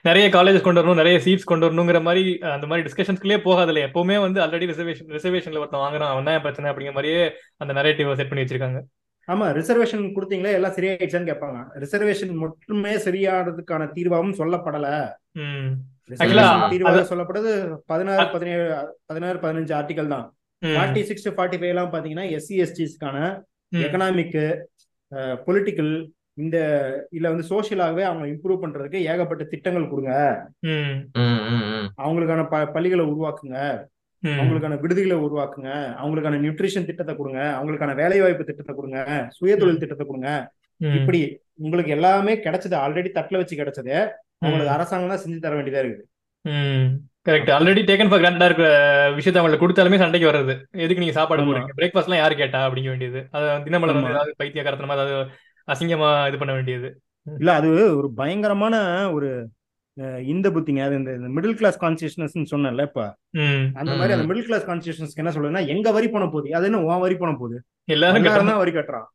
[0.07, 2.23] நிறைய காலேஜஸ் கொண்டு வரணும் நிறைய சீட்ஸ் கொண்டு வரணுங்கிற மாதிரி
[2.53, 3.83] அந்த மாதிரி டிஸ்கஷன்ஸ்க்குள்ளே போகாதுல்ல.
[3.87, 7.19] எப்பவுமே வந்து ஆல்ரெடி ரிசர்வேஷன் ரிசர்வேஷன்ல ஒருத்தன் வாங்குறான் அவன் தான் பிரச்சனை அப்படிங்கிற மாதிரியே
[7.63, 8.81] அந்த நரேட்டிவ் செட் பண்ணி வச்சிருக்காங்க.
[9.27, 10.55] ஆமா ரிசர்வேஷன் கொடுத்தீங்களே?
[10.57, 11.59] எல்லாம் சரியாயிடுச்சான்னு கேட்பாங்க.
[11.83, 14.87] ரிசர்வேஷன் மட்டுமே சரியானதுக்கான தீர்வாகவும் சொல்லப்படல.
[16.73, 17.51] தீர்வாக சொல்லப்படுறது
[17.91, 18.65] பதினாறு பதினேழு
[19.11, 20.25] பதினாறு பதினஞ்சு ஆர்டிகல் தான்.
[20.61, 23.17] ஃபார்ட்டி சிக்ஸ் ஃபார்ட்டி ஃபைவ் எல்லாம் பாத்தீங்கன்னா எஸ்சி எஸ்டிஸ்க்கான.
[23.85, 24.37] எக்கனாமிக்
[25.47, 25.91] பொலிட்டிக்கல்
[26.37, 26.57] இந்த
[27.11, 30.11] இல்ல வந்து சோசியலாகவே அவங்க இம்ப்ரூவ் பண்றதுக்கு ஏகப்பட்ட திட்டங்கள் கொடுங்க.
[32.03, 33.57] அவங்களுக்கான ப பள்ளிகளை உருவாக்குங்க.
[34.23, 35.71] அவங்களுக்கான விடுதிகளை உருவாக்குங்க.
[36.01, 37.41] அவங்களுக்கான நியூட்ரிஷன் திட்டத்தை கொடுங்க.
[37.57, 38.99] அவங்களுக்கான வேலை வாய்ப்பு திட்டத்தை கொடுங்க.
[39.37, 40.29] சுயதொழில் திட்டத்தை கொடுங்க.
[40.81, 41.19] இப்படி
[41.59, 42.75] உங்களுக்கு எல்லாமே கிடைச்சது.
[42.83, 43.95] ஆல்ரெடி தட்டுல வச்சு கிடைச்சது.
[44.39, 44.73] உங்களுக்கு.
[44.73, 46.05] அரசாங்கம் தான் செஞ்சு தர வேண்டியதா இருக்குது.
[46.45, 46.87] ம்.
[47.27, 48.67] கரெக்ட் ஆல்ரெடி டேக்கன் ஃபார் கிராண்டா இருக்கிற
[49.15, 50.53] விஷயத்த அவங்களுக்கு கொடுத்தாலுமே சண்டைக்கு வர்றது.
[50.77, 51.47] எதுக்கு நீங்க சாப்பாடு ஆமா.
[51.49, 51.73] போடுறீங்க?
[51.79, 53.21] பிரேக்ஃபாஸ்ட்லாம் யாரு கேட்டா அப்படிங்க வேண்டியது.
[53.31, 53.99] அது தினமலர்.
[54.13, 55.15] ஏதாவது பைத்தியக்காரத்தனமா ஏதாவது
[55.67, 56.89] அசிங்கமா இது பண்ண வேண்டியது.
[57.25, 58.75] இல்ல அது ஒரு பயங்கரமான
[59.11, 59.29] ஒரு
[60.31, 60.81] இந்த புத்திங்க.
[60.87, 63.03] அது இந்த மிடில் கிளாஸ் கான்சியஸ்னஸ் சொன்னேன்ல இப்ப.
[63.79, 64.27] அந்த மாதிரி அந்த.
[64.29, 66.53] மிடில் கிளாஸ் கான்சியஸ்னஸ்க்கு என்ன சொல்லுதுன்னா எங்க வரி பணம் போகுது?
[66.57, 67.57] அது என்ன உன் வரி பணம் போகுது?
[67.95, 69.07] எல்லாரும் தான் வரி கட்டுறான்.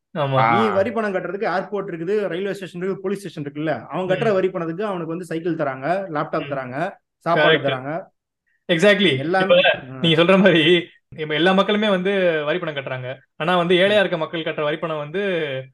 [0.57, 3.74] நீ வரி பணம் கட்டுறதுக்கு ஏர்போர்ட் இருக்குது ரயில்வே ஸ்டேஷன் இருக்கு போலீஸ் ஸ்டேஷன் இருக்குல்ல.
[3.93, 6.51] அவன் கட்டுற வரி பணத்துக்கு அவனுக்கு வந்து சைக்கிள் தராங்க லேப்டாப்.
[6.53, 6.77] தராங்க
[7.27, 7.61] சாப்பாடு.
[7.69, 7.93] தராங்க.
[8.69, 9.61] எக்ஸாக்ட்லி எல்லாமே
[10.03, 10.65] நீங்க சொல்ற மாதிரி
[11.16, 12.12] இப்ப எல்லா மக்களுமே வந்து
[12.44, 13.09] வரி பணம் கட்டுறாங்க.
[13.36, 15.22] ஆனா வந்து ஏழையா இருக்க மக்கள் கட்டுற வரி பணம் வந்து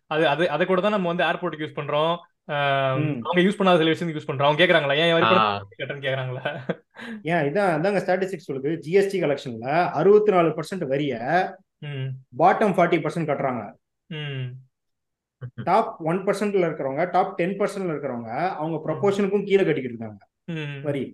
[0.07, 2.15] அது அது அதை கூட தான் நம்ம வந்து ஏர்போர்ட்டுக்கு யூஸ் பண்றோம்.
[3.25, 4.49] அவங்க யூஸ் பண்ணாத சில விஷயத்துக்கு யூஸ் பண்றோம்.
[4.49, 4.97] அவங்க கேக்குறாங்களா?
[5.03, 6.45] ஏன் வரி பணம் கேக்குறாங்களா?
[7.23, 8.71] ஏன் இதான் அதாங்க ஸ்டாட்டிஸ்டிக்ஸ் சொல்லுது.
[8.87, 9.69] ஜிஎஸ்டி கலெக்ஷன்ல
[10.01, 11.15] அறுபத்தி நாலு பர்சன்ட் வரிய
[12.41, 13.65] பாட்டம் ஃபார்ட்டி பர்சன்ட் கட்டுறாங்க.
[15.69, 20.23] டாப் ஒன் பர்சன்ட்ல இருக்கிறவங்க டாப் டென் பர்சன்ட்ல இருக்கிறவங்க அவங்க ப்ரொபோஷனுக்கும் கீழே கட்டிக்கிட்டு இருக்காங்க.
[20.83, 21.05] வரி.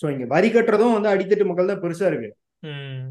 [0.00, 2.28] சோ இங்க வரி கட்டுறதும் வந்து அடித்தட்டு மக்கள் தான் பெருசா இருக்கு.
[2.70, 3.02] ம்.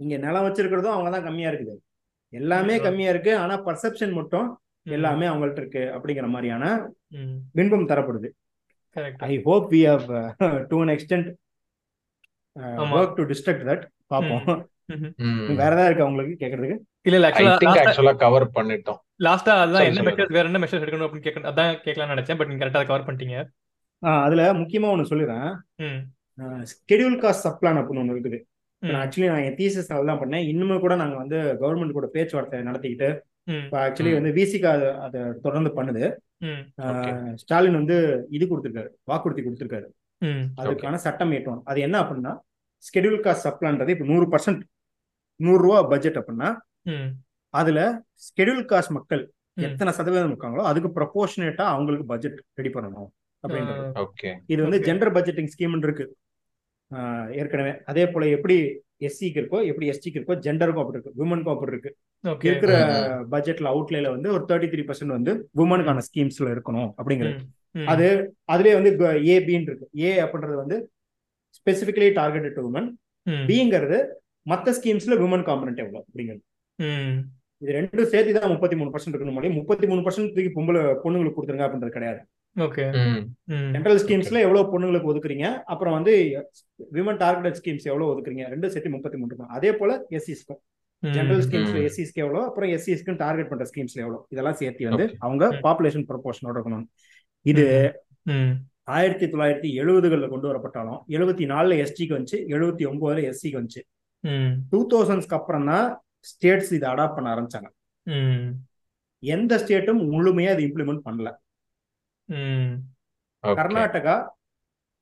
[0.00, 1.74] இங்க நிலம் வச்சிருக்கிறதும் அவங்க தான் கம்மியா இருக்குது.
[2.32, 2.74] எல்லாமே.
[2.86, 3.32] கம்மியா இருக்கு.
[3.36, 4.48] ஆனா பர்செப்ஷன் மட்டும்.
[4.86, 6.64] எல்லாமே அவங்கள்ட்ட இருக்கு அப்படிங்கிற மாதிரியான
[7.18, 7.36] ம்.
[7.56, 8.28] பின்பம் தரப்படுது.
[8.96, 10.04] Correct I hope we have
[10.70, 11.28] to an extent
[12.76, 12.92] ஆமா.
[12.96, 14.44] ஒர்க் டு டிஸ்ட்ரக்ட் தட் பார்ப்போம்
[15.60, 16.76] வேற ஏதாவது இருக்கு அவங்களுக்கு கேக்குறதுக்கு?
[17.06, 19.00] இல்ல இல்ல ஆக்சுவலா கவர் பண்ணிட்டோம்.
[19.26, 20.04] லாஸ்டா அதான் என்ன.
[20.08, 23.38] மெஷர்ஸ் வேற என்ன மெஷர்ஸ் எடுக்கணும் அப்படின்னு கேட்க அதான் கேட்கலாம்னு நினைச்சேன் பட் நீங்க கரெக்டா கவர் பண்ணிட்டீங்க.
[24.24, 25.48] அதுல முக்கியமா ஒண்ணு சொல்லிடுறேன்.
[26.72, 28.38] ஸ்கெடியூல் காஸ்ட் சப்ளான் அப்படின்னு ஒண்ணு இருக்குது.
[29.02, 30.46] ஆக்சுவலி நான் என் தீசஸ் தான் பண்ணேன்.
[30.52, 33.08] இன்னுமே கூட நாங்க வந்து கவர்மெண்ட் கூட பேச்சுவார்த்தை நடத்திக்கிட்டு
[33.64, 34.12] இப்போ ஆக்சுவலி.
[34.18, 34.72] வந்து விசிகா
[35.06, 36.04] அதை தொடர்ந்து பண்ணுது.
[37.42, 37.96] ஸ்டாலின் வந்து
[38.36, 39.86] இது கொடுத்துருக்காரு வாக்குறுதி கொடுத்துருக்காரு.
[40.62, 42.32] அதுக்கான சட்டம் ஏற்றோம் அது என்ன அப்படின்னா
[42.88, 44.62] ஸ்கெடியூல் காஸ்ட் சப்ளான்றது இப்போ நூறு பர்சன்ட்
[45.40, 46.50] நூறுரூவா பட்ஜெட் அப்படின்னா
[47.54, 47.80] அதுல
[48.26, 49.22] ஸ்கெடியூல் காஸ்ட் மக்கள்.
[49.66, 53.08] எத்தனை சதவீதம் இருக்காங்களோ அதுக்கு ப்ரொபோர்ஷனேட்டா அவங்களுக்கு பட்ஜெட் ரெடி பண்ணணும்.
[53.46, 53.84] அப்படின்றது.
[54.04, 54.30] ஓகே.
[54.46, 54.86] இது வந்து Okay.
[54.88, 56.06] ஜெண்டர் பட்ஜெட்டிங் ஸ்கீம் இருக்கு.
[57.40, 57.72] ஏற்கனவே.
[57.84, 58.56] அதே போல எப்படி
[59.06, 61.16] எஸ்சிக்கு இருக்கோ எப்படி எஸ்டிக்கு இருக்கோ ஜெண்டருக்கும் அப்படி இருக்கு.
[61.20, 61.90] விமனுக்கும் அப்படி இருக்கு.
[62.48, 62.72] இருக்கிற
[63.32, 65.32] பட்ஜெட்ல அவுட்லேல வந்து ஒரு தேர்ட்டி த்ரீ பர்சன்ட் வந்து
[65.64, 67.40] உமனுக்கான ஸ்கீம்ஸ்ல இருக்கணும் அப்படிங்கிறது.
[67.74, 68.06] அது
[68.52, 68.90] அதுலயே வந்து
[69.30, 69.88] ஏ பின்னு இருக்கு.
[70.00, 70.76] ஏ அப்படின்றது வந்து
[71.58, 72.88] ஸ்பெசிபிகலி டார்கெட்டட் டு உமன்
[73.50, 73.98] பிங்கிறது
[74.46, 76.42] மற்ற ஸ்கீம்ஸ்ல விமன் காம்பனண்ட் எவ்வளோ அப்படிங்கிறது.
[76.78, 77.16] ம்.
[77.62, 81.66] இது ரெண்டும் சேர்த்து தான் முப்பத்தி மூணு பர்சன்ட் இருக்கணும் முப்பத்தி மூணு பர்சன்ட் தூக்கி பொம்பளை பொண்ணுங்களுக்கு கொடுத்துருங்க
[81.66, 82.20] அப்படின்றது கிடையாது.
[82.64, 82.84] ஓகே.
[83.74, 85.46] ஜென்ரல் ஸ்கீம்ஸ்ல எவ்வளவு பொண்ணுங்களுக்கு ஒதுக்குறீங்க?
[85.72, 86.12] அப்புறம் வந்து
[86.96, 88.44] விமன் டார்கெட் ஸ்கீம்ஸ் எவ்வளவு ஒதுக்குறீங்க?
[88.52, 90.60] ரெண்டும் சேர்த்து முப்பத்தி மூணு இருக்கும் அதே போல எஸ்சிஸ்க்கும்
[91.02, 91.78] ஜென்ரல் ஸ்கீம்ஸ்ல.
[91.88, 95.06] எஸ்சிஸ்க்கு எவ்வளோ அப்புறம் எஸ்சிஸ்க்கு டார்கெட் பண்ற ஸ்கீம்ஸ்ல எவ்வளோ இதெல்லாம் சேர்த்து வந்து.
[95.26, 95.44] அவங்க.
[95.66, 96.86] பாப்புலேஷன் ப்ரொபோர்ஷனோட இருக்கணும்.
[97.52, 97.66] இது
[98.96, 103.82] ஆயிரத்தி தொள்ளாயிரத்தி எழுபதுகளில் கொண்டு வரப்பட்டாலும் எழுபத்தி நாலுல எஸ்டிக்கு வந்துச்சு எழுபத்தி ஒன்பதுல எஸ்சிக்கு வந்துச்சு.
[104.70, 105.86] டூ தௌசண்ட்ஸ்க்கு அப்புறம் தான்
[106.30, 107.68] ஸ்டேட்ஸ் இதை அடாப்ட் பண்ண ஆரம்பிச்சாங்க.
[109.22, 111.30] எந்த ஸ்டேட்டும் முழுமையா இது இம்ப்ளிமெண்ட் பண்ணல.
[113.44, 114.16] கர்நாடகா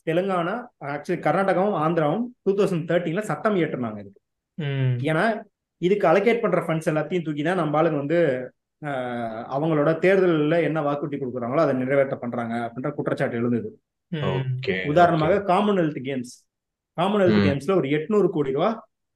[0.06, 4.20] தெலுங்கானா ஆக்சுவலி கர்நாடகாவும் ஆந்திராவும் டூ தௌசண்ட் தேர்ட்டீன்ல சட்டம் இயற்றுனாங்க இதுக்கு.
[4.58, 4.94] ம்.
[5.10, 5.24] ஏன்னா
[5.82, 8.18] இதுக்கு அலோகேட் பண்ற ஃபண்ட்ஸ் எல்லாத்தையும் தூக்கி தான் நம்ம ஆளுங்க வந்து
[9.54, 13.68] அவங்களோட தேர்தலில் என்ன வாக்குறுதி கொடுக்குறாங்களோ அதை நிறைவேற்ற பண்றாங்க அப்படின்ற குற்றச்சாட்டு எழுந்தது.
[14.88, 15.46] உதாரணமாக okay.
[15.46, 16.34] Commonwealth Games
[16.98, 17.38] Commonwealth.
[17.46, 18.68] கேம்ஸ்ல ஒரு எட்நூறு கோடி ரூபா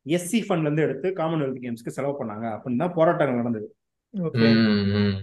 [0.07, 3.69] எஸ்சி ஃபண்ட்ல இருந்து எடுத்து காமன்வெல்த் கேம்ஸ்க்கு செலவு பண்ணாங்க அப்படின்னு தான் போராட்டங்கள் நடந்தது.
[4.15, 5.17] ஓகே ம், ம்.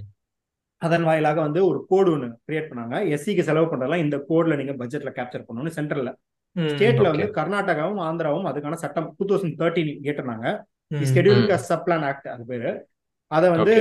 [0.85, 2.95] அதன் வாயிலாக வந்து ஒரு கோடு ஒன்று கிரியேட் பண்ணாங்க.
[3.15, 6.11] எஸ்சிக்கு செலவு பண்றதெல்லாம் இந்த கோட்ல நீங்க பட்ஜெட்ல கேப்சர் பண்ணணும்னு சென்ட்ரல்ல
[6.55, 7.07] ஸ்டேட்ல.
[7.13, 10.47] வந்து கர்நாடகாவும் ஆந்திராவும் அதுக்கான சட்டம் டூ தௌசண்ட் தேர்ட்டின் ஏற்றினாங்க
[10.95, 12.71] ம் ஸ்கெடியூல் சப்ளான் ஆக்ட் அது பேரு.
[13.31, 13.73] அதை வந்து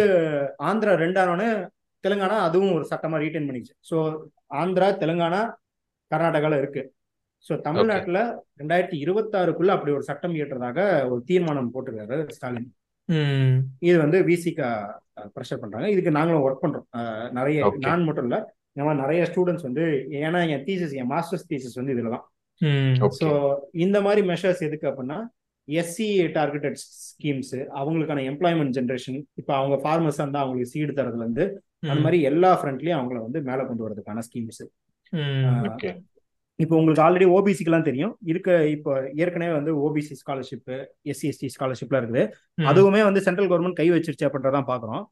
[0.69, 1.49] ஆந்திரா ரெண்டானோன்னு
[2.05, 3.75] தெலுங்கானா அதுவும் ஒரு சட்டமா ரீட்டைன் பண்ணிச்சு.
[3.89, 3.97] ஸோ
[4.63, 5.41] ஆந்திரா தெலுங்கானா
[6.11, 6.83] கர்நாடகால இருக்கு.
[7.47, 8.19] ஸோ தமிழ்நாட்டுல
[8.61, 10.79] ரெண்டாயிரத்தி இருபத்தாறுக்குள்ள அப்படி ஒரு சட்டம் இயற்றதாக
[11.13, 12.69] ஒரு தீர்மானம் போட்டிருக்காரு ஸ்டாலின்.
[13.89, 14.69] இது வந்து விசிகா
[15.35, 15.87] ப்ரெஷர் பண்றாங்க.
[15.95, 16.87] இதுக்கு நாங்களும் ஒர்க் பண்றோம்.
[17.39, 17.59] நிறைய.
[17.87, 18.39] நான் மட்டும் இல்ல
[18.75, 19.83] இந்த மாதிரி நிறைய ஸ்டூடெண்ட்ஸ் வந்து
[20.21, 22.25] ஏன்னா என் தீசிஸ் என் மாஸ்டர்ஸ் தீசிஸ் வந்து இதுல தான்.
[23.21, 23.29] ஸோ
[23.85, 25.19] இந்த மாதிரி மெஷர்ஸ் எதுக்கு அப்படின்னா
[25.69, 26.09] எஸ்சி
[26.39, 26.79] டார்கெட்டட்
[27.11, 31.45] ஸ்கீம்ஸ் அவங்களுக்கான எம்ப்ளாய்மெண்ட் ஜென்ரேஷன் இப்போ அவங்க ஃபார்மர்ஸ் இருந்தால் அவங்களுக்கு சீடு தரதுல இருந்து
[31.91, 34.63] அந்த மாதிரி எல்லா ஃப்ரண்ட்லயும் அவங்கள வந்து மேலே கொண்டு வரதுக்கான ஸ்கீம்ஸ்.
[36.63, 38.13] இப்போ உங்களுக்கு ஆல்ரெடி ஓபிசிக்கெல்லாம் தெரியும்.
[38.31, 38.91] இருக்க இப்போ
[39.23, 40.71] ஏற்கனவே வந்து ஓபிசி ஸ்காலர்ஷிப்
[41.11, 42.23] எஸ்சி எஸ்டி ஸ்காலர்ஷிப்லாம் இருக்குது.
[42.71, 45.05] அதுவுமே வந்து சென்ட்ரல் கவர்மெண்ட் கை வச்சிருச்சு அப்படின்றதான் பாக்குறோம்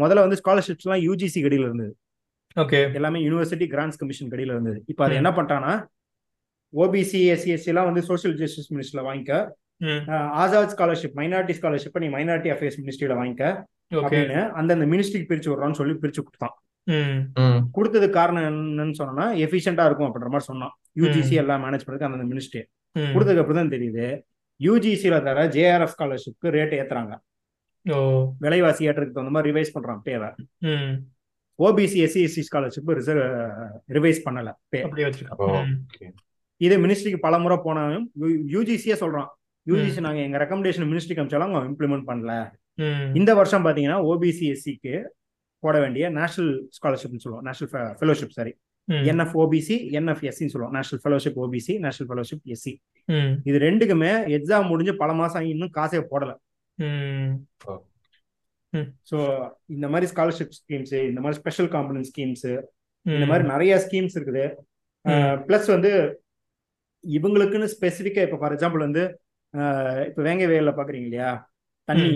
[0.00, 1.92] முதல்ல வந்து ஸ்காலர்ஷிப்ஸ்லாம் யூஜிசி கடியில இருந்தது.
[2.56, 2.80] ஓகே.
[2.98, 4.78] எல்லாமே யூனிவர்சிட்டி கிராண்ட்ஸ் கமிஷன் கடியில இருந்தது.
[4.86, 5.14] இப்போ அது.
[5.20, 5.74] என்ன பண்ணிட்டான்னா
[6.72, 9.32] ஓபிசி எஸ்சி எஸ்சி எல்லாம் வந்து சோஷியல் ஜஸ்டிஸ் மினிஸ்டர்ல வாங்கிக்க.
[10.42, 13.44] ஆசாத் ஸ்காலர்ஷிப் மைனாரிட்டி ஸ்காலர்ஷிப் நீ மைனாரிட்டி அஃபேர்ஸ் மினிஸ்ட்ரியில வாங்கிக்க
[14.02, 16.54] அப்படின்னு அந்தந்த மினிஸ்ட்ரிக்கு பிரிச்சு விடுறோம்னு சொல்லி பிரிச்சு கொடுத்தான்.
[16.86, 17.18] ம்.
[17.40, 17.60] ம்.
[17.72, 22.62] கொடுத்ததுக்கு காரணம் என்னன்னு சொன்னா எஃபிஷியண்டா இருக்கும் அப்படின்ற மாதிரி சொன்னான் யூஜிசி எல்லாம் மேனேஜ் பண்றதுக்கு அந்தந்த மினிஸ்ட்ரி
[22.96, 24.06] கொடுத்ததுக்கு அப்புறம் தான் தெரியுது
[24.60, 27.14] யூஜிசியில தர ஜேஆர்எஃப் ஸ்காலர்ஷிப்க்கு ரேட் ஏத்துறாங்க.
[28.40, 30.28] விலைவாசி ஏற்றதுக்கு தகுந்த மாதிரி ரிவைஸ் பண்றான் பேரை
[30.68, 30.92] ம்.
[31.58, 33.24] OBC SC SC scholarship reserve
[33.92, 34.50] revise பண்ணல.
[36.60, 38.06] இது மினிஸ்ட்ரிக்கு பல முறை போனாலும்
[38.54, 39.28] யூஜிசியே சொல்றான்.
[39.66, 42.32] யூஜிசி நாங்க எங்க ரெக்கமெண்டேஷன் மினிஸ்ட்ரிக்கு அமிச்சாலும் அவங்க இம்ப்ளிமெண்ட் பண்ணல.
[42.78, 43.04] ம்.
[43.14, 44.94] இந்த வருஷம் பாத்தீங்கன்னா ஓபிசி எஸ்சிக்கு
[45.64, 47.44] போட வேண்டிய நேஷனல் ஸ்காலர்ஷிப்னு சொல்லுவோம்.
[47.48, 47.70] National
[48.00, 48.52] fellowship sorry
[49.10, 50.74] NF OBC NF எஸ்சின்னு சொல்லுவோம்.
[50.76, 52.72] National fellowship OBC national fellowship SC
[53.48, 56.32] இது ரெண்டுக்குமே எக்ஸாம் முடிஞ்சு பல மாசம் ஆகி இன்னும் காசே போடல.
[59.10, 59.18] ஸோ
[59.74, 62.46] இந்த மாதிரி ஸ்காலர்ஷிப் ஸ்கீம்ஸ் இந்த மாதிரி ஸ்பெஷல் காம்பனன்ட் ஸ்கீம்ஸ்
[63.06, 64.44] இந்த மாதிரி நிறைய ஸ்கீம்ஸ் இருக்குது.
[65.48, 65.92] ப்ளஸ் வந்து
[67.04, 69.02] இவங்களுக்குன்னு ஸ்பெசிஃபிக்கா இப்போ ஃபார் எக்ஸாம்பிள் வந்து
[70.08, 71.32] இப்போ வேங்க வேல பாக்குறீங்க இல்லையா?
[71.88, 72.10] தண்ணி.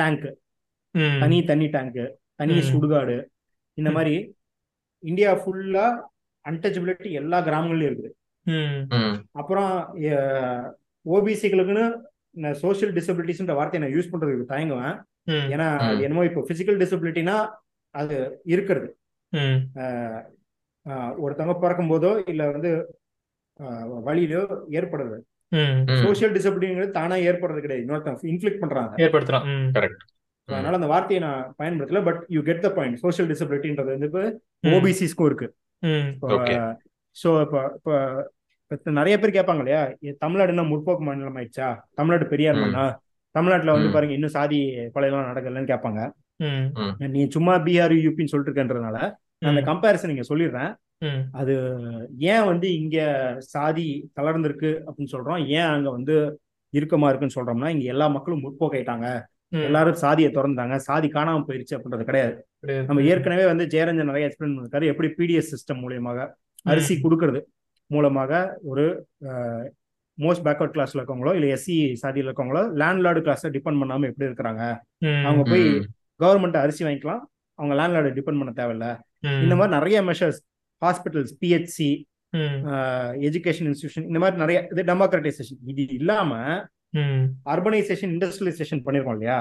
[0.00, 0.26] டேங்க்
[1.22, 1.98] தனி தண்ணி டேங்க்
[2.40, 2.54] தனி.
[2.70, 3.16] சுடுகாடு
[3.78, 3.90] இந்த.
[3.96, 4.14] மாதிரி
[5.02, 5.86] இந்தியா ஃபுல்லா
[6.44, 8.12] அன்டச்சபிலிட்டி எல்லா கிராமங்கள்லயும் இருக்குது.
[9.40, 9.72] அப்புறம்
[11.06, 11.84] ஓபிசிகளுக்குன்னு
[12.62, 14.96] சோஷியல் டிசபிலிட்டிஸ்ன்ற வார்த்தையை நான் யூஸ் பண்றதுக்கு தயங்குவேன்
[15.54, 15.68] ஏன்னா.
[16.04, 17.36] என்னமோ இப்போ பிசிக்கல் டிசபிலிட்டினா
[17.94, 18.16] அது
[18.54, 18.88] இருக்கிறது
[21.24, 22.70] ஒருத்தவங்க பிறக்கும் போதோ இல்ல வந்து
[24.06, 24.42] வழியிலோ
[24.78, 25.18] ஏற்படுறது.
[26.04, 28.92] சோஷியல் டிசபிலிட்டிங்கிறது தானா ஏற்படுறது கிடையாது இன்னொருத்தவங்க இன்ஃபிளிக் பண்றாங்க.
[29.90, 34.22] So, அதனால அந்த வார்த்தையை நான் பயன்படுத்தல but you get the point social டிசபிலிட்டின்றது வந்து இப்போ.
[34.72, 35.48] ஓபிசிஸ்க்கும் இருக்கு.
[37.16, 37.94] ஸோ இப்போ இப்போ
[38.70, 39.80] இப்போ நிறைய பேர் கேட்பாங்க இல்லையா?
[40.04, 41.66] ஏ, தமிழ்நாடு என்ன முற்போக்கு மாநிலம் ஆயிடுச்சா?
[41.94, 42.56] தமிழ்நாடு பெரியார்.
[42.62, 42.84] மண்ணா?
[43.34, 43.88] தமிழ்நாட்டுல வந்து.
[43.92, 44.58] பாருங்க இன்னும் சாதி
[44.94, 46.00] கொலையெல்லாம் நடக்கலன்னு கேட்பாங்க.
[46.40, 46.64] ம்.
[47.12, 48.98] நீ சும்மா பீகார் யூபின்னு சொல்லிட்டு இருக்கன்றதுனால
[49.42, 50.70] அந்த கம்பேரிசன் நீங்க சொல்லிடுறேன்.
[51.00, 51.22] ம்.
[51.32, 51.54] அது
[52.26, 52.98] ஏன் வந்து இங்க
[53.46, 53.86] சாதி
[54.20, 55.40] தளர்ந்திருக்கு அப்படின்னு சொல்றோம்?
[55.50, 56.14] ஏன் அங்க வந்து
[56.72, 59.08] இறுக்கமா இருக்குன்னு சொல்றோம்னா இங்க எல்லா மக்களும் முற்போக்காயிட்டாங்க.
[59.68, 60.76] எல்லாரும் சாதியை திறந்தாங்க.
[60.86, 62.34] சாதி காணாம போயிருச்சு அப்படின்றது கிடையாது.
[62.88, 64.86] நம்ம ஏற்கனவே வந்து ஜெயரஞ்சன் நிறைய எக்ஸ்பிளைன் பண்ணிருக்காரு.
[64.92, 66.26] எப்படி பிடிஎஸ் சிஸ்டம் மூலியமாக
[66.72, 67.42] அரிசி கொடுக்கறது
[67.90, 68.32] மூலமாக
[68.72, 68.84] ஒரு
[70.18, 74.62] மோஸ்ட் பேக்வர்ட் கிளாஸ்ல இருக்கவங்களோ இல்ல எஸ்சி சாதியில் இருக்கவங்களோ லேண்ட்லார்டு கிளாஸை டிபெண்ட் பண்ணாம எப்படி இருக்கிறாங்க.
[75.26, 75.66] அவங்க போய்.
[76.22, 77.22] கவர்மெண்ட் அரிசி வாங்கிக்கலாம்.
[77.58, 78.88] அவங்க லேண்ட்லார்டு டிபெண்ட் பண்ண தேவையில்ல.
[79.44, 80.40] இந்த மாதிரி நிறைய measures
[80.82, 81.90] hospitals PHC
[83.26, 86.32] education institution இந்த மாதிரி நிறைய இது டெமோக்ரட்டைசேஷன் இது இல்லாம
[87.52, 89.38] அர்பனைசேஷன் இண்டஸ்ட்ரியலைசேஷன் பண்ணிருக்கோம் இல்லையா?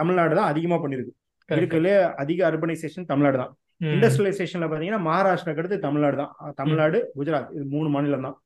[0.00, 1.12] தமிழ்நாடு தான் அதிகமா பண்ணிருக்கு.
[1.48, 3.52] இருக்கிறதுலே அதிக அர்பனைசேஷன் தமிழ்நாடு தான்.
[3.94, 6.32] இண்டஸ்ட்ரியலைசேஷன்ல பாத்தீங்கன்னா மகாராஷ்டிராக்கு அடுத்து தமிழ்நாடு தான்.
[6.60, 8.36] தமிழ்நாடு குஜராத் இது மூணு மாநிலம் தான்.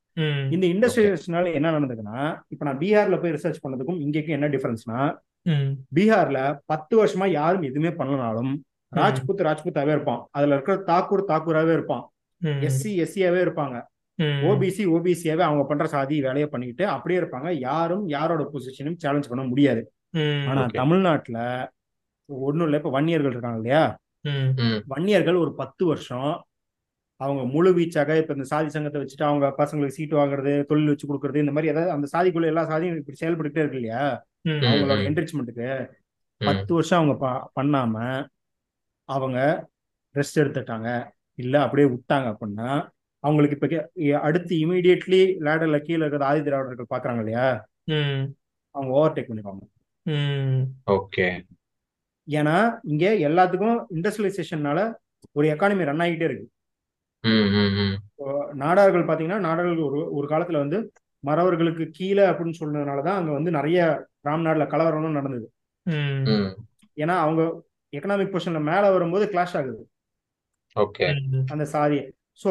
[0.55, 2.17] இந்த இண்டஸ்ட்ரியலைசேஷனால என்ன நடந்ததுன்னா
[2.49, 4.99] இப்ப நான் பீகார்ல போய் ரிசர்ச் பண்ணதுக்கும் இங்கேக்கும் என்ன டிஃபரன்ஸ்னா
[5.97, 6.41] பீகார்ல
[6.73, 8.53] பத்து வருஷமா யாரும் எதுவுமே பண்ணலனாலும்
[8.93, 10.21] ராஜ்புத் ராஜ்புத்தாவே இருப்பான்.
[10.37, 12.05] அதுல இருக்கிற தாக்கூர் தாக்கூராவே இருப்பான்.
[12.69, 13.77] எஸ்சி எஸ்சியாவே இருப்பாங்க.
[14.21, 17.53] ஓபிசி ஓபிசியாவே அவங்க பண்ற சாதி வேலையை பண்ணிட்டு அப்படியே இருப்பாங்க.
[17.59, 19.93] யாரும் யாரோட பொசிஷனையும் சேலஞ்ச் பண்ண முடியாது.
[20.49, 20.67] ஆனா.
[20.67, 21.71] தமிழ்நாட்டுல
[22.25, 22.77] ஒண்ணும் இல்ல.
[22.77, 23.99] இப்ப வன்னியர்கள் இருக்காங்க இல்லையா?
[24.89, 26.45] வன்னியர்கள் ஒரு பத்து வருஷம்
[27.17, 31.37] அவங்க முழு வீச்சாக இப்ப இந்த சாதி சங்கத்தை வச்சுட்டு அவங்க பசங்களுக்கு சீட்டு வாங்குறது தொழில் வச்சு கொடுக்கறது
[31.37, 34.25] இந்த மாதிரி ஏதாவது அந்த சாதிக்குள்ள எல்லா சாதியும் இப்படி செயல்பட்டுட்டே இருக்கு இல்லையா?
[34.49, 35.03] அவங்களோட.
[35.09, 35.89] என்ரிச்மெண்ட்டுக்கு.
[36.37, 38.27] பத்து வருஷம் அவங்க பண்ணாம
[39.05, 39.69] அவங்க
[40.15, 42.89] ரெஸ்ட் எடுத்துட்டாங்க இல்ல அப்படியே விட்டாங்க அப்படின்னா
[43.23, 43.67] அவங்களுக்கு இப்ப
[44.21, 47.47] அடுத்து இமீடியட்லி லேடர்ல கீழே இருக்கிற ஆதி திராவிடர்கள் பாக்குறாங்க இல்லையா?
[47.85, 48.23] ம்.
[48.75, 49.63] அவங்க ஓவர்டேக் பண்ணிப்பாங்க
[50.07, 50.63] ம்.
[50.91, 51.27] ஓகே.
[52.29, 54.81] ஏன்னா இங்க எல்லாத்துக்கும் இண்டஸ்ட்ரியலைசேஷன்னால
[55.33, 56.47] ஒரு எக்கானமி ரன் ஆகிட்டே இருக்கு.
[57.25, 57.97] ம் ம் ம்.
[58.09, 60.79] இப்போ நாடார்கள் பாத்தீங்கன்னா நாடார்கள் ஒரு ஒரு காலத்துல வந்து
[61.25, 63.81] மறவர்களுக்கு கீழே அப்படின்னு சொன்னதுனாலதான் அங்க வந்து நிறைய
[64.25, 65.47] ராம்நாடுல கலவரம்லாம் நடந்தது.
[65.87, 66.23] ம்.
[66.27, 66.51] ம்.
[66.97, 67.43] ஏன்னா அவங்க
[67.93, 69.83] எக்கனாமிக் பொசிஷன்ல மேல வரும்போது கிளாஷ் ஆகுது.
[71.51, 72.05] அந்த சாதியை.
[72.41, 72.51] ஸோ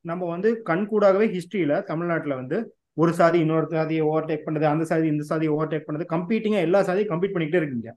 [0.00, 2.58] நம்ம வந்து கண்கூடாகவே ஹிஸ்டரியில தமிழ்நாட்டுல வந்து
[2.96, 7.10] ஒரு சாதி இன்னொரு சாதியை ஓவர்டேக் பண்ணது அந்த சாதி இந்த சாதியை ஓவர்டேக் பண்ணது கம்பீட்டிங்கா எல்லா சாதியும்
[7.12, 7.90] கம்பீட் பண்ணிக்கிட்டே இருக்கீங்க.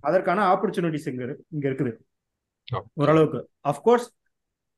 [0.00, 1.92] அதற்கான ஆப்பர்ச்சுனிட்டிஸ் இங்க இங்க இருக்குது.
[3.00, 3.40] ஓரளவுக்கு.
[3.62, 4.06] அஃப்கோர்ஸ்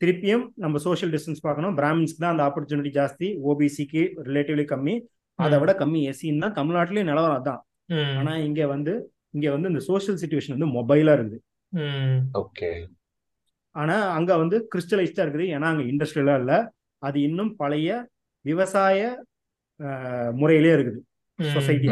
[0.00, 1.74] திருப்பியும் நம்ம சோஷியல் டிஸ்டன்ஸ் பார்க்கணும்.
[1.78, 3.28] பிராமின்ஸ்க்கு தான் அந்த ஆப்பர்ச்சுனிட்டி ஜாஸ்தி.
[3.42, 4.94] ஓபிசிக்கு ரிலேட்டிவ்லி கம்மி.
[5.38, 6.00] அதை விட கம்மி.
[6.10, 7.60] எஸ்சின்னு தான் தமிழ்நாட்டிலயும் நிலவரம் அதான்.
[7.88, 8.14] ம்.
[8.18, 8.94] ஆனா இங்க வந்து
[9.32, 11.40] இங்க வந்து இந்த சோஷியல் சுச்சுவேஷன் வந்து மொபைலா இருக்குது.
[11.72, 12.20] ம்.
[12.32, 12.70] ஓகே
[13.82, 15.46] ஆனா அங்க வந்து கிறிஸ்டலைஸ்டா இருக்குது.
[15.54, 16.54] ஏன்னா அங்க இண்டஸ்ட்ரியலா இல்ல.
[17.02, 17.98] அது இன்னும் பழைய
[18.44, 18.98] விவசாய
[20.40, 21.00] முறையிலே இருக்குது.
[21.38, 21.88] சொசைட்டி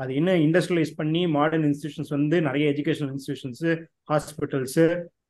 [0.00, 3.64] அது இன்னும் இண்டஸ்ட்ரியலைஸ் பண்ணி மாடர்ன் இன்ஸ்டிடியூஷன்ஸ் வந்து நிறைய எஜுகேஷனல் இன்ஸ்டிடியூஷன்ஸ்
[4.10, 4.80] ஹாஸ்பிட்டல்ஸ்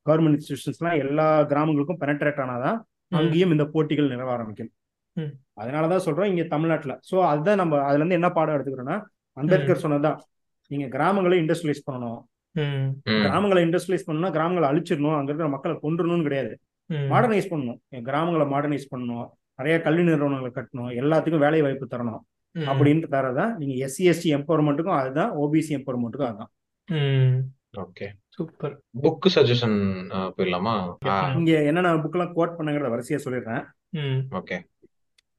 [0.08, 2.78] கவர்மெண்ட் இன்ஸ்டிடியூஷன்ஸ்லாம் எல்லா கிராமங்களுக்கும் பெனட்ரேட் ஆனாதான்.
[3.18, 4.70] அங்கேயும் இந்த போட்டிகள் நிலவ ஆரம்பிக்கும்.
[5.60, 6.94] அதனாலதான் சொல்றோம் இங்க தமிழ்நாட்டுல.
[7.08, 8.96] சோ அதுதான் நம்ம அதுல இருந்து என்ன பாடம் எடுத்துக்கிறோம்னா
[9.36, 10.18] அம்பேத்கர் சொன்னதுதான்.
[10.70, 12.20] நீங்க கிராமங்களை இண்டஸ்ட்ரியலைஸ் பண்ணணும்.
[12.56, 16.58] கிராமங்களை இண்டஸ்ட்ரியலைஸ் பண்ணணும்னா கிராமங்களை அழிச்சிடணும் அங்க இருக்கிற மக்களை கொண்டுறணும்னு கிடையாது.
[16.92, 17.78] மாடர்னைஸ் பண்ணணும்.
[17.90, 19.28] கிராமங்களை மாடர்னைஸ் பண்ணணும்.
[19.56, 21.04] நிறைய கல்வி நிறுவனங்களை கட்டணும்.
[21.04, 22.18] எல்லாத்துக்கும் வேலை வாய்ப்பு தரணும்.
[22.58, 26.50] அப்படின்ட்டு தரதான் நீங்க எஸ்சி எஸ்டி எம்பவர்மெண்ட்டுக்கும் அதுதான் ஓபிசி எம்பவர்மெண்ட்டுக்கும் அதுதான்.
[26.90, 27.38] ம்.
[27.76, 28.08] ஓகே.
[28.28, 28.80] சூப்பர்.
[29.02, 30.94] புக் சஜஷன் போயிடலாமா?
[31.36, 33.64] இங்க என்னென்ன புக்கெல்லாம் கோட் பண்ணுங்கிறத வரிசையா சொல்லிடுறேன்.
[33.88, 34.34] ம்.
[34.34, 34.60] ஓகே.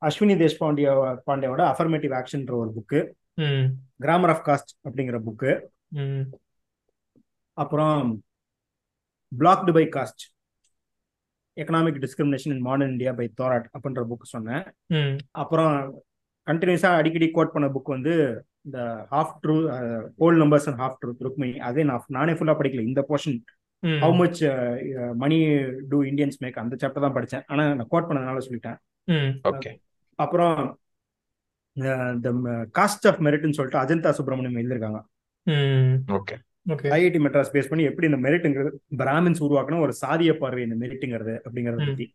[0.06, 3.72] அஸ்வினி தேஷ்பாண்டிய பாண்டியோட அஃபர்மேட்டிவ் ஆக்ஷன்ற ஒரு புக்கு ம்.
[3.98, 6.36] கிராமர் ஆஃப் காஸ்ட் அப்படிங்கிற புக்கு ம்.
[7.54, 8.24] அப்புறம்
[9.32, 10.24] blocked by caste
[11.62, 14.64] economic discrimination in modern India by Thorat அப்படின்ற புக் சொன்னேன்.
[14.86, 15.18] ம்.
[15.32, 15.74] அப்புறம்
[16.48, 18.80] கண்டினியூஸா அடிக்கடி கோட் பண்ண புக் வந்து இந்த
[19.12, 19.56] half true
[20.20, 21.60] whole numbers and half truth Rukmini.
[21.60, 22.88] அதே நான் நானே ஃபுல்லா படிக்கல.
[22.90, 23.38] இந்த portion
[24.04, 24.42] how much
[25.16, 25.38] money
[25.90, 28.78] do Indians make அந்த சாப்டர் தான் படித்தேன் ஆனா நான் கோட் பண்ணதுனால சொல்லிட்டேன்.
[29.04, 29.32] ம்.
[29.50, 29.72] ஓகே
[30.20, 30.80] அப்புறம்
[31.74, 32.32] த
[32.80, 35.00] காஸ்ட் ஆஃப் மெரிட்னு சொல்லிட்டு அஜந்தா சுப்பிரமணியம் எழுதியிருக்காங்க.
[36.18, 36.36] ஓகே
[36.92, 41.82] ஐஐடி மெட்ராஸ் பேஸ் பண்ணி எப்படி இந்த மெரிட்டுங்கிறது பிராமின்ஸ் உருவாக்கணும் ஒரு சாதிய பார்வை இந்த மெரிட்டுங்கிறது அப்படிங்கறத
[41.82, 41.90] ம்.
[41.90, 42.06] பத்தி.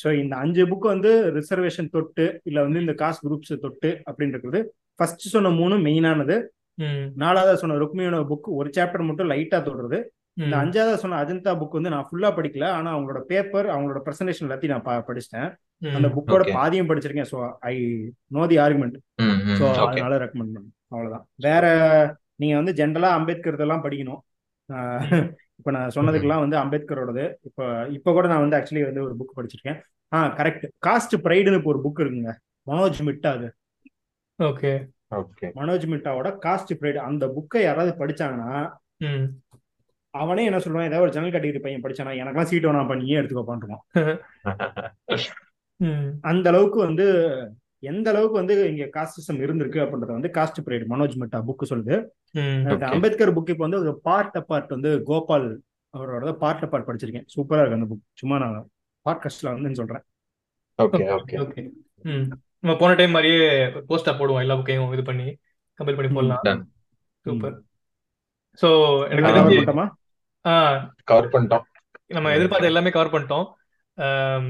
[0.00, 4.60] ஸோ இந்த அஞ்சு புக் வந்து ரிசர்வேஷன் தொட்டு இல்ல வந்து இந்த காஸ்ட் குரூப்ஸ் தொட்டு அப்படின்றது
[5.00, 6.36] ஃபர்ஸ்ட் சொன்ன மூணு மெயினானது
[6.78, 7.06] ம்.
[7.16, 9.98] நாலாவது சொன்ன ருக்மியோட புக் ஒரு சாப்டர் மட்டும் லைட்டா தொடுறது.
[10.36, 14.74] இந்த அஞ்சாவது சொன்ன அஜந்தா புக் வந்து நான் ஃபுல்லா படிக்கல ஆனா அவங்களோட பேப்பர் அவங்களோட பிரசன்டேஷன் எல்லாத்தையும்
[14.76, 15.48] நான் படிச்சிட்டேன்.
[15.92, 16.42] அந்த புக்கோட.
[16.52, 17.30] பாதியும் படிச்சிருக்கேன்.
[17.32, 17.74] So I
[18.30, 18.96] know the argument
[19.60, 20.74] okay அதனால ரெக்கமெண்ட் பண்ணேன்.
[20.92, 21.24] அவ்வளவுதான்.
[21.38, 21.64] வேற
[22.40, 24.20] நீங்க வந்து ஜென்ரலா அம்பேத்கர் இதெல்லாம் படிக்கணும்.
[25.58, 27.24] இப்ப நான் சொன்னதுக்கெல்லாம் வந்து அம்பேத்கரோடது.
[27.42, 29.78] இப்ப இப்ப கூட நான் வந்து ஆக்சுவலி வந்து ஒரு புக் படிச்சிருக்கேன்.
[30.12, 32.32] ஆ கரெக்ட் காஸ்ட் ப்ரைடுன்னு இப்போ ஒரு புக் இருக்குங்க.
[32.66, 33.48] மனோஜ் மிட்டா அது.
[34.38, 34.72] ஓகே.
[35.16, 35.46] ஓகே.
[35.56, 38.52] மனோஜ் மிட்டாவோட காஸ்ட் ப்ரைடு அந்த புக்கை யாராவது படிச்சாங்கன்னா
[39.00, 39.26] ம்.
[40.14, 43.84] அவனே என்ன சொல்றான் ஏதாவது ஒரு ஜன்னல் கேட்டகரி பையன் படிச்சானா எனக்கெல்லாம் சீட் வேணாம் நீயே எடுத்துக்கோ பண்ணுவான்
[45.80, 46.10] ம்.
[46.22, 47.06] அந்த அளவுக்கு வந்து
[47.90, 51.96] எந்த அளவுக்கு வந்து இங்க காஸ்ட் சிஸ்டம் இருந்திருக்கு அப்படின்றத வந்து caste pride Manoj Mitta book சொல்லுது.
[52.94, 55.48] அம்பேத்கர் புக் இப்போ வந்து ஒரு பார்ட் அப்பார்ட் வந்து கோபால்
[55.94, 57.26] அவரோட பார்ட் அப்பார்ட் படிச்சிருக்கேன்.
[57.34, 58.56] சூப்பரா இருக்கு அந்த புக் சும்மா நான்
[59.06, 60.04] பாட்காஸ்ட்ல வந்து சொல்றேன்.
[60.78, 61.62] ஓகே ஓகே ஓகே
[62.10, 62.24] ம்.
[62.60, 63.42] நம்ம போன டைம் மாதிரியே
[63.90, 65.26] போஸ்டா போடுவோம் எல்லா புக்கையும் இது பண்ணி
[65.80, 66.10] கம்பைல் பண்ணி.
[66.16, 66.62] போடலாம்.
[67.26, 67.56] சூப்பர்
[68.60, 68.68] ஸோ
[69.10, 69.58] எனக்கு தெரிஞ்சு
[71.10, 71.64] கவர் பண்ணிட்டோம்.
[72.16, 73.46] நம்ம எதிர்பார்த்த எல்லாமே கவர் பண்ணிட்டோம்.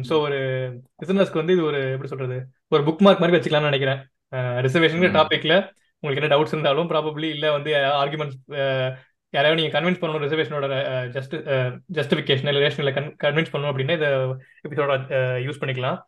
[0.08, 0.38] ஸோ ஒரு
[1.00, 2.36] பிசினஸ்க்கு வந்து இது ஒரு எப்படி சொல்றது?
[2.76, 4.00] ஒரு புக் மார்க் மாதிரி வச்சுக்கலாம்னு நினைக்கிறேன்.
[4.66, 5.16] ரிசர்வேஷன்.
[5.18, 5.56] டாபிக்ல
[6.02, 7.70] உங்களுக்கு என்ன டவுட்ஸ் இருந்தாலும் ப்ராபப்ளி இல்ல வந்து
[8.02, 8.38] ஆர்குமெண்ட்ஸ்
[9.34, 10.66] யாராவது நீங்க கன்வின்ஸ் பண்ணணும் ரிசர்வேஷனோட
[11.14, 11.32] ஜஸ்ட்
[11.96, 14.10] ஜஸ்டிஃபிகேஷன் இல்லை ரேஷனில் கன்வின்ஸ் பண்ணணும் அப்படின்னா இந்த
[14.66, 14.98] எபிசோட
[15.46, 15.98] யூஸ் பண்ணிக்கலாம்.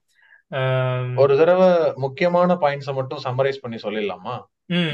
[1.22, 1.70] ஒரு தடவை
[2.04, 4.34] முக்கியமான பாயிண்ட்ஸை மட்டும் சம்மரைஸ் பண்ணி சொல்லிடலாமா?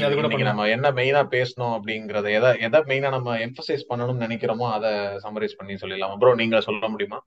[0.05, 4.91] அது கூட நம்ம என்ன மெயினா பேசணும் அப்படிங்கறத எதை எதை மெயினா நம்ம எம்பசைஸ் பண்ணணும்னு நினைக்கிறோமோ அதை
[5.25, 6.17] சம்மரைஸ் பண்ணி சொல்லிடலாமா?
[6.21, 7.19] ப்ரோ நீங்க சொல்ல முடியுமா?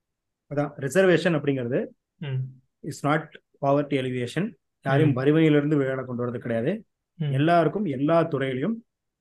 [0.50, 1.80] அதான் ரிசர்வேஷன் அப்படிங்கிறது
[2.88, 3.28] இட்ஸ் நாட்
[3.64, 4.46] பவர்ட்டி எலிவேஷன்
[4.84, 6.72] யாரையும் வறுமையிலிருந்து விளையாட கொண்டு வரது கிடையாது.
[7.38, 8.76] எல்லாருக்கும் எல்லா துறையிலையும்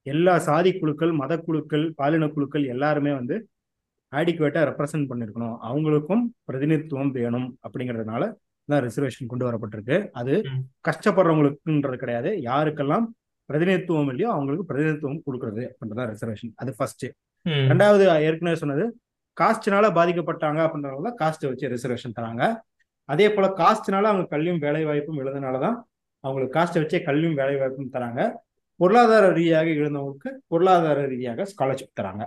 [0.06, 3.36] எல்லா சாதி குழுக்கள் மத குழுக்கள் பாலின குழுக்கள் எல்லாருமே வந்து
[4.12, 5.56] ஆடிக்குவேட்டா ரெப்ரசன்ட் பண்ணிருக்கணும்.
[5.70, 8.24] அவங்களுக்கும் பிரதிநிதித்துவம் வேணும் அப்படிங்கிறதுனால
[8.70, 9.98] தான் ரிசர்வேஷன் கொண்டு வரப்பட்டிருக்கு.
[10.20, 10.34] அது
[10.88, 12.30] கஷ்டப்படுறவங்களுக்குன்றது கிடையாது.
[12.50, 13.06] யாருக்கெல்லாம்
[13.50, 17.06] பிரதிநிதித்துவம் இல்லையோ அவங்களுக்கு பிரதிநிதித்துவம் கொடுக்கறது அப்படின்றதான் ரிசர்வேஷன் அது ஃபர்ஸ்ட்
[17.72, 18.86] ரெண்டாவது ஏற்கனவே சொன்னது
[19.38, 22.44] காஸ்ட்னால பாதிக்கப்பட்டாங்க அப்படின்றவங்க காஸ்ட் வச்சு ரிசர்வேஷன் தராங்க.
[23.06, 25.78] அதே போல காஸ்ட்னால அவங்க கல்வியும் வேலை வாய்ப்பும் எழுதுனாலதான்
[26.20, 28.34] அவங்களுக்கு காஸ்ட்டை வச்சே கல்வியும் வேலை வாய்ப்பும் தராங்க.
[28.76, 32.26] பொருளாதார ரீதியாக எழுந்தவங்களுக்கு பொருளாதார ரீதியாக ஸ்காலர்ஷிப் தராங்க.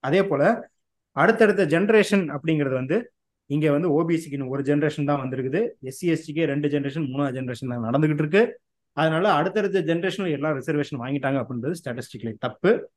[0.00, 0.70] அதே போல
[1.12, 3.12] அடுத்தடுத்த ஜென்ரேஷன் அப்படிங்கிறது வந்து
[3.46, 5.60] இங்க வந்து ஓபிசிக்கு ஒரு ஜென்ரேஷன் தான் வந்திருக்குது.
[5.82, 8.60] எஸ்சி எஸ்டிக்கு ரெண்டு ஜென்ரேஷன் மூணாவது ஜென்ரேஷன் தான் நடந்துகிட்டு இருக்கு.
[8.92, 12.90] அதனால அடுத்தடுத்த ஜென்ரேஷன்ல எல்லாம் ரிசர்வேஷன் வாங்கிட்டாங்க அப்படின்றது ஸ்டாட்டிஸ்டிக்ல தப்பு.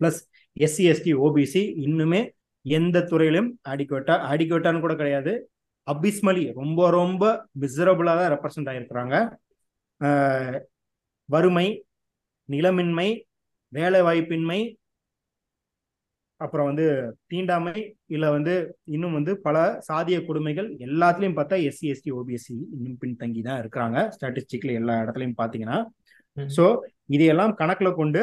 [0.00, 0.20] பிளஸ்
[0.60, 2.30] எஸ்சி எஸ்டி ஓபிசி இன்னுமே
[2.62, 5.51] எந்த துறையிலும் ஆடிக்குவேட்டா ஆடிக்குவேட்டான்னு கூட கிடையாது.
[5.86, 7.22] அபிஸ்மலி ரொம்ப ரொம்ப
[7.62, 9.16] மிசரபுளாக தான் ரெப்ரசன்ட் ஆகிருக்கிறாங்க
[11.28, 11.66] வறுமை
[12.48, 13.08] நிலமின்மை
[13.72, 14.60] வேலை வாய்ப்பின்மை
[16.40, 16.86] அப்புறம் வந்து
[17.30, 17.74] தீண்டாமை
[18.14, 18.54] இல்லை வந்து
[18.94, 19.56] இன்னும் வந்து பல
[19.88, 23.98] சாதிய கொடுமைகள் எல்லாத்துலேயும் பார்த்தா எஸ்சி எஸ்டி ஓபிஎஸ்சி இன்னும் பின்தங்கி தான் இருக்கிறாங்க.
[24.14, 25.78] ஸ்டாட்டிஸ்டிக்ல எல்லா இடத்துலையும் பார்த்தீங்கன்னா.
[26.56, 26.64] ஸோ
[27.16, 28.20] இதையெல்லாம் கணக்கில் கொண்டு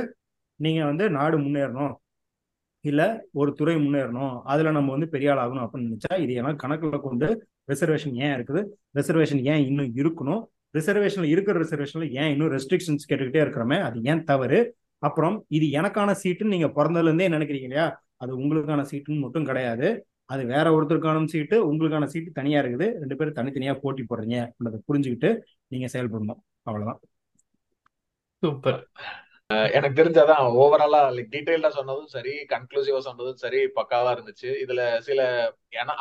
[0.59, 1.93] நீங்கள் வந்து நாடு முன்னேறணும்.
[2.85, 3.07] இல்லை
[3.39, 4.35] ஒரு துறை முன்னேறணும்.
[4.51, 7.29] அதில் நம்ம வந்து பெரிய ஆள் ஆகணும் அப்படின்னு நினச்சா இதையெல்லாம் கணக்கில் கொண்டு
[7.71, 8.61] ரிசர்வேஷன் ஏன் இருக்குது?
[8.97, 10.43] ரிசர்வேஷன் ஏன் இன்னும் இருக்கணும்?
[10.77, 13.77] ரிசர்வேஷனில் இருக்கிற ரிசர்வேஷனில் ஏன் இன்னும் ரெஸ்ட்ரிக்ஷன்ஸ் கேட்டுக்கிட்டே இருக்கிறோமே?
[13.87, 14.59] அது ஏன் தவறு?
[15.07, 17.87] அப்புறம் இது எனக்கான சீட்டுன்னு நீங்கள் பிறந்ததுலேருந்தே நினைக்கிறீங்க இல்லையா?
[18.23, 19.89] அது உங்களுக்கான சீட்டுன்னு மட்டும் கிடையாது.
[20.33, 22.87] அது வேற ஒருத்தருக்கான சீட்டு உங்களுக்கான சீட்டு தனியா இருக்குது.
[23.01, 25.29] ரெண்டு பேரும் தனித்தனியா போட்டி போடுறீங்க அப்படின்றத புரிஞ்சுக்கிட்டு
[25.67, 26.41] நீங்க செயல்படணும்.
[26.67, 26.99] அவ்வளவுதான்.
[28.43, 28.81] சூப்பர்.
[29.77, 34.49] எனக்கு தெரிஞ்சதான் ஓவராலா லைக் டீடைல்டா சொன்னதும் சரி கன்க்ளூசிவா சொன்னதும் சரி பக்காவா இருந்துச்சு.
[34.65, 35.21] இதுல சில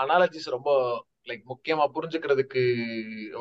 [0.05, 0.71] அனாலஜிஸ் ரொம்ப
[1.27, 2.63] லைக் முக்கியமா புரிஞ்சுக்கிறதுக்கு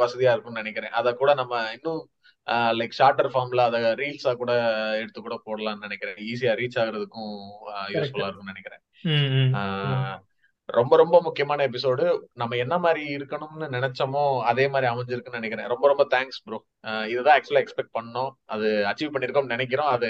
[0.03, 0.95] வசதியா இருக்கும்னு நினைக்கிறேன்.
[0.99, 2.01] அத கூட நம்ம இன்னும்
[2.79, 4.51] லைக் ஷார்ட்டர் ஃபார்ம்ல அதை ரீல்ஸா கூட
[5.01, 6.19] எடுத்து கூட போடலாம்னு நினைக்கிறேன்.
[6.31, 7.35] ஈஸியா ரீச் ஆகுறதுக்கும்
[7.95, 8.83] யூஸ்ஃபுல்லா இருக்கும்னு நினைக்கிறேன்.
[10.69, 12.05] ரொம்ப ரொம்ப முக்கியமான எபிசோடு
[12.41, 15.69] நம்ம என்ன மாதிரி இருக்கணும்னு நினைச்சோமோ அதே மாதிரி அமைஞ்சிருக்குன்னு நினைக்கிறேன்.
[15.73, 16.57] ரொம்ப ரொம்ப தேங்க்ஸ் ப்ரோ
[17.11, 18.31] இதுதான் ஆக்சுவலா எக்ஸ்பெக்ட் பண்ணோம்.
[18.53, 19.91] அது அச்சீவ் பண்ணிருக்கோம்னு நினைக்கிறோம்.
[19.95, 20.09] அது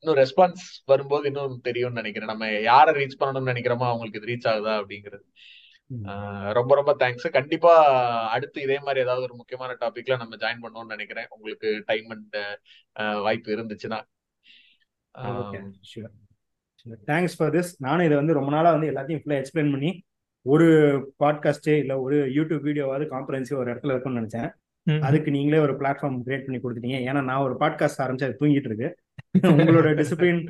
[0.00, 2.32] இன்னும் ரெஸ்பான்ஸ் வரும்போது இன்னும் தெரியும்னு நினைக்கிறேன்.
[2.32, 5.24] நம்ம யாரை ரீச் பண்ணணும்னு நினைக்கிறோமோ அவங்களுக்கு இது ரீச் ஆகுதா அப்படிங்கிறது.
[6.52, 7.72] ரொம்ப ரொம்ப தேங்க்ஸ் கண்டிப்பா
[8.30, 11.26] அடுத்து இதே மாதிரி ஏதாவது ஒரு முக்கியமான டாபிக்ல நம்ம ஜாயின் பண்ணோம்னு நினைக்கிறேன்.
[11.30, 12.36] உங்களுக்கு டைம் அண்ட்
[13.24, 14.00] வாய்ப்பு இருந்துச்சுன்னா.
[17.06, 19.90] தேங்க்ஸ் ஃபார் திஸ் நானும் இதை வந்து ரொம்ப நாளா வந்து எல்லாத்தையும் ஃபுல்லாக எக்ஸ்பிளைன் பண்ணி
[20.46, 20.68] ஒரு
[21.24, 24.50] பாட்காஸ்டே இல்லை ஒரு யூடியூப் வீடியோவாவது காம்பரன்சிவ் ஒரு இடத்துல இருக்கும்னு நினைச்சேன்.
[25.00, 26.98] அதுக்கு நீங்களே ஒரு பிளாட்ஃபார்ம் கிரியேட் பண்ணி கொடுத்துட்டீங்க.
[27.08, 28.90] ஏன்னா நான் ஒரு பாட்காஸ்ட் ஆரம்பிச்சு அது தூங்கிட்டு இருக்கு.
[29.50, 30.40] உங்களோட டிசிப்ளின்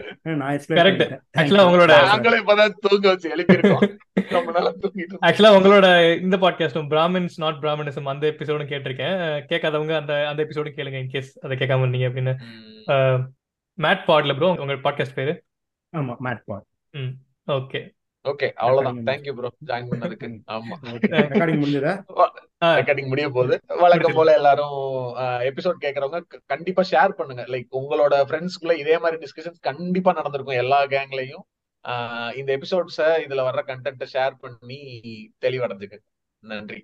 [1.67, 2.39] உங்களோட நாங்களே
[2.85, 3.29] தூங்க வச்சு
[5.27, 5.87] ஆக்சுவலா உங்களோட
[6.21, 9.17] இந்த பாட்காஸ்டும் பிராமின்ஸ் நாட் பிராமினிசம் அந்த எபிசோடும் கேட்டிருக்கேன்.
[9.51, 12.35] கேட்காதவங்க அந்த அந்த எபிசோடும் கேளுங்க இன் கேஸ் அதை கேட்காம இருந்தீங்க அப்படின்னு.
[13.79, 15.35] மேட் பாட்ல ப்ரோ உங்க பாட்காஸ்ட் பேரு?
[15.93, 17.15] ஆமா மேட் பாட் ம்
[17.49, 17.81] ஓகே
[18.25, 19.03] ஓகே அவ்வளவுதான்.
[19.09, 20.29] தேங்க்யூ ப்ரோ ஜாயின் பண்ணதுக்கு.
[20.57, 20.77] ஆமா.
[20.85, 21.95] ரெக்கார்டிங் முடிஞ்சதா?
[22.63, 23.57] ரெக்கார்டிங் முடிய போகுது.
[23.83, 24.79] வழக்கம் போல எல்லாரும்
[25.51, 26.21] எபிசோட் கேக்குறவங்க
[26.53, 27.43] கண்டிப்பா ஷேர் பண்ணுங்க.
[27.55, 31.47] லைக் உங்களோட ஃப்ரெண்ட்ஸ்குள்ள இதே மாதிரி டிஸ்கஷன்ஸ் கண்டிப்பா நடந்திருக்கும் எல்லா கேங்லயும்
[32.39, 34.81] இந்த எபிசோட்ஸ இதுல வர்ற கண்டென்ட்டை ஷேர் பண்ணி
[35.45, 35.97] தெளிவடைஞ்சுக்க.
[36.43, 36.81] நன்றி.